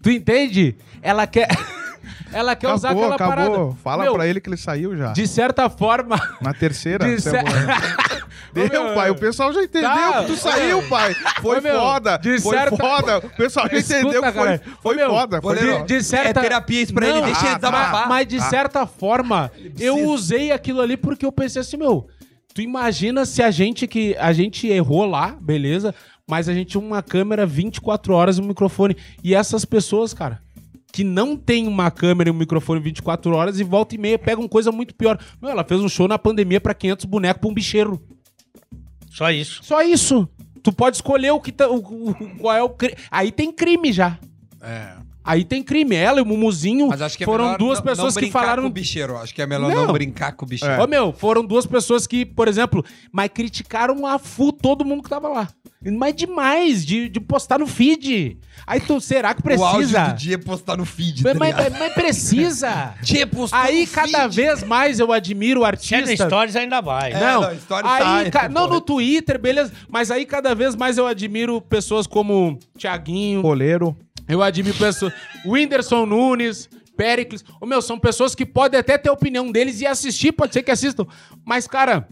Tu 0.01 0.09
entende? 0.11 0.75
Ela 1.01 1.25
quer. 1.27 1.47
Ela 2.33 2.53
quer 2.55 2.73
usar 2.73 2.89
Acabou, 2.89 3.13
aquela 3.13 3.31
acabou. 3.31 3.55
parada. 3.55 3.77
Fala 3.81 4.03
Meu, 4.03 4.13
pra 4.13 4.27
ele 4.27 4.41
que 4.41 4.49
ele 4.49 4.57
saiu 4.57 4.95
já. 4.97 5.13
De 5.13 5.25
certa 5.25 5.69
forma. 5.69 6.19
Na 6.41 6.53
terceira. 6.53 7.05
de 7.05 7.21
cer- 7.21 7.43
Deu, 8.55 8.81
Ô, 8.81 8.85
meu, 8.85 8.95
pai. 8.95 9.09
O 9.09 9.15
pessoal 9.15 9.51
já 9.53 9.61
entendeu 9.63 9.89
Tá, 9.89 10.21
que 10.21 10.27
tu 10.27 10.37
saiu, 10.37 10.81
pai. 10.87 11.13
Foi 11.41 11.59
meu, 11.59 11.79
foda. 11.79 12.17
de 12.17 12.39
Foi 12.39 12.57
certa- 12.57 12.77
foda. 12.77 13.17
O 13.17 13.29
pessoal 13.31 13.67
já 13.69 13.77
Escuta, 13.77 13.99
entendeu 13.99 14.23
que 14.23 14.31
foi, 14.31 14.45
cara. 14.45 14.61
foi 14.81 14.95
meu, 14.95 15.09
foda. 15.09 15.41
Foi 15.41 15.55
foda. 15.57 15.83
de 15.83 16.03
certa... 16.03 16.39
É 16.39 16.43
terapia 16.43 16.81
isso 16.81 16.93
pra 16.93 17.07
ele, 17.07 17.21
deixa 17.21 17.41
ele 17.41 17.49
ah, 17.49 17.55
desabafar. 17.55 18.03
tá. 18.03 18.09
Mas 18.09 18.27
de 18.27 18.41
certa 18.41 18.85
forma, 18.87 19.51
eu 19.77 20.07
usei 20.07 20.51
aquilo 20.51 20.79
ali 20.81 20.95
porque 20.95 21.25
eu 21.25 21.31
pensei 21.31 21.61
assim, 21.61 21.75
meu, 21.77 22.07
tu 22.53 22.61
imagina 22.61 23.25
se 23.25 23.43
a 23.43 23.51
gente 23.51 23.85
que 23.87 24.15
a 24.17 24.31
gente 24.31 24.67
errou 24.67 25.05
lá, 25.05 25.35
beleza? 25.41 25.93
Mas 26.27 26.47
a 26.49 26.53
gente 26.53 26.69
tinha 26.71 26.81
uma 26.81 27.03
câmera 27.03 27.45
24 27.45 28.13
horas 28.13 28.37
e 28.37 28.41
um 28.41 28.45
microfone. 28.45 28.95
E 29.23 29.35
essas 29.35 29.65
pessoas, 29.65 30.13
cara, 30.13 30.39
que 30.91 31.03
não 31.03 31.35
tem 31.35 31.67
uma 31.67 31.91
câmera 31.91 32.29
e 32.29 32.31
um 32.31 32.35
microfone 32.35 32.79
24 32.79 33.35
horas 33.35 33.59
e 33.59 33.63
volta 33.63 33.93
e 33.95 33.97
meia 33.97 34.17
pegam 34.17 34.47
coisa 34.47 34.71
muito 34.71 34.95
pior. 34.95 35.19
Meu, 35.41 35.51
ela 35.51 35.63
fez 35.63 35.81
um 35.81 35.89
show 35.89 36.07
na 36.07 36.17
pandemia 36.17 36.61
pra 36.61 36.73
500 36.73 37.03
bonecos 37.05 37.41
pra 37.41 37.49
um 37.49 37.53
bicheiro. 37.53 38.01
Só 39.15 39.31
isso. 39.31 39.63
Só 39.63 39.81
isso. 39.81 40.27
Tu 40.61 40.71
pode 40.73 40.97
escolher 40.97 41.31
o 41.31 41.39
que 41.39 41.51
tá, 41.51 41.69
o, 41.69 41.77
o- 41.77 42.37
qual 42.39 42.55
é 42.55 42.61
o 42.61 42.69
cri- 42.69 42.95
Aí 43.09 43.31
tem 43.31 43.51
crime 43.51 43.93
já. 43.93 44.17
É. 44.61 44.93
Aí 45.25 45.43
tem 45.43 45.63
crime. 45.63 45.95
Ela 45.95 46.19
e 46.19 46.21
o 46.21 46.25
Mumuzinho 46.25 46.87
Mas 46.89 47.01
acho 47.01 47.17
que 47.17 47.23
é 47.23 47.25
foram 47.25 47.57
duas 47.57 47.79
não- 47.79 47.85
pessoas 47.85 48.13
não 48.13 48.19
que 48.19 48.25
brincar 48.27 48.39
falaram 48.41 48.63
com 48.63 48.69
o 48.69 48.71
bicheiro. 48.71 49.17
Acho 49.17 49.33
que 49.33 49.41
é 49.41 49.47
melhor 49.47 49.71
Não. 49.71 49.87
não, 49.87 49.93
brincar 49.93 50.33
com 50.33 50.45
o 50.45 50.47
bicheiro. 50.47 50.73
É. 50.75 50.83
Ô, 50.83 50.87
meu, 50.87 51.11
foram 51.11 51.43
duas 51.43 51.65
pessoas 51.65 52.05
que, 52.05 52.23
por 52.25 52.47
exemplo, 52.47 52.85
mas 53.11 53.29
criticaram 53.33 54.05
a 54.05 54.19
full 54.19 54.53
todo 54.53 54.85
mundo 54.85 55.01
que 55.01 55.09
tava 55.09 55.27
lá. 55.27 55.47
Mas 55.97 56.15
demais, 56.15 56.83
de, 56.83 57.07
de 57.09 57.19
postar 57.19 57.59
no 57.59 57.67
feed. 57.67 58.39
Aí 58.65 58.79
tu, 58.79 58.99
será 58.99 59.35
que 59.35 59.41
O 59.47 59.63
áudio 59.63 59.79
precisa? 59.89 60.07
do 60.07 60.15
dia 60.15 60.33
é 60.35 60.37
postar 60.37 60.77
no 60.77 60.85
feed, 60.85 61.21
Mas, 61.23 61.33
tá 61.33 61.39
mas, 61.39 61.55
ligado? 61.55 61.79
mas 61.79 61.93
precisa. 61.93 62.93
Dia 63.03 63.27
postou 63.27 63.59
Aí 63.59 63.81
no 63.85 63.87
cada 63.91 64.23
feed. 64.29 64.35
vez 64.35 64.63
mais 64.63 64.99
eu 64.99 65.11
admiro 65.11 65.61
o 65.61 65.63
Se 65.77 65.93
é 65.93 65.97
artista. 65.99 66.25
Stories 66.27 66.55
ainda 66.55 66.81
vai. 66.81 67.11
É, 67.13 67.19
Não, 67.19 67.41
não, 67.41 67.59
stories 67.59 67.91
aí, 67.91 68.31
tá, 68.31 68.39
ca- 68.39 68.45
é, 68.45 68.49
não 68.49 68.67
no 68.67 68.81
Twitter, 68.81 69.39
beleza. 69.39 69.71
Mas 69.87 70.09
aí 70.09 70.25
cada 70.25 70.55
vez 70.55 70.75
mais 70.75 70.97
eu 70.97 71.05
admiro 71.05 71.61
pessoas 71.61 72.07
como 72.07 72.57
Thiaguinho, 72.79 73.43
Goleiro. 73.43 73.95
Eu 74.27 74.41
admiro 74.41 74.77
pessoas. 74.77 75.13
Whindersson 75.45 76.05
Nunes, 76.05 76.69
Pericles. 76.95 77.43
Ô, 77.59 77.65
meu, 77.65 77.81
são 77.81 77.99
pessoas 77.99 78.33
que 78.33 78.45
podem 78.45 78.79
até 78.79 78.97
ter 78.97 79.09
a 79.09 79.13
opinião 79.13 79.51
deles 79.51 79.81
e 79.81 79.85
assistir, 79.85 80.31
pode 80.31 80.53
ser 80.53 80.63
que 80.63 80.71
assistam. 80.71 81.05
Mas, 81.43 81.67
cara, 81.67 82.07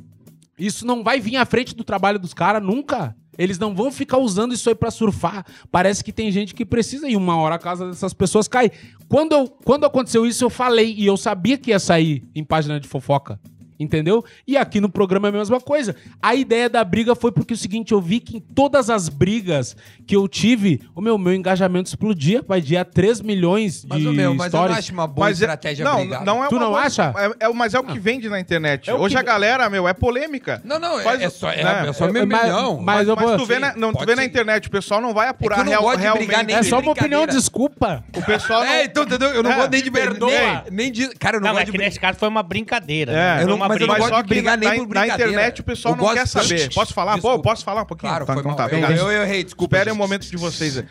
isso 0.57 0.85
não 0.85 1.03
vai 1.03 1.19
vir 1.19 1.37
à 1.37 1.45
frente 1.45 1.75
do 1.75 1.83
trabalho 1.83 2.19
dos 2.19 2.33
caras 2.33 2.61
nunca. 2.61 3.15
Eles 3.37 3.57
não 3.57 3.73
vão 3.73 3.91
ficar 3.91 4.17
usando 4.17 4.53
isso 4.53 4.69
aí 4.69 4.75
pra 4.75 4.91
surfar. 4.91 5.43
Parece 5.71 6.03
que 6.03 6.13
tem 6.13 6.31
gente 6.31 6.53
que 6.53 6.63
precisa 6.63 7.09
e 7.09 7.15
uma 7.15 7.35
hora 7.35 7.55
a 7.55 7.59
casa 7.59 7.87
dessas 7.87 8.13
pessoas 8.13 8.47
cai. 8.47 8.71
Quando, 9.09 9.31
eu, 9.33 9.47
quando 9.47 9.85
aconteceu 9.85 10.25
isso, 10.25 10.43
eu 10.43 10.49
falei 10.49 10.93
e 10.95 11.05
eu 11.05 11.17
sabia 11.17 11.57
que 11.57 11.71
ia 11.71 11.79
sair 11.79 12.23
em 12.35 12.43
página 12.43 12.79
de 12.79 12.87
fofoca. 12.87 13.39
Entendeu? 13.83 14.23
E 14.47 14.55
aqui 14.57 14.79
no 14.79 14.89
programa 14.89 15.27
é 15.27 15.29
a 15.29 15.33
mesma 15.33 15.59
coisa. 15.59 15.95
A 16.21 16.33
ideia 16.33 16.69
da 16.69 16.83
briga 16.83 17.13
foi 17.15 17.31
porque 17.31 17.53
é 17.53 17.55
o 17.55 17.57
seguinte, 17.57 17.91
eu 17.91 18.01
vi 18.01 18.19
que 18.19 18.37
em 18.37 18.39
todas 18.39 18.89
as 18.89 19.09
brigas 19.09 19.75
que 20.07 20.15
eu 20.15 20.27
tive, 20.27 20.81
o 20.95 21.01
meu, 21.01 21.17
meu 21.17 21.33
engajamento 21.33 21.89
explodia, 21.89 22.43
vai 22.47 22.61
de 22.61 22.75
a 22.77 22.85
3 22.85 23.21
milhões 23.21 23.81
de 23.81 23.87
Mas, 23.87 24.01
meu, 24.03 24.33
mas 24.35 24.45
eu 24.45 24.49
stories. 24.59 24.71
não 24.71 24.79
acho 24.79 24.93
uma 24.93 25.07
boa 25.07 25.27
Mas 25.27 25.41
é- 25.41 25.45
estratégia 25.45 25.85
não, 25.85 25.99
brigar. 25.99 26.23
não 26.25 26.43
é 26.43 26.47
Tu 26.47 26.55
uma 26.55 26.61
não 26.61 26.69
boa- 26.71 26.81
acha? 26.81 27.13
É, 27.39 27.45
é- 27.45 27.53
mas 27.53 27.73
é 27.73 27.79
o 27.79 27.83
que 27.83 27.99
vende 27.99 28.29
na 28.29 28.39
internet. 28.39 28.89
É 28.89 28.93
Hoje 28.93 29.15
que- 29.15 29.19
a 29.19 29.23
galera, 29.23 29.69
meu, 29.69 29.87
é 29.87 29.93
polêmica. 29.93 30.61
Não, 30.63 30.79
não, 30.79 30.99
é, 30.99 31.03
Faz- 31.03 31.21
é 31.21 31.29
só, 31.29 31.51
é, 31.51 31.63
né? 31.63 31.89
é 31.89 31.93
só 31.93 32.07
É, 32.07 32.11
meio 32.11 32.27
mas- 32.27 32.41
milhão. 32.43 32.77
mas 32.81 32.93
Mas, 33.03 33.07
eu 33.07 33.15
mas 33.15 33.25
vou- 33.25 33.37
tu 33.37 33.45
vê, 33.45 33.59
na, 33.59 33.75
não, 33.75 33.91
tu 33.93 34.05
vê 34.05 34.15
na 34.15 34.23
internet, 34.23 34.67
o 34.67 34.71
pessoal 34.71 35.01
não 35.01 35.13
vai 35.13 35.27
apurar 35.27 35.57
É 35.57 35.61
eu 35.61 35.65
não 35.65 35.71
real- 35.71 35.97
realmente. 35.97 36.53
É 36.53 36.63
só 36.63 36.79
uma 36.79 36.91
opinião, 36.91 37.25
desculpa. 37.27 38.03
O 38.15 38.21
pessoal 38.21 38.61
não... 38.63 38.67
É, 38.71 38.85
então, 38.85 39.03
entendeu? 39.03 39.29
Eu 39.29 39.43
não 39.43 39.51
É, 39.51 39.55
gosto 39.55 39.71
nem 39.71 39.83
de 39.83 39.91
perdoa. 39.91 40.29
Nem, 40.31 40.61
nem 40.71 40.91
de. 40.91 41.07
Cara, 41.15 41.37
eu 41.37 41.41
não, 41.41 41.47
Não, 41.49 41.55
gosto 41.55 41.65
que 41.71 41.77
de 41.77 41.83
nesse 41.83 41.99
caso 41.99 42.17
foi 42.19 42.27
uma 42.29 42.43
brincadeira. 42.43 43.11
É, 43.11 43.15
né? 43.37 43.43
eu 43.43 43.47
não- 43.47 43.57
mas 43.73 43.81
eu 43.81 43.87
não 43.87 43.95
gosto 43.97 44.09
só 44.09 44.21
de 44.21 44.27
que 44.27 44.33
brigar 44.33 44.57
na, 44.57 44.69
nem 44.69 44.85
por 44.85 44.93
na 44.95 45.01
brincadeira. 45.01 45.31
internet 45.31 45.61
o 45.61 45.63
pessoal 45.63 45.95
não 45.95 46.13
quer 46.13 46.27
saber. 46.27 46.73
Posso 46.73 46.93
falar? 46.93 47.17
Pô, 47.19 47.39
posso 47.39 47.63
falar 47.63 47.81
um 47.83 47.85
pouquinho? 47.85 48.09
Claro, 48.11 48.25
Tá, 48.25 48.33
foi 48.33 48.41
então 48.41 48.55
mal. 48.57 48.69
tá, 48.69 48.75
eu, 48.91 49.11
errei, 49.23 49.43
desculpa. 49.43 49.75
Esperem 49.75 49.93
o 49.93 49.97
momento 49.97 50.29
de 50.29 50.37
vocês. 50.37 50.77
aí. 50.77 50.85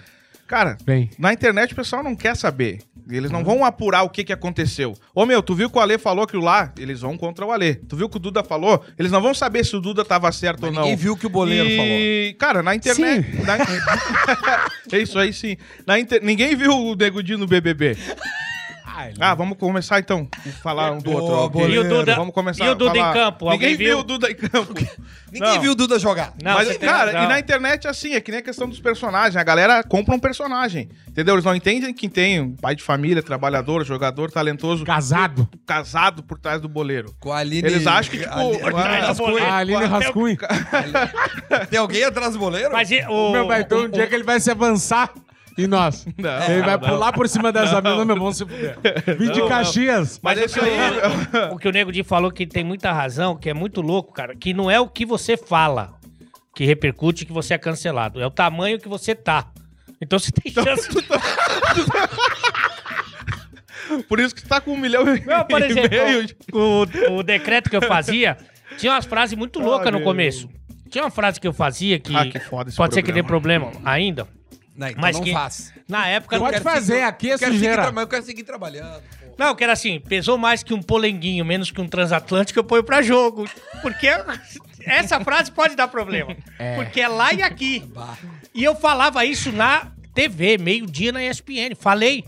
Cara, 0.47 0.77
Vem. 0.85 1.09
na 1.19 1.33
internet 1.33 1.73
o 1.73 1.77
pessoal 1.77 2.03
não 2.03 2.15
quer 2.15 2.37
saber. 2.37 2.81
Eles 3.11 3.31
não 3.31 3.43
vão 3.43 3.65
apurar 3.65 4.03
o 4.03 4.11
que, 4.11 4.23
que 4.23 4.33
aconteceu. 4.33 4.95
Ô 5.15 5.25
meu, 5.25 5.43
tu 5.43 5.55
viu 5.55 5.69
que 5.71 5.77
o 5.79 5.81
Ale 5.81 5.97
falou 5.99 6.25
aquilo 6.25 6.45
lá? 6.45 6.73
Eles 6.79 7.01
vão 7.01 7.17
contra 7.17 7.45
o 7.47 7.51
Ale. 7.51 7.75
Tu 7.75 7.97
viu 7.97 8.09
que 8.09 8.17
o 8.17 8.21
Duda 8.21 8.45
falou? 8.45 8.85
Eles 8.99 9.11
não 9.11 9.21
vão 9.23 9.33
saber 9.35 9.65
se 9.65 9.75
o 9.75 9.81
Duda 9.81 10.05
tava 10.05 10.31
certo 10.31 10.61
Mas 10.61 10.69
ou 10.69 10.75
não. 10.75 10.83
ninguém 10.83 10.97
viu 10.97 11.15
o 11.15 11.17
que 11.17 11.27
o 11.27 11.31
boleiro 11.31 11.69
e... 11.69 12.37
Cara, 12.39 12.63
na 12.63 12.75
internet. 12.75 13.27
na- 13.45 13.57
é 14.93 14.99
isso 14.99 15.19
aí 15.19 15.33
sim. 15.33 15.57
Na 15.87 15.99
inter- 15.99 16.23
Ninguém 16.23 16.55
viu 16.55 16.71
o 16.73 16.95
Negudinho 16.95 17.39
no 17.39 17.47
BBB. 17.47 17.97
Ah, 19.21 19.35
vamos 19.35 19.57
começar 19.59 19.99
então. 19.99 20.29
Vamos 20.45 20.59
falar 20.61 20.93
um 20.93 20.99
do 20.99 21.11
outro. 21.13 21.69
E 21.69 21.79
o 21.79 21.89
Duda- 21.89 22.15
Vamos 22.15 22.35
começar 22.35 22.65
e 22.65 22.69
o 22.69 22.75
Duda 22.75 22.99
em 22.99 23.13
campo? 23.13 23.51
Ninguém 23.51 23.77
viu 23.77 23.89
viu? 23.89 23.99
o 24.01 24.03
Duda 24.03 24.31
em 24.31 24.35
campo. 24.35 24.75
Ninguém 25.33 25.55
Não. 25.55 25.61
viu 25.61 25.73
o 25.73 25.75
Duda 25.75 25.99
jogar. 25.99 26.35
Não, 26.43 26.55
Mas, 26.55 26.77
cara, 26.77 27.07
razão. 27.13 27.25
e 27.25 27.27
na 27.27 27.39
internet, 27.39 27.89
assim, 27.89 28.13
é 28.15 28.21
que 28.21 28.31
nem 28.31 28.41
a 28.41 28.43
questão 28.43 28.69
dos 28.69 28.79
personagens. 28.81 29.35
A 29.37 29.43
galera 29.43 29.83
compra 29.83 30.15
um 30.15 30.19
personagem. 30.19 30.91
Entendeu? 31.09 31.35
Eles 31.35 31.45
não 31.45 31.55
entendem 31.55 31.93
que 31.95 32.07
tem 32.09 32.41
um 32.41 32.55
pai 32.55 32.75
de 32.75 32.83
família, 32.83 33.23
trabalhador, 33.23 33.85
jogador, 33.85 34.31
talentoso, 34.31 34.85
Casado. 34.85 35.49
casado 35.67 36.23
por 36.23 36.39
trás 36.39 36.61
do 36.61 36.69
boleiro. 36.69 37.15
Com 37.19 37.33
a 37.33 37.39
Aline. 37.39 37.67
Eles 37.67 37.87
acham 37.87 38.11
que, 38.11 38.19
tipo, 38.19 38.33
Ali- 38.35 38.61
ah, 38.77 39.11
as 39.11 39.19
coisas- 39.19 39.43
A 39.43 39.57
Aline 39.57 39.85
Rascunho. 39.87 40.37
Tem 41.71 41.79
alguém 41.79 42.05
atrás 42.05 42.33
do 42.35 42.39
boleiro? 42.39 42.71
Mas 42.73 42.91
o, 42.91 43.13
O 43.13 43.33
meu 43.33 43.47
vai 43.47 43.65
ter 43.65 43.75
um 43.75 43.89
dia 43.89 44.07
que 44.07 44.15
ele 44.15 44.25
vai 44.25 44.39
se 44.41 44.51
avançar. 44.51 45.11
E 45.57 45.67
nós? 45.67 46.07
Não, 46.17 46.45
ele 46.45 46.63
vai 46.63 46.79
não. 46.79 46.89
pular 46.89 47.13
por 47.13 47.29
cima 47.29 47.53
das 47.53 47.73
amigas, 47.73 48.07
meu, 48.07 48.17
vamos 48.17 48.37
se 48.39 48.45
fuder. 48.47 48.79
Vim 49.19 49.31
de. 49.31 49.47
Caxias. 49.47 50.19
Mas 50.23 50.39
Mas 50.39 50.47
esse 50.47 50.59
o 50.59 50.63
que 50.63 50.69
aí. 50.69 51.51
o, 51.53 51.59
que 51.59 51.69
o 51.69 51.71
Nego 51.73 51.93
Di 51.93 52.03
falou 52.03 52.31
que 52.31 52.47
tem 52.47 52.65
muita 52.65 52.91
razão, 52.93 53.37
que 53.37 53.51
é 53.51 53.55
muito 53.55 53.81
louco, 53.83 54.13
cara, 54.13 54.35
que 54.35 54.55
não 54.55 54.71
é 54.71 54.81
o 54.81 54.89
que 54.89 55.05
você 55.05 55.37
fala 55.37 55.95
que 56.55 56.65
repercute 56.65 57.25
que 57.25 57.33
você 57.33 57.55
é 57.55 57.59
cancelado, 57.59 58.21
é 58.21 58.27
o 58.27 58.31
tamanho 58.31 58.79
que 58.79 58.89
você 58.89 59.15
tá. 59.15 59.51
Então 60.01 60.19
você 60.19 60.31
tem 60.33 60.53
chance. 60.53 60.89
Por 64.09 64.21
isso 64.21 64.35
que 64.35 64.41
você 64.41 64.49
tá 64.49 64.61
com 64.61 64.73
um 64.73 64.77
milhão 64.77 65.03
e 65.15 65.25
Não, 65.25 65.45
por 65.45 65.61
e 65.61 65.65
exemplo, 65.67 65.91
meio. 65.91 66.27
o, 66.53 67.19
o 67.19 67.23
decreto 67.23 67.69
que 67.69 67.77
eu 67.77 67.83
fazia 67.83 68.39
tinha 68.79 68.93
umas 68.93 69.05
frases 69.05 69.37
muito 69.37 69.59
loucas 69.59 69.87
no 69.93 69.99
meu 69.99 70.05
começo. 70.07 70.49
Tinha 70.89 71.05
uma 71.05 71.11
frase 71.11 71.41
que 71.41 71.47
eu 71.47 71.53
fazia 71.53 71.99
que, 71.99 72.15
Ah, 72.15 72.27
que 72.27 72.39
pode 72.77 72.95
ser 72.95 73.03
que 73.03 73.13
dê 73.13 73.23
problema 73.23 73.71
ainda. 73.85 74.27
Não, 74.75 74.89
então 74.89 75.01
Mas 75.03 75.17
não 75.17 75.23
que- 75.25 75.33
faz. 75.33 75.73
Na 75.89 76.07
época 76.09 76.37
Eu 76.37 76.41
Pode 76.41 76.53
quero 76.53 76.65
fazer, 76.65 76.93
seguir- 76.95 77.05
aqui 77.05 77.31
é 77.31 77.35
eu 77.35 77.39
quero 77.39 77.53
sujeira. 77.53 77.93
mas 77.93 78.03
eu 78.03 78.09
quero 78.09 78.25
seguir 78.25 78.43
trabalhando. 78.43 79.03
pô. 79.03 79.35
Não, 79.39 79.55
que 79.55 79.65
era 79.65 79.73
assim, 79.73 80.01
pesou 80.01 80.39
mais 80.39 80.63
que 80.63 80.73
um 80.75 80.83
polenguinho, 80.83 81.45
menos 81.45 81.71
que 81.71 81.81
um 81.81 81.89
transatlântico, 81.89 82.59
eu 82.59 82.65
ponho 82.65 82.83
pra 82.85 83.03
jogo. 83.03 83.49
Porque 83.83 84.09
essa 84.85 85.21
frase 85.21 85.51
pode 85.51 85.75
dar 85.77 85.89
problema. 85.89 86.35
Porque 86.77 87.01
é 87.01 87.09
lá 87.09 87.33
e 87.33 87.43
aqui. 87.43 87.83
E 88.55 88.63
eu 88.65 88.75
falava 88.75 89.25
isso 89.25 89.51
na 89.53 89.89
TV, 90.15 90.59
meio-dia 90.59 91.13
na 91.13 91.23
ESPN. 91.25 91.75
Falei. 91.79 92.25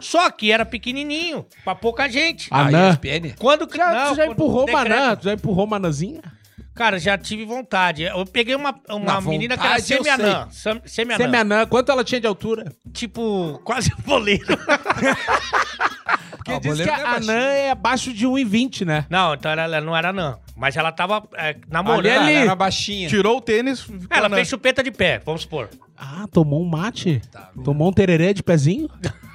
Só 0.00 0.28
que 0.30 0.50
era 0.50 0.66
pequenininho, 0.66 1.46
pra 1.64 1.74
pouca 1.74 2.08
gente. 2.08 2.48
Ah, 2.50 2.66
Ah. 2.66 2.90
ESPN? 2.90 3.32
Quando 3.38 3.66
Já, 3.74 3.92
não, 3.92 4.10
tu 4.10 4.16
já 4.16 4.26
empurrou 4.26 4.66
decreto- 4.66 4.88
Manã? 4.88 5.16
Tu 5.16 5.24
já 5.24 5.32
empurrou 5.34 5.66
Manazinha? 5.66 6.20
Cara, 6.74 6.98
já 6.98 7.16
tive 7.16 7.44
vontade. 7.44 8.02
Eu 8.02 8.26
peguei 8.26 8.54
uma, 8.54 8.74
uma 8.90 9.14
Na 9.14 9.20
menina 9.20 9.56
que 9.56 9.64
era 9.64 9.76
vontade, 9.76 9.92
eu 9.92 10.02
semi-anã. 10.04 10.48
sem- 10.50 10.82
Semi-anã. 10.84 11.66
Quanto 11.66 11.92
ela 11.92 12.02
tinha 12.02 12.20
de 12.20 12.26
altura? 12.26 12.72
Tipo, 12.92 13.60
quase 13.64 13.92
um 13.96 14.02
boleiro. 14.02 14.44
Porque 16.36 16.52
Ah, 16.52 16.56
o 16.56 16.60
diz 16.60 16.76
que 16.80 16.90
a 16.90 16.96
não 16.98 16.98
é 16.98 17.00
anã 17.06 17.10
baixinho. 17.12 17.32
é 17.32 17.70
abaixo 17.70 18.12
de 18.12 18.26
1,20, 18.26 18.84
né? 18.84 19.06
não, 19.08 19.32
então 19.34 19.50
ela, 19.50 19.62
ela 19.62 19.80
não 19.80 19.96
era 19.96 20.10
anã. 20.10 20.38
Mas 20.54 20.76
ela 20.76 20.92
tava 20.92 21.26
é, 21.36 21.56
namorando. 21.70 22.00
Ali, 22.06 22.10
ali. 22.10 22.32
Ela 22.34 22.44
era 22.44 22.54
baixinha. 22.54 23.08
Tirou 23.08 23.38
o 23.38 23.40
tênis. 23.40 23.80
ficou 23.80 24.06
Ela 24.10 24.28
na- 24.28 24.36
fez 24.36 24.48
chupeta 24.48 24.82
de 24.82 24.90
pé, 24.90 25.22
vamos 25.24 25.42
supor. 25.42 25.70
Ah, 25.96 26.26
tomou 26.30 26.60
um 26.62 26.68
mate? 26.68 27.22
Tá, 27.32 27.50
tomou 27.64 27.88
um 27.88 27.92
tererê 27.92 28.34
de 28.34 28.42
pezinho? 28.42 28.88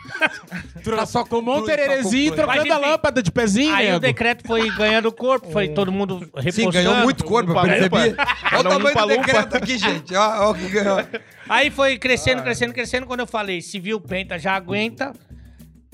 Tá 0.83 1.05
só 1.05 1.23
Tomou 1.23 1.59
um 1.59 1.65
tererezinho 1.65 2.33
e 2.33 2.35
trocando 2.35 2.73
a 2.73 2.77
lâmpada 2.77 3.21
de 3.21 3.31
pezinho, 3.31 3.73
Aí 3.73 3.87
o 3.87 3.89
nego. 3.91 3.99
decreto 3.99 4.47
foi 4.47 4.69
ganhando 4.71 5.11
corpo, 5.11 5.51
foi 5.51 5.69
todo 5.69 5.91
mundo 5.91 6.19
repostando. 6.35 6.51
Sim, 6.51 6.69
ganhou 6.71 6.95
muito 6.97 7.23
corpo, 7.23 7.51
eu 7.51 7.61
percebi. 7.61 7.95
Olha 7.95 8.59
o 8.59 8.63
tamanho 8.63 8.95
do 8.95 9.07
decreto 9.07 9.55
aqui, 9.55 9.77
gente. 9.77 10.15
Ó, 10.15 10.47
ó, 10.47 10.51
o 10.51 10.55
que 10.55 10.69
ganhou. 10.69 11.05
Aí 11.47 11.69
foi 11.69 11.97
crescendo, 11.97 12.41
crescendo, 12.41 12.73
crescendo. 12.73 13.05
Quando 13.05 13.21
eu 13.21 13.27
falei, 13.27 13.61
se 13.61 13.79
viu 13.79 13.99
penta, 14.01 14.37
já 14.37 14.55
aguenta. 14.55 15.13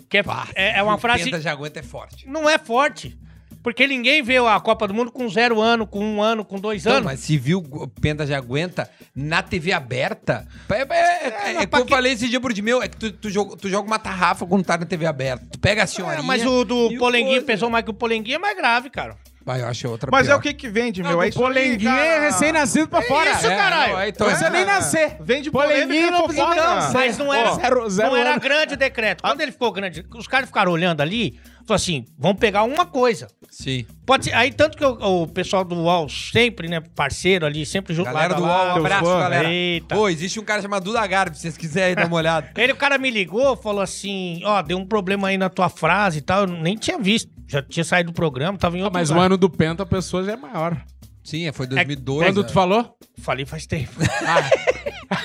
Que 0.09 0.19
é, 0.19 0.23
é, 0.55 0.79
é 0.79 0.83
uma 0.83 0.97
frase... 0.97 1.25
Penta 1.25 1.41
já 1.41 1.51
aguenta 1.51 1.79
é 1.79 1.83
forte. 1.83 2.27
Não 2.27 2.49
é 2.49 2.57
forte. 2.57 3.17
Porque 3.65 3.87
ninguém 3.87 4.21
vê 4.21 4.37
a 4.37 4.59
Copa 4.59 4.87
do 4.87 4.93
Mundo 4.93 5.11
com 5.11 5.27
zero 5.27 5.59
ano, 5.59 5.87
com 5.87 5.99
um 5.99 6.21
ano, 6.21 6.45
com 6.45 6.59
dois 6.59 6.85
Não, 6.85 6.91
anos. 6.91 7.03
mas 7.05 7.19
se 7.21 7.35
viu 7.35 7.57
o 7.67 7.87
Penta 7.87 8.23
já 8.27 8.37
aguenta 8.37 8.87
na 9.15 9.41
TV 9.41 9.71
aberta. 9.73 10.47
É, 10.69 10.73
é, 10.75 10.83
é, 10.83 10.83
é, 10.83 11.53
mas 11.55 11.65
como 11.65 11.81
eu 11.81 11.85
que- 11.87 11.93
falei 11.95 12.13
esse 12.13 12.29
dia 12.29 12.39
pro 12.39 12.53
de 12.53 12.61
meu, 12.61 12.83
é 12.83 12.87
que 12.87 12.95
tu, 12.95 13.11
tu, 13.11 13.27
joga, 13.27 13.57
tu 13.57 13.67
joga 13.67 13.87
uma 13.87 13.97
tarrafa 13.97 14.45
quando 14.45 14.63
tá 14.63 14.77
na 14.77 14.85
TV 14.85 15.07
aberta. 15.07 15.43
Tu 15.51 15.57
pega 15.57 15.81
a 15.81 15.87
senhorinha. 15.87 16.19
É, 16.19 16.21
mas 16.21 16.45
o 16.45 16.63
do 16.63 16.95
Polenguinho 16.99 17.41
pesou 17.41 17.67
mais 17.71 17.83
que 17.83 17.89
o 17.89 17.93
Polenguinho 17.95 18.35
é 18.35 18.39
mais 18.39 18.55
grave, 18.55 18.91
cara. 18.91 19.15
Vai, 19.43 19.61
eu 19.61 19.67
acho 19.67 19.87
outra 19.87 20.09
Mas 20.11 20.25
é 20.27 20.31
pior. 20.31 20.39
o 20.39 20.41
que 20.41 20.53
que 20.55 20.67
vende, 20.67 21.03
Não, 21.03 21.09
meu? 21.11 21.21
É 21.21 21.25
o 21.25 21.29
isso 21.29 21.37
aí, 21.39 21.43
Polenguinho 21.45 21.91
é 21.91 22.19
recém-nascido 22.19 22.87
pra 22.87 23.01
fora. 23.03 23.29
isso, 23.31 23.45
É, 23.45 23.55
caralho. 23.55 23.93
não, 23.93 23.99
é, 23.99 24.09
então, 24.09 24.25
Não 24.27 24.33
precisa 24.35 24.49
é- 24.55 24.57
nem 24.57 24.65
nascer. 24.65 25.17
Vende 25.21 25.51
Polenguinho 25.51 26.09
não 26.11 26.23
precisa 26.23 26.47
fofoca. 26.47 26.63
nascer. 26.75 26.93
Mas 26.93 27.17
não 27.19 27.31
era, 27.33 27.53
Zero- 27.53 27.89
zero 27.89 28.09
não 28.09 28.17
era 28.17 28.37
grande 28.39 28.73
o 28.73 28.77
decreto. 28.77 29.21
Quando 29.23 29.41
ele 29.41 29.51
ficou 29.51 29.71
grande, 29.71 30.03
os 30.15 30.27
caras 30.27 30.47
ficaram 30.47 30.71
olhando 30.71 31.01
ali, 31.01 31.39
falou 31.65 31.75
assim, 31.75 32.05
vamos 32.17 32.39
pegar 32.39 32.63
uma 32.63 32.85
coisa. 32.85 33.27
Sim. 33.49 33.85
Pode 34.05 34.25
ser, 34.25 34.33
aí 34.33 34.51
tanto 34.51 34.77
que 34.77 34.85
o, 34.85 35.23
o 35.23 35.27
pessoal 35.27 35.63
do 35.63 35.75
UOL 35.75 36.07
sempre, 36.09 36.67
né, 36.67 36.81
parceiro 36.95 37.45
ali, 37.45 37.65
sempre 37.65 37.93
junto 37.93 38.05
Galera 38.05 38.33
lado 38.33 38.41
do. 38.41 38.47
UOL, 38.47 38.67
um 38.67 38.85
abraço, 38.85 39.05
fã. 39.05 39.19
galera. 39.19 39.51
Eita. 39.51 39.95
Pô, 39.95 40.09
existe 40.09 40.39
um 40.39 40.43
cara 40.43 40.61
chamado 40.61 40.83
Duda 40.83 41.05
Garbi, 41.07 41.35
se 41.35 41.43
vocês 41.43 41.57
quiserem 41.57 41.95
dar 41.95 42.07
uma 42.07 42.17
olhada. 42.17 42.51
Ele, 42.57 42.73
o 42.73 42.75
cara 42.75 42.97
me 42.97 43.09
ligou, 43.09 43.55
falou 43.55 43.81
assim, 43.81 44.41
ó, 44.43 44.61
deu 44.61 44.77
um 44.77 44.85
problema 44.85 45.29
aí 45.29 45.37
na 45.37 45.49
tua 45.49 45.69
frase 45.69 46.19
e 46.19 46.21
tal, 46.21 46.41
eu 46.41 46.47
nem 46.47 46.75
tinha 46.75 46.99
visto. 46.99 47.33
Já 47.47 47.61
tinha 47.61 47.83
saído 47.83 48.11
do 48.11 48.15
programa, 48.15 48.57
tava 48.57 48.75
em 48.77 48.81
outro 48.81 48.97
Mas 48.97 49.09
o 49.09 49.13
lugar. 49.13 49.27
ano 49.27 49.37
do 49.37 49.47
Penta, 49.49 49.83
a 49.83 49.85
pessoa 49.85 50.23
já 50.23 50.33
é 50.33 50.35
maior. 50.35 50.83
Sim, 51.25 51.51
foi 51.51 51.65
2002. 51.65 52.27
Quando 52.27 52.41
né? 52.43 52.47
tu 52.47 52.53
falou? 52.53 52.95
Falei 53.17 53.45
faz 53.45 53.65
tempo. 53.65 53.91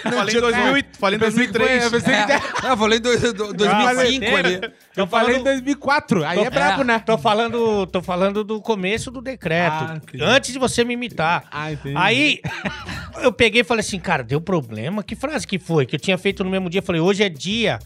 Falei 0.03 0.37
em 0.37 0.41
2000 0.41 0.77
e- 0.79 0.85
falei 0.99 1.19
em 1.19 1.23
Eu 1.23 1.27
pensei 1.31 1.47
que 1.47 1.53
foi- 1.53 1.69
2003. 1.69 1.85
eu 1.85 1.91
pensei 1.91 2.15
que- 2.61 2.67
É, 2.67 2.77
falei 2.77 2.99
em 2.99 3.03
dois- 3.03 3.21
do- 3.33 3.53
2005 3.55 4.25
Ah, 4.27 4.39
ali. 4.39 4.61
Eu 4.97 5.07
falei 5.07 5.37
em 5.37 5.43
2004. 5.45 6.25
Aí 6.25 6.39
é 6.41 6.51
brabo, 6.51 6.85
né? 6.85 6.99
Tô 7.01 7.17
falando, 7.19 7.87
tô 7.87 8.03
falando 8.03 8.43
do 8.45 8.61
começo 8.61 9.11
do 9.11 9.21
decreto. 9.23 9.73
Ah, 9.73 9.95
entendi. 10.03 10.23
antes 10.25 10.53
de 10.53 10.59
você 10.59 10.85
me 10.85 10.95
imitar. 10.95 11.45
Ah, 11.51 11.73
entendi. 11.73 11.95
Aí 11.97 12.41
eu 13.23 13.33
peguei 13.33 13.61
e 13.61 13.65
falei 13.65 13.81
assim, 13.81 13.99
cara, 13.99 14.23
deu 14.23 14.41
problema? 14.41 15.03
Que 15.03 15.15
frase 15.15 15.47
que 15.47 15.59
foi? 15.59 15.87
Que 15.87 15.97
eu 15.97 16.01
tinha 16.01 16.17
feito 16.19 16.43
no 16.45 16.51
mesmo 16.51 16.69
dia. 16.71 16.83
Falei, 16.83 17.01
hoje 17.01 17.23
é 17.23 17.29
dia 17.29 17.79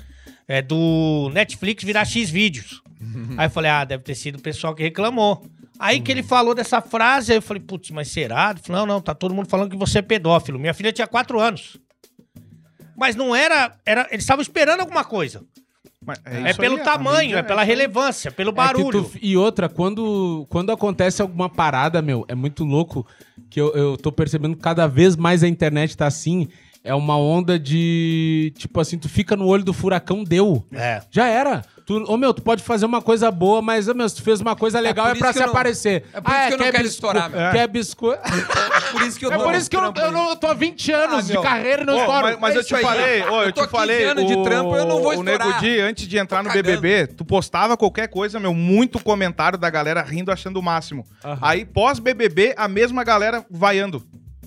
é, 0.49 0.61
do 0.63 1.31
Netflix 1.33 1.83
virar 1.85 2.05
X 2.05 2.31
vídeos. 2.31 2.83
Aí 3.37 3.47
eu 3.47 3.51
falei, 3.51 3.71
ah, 3.71 3.85
deve 3.85 4.03
ter 4.03 4.15
sido 4.15 4.37
o 4.39 4.43
pessoal 4.43 4.75
que 4.75 4.83
reclamou. 4.83 5.45
Aí 5.79 6.01
que 6.01 6.11
ele 6.13 6.23
falou 6.23 6.55
dessa 6.55 6.81
frase, 6.81 7.33
aí 7.33 7.39
eu 7.39 7.43
falei, 7.43 7.63
putz, 7.63 7.91
mas 7.91 8.09
será? 8.09 8.51
Ele 8.51 8.61
falou, 8.63 8.87
não, 8.87 8.95
não, 8.95 9.01
tá 9.01 9.13
todo 9.15 9.35
mundo 9.35 9.49
falando 9.49 9.71
que 9.71 9.77
você 9.77 9.99
é 9.99 10.03
pedófilo. 10.03 10.59
Minha 10.59 10.73
filha 10.75 10.93
tinha 10.93 11.07
quatro 11.07 11.41
anos. 11.41 11.77
Mas 12.97 13.17
não 13.17 13.35
era. 13.35 13.75
era 13.85 14.07
eles 14.11 14.23
estavam 14.25 14.43
esperando 14.43 14.81
alguma 14.81 15.05
coisa. 15.05 15.43
Mas 16.07 16.21
É, 16.25 16.51
isso 16.51 16.61
pelo 16.61 16.77
aí, 16.77 16.81
a 16.83 16.85
tamanho, 16.85 17.21
mídia 17.29 17.39
é 17.39 17.43
pela 17.43 17.63
aí. 17.63 17.67
relevância, 17.67 18.31
pelo 18.31 18.51
É 18.51 18.53
que 18.53 18.57
barulho. 18.57 19.05
tu- 19.05 19.19
e 19.21 19.37
outra, 19.37 19.69
quando, 19.69 20.47
quando 20.51 20.71
acontece 20.71 21.21
alguma 21.23 21.49
parada, 21.49 22.01
meu, 22.03 22.25
é 22.29 22.35
muito 22.35 22.63
louco 22.63 23.07
que 23.51 23.61
eu, 23.61 23.73
eu 23.75 23.97
tô 23.97 24.13
percebendo 24.13 24.55
que 24.55 24.63
cada 24.63 24.87
vez 24.87 25.17
mais 25.17 25.43
a 25.43 25.49
internet 25.49 25.97
tá 25.97 26.07
assim. 26.07 26.47
É 26.85 26.95
uma 26.95 27.17
onda 27.17 27.59
de. 27.59 28.53
Tipo 28.59 28.79
assim, 28.81 28.99
tu 28.99 29.09
fica 29.09 29.35
no 29.35 29.47
olho 29.47 29.65
do 29.65 29.73
furacão, 29.73 30.23
deu. 30.23 30.63
É. 30.71 31.01
Já 31.11 31.27
era. 31.27 31.65
Tu, 31.87 32.03
ô 32.11 32.17
meu, 32.17 32.33
tu 32.33 32.41
pode 32.41 32.63
fazer 32.63 32.87
uma 32.87 33.03
coisa 33.03 33.31
boa, 33.31 33.61
mas, 33.61 33.89
ô 33.89 33.95
meu, 33.95 34.09
se 34.09 34.17
tu 34.17 34.23
fez 34.23 34.41
uma 34.41 34.57
coisa 34.57 34.81
legal 34.81 35.05
por 35.05 35.11
é, 35.11 35.13
isso 35.13 35.21
pra 35.21 35.33
se 35.35 35.39
eu 35.39 35.43
não- 35.43 35.51
aparecer. 35.51 36.05
é 36.15 36.21
por 36.21 36.31
isso 36.33 36.47
que 36.49 36.55
eu 36.55 36.59
não 36.59 36.65
quer 36.65 36.73
quero 36.73 36.83
bisco- 36.85 36.95
estourar, 36.95 37.29
meu. 37.31 37.51
Quer 37.53 37.69
biscoito. 37.69 38.23
Por 38.91 39.03
isso 39.03 39.19
que 39.19 39.27
eu 39.27 39.33
É 39.33 39.37
tô 39.37 39.45
por 39.45 39.55
isso 39.55 39.69
que 39.71 39.77
eu, 39.77 39.81
não- 39.83 39.93
eu, 39.95 40.11
não, 40.13 40.31
eu 40.31 40.37
tô 40.37 40.47
há 40.47 40.55
20 40.55 40.91
anos 40.93 41.19
Ah, 41.19 41.21
de 41.21 41.33
meu. 41.35 41.43
carreira 41.43 41.83
e 41.83 41.85
não 41.85 41.99
estouro. 41.99 42.23
mas, 42.23 42.39
mas 42.41 42.55
É 42.55 42.59
eu 42.59 42.65
te 42.65 42.75
aí. 42.75 42.83
falei, 42.83 43.23
ô, 43.25 43.27
eu, 43.27 43.43
Eu 43.49 43.53
tô 43.53 43.67
te 43.67 43.71
falei. 43.71 43.99
15 43.99 44.09
anos 44.11 44.27
de 44.27 44.43
trampo, 44.43 44.77
eu 44.77 44.87
não 44.87 45.03
vou 45.03 45.13
O 45.19 45.23
Nego 45.23 45.37
estourar. 45.43 45.61
Di, 45.61 45.79
antes 45.81 46.09
de 46.09 46.17
entrar 46.17 46.39
Tô 46.39 46.45
no 46.45 46.49
cagando. 46.55 46.81
BBB, 46.81 47.07
tu 47.09 47.23
postava 47.25 47.77
qualquer 47.77 48.09
coisa, 48.09 48.41
meu, 48.41 48.55
muito 48.55 48.99
comentário 48.99 49.59
da 49.59 49.69
galera 49.69 50.01
rindo, 50.01 50.33
achando 50.33 50.57
o 50.59 50.63
máximo. 50.63 51.07
Aham. 51.23 51.39
Aí, 51.43 51.67
pós-BBB, 51.67 52.55
a 52.57 52.67
mesma 52.67 53.05
galera 53.05 53.45
vaiando. 53.51 54.03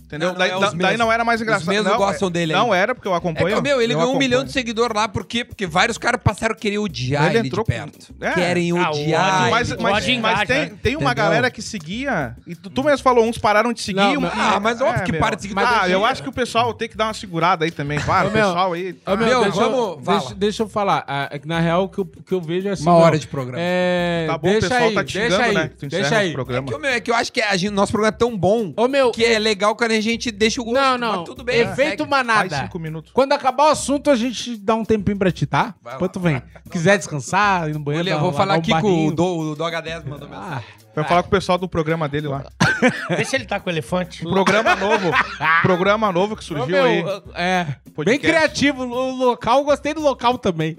Entendeu? 0.07 0.29
Não, 0.29 0.33
não 0.35 0.39
daí, 0.39 0.49
é 0.51 0.55
os 0.55 0.61
da- 0.61 0.71
daí 0.87 0.95
não 0.97 1.11
era 1.11 1.25
mais 1.25 1.41
Os 1.41 1.45
engraçado. 1.45 1.67
mesmos 1.67 1.91
não, 1.91 1.97
gostam 1.97 2.29
é- 2.29 2.31
dele 2.31 2.53
Não 2.53 2.63
ainda. 2.67 2.77
era, 2.77 2.95
porque 2.95 3.07
eu 3.09 3.13
É 3.13 3.17
acompanho. 3.17 3.57
que, 3.57 3.61
meu, 3.61 3.81
ele 3.81 3.93
ganhou 3.93 4.15
um 4.15 4.17
milhão 4.17 4.41
de 4.45 4.53
seguidores 4.53 4.95
lá, 4.95 5.05
por 5.09 5.25
quê? 5.25 5.43
Porque 5.43 5.67
vários 5.67 5.97
caras 5.97 6.21
passaram 6.23 6.53
a 6.55 6.57
querer 6.57 6.77
odiar 6.77 7.25
Ele 7.27 7.39
ele, 7.39 7.47
entrou 7.49 7.65
de 7.65 7.71
com- 7.73 7.77
perto. 7.77 8.15
É. 8.21 8.31
Querem 8.31 8.71
Ah, 8.71 8.89
odiar. 8.89 9.39
ódio- 9.41 9.51
Mas, 9.51 9.71
ele. 9.71 9.81
mas, 9.83 9.91
mas 9.93 10.07
engaja, 10.07 10.45
tem, 10.45 10.57
né? 10.61 10.71
tem 10.81 10.95
uma 10.95 11.11
Entendeu? 11.11 11.23
galera 11.25 11.51
que 11.51 11.61
seguia, 11.61 12.37
e 12.47 12.55
tu, 12.55 12.69
tu 12.69 12.83
mesmo 12.85 13.03
falou, 13.03 13.25
uns 13.25 13.37
pararam 13.37 13.73
de 13.73 13.81
seguir. 13.81 13.97
Não, 13.99 14.21
um-. 14.21 14.27
Ah, 14.33 14.59
mas 14.61 14.79
óbvio 14.79 15.03
que 15.03 15.11
meu. 15.11 15.19
para 15.19 15.35
de 15.35 15.41
seguir 15.41 15.55
Ah, 15.57 15.89
eu 15.89 16.05
acho 16.05 16.23
que 16.23 16.29
o 16.29 16.33
pessoal 16.33 16.73
tem 16.73 16.87
que 16.87 16.95
dar 16.95 17.07
uma 17.07 17.13
segurada 17.13 17.65
aí 17.65 17.71
também. 17.71 17.99
Claro, 17.99 18.27
Ô, 18.27 18.29
o 18.29 18.33
pessoal 18.33 18.73
aí. 18.73 18.95
Meu, 19.17 19.99
vamos- 20.01 20.31
deixa, 20.33 20.63
eu 20.63 20.69
falar. 20.69 21.03
Ah, 21.05 21.27
é 21.31 21.37
que 21.37 21.47
na 21.47 21.59
real, 21.59 21.83
o 21.83 21.89
que 21.89 21.97
eu, 21.99 22.05
que 22.05 22.31
eu 22.33 22.39
vejo 22.41 22.69
é 22.69 22.71
assim. 22.71 22.83
Uma 22.83 22.93
hora 22.93 23.19
de 23.19 23.27
programa. 23.27 23.57
É, 23.59 24.25
Tá 24.27 24.37
bom, 24.37 24.49
o 24.49 24.53
pessoal 24.53 24.79
aí, 24.83 24.93
tá 24.95 25.03
te 25.03 25.11
xingando, 25.13 25.41
aí, 25.43 25.53
né? 25.53 25.71
que 25.77 25.87
Deixa 25.87 26.17
aí. 26.17 26.29
É 26.29 26.33
programa. 26.33 26.67
que, 26.67 26.73
o 26.73 26.79
meu, 26.79 26.91
é 26.91 26.99
que 27.01 27.11
eu 27.11 27.15
acho 27.15 27.31
que 27.33 27.41
a 27.41 27.57
gente- 27.57 27.71
nosso 27.73 27.91
programa 27.91 28.15
é 28.15 28.17
tão 28.17 28.37
bom 28.37 28.73
Ô, 28.77 28.87
meu, 28.87 29.11
que 29.11 29.23
é 29.25 29.37
legal 29.39 29.75
quando 29.75 29.91
a 29.91 29.96
gente 30.01 30.31
deixa 30.31 30.61
o 30.61 30.65
gosto. 30.65 30.77
Não, 30.77 30.97
não. 30.97 31.23
Tudo 31.23 31.43
bem. 31.43 31.59
Efeito 31.61 31.99
segue. 31.99 32.09
Manada. 32.09 32.57
cinco 32.63 32.79
minutos. 32.79 33.11
Quando 33.11 33.33
acabar 33.33 33.65
o 33.65 33.69
assunto, 33.69 34.09
a 34.09 34.15
gente 34.15 34.57
dá 34.57 34.75
um 34.75 34.85
tempinho 34.85 35.17
pra 35.17 35.31
ti, 35.31 35.45
tá? 35.45 35.75
Vai 35.81 35.93
lá, 35.93 35.97
Depois 35.97 36.11
tu 36.11 36.19
vem. 36.19 36.41
Quiser 36.71 36.97
descansar, 36.97 37.69
ir 37.69 37.73
no 37.73 37.79
banheiro. 37.79 38.07
Olha, 38.07 38.15
eu 38.15 38.19
vou 38.19 38.31
falar 38.31 38.55
lavar 38.55 38.57
um 38.57 38.61
aqui 38.61 38.81
com 38.81 39.07
o, 39.07 39.11
do, 39.11 39.25
o 39.51 39.55
Dog 39.55 39.81
10 39.81 40.05
mandou 40.05 40.27
mensagem. 40.29 40.53
Ah, 40.53 40.87
Vai 40.95 41.05
falar 41.05 41.21
com 41.21 41.27
o 41.27 41.31
pessoal 41.31 41.59
do 41.59 41.69
programa 41.69 42.09
dele 42.09 42.27
lá. 42.27 42.43
Vê 43.09 43.23
se 43.23 43.35
ele 43.35 43.45
tá 43.45 43.59
com 43.59 43.69
o 43.69 43.73
elefante. 43.73 44.23
Programa 44.23 44.75
novo. 44.75 45.11
programa 45.61 46.11
novo 46.11 46.35
que 46.35 46.43
surgiu 46.43 46.67
meu, 46.67 46.83
aí. 46.83 47.03
é. 47.35 47.63
Bem 47.65 47.93
Podcast. 47.93 48.27
criativo. 48.27 48.83
O 48.83 49.11
local, 49.15 49.63
gostei 49.63 49.93
do 49.93 50.01
local 50.01 50.39
também. 50.39 50.75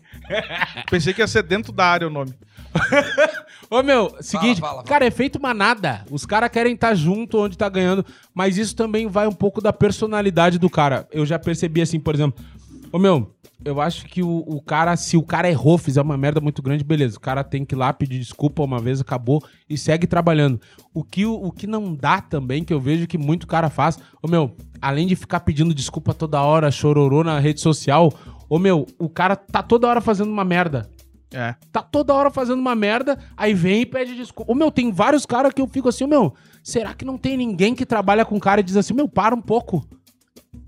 Pensei 0.91 1.15
que 1.15 1.21
ia 1.21 1.27
ser 1.29 1.45
dentro 1.45 1.73
da 1.73 1.87
área 1.87 2.07
o 2.07 2.11
nome. 2.11 2.35
Ô, 3.71 3.83
meu, 3.83 4.15
seguinte, 4.21 4.61
fala, 4.61 4.77
fala. 4.77 4.85
cara, 4.85 5.07
é 5.07 5.11
feito 5.11 5.41
manada. 5.41 6.05
Os 6.11 6.25
caras 6.25 6.51
querem 6.51 6.75
estar 6.75 6.95
junto 6.95 7.39
onde 7.39 7.59
tá 7.59 7.69
ganhando, 7.69 8.05
mas 8.35 8.57
isso 8.57 8.75
também 8.75 9.07
vai 9.07 9.27
um 9.27 9.33
pouco 9.33 9.61
da 9.61 9.73
personalidade 9.73 10.59
do 10.59 10.71
cara. 10.71 11.07
Eu 11.13 11.27
já 11.27 11.39
percebi 11.39 11.83
assim, 11.83 12.01
por 12.01 12.15
exemplo, 12.15 12.43
ô 12.91 12.99
meu, 12.99 13.35
eu 13.65 13.81
acho 13.81 14.07
que 14.07 14.23
o, 14.23 14.45
o 14.47 14.63
cara, 14.63 14.97
se 14.97 15.17
o 15.17 15.23
cara 15.23 15.51
errou, 15.51 15.77
fizer 15.77 16.01
uma 16.01 16.17
merda 16.17 16.41
muito 16.41 16.63
grande, 16.63 16.85
beleza. 16.85 17.17
O 17.17 17.21
cara 17.21 17.43
tem 17.43 17.65
que 17.65 17.75
ir 17.75 17.79
lá 17.79 17.93
pedir 17.93 18.19
desculpa 18.19 18.63
uma 18.63 18.81
vez, 18.81 19.01
acabou 19.01 19.43
e 19.69 19.77
segue 19.77 20.07
trabalhando. 20.07 20.61
O 20.95 21.03
que, 21.03 21.27
o, 21.27 21.35
o 21.35 21.51
que 21.53 21.67
não 21.67 21.95
dá 21.95 22.21
também, 22.21 22.65
que 22.65 22.73
eu 22.73 22.81
vejo 22.81 23.07
que 23.07 23.19
muito 23.19 23.47
cara 23.47 23.69
faz, 23.69 23.99
ô 24.23 24.29
meu, 24.29 24.57
além 24.81 25.07
de 25.07 25.17
ficar 25.17 25.41
pedindo 25.41 25.75
desculpa 25.75 26.15
toda 26.15 26.41
hora, 26.41 26.71
chororô 26.71 27.25
na 27.25 27.39
rede 27.39 27.61
social, 27.61 28.13
ô 28.49 28.59
meu, 28.59 28.87
o 28.99 29.09
cara 29.09 29.35
tá 29.35 29.63
toda 29.63 29.89
hora 29.89 30.01
fazendo 30.01 30.31
uma 30.31 30.45
merda. 30.45 30.89
É. 31.33 31.55
Tá 31.71 31.83
toda 31.83 32.15
hora 32.15 32.31
fazendo 32.31 32.59
uma 32.59 32.75
merda, 32.75 33.19
aí 33.37 33.53
vem 33.53 33.83
e 33.83 33.87
pede 33.87 34.17
desculpa. 34.17 34.51
Ô, 34.51 34.55
meu, 34.55 34.71
tem 34.71 34.91
vários 34.91 35.27
caras 35.27 35.53
que 35.53 35.61
eu 35.61 35.67
fico 35.67 35.89
assim, 35.89 36.05
ô, 36.05 36.09
meu, 36.09 36.35
será 36.63 36.95
que 36.95 37.05
não 37.05 37.19
tem 37.19 37.37
ninguém 37.37 37.75
que 37.75 37.85
trabalha 37.85 38.25
com 38.25 38.41
cara 38.41 38.61
e 38.61 38.65
diz 38.65 38.77
assim, 38.77 38.95
meu, 38.95 39.09
para 39.09 39.35
um 39.35 39.41
pouco. 39.41 39.87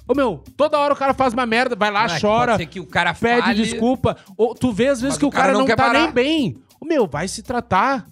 Ô, 0.07 0.15
meu, 0.15 0.43
toda 0.57 0.79
hora 0.79 0.93
o 0.93 0.97
cara 0.97 1.15
faz 1.15 1.33
uma 1.33 1.47
merda, 1.47 1.77
vai 1.77 1.91
lá, 1.91 2.05
é 2.05 2.09
que 2.09 2.21
chora, 2.21 2.67
que 2.67 2.81
o 2.81 2.87
cara 2.87 3.15
pede 3.15 3.43
fale... 3.43 3.55
desculpa. 3.55 4.17
Ou 4.37 4.55
tu 4.55 4.73
vê 4.73 4.89
às 4.89 5.01
vezes 5.01 5.17
que 5.17 5.25
o 5.25 5.31
cara, 5.31 5.45
cara 5.45 5.53
não 5.55 5.61
não 5.61 5.67
tá 5.69 5.77
parar. 5.77 6.03
nem 6.05 6.13
bem. 6.13 6.57
Ô, 6.81 6.85
meu, 6.85 7.07
vai 7.07 7.29
se 7.29 7.43
tratar. 7.43 8.07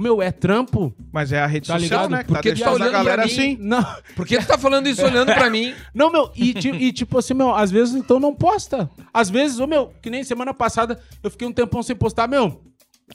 Meu, 0.00 0.22
é 0.22 0.32
trampo. 0.32 0.94
Mas 1.12 1.30
é 1.32 1.40
a 1.40 1.46
rede 1.46 1.68
Tá 1.68 1.78
social, 1.78 2.04
ligado? 2.06 2.10
né? 2.10 2.24
Que 2.24 2.32
Porque 2.32 2.50
tá 2.52 2.56
tu 2.56 2.58
tá 2.64 2.70
deixando 2.70 2.88
a 2.88 2.90
galera 2.90 3.24
assim. 3.24 3.56
Não, 3.60 3.84
Por 4.16 4.26
que 4.26 4.38
tu 4.38 4.46
tá 4.46 4.56
falando 4.56 4.86
isso 4.88 5.04
olhando 5.04 5.32
pra 5.34 5.50
mim? 5.50 5.74
Não, 5.94 6.10
meu, 6.10 6.30
e, 6.34 6.50
e 6.50 6.92
tipo 6.92 7.18
assim, 7.18 7.34
meu, 7.34 7.54
às 7.54 7.70
vezes 7.70 7.94
então 7.94 8.18
não 8.18 8.34
posta. 8.34 8.88
Às 9.12 9.28
vezes, 9.28 9.58
ô 9.60 9.66
meu, 9.66 9.92
que 10.00 10.08
nem 10.08 10.24
semana 10.24 10.54
passada 10.54 10.98
eu 11.22 11.30
fiquei 11.30 11.46
um 11.46 11.52
tempão 11.52 11.82
sem 11.82 11.94
postar, 11.94 12.26
meu. 12.26 12.62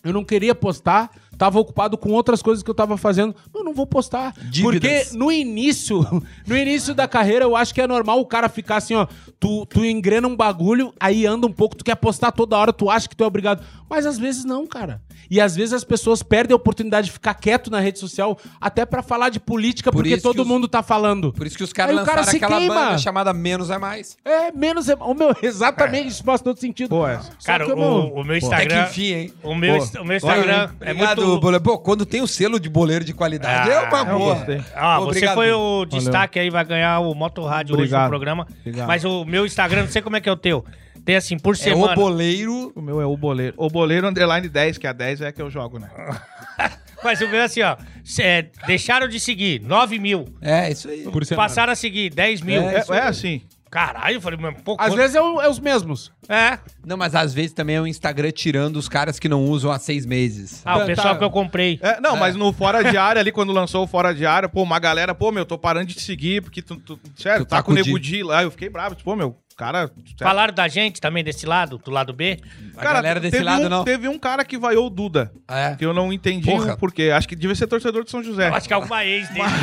Eu 0.03 0.13
não 0.13 0.23
queria 0.25 0.53
postar, 0.53 1.09
tava 1.37 1.59
ocupado 1.59 1.97
com 1.97 2.11
outras 2.11 2.41
coisas 2.41 2.63
que 2.63 2.69
eu 2.69 2.75
tava 2.75 2.97
fazendo. 2.97 3.35
Eu 3.53 3.63
não 3.63 3.73
vou 3.73 3.85
postar. 3.85 4.33
Dívidas. 4.49 5.09
Porque 5.09 5.17
no 5.17 5.31
início, 5.31 6.05
no 6.47 6.57
início 6.57 6.93
da 6.93 7.07
carreira, 7.07 7.45
eu 7.45 7.55
acho 7.55 7.73
que 7.73 7.81
é 7.81 7.87
normal 7.87 8.19
o 8.19 8.25
cara 8.25 8.49
ficar 8.49 8.77
assim, 8.77 8.95
ó. 8.95 9.07
Tu, 9.39 9.65
tu 9.67 9.85
engrena 9.85 10.27
um 10.27 10.35
bagulho, 10.35 10.93
aí 10.99 11.25
anda 11.25 11.45
um 11.45 11.51
pouco, 11.51 11.75
tu 11.75 11.83
quer 11.83 11.95
postar 11.95 12.31
toda 12.31 12.57
hora, 12.57 12.73
tu 12.73 12.89
acha 12.89 13.07
que 13.07 13.15
tu 13.15 13.23
é 13.23 13.27
obrigado. 13.27 13.63
Mas 13.89 14.05
às 14.05 14.17
vezes 14.17 14.43
não, 14.45 14.65
cara. 14.65 15.01
E 15.29 15.39
às 15.41 15.55
vezes 15.55 15.73
as 15.73 15.83
pessoas 15.83 16.21
perdem 16.23 16.53
a 16.53 16.55
oportunidade 16.55 17.07
de 17.07 17.11
ficar 17.13 17.33
quieto 17.35 17.69
na 17.71 17.79
rede 17.79 17.99
social, 17.99 18.37
até 18.59 18.85
pra 18.85 19.01
falar 19.03 19.29
de 19.29 19.39
política, 19.39 19.91
Por 19.91 20.03
porque 20.03 20.17
todo 20.19 20.41
os- 20.41 20.47
mundo 20.47 20.67
tá 20.67 20.81
falando. 20.83 21.31
Por 21.33 21.45
isso 21.45 21.57
que 21.57 21.63
os 21.63 21.73
caras 21.73 21.95
cara 21.95 22.05
lançaram 22.05 22.23
se 22.31 22.37
aquela 22.37 22.57
queima. 22.57 22.73
banda 22.75 22.97
chamada 22.97 23.33
Menos 23.33 23.69
é 23.69 23.77
Mais. 23.77 24.17
É, 24.25 24.51
menos 24.51 24.87
é. 24.89 24.95
O 24.95 25.13
meu, 25.13 25.35
exatamente, 25.41 26.07
isso 26.09 26.23
faz 26.23 26.41
todo 26.41 26.59
sentido. 26.59 26.89
Pô, 26.89 27.07
é. 27.07 27.19
Cara, 27.43 27.65
que, 27.65 27.71
o, 27.71 27.75
meu, 27.75 27.87
o 28.13 28.23
meu 28.23 28.37
Até 28.37 28.39
que 28.39 28.45
Instagram. 28.45 28.83
enfim, 28.83 29.13
hein? 29.13 29.33
O 29.43 29.55
meu, 29.55 29.77
Pô. 29.79 30.01
o 30.01 30.05
meu 30.05 30.17
Instagram 30.17 30.69
é 30.81 30.91
Obrigado, 30.91 31.21
muito. 31.31 31.41
boleiro. 31.41 31.63
Pô, 31.63 31.77
quando 31.79 32.05
tem 32.05 32.21
o 32.21 32.27
selo 32.27 32.59
de 32.59 32.69
boleiro 32.69 33.03
de 33.05 33.13
qualidade, 33.13 33.69
é 33.69 33.79
uma 33.81 34.01
Ah, 34.01 34.05
boa. 34.05 34.45
Ah, 34.75 34.99
você 34.99 35.27
foi 35.33 35.51
o 35.51 35.85
destaque 35.85 36.39
aí, 36.39 36.49
vai 36.49 36.63
ganhar 36.65 36.99
o 36.99 37.13
Moto 37.13 37.43
Rádio 37.43 37.73
hoje 37.73 37.83
Obrigado. 37.83 38.03
no 38.03 38.09
programa. 38.09 38.47
Obrigado. 38.61 38.87
Mas 38.87 39.03
o 39.03 39.25
meu 39.25 39.45
Instagram, 39.45 39.83
não 39.83 39.89
sei 39.91 40.01
como 40.01 40.15
é 40.15 40.21
que 40.21 40.29
é 40.29 40.31
o 40.31 40.37
teu. 40.37 40.65
Tem 41.03 41.15
assim, 41.15 41.37
por 41.37 41.53
É 41.53 41.57
semana. 41.57 41.93
o 41.93 41.95
boleiro. 41.95 42.71
O 42.75 42.81
meu 42.81 42.99
é 42.99 43.05
o 43.05 43.15
boleiro. 43.15 43.53
O 43.57 43.69
boleiro 43.69 44.07
underline 44.07 44.49
10, 44.49 44.77
que 44.79 44.87
a 44.87 44.93
10 44.93 45.21
é 45.21 45.27
a 45.27 45.31
que 45.31 45.41
eu 45.41 45.49
jogo, 45.51 45.77
né? 45.79 45.87
Mas 47.03 47.21
o 47.21 47.27
meu 47.27 47.41
é 47.41 47.43
assim, 47.43 47.61
ó. 47.61 47.75
é, 48.19 48.45
deixaram 48.65 49.07
de 49.07 49.19
seguir, 49.19 49.61
9 49.61 49.99
mil. 49.99 50.25
É, 50.41 50.71
isso 50.71 50.89
aí. 50.89 51.03
Por 51.03 51.23
semana. 51.23 51.47
Passaram 51.47 51.71
a 51.73 51.75
seguir, 51.75 52.09
10 52.09 52.41
mil. 52.41 52.61
É, 52.63 52.83
é 52.89 52.99
assim. 53.01 53.41
Caralho, 53.75 54.15
eu 54.15 54.21
falei, 54.21 54.39
mas 54.41 54.55
pô, 54.61 54.71
Às 54.79 54.87
quanto- 54.87 54.95
vezes 54.95 55.15
é, 55.17 55.21
o- 55.21 55.41
é 55.41 55.49
os 55.49 55.59
mesmos. 55.59 56.09
É. 56.29 56.57
Não, 56.85 56.95
mas 56.95 57.13
às 57.13 57.33
vezes 57.33 57.51
também 57.51 57.75
é 57.75 57.81
o 57.81 57.85
Instagram 57.85 58.31
tirando 58.31 58.77
os 58.77 58.87
caras 58.87 59.19
que 59.19 59.27
não 59.27 59.43
usam 59.43 59.69
há 59.69 59.77
seis 59.77 60.05
meses. 60.05 60.61
Ah, 60.63 60.77
o 60.77 60.79
Tá, 60.79 60.85
pessoal 60.85 61.13
tá. 61.13 61.17
que 61.19 61.23
eu 61.25 61.29
comprei. 61.29 61.77
É, 61.81 61.99
não, 61.99 62.15
mas 62.15 62.37
no 62.37 62.53
Fora 62.53 62.89
de 62.89 62.95
Área 62.95 63.19
ali, 63.19 63.33
quando 63.33 63.51
lançou 63.51 63.83
o 63.83 63.87
Fora 63.87 64.15
de 64.15 64.25
Área, 64.25 64.47
pô, 64.47 64.63
uma 64.63 64.79
galera, 64.79 65.13
pô, 65.13 65.29
meu, 65.29 65.45
tô 65.45 65.57
parando 65.57 65.87
de 65.87 65.95
te 65.95 66.01
seguir, 66.03 66.41
porque 66.41 66.61
tu, 66.61 66.77
tu- 66.77 66.97
sério, 67.17 67.45
Tu 67.45 67.49
tá, 67.49 67.57
tá 67.57 67.63
com 67.63 67.73
o 67.73 67.75
com 67.75 67.81
o 67.81 67.83
Nego 67.85 67.99
Di 67.99 68.23
lá, 68.23 68.43
eu 68.43 68.49
fiquei 68.51 68.69
bravo, 68.69 68.95
tipo, 68.95 69.09
pô, 69.09 69.15
meu, 69.17 69.35
cara... 69.55 69.89
Falaram 70.19 70.53
da 70.53 70.67
gente 70.67 70.99
também 70.99 71.23
desse 71.23 71.45
lado, 71.45 71.77
do 71.77 71.89
lado 71.91 72.13
B. 72.13 72.39
A 72.75 72.83
galera 72.83 73.19
desse 73.19 73.31
teve 73.31 73.43
lado 73.43 73.65
um, 73.65 73.69
não. 73.69 73.83
Teve 73.83 74.07
um 74.07 74.19
cara 74.19 74.43
que 74.43 74.57
vaiou 74.57 74.87
o 74.87 74.89
Duda, 74.89 75.31
É. 75.47 75.75
que 75.75 75.85
eu 75.85 75.93
não 75.93 76.11
entendi 76.11 76.49
Porra. 76.49 76.73
o 76.73 76.77
porquê, 76.77 77.11
acho 77.13 77.27
que 77.27 77.35
devia 77.35 77.55
ser 77.55 77.67
torcedor 77.67 78.03
de 78.03 78.11
São 78.11 78.21
José. 78.23 78.49
Eu 78.49 78.53
acho 78.55 78.67
que 78.67 78.73
é 78.73 78.75
alguma 78.75 79.03
ex 79.05 79.27
dele. 79.29 79.41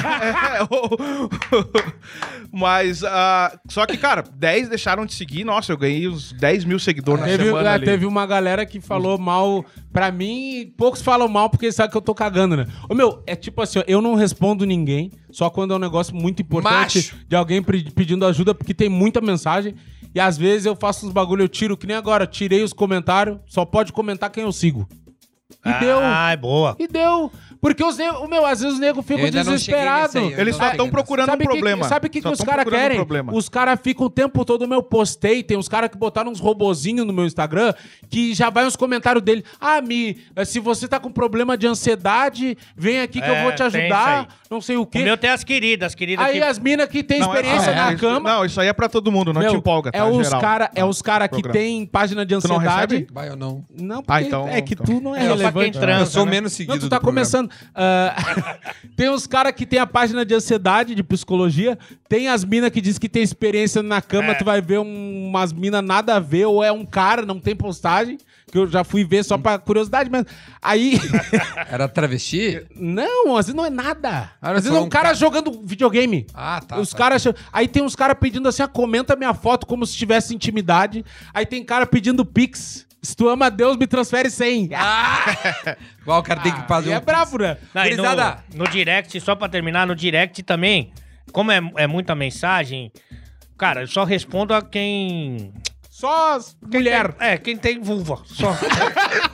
É, 0.53 0.63
o- 0.65 0.99
mas, 2.53 3.03
ah, 3.05 3.57
só 3.69 3.87
que, 3.87 3.97
cara, 3.97 4.23
10 4.35 4.69
deixaram 4.69 5.07
de 5.07 5.15
seguir, 5.15 5.45
nossa, 5.45 5.73
eu 5.73 5.77
ganhei 5.77 6.09
uns 6.09 6.33
10 6.33 6.65
mil 6.65 6.79
seguidores 6.79 7.21
na 7.21 7.27
Teve, 7.27 7.45
semana 7.45 7.71
ah, 7.71 7.75
ali. 7.75 7.85
teve 7.85 8.07
uma 8.07 8.27
galera 8.27 8.67
que 8.67 8.81
falou 8.81 9.19
mal 9.19 9.65
pra 9.93 10.11
mim, 10.11 10.73
poucos 10.77 11.03
falam 11.03 11.29
mal 11.29 11.51
porque 11.51 11.71
sabem 11.71 11.91
que 11.91 11.97
eu 11.97 12.03
tô 12.03 12.15
cagando, 12.15 12.57
né? 12.57 12.67
Ô 12.89 12.95
meu, 12.95 13.23
é 13.27 13.37
tipo 13.37 13.61
assim, 13.61 13.79
ó, 13.81 13.85
eu 13.87 14.01
não 14.01 14.15
respondo 14.15 14.65
ninguém, 14.65 15.11
só 15.31 15.51
quando 15.51 15.73
é 15.73 15.77
um 15.77 15.81
negócio 15.81 16.15
muito 16.15 16.41
importante 16.43 16.97
Macho. 16.99 17.17
de 17.29 17.37
alguém 17.37 17.63
pe- 17.63 17.91
pedindo 17.91 18.25
ajuda, 18.27 18.55
porque 18.55 18.73
tem 18.75 18.89
muita 18.89 19.21
mensagem. 19.21 19.75
E 20.15 20.21
às 20.21 20.37
vezes 20.37 20.67
eu 20.67 20.77
faço 20.77 21.07
uns 21.07 21.13
bagulho, 21.13 21.43
eu 21.45 21.49
tiro, 21.49 21.77
que 21.77 21.87
nem 21.87 21.97
agora, 21.97 22.27
tirei 22.27 22.63
os 22.63 22.73
comentários, 22.73 23.39
só 23.47 23.65
pode 23.65 23.93
comentar 23.93 24.31
quem 24.31 24.45
eu 24.45 24.53
sigo. 24.53 24.87
E 25.65 25.73
deu. 25.81 25.99
Ah, 26.01 26.33
é 26.33 26.37
boa. 26.37 26.75
E 26.79 26.89
deu. 26.89 27.31
Porque 27.63 27.85
os 27.85 27.97
nego, 27.97 28.27
meu, 28.27 28.45
às 28.45 28.59
vezes 28.59 28.75
os 28.75 28.81
negros 28.81 29.09
Eu 29.09 29.17
ficam 29.17 29.31
desesperados. 29.31 30.17
eu 30.17 30.31
Eles 30.37 30.57
só 30.57 30.67
estão 30.69 30.91
procurando 30.91 31.27
Sabe 31.27 31.45
um 31.45 31.47
que- 31.47 31.53
problema. 31.55 31.85
sabe 31.89 32.09
o 32.09 32.11
que, 32.11 32.21
que 32.21 32.27
os 32.29 32.41
caras 32.41 32.67
um 32.67 32.71
querem? 32.71 32.97
problema. 32.97 33.33
os 33.33 33.49
caras 33.49 33.79
ficam 33.81 34.07
o 34.07 34.11
tempo 34.11 34.45
todo, 34.45 34.67
meu, 34.67 34.83
postei, 34.83 35.45
tem 35.45 35.57
uns 35.57 35.69
caras 35.69 35.89
que 35.89 35.97
botaram 35.97 36.33
uns 36.33 36.41
robozinhos 36.41 37.07
no 37.07 37.13
meu 37.13 37.25
Instagram, 37.25 37.73
que 38.11 38.35
já 38.35 38.51
vai 38.51 38.67
uns 38.67 38.75
comentários 38.75 39.23
dele. 39.23 39.45
Ah, 39.61 39.81
Mi, 39.81 40.19
eh, 40.35 40.45
se 40.45 40.59
você 40.59 40.89
tá 40.89 40.99
com 40.99 41.13
problema 41.13 41.57
de 41.57 41.69
ansiedade, 41.69 42.59
vem 42.77 43.01
aqui 43.01 43.21
que 43.23 43.29
eu 43.31 43.35
É, 43.35 43.43
vou 43.45 43.53
te 43.53 43.59
tem 43.59 43.67
ajudar, 43.83 44.27
não 44.51 44.61
sei 44.61 44.77
o 44.77 44.81
O 44.83 44.87
quê. 44.87 44.99
meu 45.05 45.17
tem 45.17 45.31
as 45.31 45.45
queridas, 45.45 45.87
as 45.87 45.95
queridas 45.95 46.27
Aí 46.27 46.33
que... 46.41 46.43
as 46.43 46.59
minas 46.59 46.89
que 46.89 47.05
tem 47.05 47.21
Não, 47.21 47.29
experiência 47.29 47.71
é- 47.71 47.75
na 47.77 47.93
é- 47.93 47.97
cama... 47.97 48.29
Não, 48.29 48.45
isso 48.45 48.61
aí 48.61 48.67
é 48.67 48.73
pra 48.73 48.89
todo 48.89 49.13
mundo, 49.13 49.33
não 49.33 49.41
meu, 49.41 49.51
te 49.53 49.57
empolga, 49.57 49.93
tá? 49.93 49.99
é 49.99 50.05
os 50.05 50.27
geral. 50.27 50.41
cara, 50.41 50.65
é 50.75 50.81
Tá, 50.81 50.87
os 50.87 51.01
cara 51.01 51.29
que 51.29 51.41
tem 51.43 51.87
página 51.87 52.27
de 52.27 52.37
Tu 52.41 52.49
não 52.49 52.57
ansiedade. 52.57 52.95
recebe? 52.97 53.13
Vai 53.13 53.31
ou 53.31 53.37
não? 53.37 53.65
Não, 53.73 54.03
porque 54.03 54.13
Ah, 54.13 54.23
então- 54.27 54.49
é 54.49 54.61
que 54.61 54.75
então. 54.75 54.85
tu 54.85 55.01
não 55.01 55.15
é, 55.15 55.21
É, 55.21 55.29
relevante. 55.29 55.79
Eu 55.79 56.07
sou 56.07 56.25
né? 56.25 56.33
menos 56.33 56.53
seguido 56.55 56.73
Não, 56.75 56.81
tu 56.81 56.89
tá 56.89 56.99
começando. 56.99 57.52
Ah, 57.75 58.15
tem 58.97 59.09
uns 59.11 59.27
caras 59.27 59.53
que 59.53 59.65
tem 59.67 59.79
a 59.79 59.87
página 59.87 60.25
de 60.25 60.35
ansiedade, 60.35 60.95
de 60.95 61.03
psicologia. 61.03 61.79
Tem 62.09 62.29
as 62.29 62.45
minas 62.45 62.71
que 62.71 62.81
diz 62.81 62.99
que 62.99 63.09
tem 63.09 63.23
experiência 63.23 63.83
na 63.83 64.01
cama. 64.03 64.33
É. 64.33 64.35
Tu 64.35 64.45
vai 64.45 64.61
ver 64.61 64.79
um- 64.79 65.29
umas 65.29 65.53
minas 65.53 65.83
nada 65.85 66.17
a 66.17 66.21
ver, 66.21 66.45
ou 66.47 66.63
é 66.63 66.71
um 66.73 66.85
cara, 66.85 67.25
não 67.25 67.41
tem 67.41 67.55
postagem. 67.57 68.19
Que 68.51 68.59
eu 68.59 68.67
já 68.67 68.85
fui 68.85 69.03
ver 69.03 69.25
só 69.25 69.39
pra 69.39 69.59
curiosidade, 69.59 70.11
mas. 70.11 70.27
Aí. 70.61 71.01
Era 71.71 71.89
travesti? 71.89 72.67
não, 72.77 73.37
às 73.37 73.47
vezes 73.47 73.55
não 73.57 73.65
é 73.65 73.71
nada. 73.71 74.31
Ah, 74.43 74.51
Às 74.51 74.65
vezes 74.65 74.71
é 74.77 74.81
um 74.81 74.85
um 74.85 74.89
cara 74.91 75.05
cara- 75.07 75.15
jogando 75.15 75.63
videogame. 75.65 76.27
Ah, 76.35 76.61
tá. 76.61 76.79
os 76.79 76.91
tá. 76.91 76.99
caras. 76.99 77.23
che- 77.23 77.35
Aí 77.51 77.67
tem 77.67 77.83
uns 77.83 77.97
caras 77.97 78.17
pedindo 78.21 78.47
assim: 78.49 78.63
ah, 78.63 78.69
comenta 78.69 79.17
minha 79.17 79.33
foto 79.33 79.67
como 79.67 79.87
se 79.87 79.97
tivesse 79.97 80.35
intimidade. 80.35 81.03
Aí 81.33 81.47
tem 81.47 81.65
cara 81.65 81.87
pedindo 81.87 82.27
pix. 82.27 82.87
Se 83.03 83.17
tu 83.17 83.29
ama 83.29 83.51
Deus, 83.51 83.77
me 83.77 83.87
transfere 83.87 84.31
100. 84.31 84.71
Ah! 84.75 85.77
Igual 86.01 86.21
o 86.21 86.23
cara 86.23 86.41
tem 86.41 86.53
que 86.53 86.67
fazer 86.69 86.91
Aí 86.91 86.95
um... 86.95 86.99
é 86.99 87.01
bravo, 87.01 87.39
né? 87.39 87.57
Não, 87.75 87.85
no, 88.55 88.65
no 88.65 88.71
direct, 88.71 89.21
só 89.21 89.35
pra 89.35 89.49
terminar, 89.49 89.87
no 89.87 89.95
direct 89.95 90.43
também, 90.43 90.93
como 91.33 91.51
é, 91.51 91.61
é 91.77 91.87
muita 91.87 92.15
mensagem, 92.15 92.93
cara, 93.59 93.83
eu 93.83 93.87
só 93.89 94.05
respondo 94.05 94.55
a 94.55 94.63
quem... 94.63 95.53
Só 95.91 96.37
as 96.37 96.57
mulher. 96.63 97.15
É, 97.21 97.37
quem 97.37 97.57
tem 97.57 97.81
vulva. 97.81 98.23
Só. 98.25 98.57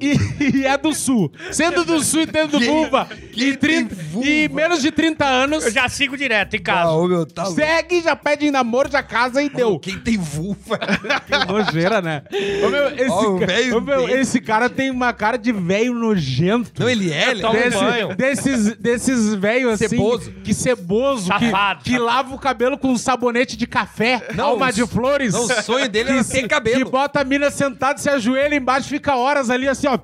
E, 0.00 0.58
e 0.58 0.66
é 0.66 0.76
do 0.76 0.92
sul. 0.94 1.32
Sendo 1.50 1.84
do 1.84 2.02
sul 2.02 2.22
e 2.22 2.26
tendo 2.26 2.60
vulva. 2.60 3.08
E, 3.34 3.56
30 3.56 3.94
e 4.22 4.48
menos 4.48 4.82
de 4.82 4.90
30 4.90 5.24
anos. 5.24 5.64
Eu 5.64 5.70
já 5.70 5.88
sigo 5.88 6.16
direto 6.16 6.54
em 6.54 6.58
Ah, 6.60 6.62
casa. 6.62 6.90
ô, 6.92 7.06
meu, 7.08 7.24
tá. 7.26 7.46
Segue, 7.46 8.02
já 8.02 8.14
pede 8.14 8.50
namoro, 8.50 8.90
já 8.90 9.02
casa 9.02 9.42
e 9.42 9.48
deu. 9.48 9.78
Quem 9.78 9.98
tem 9.98 10.18
vulva? 10.18 10.78
Que 10.78 11.52
nojeira, 11.52 12.00
né? 12.02 12.22
Ô, 12.64 12.68
meu, 12.68 12.88
esse, 12.88 13.10
Ó, 13.10 13.36
o 13.36 13.40
ca- 13.40 13.46
velho 13.46 13.76
ô, 13.78 13.80
meu, 13.80 14.08
esse 14.08 14.40
cara 14.40 14.68
tem 14.68 14.90
uma 14.90 15.12
cara 15.12 15.36
de 15.36 15.52
velho 15.52 15.94
nojento. 15.94 16.70
Não, 16.82 16.88
ele 16.88 17.12
é, 17.12 17.30
ele 17.30 17.44
é. 17.46 17.52
Desse- 17.52 17.78
banho. 17.78 18.16
desses 18.16 18.76
desses 18.76 19.34
velhos 19.34 19.72
assim. 19.74 19.88
Ceboso. 19.88 20.32
Que 20.44 20.52
ceboso. 20.54 21.22
que, 21.32 21.46
Safado, 21.46 21.84
que 21.84 21.90
safado. 21.92 22.04
lava 22.06 22.34
o 22.34 22.38
cabelo 22.38 22.76
com 22.78 22.88
um 22.88 22.98
sabonete 22.98 23.56
de 23.56 23.66
café. 23.66 24.26
Não, 24.34 24.46
alma 24.48 24.68
o- 24.68 24.72
de 24.72 24.86
flores. 24.86 25.32
não, 25.32 25.44
o 25.44 25.62
sonho 25.62 25.88
dele 25.88 26.12
que, 26.14 26.24
se- 26.24 26.32
ter 26.42 26.48
cabelo. 26.48 26.84
Que 26.84 26.90
bota 26.90 27.20
a 27.20 27.24
mina 27.24 27.50
sentada, 27.50 27.98
se 27.98 28.08
ajoelha 28.10 28.54
embaixo, 28.54 28.88
fica 28.88 29.16
horas 29.16 29.48
ali 29.50 29.61
assim, 29.68 29.86
ó. 29.86 29.98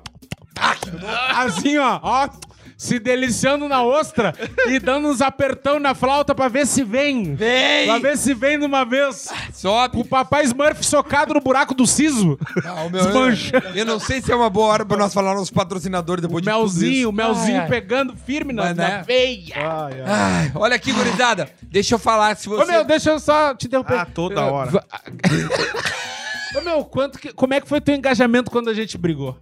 Assim, 1.35 1.77
ó, 1.77 1.99
ó. 2.01 2.29
Se 2.77 2.97
deliciando 2.97 3.67
na 3.67 3.83
ostra 3.83 4.33
e 4.69 4.79
dando 4.79 5.09
uns 5.09 5.19
apertão 5.21 5.81
na 5.81 5.93
flauta 5.93 6.33
pra 6.33 6.47
ver 6.47 6.65
se 6.65 6.81
vem. 6.81 7.35
Vem! 7.35 7.87
Pra 7.87 7.99
ver 7.99 8.17
se 8.17 8.33
vem 8.33 8.57
de 8.57 8.65
uma 8.65 8.85
vez. 8.85 9.27
Sobe. 9.53 9.99
O 9.99 10.05
papai 10.05 10.45
Smurf 10.45 10.81
socado 10.85 11.33
no 11.33 11.41
buraco 11.41 11.73
do 11.75 11.85
siso. 11.85 12.39
Ah, 12.65 12.83
o 12.85 12.89
meu- 12.89 13.03
Desmanchando. 13.03 13.67
eu 13.77 13.83
não 13.85 13.99
sei 13.99 14.21
se 14.21 14.31
é 14.31 14.35
uma 14.35 14.49
boa 14.49 14.67
hora 14.67 14.85
pra 14.85 14.95
nós 14.95 15.13
falar 15.13 15.35
nos 15.35 15.51
patrocinadores 15.51 16.21
depois 16.21 16.37
O 16.37 16.45
de 16.45 16.49
tudo 16.49 16.57
melzinho, 16.61 16.93
isso. 17.01 17.09
o 17.09 17.11
melzinho 17.11 17.57
Ai, 17.57 17.63
ai. 17.63 17.67
pegando 17.67 18.15
firme 18.15 18.53
na, 18.53 18.63
Mas, 18.63 18.77
na 18.77 18.87
né? 18.87 19.03
veia. 19.05 19.55
Ai, 19.57 20.01
ai. 20.01 20.05
Ai, 20.07 20.51
olha 20.55 20.75
aqui, 20.77 20.93
gurizada. 20.93 21.49
Deixa 21.61 21.95
eu 21.95 21.99
falar 21.99 22.37
se 22.37 22.47
você... 22.47 22.63
Ô, 22.63 22.65
meu, 22.65 22.85
deixa 22.85 23.09
eu 23.09 23.19
só 23.19 23.53
te 23.53 23.67
interromper. 23.67 23.99
Ah, 23.99 24.05
toda 24.05 24.41
hora. 24.45 24.71
Ô, 26.57 26.61
meu, 26.61 26.85
quanto 26.85 27.19
que- 27.19 27.33
como 27.33 27.53
é 27.53 27.59
que 27.59 27.67
foi 27.67 27.81
teu 27.81 27.93
engajamento 27.93 28.49
quando 28.49 28.69
a 28.69 28.73
gente 28.73 28.97
brigou? 28.97 29.37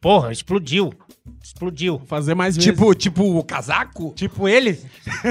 Porra, 0.00 0.32
explodiu. 0.32 0.92
Explodiu. 1.42 1.98
Vou 1.98 2.06
fazer 2.06 2.34
mais 2.34 2.56
vezes. 2.56 2.70
Tipo, 2.70 2.94
tipo 2.94 3.38
o 3.38 3.44
casaco? 3.44 4.12
tipo 4.16 4.48
ele? 4.48 4.80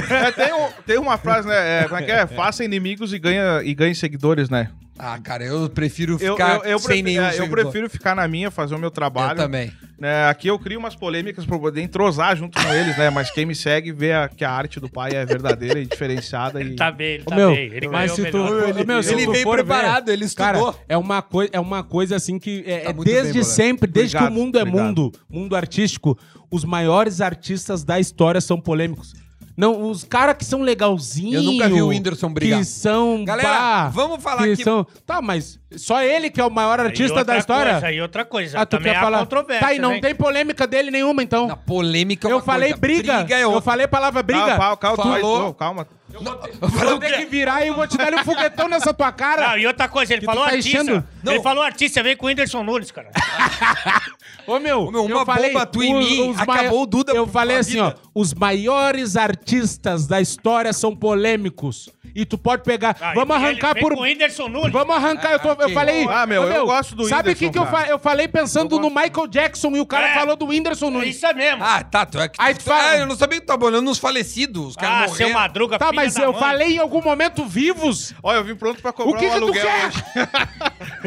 É, 0.10 0.32
tem, 0.32 0.54
um- 0.54 0.72
tem 0.86 0.98
uma 0.98 1.18
frase, 1.18 1.48
né? 1.48 1.82
É, 1.82 1.84
como 1.86 1.98
é 2.00 2.04
que 2.04 2.12
é? 2.12 2.28
Faça 2.28 2.64
inimigos 2.64 3.14
e 3.14 3.20
ganha, 3.20 3.62
e 3.64 3.74
ganhe 3.74 3.96
seguidores, 3.96 4.50
né? 4.50 4.70
Ah, 5.04 5.18
cara, 5.20 5.44
eu 5.44 5.68
prefiro 5.68 6.14
Eu, 6.22 6.34
ficar 6.34 6.58
eu, 6.58 6.64
eu, 6.74 6.80
sem 6.80 6.88
prefiro, 7.04 7.06
nenhum 7.06 7.24
é, 7.24 7.40
eu 7.40 7.50
prefiro 7.50 7.90
ficar 7.90 8.16
na 8.16 8.28
minha, 8.28 8.52
fazer 8.52 8.76
o 8.76 8.78
meu 8.78 8.92
trabalho. 8.92 9.32
Eu 9.40 9.44
também. 9.46 9.72
né? 9.98 10.28
aqui 10.30 10.48
eu 10.48 10.60
crio 10.60 10.78
umas 10.78 10.96
polêmicas 10.96 11.44
pra 11.44 11.58
poder 11.58 11.82
entrosar 11.82 12.36
junto 12.38 12.62
com 12.62 12.72
eles, 12.72 12.96
né? 12.98 13.10
Mas 13.10 13.32
quem 13.32 13.44
me 13.46 13.56
segue 13.56 13.92
vê 13.92 14.14
a- 14.14 14.30
que 14.30 14.46
a 14.46 14.52
arte 14.52 14.80
do 14.80 14.88
pai 14.88 15.14
é 15.16 15.26
verdadeira 15.26 15.80
e 15.80 15.86
diferenciada. 15.88 16.62
E... 16.62 16.76
Tá 16.78 16.92
bem, 16.92 17.16
ele 17.16 17.24
tá 17.24 17.36
meu, 17.36 17.50
bem. 17.56 17.72
Ele 17.74 17.88
mas 17.88 18.12
se 18.12 18.26
tu, 18.30 18.38
ô, 18.38 18.86
meu, 18.86 19.02
se 19.02 19.14
ele 19.14 19.26
tu 19.26 19.32
veio 19.32 19.44
for 19.44 19.56
preparado, 19.56 20.06
ver, 20.06 20.14
ele 20.14 20.26
estudou. 20.26 20.72
Cara, 20.74 20.78
é 20.88 20.96
uma, 20.98 21.22
coi 21.24 21.50
é 21.52 21.60
uma 21.60 21.84
coisa 21.84 22.16
assim 22.16 22.38
que 22.38 22.64
é, 22.68 22.80
Tá 22.82 22.90
é 22.92 22.94
bem, 22.94 23.04
desde 23.04 23.34
Bolero. 23.34 23.44
sempre, 23.46 23.90
desde 23.92 24.16
Obrigado, 24.18 24.34
que 24.34 24.40
o 24.40 24.44
mundo 24.44 24.58
é 24.60 24.62
obrigado. 24.62 24.86
mundo, 24.86 25.12
mundo 25.28 25.56
artístico, 25.56 26.16
os 26.52 26.64
maiores 26.64 27.22
artistas 27.22 27.84
da 27.84 28.00
história 28.00 28.40
são 28.40 28.62
polêmicos. 28.62 29.14
Não, 29.58 29.90
os 29.90 30.04
caras 30.04 30.36
que 30.38 30.46
são 30.46 30.62
legalzinhos. 30.62 31.36
Eu 31.36 31.44
nunca 31.44 31.68
vi 31.70 31.82
o 31.82 31.88
Whindersson 31.90 32.32
brigar. 32.34 32.60
Que 32.60 32.66
são. 32.66 33.24
Galera, 33.26 33.50
pá, 33.50 33.88
vamos 33.90 34.22
falar 34.24 34.44
que 34.44 34.54
aqui- 34.54 34.64
São, 34.64 34.86
tá, 35.06 35.22
mas 35.22 35.60
só 35.76 36.02
ele 36.02 36.30
que 36.30 36.40
é 36.40 36.46
o 36.46 36.50
maior 36.50 36.80
artista 36.80 37.24
da 37.24 37.38
história. 37.38 37.72
Coisa, 37.74 37.88
aí 37.88 38.02
outra 38.02 38.26
coisa. 38.26 38.60
ah, 38.60 38.66
tu 38.66 38.78
Também 38.78 38.94
quer 38.94 39.00
falar? 39.00 39.20
controvérsia. 39.20 39.68
Tá, 39.68 39.74
e 39.74 39.80
não 39.80 39.94
hein? 39.94 40.02
tem 40.02 40.16
polêmica 40.16 40.66
dele 40.66 40.92
nenhuma, 40.92 41.22
então. 41.24 41.48
Na 41.48 41.56
polêmica 41.56 42.28
é 42.28 42.32
eu 42.32 42.38
uma 42.38 42.44
falei 42.44 42.70
coisa, 42.70 42.82
briga. 42.82 43.18
briga 43.20 43.36
é 43.38 43.44
eu 43.44 43.62
falei 43.62 43.86
a 43.86 43.90
palavra 43.90 44.24
briga. 44.24 44.40
Calma, 44.58 44.78
calma, 44.78 44.98
calma, 44.98 45.20
Falou. 45.20 45.54
calma. 45.54 45.88
Eu 46.14 46.70
vou 46.90 47.00
ter 47.00 47.18
que 47.18 47.26
virar 47.26 47.64
e 47.64 47.68
eu 47.70 47.74
vou 47.76 47.88
te 47.88 47.98
dar 47.98 48.14
um 48.14 48.18
foguetão 48.24 48.68
nessa 48.68 48.94
tua 48.94 49.12
cara. 49.12 49.50
Não, 49.50 49.58
e 49.58 49.68
outra 49.68 49.88
coisa, 49.88 50.14
ele 50.14 50.22
Que 50.22 50.26
tu 50.28 50.30
falou 50.30 50.46
tá 50.46 50.52
artista. 50.52 50.78
enchendo- 50.82 51.04
Não. 51.24 51.34
Ele 51.34 51.42
falou 51.44 51.64
artista, 51.64 52.04
vem 52.04 52.16
com 52.16 52.26
o 52.26 52.30
Whindersson 52.30 52.64
Nunes, 52.64 52.92
cara. 52.92 53.10
Ô, 54.48 54.60
meu, 54.60 54.82
Ô, 54.88 54.92
meu, 54.92 55.06
uma 55.06 55.20
eu 55.22 55.26
falei, 55.26 55.52
bomba 55.54 55.66
tua 55.66 55.86
em 55.86 55.94
mim, 55.94 56.36
acabou 56.38 56.82
o 56.84 56.86
Duda 56.86 57.14
Eu 57.14 57.28
falei 57.28 57.58
assim, 57.58 57.80
ó, 57.80 57.90
vida. 57.90 58.00
os 58.14 58.34
maiores 58.34 59.16
artistas 59.16 60.08
da 60.08 60.20
história 60.20 60.74
são 60.74 60.96
polêmicos. 60.96 61.90
E 62.14 62.26
tu 62.26 62.38
pode 62.38 62.64
pegar, 62.64 62.94
Ah, 63.00 63.14
vamos 63.14 63.34
arrancar 63.34 63.74
vem 63.74 63.82
por... 63.84 63.94
com 63.94 64.02
o 64.02 64.04
Whindersson 64.04 64.50
Nunes. 64.50 64.74
Vamos 64.74 64.94
arrancar, 64.94 65.32
eu, 65.32 65.40
tô- 65.40 65.52
eu 65.52 65.56
que 65.70 65.74
falei... 65.74 66.06
Ah, 66.10 66.26
meu, 66.26 66.42
Ô, 66.42 66.46
eu 66.48 66.66
gosto 66.66 66.94
do 66.94 67.08
Sabe 67.08 67.32
o 67.32 67.36
que, 67.38 67.50
que 67.50 67.58
eu, 67.58 67.66
fa- 67.66 67.86
eu 67.88 67.98
falei 67.98 68.28
pensando 68.28 68.78
no 68.80 68.90
Michael 68.90 69.28
Jackson 69.28 69.70
e 69.78 69.80
o 69.80 69.86
cara 69.86 70.10
É. 70.10 70.14
falou 70.16 70.36
do 70.36 70.48
Whindersson 70.48 70.90
Nunes. 70.90 71.16
Isso 71.16 71.26
é 71.26 71.34
mesmo. 71.34 71.64
Ah, 71.64 71.82
tá. 71.82 72.06
Tu 72.06 72.20
é 72.20 72.28
que... 72.28 72.36
Aí 72.38 72.54
tu 72.54 72.64
fala- 72.64 72.84
Ah, 72.90 72.98
eu 72.98 73.06
não 73.06 73.16
sabia 73.16 73.40
que 73.40 73.46
tu 73.46 73.48
tava 73.48 73.64
olhando 73.66 73.86
nos 73.86 73.98
falecidos. 73.98 74.70
Os 74.72 74.76
caras 74.76 74.94
ah, 74.94 75.00
morreram. 75.08 75.16
seu 75.16 75.30
Madruga, 75.34 75.80
Tá, 75.80 75.94
mas 76.04 76.16
eu 76.18 76.32
mãe. 76.32 76.40
falei 76.42 76.76
em 76.76 76.80
algum 76.80 77.02
momento 77.02 77.46
vivos. 77.46 78.14
Olha, 78.24 78.38
eu 78.38 78.44
vim 78.44 78.56
pronto 78.56 78.82
pra 78.82 78.92
cobrar 78.94 79.16
O 79.16 79.20
que 79.20 79.26
o 79.26 79.30
que 79.30 79.38
tu 79.38 79.44
aluguel 79.44 79.66
quer? 79.66 79.88
hoje. 79.88 80.04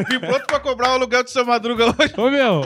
vim 0.10 0.18
pronto 0.20 0.46
pra 0.46 0.60
cobrar 0.60 0.90
o 0.90 0.92
aluguel 0.94 1.24
do 1.24 1.30
seu 1.30 1.44
Madruga 1.44 1.86
hoje. 1.86 2.14
Ô, 2.16 2.30
meu. 2.30 2.62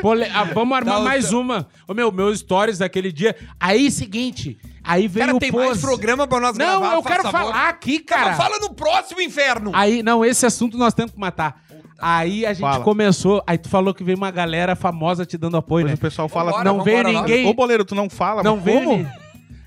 Pole- 0.00 0.26
ah, 0.32 0.44
vamos 0.44 0.76
armar 0.76 0.94
Dá 0.94 1.00
o 1.00 1.04
mais 1.04 1.28
teu- 1.28 1.40
uma. 1.40 1.66
Ô, 1.88 1.94
meu, 1.94 2.10
meus 2.12 2.40
stories 2.40 2.78
daquele 2.78 3.10
dia. 3.12 3.34
Aí, 3.58 3.90
seguinte, 3.90 4.58
Aí 4.84 5.06
veio 5.06 5.26
Cara, 5.26 5.36
o 5.36 5.38
tem 5.40 5.52
mais 5.52 5.68
pose. 5.68 5.80
programa 5.80 6.26
pra 6.26 6.40
nós 6.40 6.56
gravar, 6.56 6.80
Não, 6.88 6.94
eu 6.94 7.02
faz 7.02 7.16
quero 7.18 7.30
favor. 7.30 7.52
falar 7.52 7.68
aqui, 7.68 8.00
Tá, 8.00 8.16
cara. 8.16 8.28
mas 8.30 8.36
fala 8.36 8.58
no 8.58 8.74
próximo, 8.74 9.20
inferno. 9.20 9.70
Aí, 9.74 10.02
não, 10.02 10.24
esse 10.24 10.44
assunto 10.44 10.76
nós 10.76 10.92
temos 10.92 11.12
que 11.12 11.20
matar. 11.20 11.62
Aí 12.00 12.44
a 12.44 12.52
gente 12.52 12.62
Fala. 12.62 12.82
começou, 12.82 13.40
aí 13.46 13.56
tu 13.56 13.68
falou 13.68 13.94
que 13.94 14.02
veio 14.02 14.18
uma 14.18 14.32
galera 14.32 14.74
famosa 14.74 15.24
te 15.24 15.38
dando 15.38 15.56
apoio, 15.56 15.84
Mas 15.84 15.92
né? 15.92 15.94
o 15.94 15.98
pessoal 16.00 16.28
fala... 16.28 16.50
Vambora, 16.50 16.64
não 16.64 16.82
veio 16.82 16.96
vambora 16.96 17.12
ninguém. 17.20 17.46
Ô, 17.46 17.54
boleiro, 17.54 17.84
tu 17.84 17.94
não 17.94 18.10
fala, 18.10 18.42
Não 18.42 18.56
mas 18.56 18.64
veio, 18.64 18.82
como? 18.82 18.96
ni- 18.96 19.08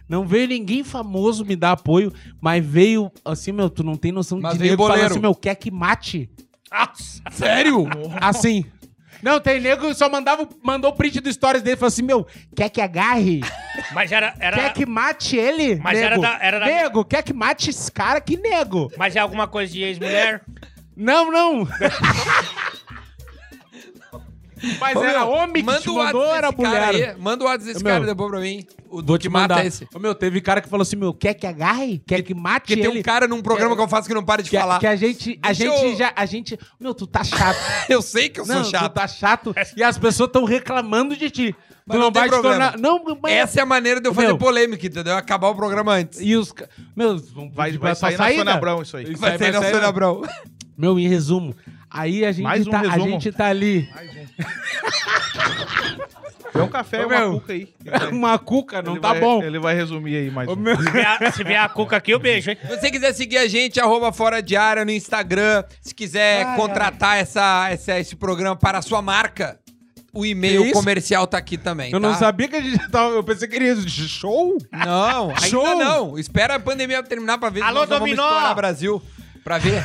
não 0.08 0.26
veio 0.28 0.48
ninguém 0.48 0.84
famoso 0.84 1.44
me 1.46 1.56
dar 1.56 1.72
apoio, 1.74 2.14
mas 2.42 2.66
veio 2.66 3.12
assim, 3.24 3.52
meu, 3.52 3.70
tu 3.70 3.84
não 3.84 3.96
tem 3.96 4.12
noção 4.12 4.40
Mas 4.40 4.58
de 4.58 4.64
nego 4.70 4.88
falando 4.88 5.06
assim, 5.06 5.20
meu, 5.20 5.34
quer 5.36 5.56
que 5.56 5.72
mate? 5.72 6.30
Nossa. 6.72 7.22
Sério? 7.32 7.86
Assim. 8.20 8.66
Não, 9.24 9.40
tem 9.40 9.60
nego 9.62 9.88
que 9.88 9.94
só 9.96 10.10
mandava, 10.10 10.48
mandou 10.62 10.92
o 10.92 10.94
print 10.94 11.20
do 11.22 11.32
stories 11.32 11.62
dele 11.64 11.76
e 11.76 11.80
falou 11.80 11.88
assim, 11.88 12.04
meu, 12.04 12.28
quer 12.56 12.70
que 12.70 12.82
agarre? 12.82 13.40
Mas 13.94 14.12
era. 14.12 14.36
era 14.40 14.58
Quer 14.58 14.74
que 14.74 14.86
mate 14.86 15.36
ele? 15.38 15.78
Mas 15.78 15.98
era 15.98 16.10
nego? 16.12 16.22
da- 16.22 16.38
era 16.42 16.60
da- 16.60 16.66
Nego, 16.66 17.06
quer 17.06 17.24
que 17.24 17.34
mate 17.34 17.70
esse 17.70 17.92
cara? 17.92 18.20
Que 18.22 18.36
nego? 18.38 18.92
Mas 18.98 19.16
é 19.16 19.20
alguma 19.20 19.48
coisa 19.48 19.72
de 19.72 19.82
ex-mulher? 19.84 20.44
Não, 20.96 21.32
não. 21.32 21.68
Mas 24.80 24.96
Ô, 24.96 25.04
era 25.04 25.20
meu, 25.20 25.30
homem 25.30 25.54
que 25.56 25.64
manda 25.64 25.80
te 25.82 25.90
o 25.90 25.96
mandou, 25.96 26.22
WhatsApp 26.22 26.38
era 26.38 26.50
desse 26.52 26.62
cara 26.72 26.86
mulher. 26.94 27.10
aí. 27.16 27.22
Manda 27.22 27.44
o 27.44 27.48
WhatsApp 27.48 27.66
desse 27.74 27.80
Ô, 27.80 27.84
meu, 27.84 27.94
cara 27.94 28.06
depois 28.06 28.32
pra 28.32 28.40
mim. 28.40 28.66
O 28.90 29.02
do 29.02 29.08
Vou 29.08 29.18
que 29.18 29.24
te 29.24 29.30
mata 29.30 29.54
mandar. 29.56 29.66
esse. 29.66 29.88
Ô, 29.94 30.00
meu, 30.00 30.16
teve 30.16 30.42
cara 30.42 30.62
que 30.62 30.70
falou 30.70 30.82
assim, 30.84 30.96
meu, 30.96 31.14
quer 31.14 31.34
que 31.34 31.46
agarre? 31.46 32.02
Quer 32.08 32.22
que 32.22 32.34
mate 32.34 32.68
Porque 32.68 32.76
tem 32.82 32.90
ele? 32.92 33.00
um 33.00 33.04
cara 33.04 33.28
num 33.28 33.42
programa 33.42 33.76
que 33.76 33.82
eu 33.82 33.88
faço 33.88 34.08
que 34.08 34.14
não 34.14 34.24
para 34.24 34.42
de 34.42 34.50
que, 34.50 34.58
falar. 34.58 34.80
que 34.80 34.88
a 34.88 34.96
gente, 34.96 35.38
a 35.42 35.48
Deixa 35.48 35.64
gente 35.64 35.86
eu- 35.92 35.96
já, 35.96 36.14
a 36.16 36.26
gente, 36.26 36.58
meu, 36.80 36.94
tu 36.94 37.06
tá 37.06 37.24
chato. 37.24 37.58
Eu 37.90 38.02
sei 38.02 38.30
que 38.30 38.40
eu 38.40 38.46
sou 38.46 38.56
não, 38.56 38.64
chato. 38.64 38.92
tu 38.92 38.96
tá 38.96 39.08
chato 39.08 39.56
e 39.78 39.84
as 39.84 39.98
pessoas 39.98 40.28
estão 40.30 40.44
reclamando 40.46 41.16
de 41.16 41.30
ti. 41.30 41.56
Mas 41.86 41.98
tu 41.98 42.00
não 42.00 42.06
não, 42.06 42.12
tem 42.12 42.22
vai 42.22 42.30
te 42.30 42.32
problema. 42.32 42.72
tornar... 42.72 42.80
Não, 42.80 43.18
mas... 43.22 43.32
Essa 43.34 43.60
é 43.60 43.64
a 43.64 43.66
maneira 43.66 44.02
de 44.02 44.08
eu 44.08 44.14
fazer 44.14 44.28
Meu. 44.28 44.38
polêmica, 44.40 44.88
entendeu? 44.88 45.16
Acabar 45.16 45.50
o 45.50 45.56
programa 45.56 45.94
antes. 45.94 46.20
E 46.20 46.36
os... 46.36 46.52
ca- 46.52 46.68
Meu, 46.96 47.18
vão 47.20 47.52
Vai, 47.52 47.68
pedir 47.72 47.80
vai 47.80 47.96
sair 47.96 48.12
na 48.14 48.18
saída. 48.18 48.38
Sônia 48.40 48.54
Abrão 48.56 48.82
isso 48.82 48.98
aí. 48.98 49.14
Vai 49.16 49.38
sair 49.38 49.52
na 49.52 49.62
Sônia 49.62 49.88
Abrão. 49.88 50.22
Meu, 50.78 50.98
em 51.00 51.08
resumo, 51.08 51.56
aí 51.96 52.26
a 52.26 52.32
gente, 52.32 52.44
Mais 52.44 52.68
um 52.68 52.70
tá, 52.72 52.78
a 52.80 52.82
resumo. 52.82 53.06
gente 53.12 53.32
tá 53.32 53.46
ali... 53.48 53.90
Tem 56.54 56.62
um 56.62 56.68
café 56.70 57.02
e 57.02 57.04
Ô, 57.04 57.08
uma 57.08 57.20
meu. 57.20 57.34
cuca 57.34 57.54
aí. 57.54 57.68
Ele 57.84 57.98
vai- 58.00 58.12
Uma 58.12 58.40
cuca, 58.40 58.82
não 58.82 58.94
ele 58.94 59.02
tá 59.02 59.10
vai- 59.10 59.20
bom. 59.20 59.44
Ele 59.44 59.60
vai 59.60 59.76
resumir 59.76 60.16
aí 60.16 60.32
mais 60.32 60.48
Ô, 60.48 60.54
um. 60.54 60.56
meu... 60.56 60.78
Se 60.82 60.90
vier, 60.90 61.34
se 61.34 61.44
vier 61.44 61.60
a 61.62 61.68
cuca 61.68 61.98
aqui, 61.98 62.12
eu 62.12 62.20
beijo, 62.20 62.50
hein? 62.50 62.58
Se 62.62 62.68
você 62.80 62.90
quiser 62.92 63.14
seguir 63.14 63.38
a 63.38 63.48
gente, 63.48 63.78
arroba 63.80 64.14
Fora 64.14 64.42
de 64.42 64.56
Área 64.56 64.86
no 64.86 64.92
Instagram. 64.92 65.64
Se 65.82 65.94
quiser 65.94 66.46
Ai, 66.46 66.56
contratar 66.56 67.18
Essa, 67.18 67.68
essa- 67.70 68.00
esse 68.00 68.16
programa 68.16 68.56
para 68.56 68.78
a 68.78 68.82
sua 68.82 69.02
marca, 69.02 69.60
o 70.14 70.26
e-mail 70.26 70.64
isso? 70.64 70.72
comercial 70.74 71.28
tá 71.28 71.38
aqui 71.38 71.58
também. 71.58 71.92
Eu 71.92 72.00
não 72.00 72.14
tá? 72.14 72.20
sabia 72.20 72.48
que 72.48 72.56
a 72.56 72.62
gente 72.62 72.90
tava... 72.90 73.14
Eu 73.16 73.24
pensei 73.24 73.50
que 73.50 73.56
ele 73.58 73.66
ia... 73.66 73.76
Show? 73.90 74.58
Não, 74.72 75.30
ainda 75.32 75.42
Show! 75.48 75.78
não. 75.78 76.18
Espera 76.18 76.56
a 76.56 76.60
pandemia 76.60 77.04
terminar 77.04 77.38
pra 77.38 77.50
ver 77.50 77.64
Alô, 77.64 77.82
nós 77.82 77.90
não 77.90 78.00
Dominó! 78.00 78.22
vamos 78.24 78.34
estourar 78.38 78.56
Brasil. 78.56 79.02
Pra 79.44 79.58
ver. 79.58 79.84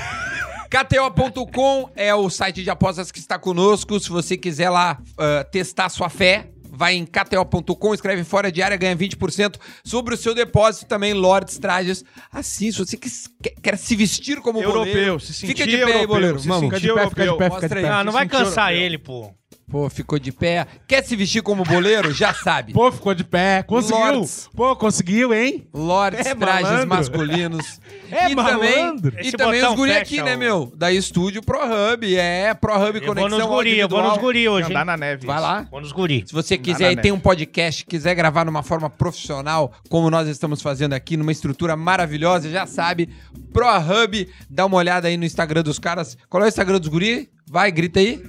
KTO.com 0.71 1.91
é 1.97 2.14
o 2.14 2.31
site 2.31 2.62
de 2.62 2.71
apostas 2.71 3.11
que 3.11 3.18
está 3.18 3.39
conosco. 3.39 3.99
Se 3.99 4.09
você 4.09 4.37
quiser 4.37 4.71
lá 4.71 4.99
ah, 5.18 5.45
testar 5.51 5.89
sua 5.89 6.09
fé, 6.09 6.51
vai 6.71 6.95
em 6.95 7.05
KTO.com, 7.05 7.93
escreve 7.93 8.23
fora 8.25 8.51
de 8.53 8.62
área, 8.62 8.77
ganha 8.77 8.97
20% 8.97 9.57
sobre 9.85 10.14
o 10.14 10.16
seu 10.16 10.35
depósito 10.35 10.87
também, 10.87 11.12
Lords 11.12 11.59
Trajes. 11.59 12.05
Assim, 12.33 12.71
se 12.71 12.79
você 12.79 12.97
quis- 12.97 13.29
quer, 13.43 13.55
quer 13.61 13.77
se 13.77 13.97
vestir 13.97 14.41
como 14.41 14.61
Europeu, 14.62 14.85
boleiro, 14.95 15.21
se 15.21 15.47
fica 15.47 15.66
de 15.66 15.73
pé 15.77 15.83
aí, 15.85 15.91
europeu, 15.91 16.07
boleiro. 16.09 16.39
se 16.39 16.49
Vamos. 16.49 16.71
sentir 16.71 16.81
Fica 16.81 16.95
de 16.95 17.01
pé, 17.01 17.09
fica 17.09 17.23
de 17.23 17.29
europeu. 17.29 17.49
pé, 17.51 17.55
fica 17.57 17.68
de 17.68 17.75
pé. 17.75 17.81
aí. 17.81 17.87
Ah, 17.95 18.05
não 18.05 18.12
vai 18.12 18.29
cansar 18.29 18.71
europeu. 18.71 18.87
ele, 18.87 18.99
pô. 18.99 19.35
Pô, 19.71 19.89
ficou 19.89 20.18
de 20.18 20.33
pé. 20.33 20.66
Quer 20.89 21.05
se 21.05 21.14
vestir 21.14 21.43
como 21.43 21.62
boleiro? 21.62 22.12
Já 22.12 22.35
sabe. 22.35 22.73
Pô, 22.73 22.91
ficou 22.91 23.14
de 23.14 23.23
pé. 23.23 23.62
Conseguiu. 23.62 23.99
Lords. 24.01 24.51
Pô, 24.55 24.75
conseguiu, 24.75 25.33
hein? 25.33 25.68
Lords, 25.73 26.27
É 26.27 26.35
trajes 26.35 26.62
malandro. 26.64 26.89
masculinos. 26.89 27.81
É 28.12 28.29
e 28.29 28.35
malandro. 28.35 29.12
também, 29.12 29.29
e 29.29 29.31
também 29.31 29.64
os 29.64 29.77
guri 29.77 29.93
fecha 29.93 30.03
aqui, 30.03 30.21
né, 30.21 30.35
meu? 30.35 30.73
Da 30.75 30.91
Estúdio 30.91 31.41
ProHub. 31.41 32.16
É, 32.16 32.53
ProHub 32.55 32.99
Eu 32.99 33.05
vou 33.05 33.14
Conexão 33.14 33.39
nos 33.39 33.47
guri, 33.47 33.79
eu 33.79 33.89
vou 33.89 34.03
nos 34.03 34.18
guri 34.18 34.49
hoje, 34.49 34.66
Andar 34.68 34.81
hein? 34.81 34.87
na 34.87 34.97
neve. 34.97 35.25
Vai 35.25 35.39
lá. 35.41 35.68
Vou 35.71 35.81
nos 35.81 35.93
guri. 35.93 36.25
Se 36.27 36.33
você 36.33 36.59
quiser 36.59 36.91
e 36.91 36.97
tem 36.97 37.12
um 37.12 37.21
podcast, 37.21 37.87
quiser 37.87 38.16
gravar 38.16 38.45
numa 38.45 38.64
forma 38.64 38.91
profissional, 38.91 39.73
como 39.89 40.11
nós 40.11 40.27
estamos 40.27 40.61
fazendo 40.61 40.93
aqui, 40.93 41.16
numa 41.16 41.31
estrutura 41.31 41.77
maravilhosa, 41.77 42.51
já 42.51 42.66
sabe, 42.66 43.09
ProHub, 43.53 44.29
dá 44.51 44.66
uma 44.66 44.77
olhada 44.77 45.07
aí 45.07 45.16
no 45.16 45.25
Instagram 45.25 45.62
dos 45.62 45.79
caras. 45.79 46.18
Qual 46.29 46.43
é 46.43 46.47
o 46.47 46.49
Instagram 46.49 46.81
dos 46.81 46.89
guri? 46.89 47.31
Vai, 47.49 47.71
grita 47.71 48.01
aí. 48.01 48.21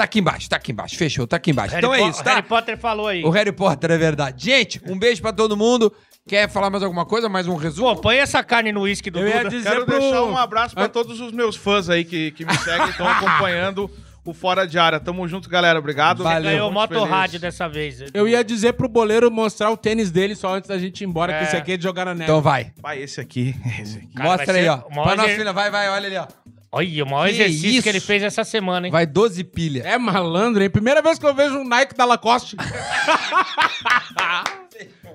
Tá 0.00 0.04
aqui 0.04 0.18
embaixo, 0.18 0.48
tá 0.48 0.56
aqui 0.56 0.72
embaixo. 0.72 0.96
Fechou, 0.96 1.26
tá 1.26 1.36
aqui 1.36 1.50
embaixo. 1.50 1.74
Harry 1.74 1.86
então 1.86 1.94
é 1.94 2.08
isso, 2.08 2.24
tá? 2.24 2.30
Harry 2.36 2.42
Potter 2.46 2.78
falou 2.78 3.06
aí. 3.06 3.22
O 3.22 3.28
Harry 3.28 3.52
Potter 3.52 3.90
é 3.90 3.98
verdade. 3.98 4.42
Gente, 4.42 4.80
um 4.86 4.98
beijo 4.98 5.20
pra 5.20 5.30
todo 5.30 5.54
mundo. 5.58 5.92
Quer 6.26 6.48
falar 6.48 6.70
mais 6.70 6.82
alguma 6.82 7.04
coisa? 7.04 7.28
Mais 7.28 7.46
um 7.46 7.54
resumo? 7.54 7.94
Pô, 7.96 8.00
põe 8.00 8.16
essa 8.16 8.42
carne 8.42 8.72
no 8.72 8.82
uísque 8.82 9.10
do 9.10 9.18
Eu 9.18 9.28
ia 9.28 9.38
Duda. 9.38 9.50
dizer 9.50 9.68
Quero 9.70 9.84
pro- 9.84 9.98
deixar 10.00 10.22
um 10.22 10.38
abraço 10.38 10.74
pra 10.74 10.88
todos 10.88 11.20
os 11.20 11.32
meus 11.32 11.54
fãs 11.54 11.90
aí 11.90 12.02
que, 12.04 12.30
que 12.30 12.46
me 12.46 12.56
seguem 12.58 12.86
e 12.86 12.90
estão 12.90 13.06
acompanhando 13.10 13.90
o 14.24 14.32
Fora 14.32 14.66
de 14.66 14.78
Área. 14.78 14.98
Tamo 14.98 15.28
junto, 15.28 15.50
galera. 15.50 15.78
Obrigado. 15.78 16.22
Valeu. 16.24 16.50
Ganhou 16.50 16.70
Muito 16.72 16.80
moto 16.92 16.94
feliz. 17.00 17.10
rádio 17.10 17.40
dessa 17.40 17.68
vez. 17.68 18.02
Eu 18.14 18.26
ia 18.26 18.42
dizer 18.42 18.72
pro 18.72 18.88
boleiro 18.88 19.30
mostrar 19.30 19.70
o 19.70 19.76
tênis 19.76 20.10
dele 20.10 20.34
só 20.34 20.54
antes 20.54 20.68
da 20.68 20.78
gente 20.78 21.02
ir 21.02 21.04
embora, 21.06 21.32
que 21.34 21.40
É. 21.40 21.42
esse 21.42 21.56
aqui 21.56 21.72
é 21.72 21.76
de 21.76 21.82
jogar 21.82 22.06
na 22.06 22.12
neve. 22.14 22.24
Então 22.24 22.40
vai. 22.40 22.72
Vai, 22.80 23.02
esse 23.02 23.20
aqui. 23.20 23.54
Esse 23.82 23.98
aqui. 23.98 24.14
Cara, 24.14 24.28
Mostra 24.30 24.46
vai 24.54 24.56
aí, 24.56 24.62
ser 24.64 24.70
ó. 24.70 24.76
o 24.76 25.02
Pra 25.02 25.16
nossa 25.16 25.28
filha, 25.28 25.52
vai, 25.52 25.70
vai, 25.70 25.88
olha 25.90 26.06
ali, 26.06 26.16
ó. 26.16 26.26
Olha, 26.72 27.04
o 27.04 27.10
maior 27.10 27.26
Que 27.28 27.34
exercício 27.34 27.70
isso? 27.70 27.82
que 27.82 27.88
ele 27.88 28.00
fez 28.00 28.22
essa 28.22 28.44
semana, 28.44 28.86
hein? 28.86 28.92
Vai 28.92 29.04
12 29.04 29.42
pilha. 29.44 29.82
É 29.84 29.98
malandro, 29.98 30.62
hein? 30.62 30.70
Primeira 30.70 31.02
vez 31.02 31.18
que 31.18 31.26
eu 31.26 31.34
vejo 31.34 31.58
um 31.58 31.68
Nike 31.68 31.94
da 31.96 32.04
Lacoste. 32.04 32.56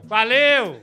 Valeu! 0.03 0.81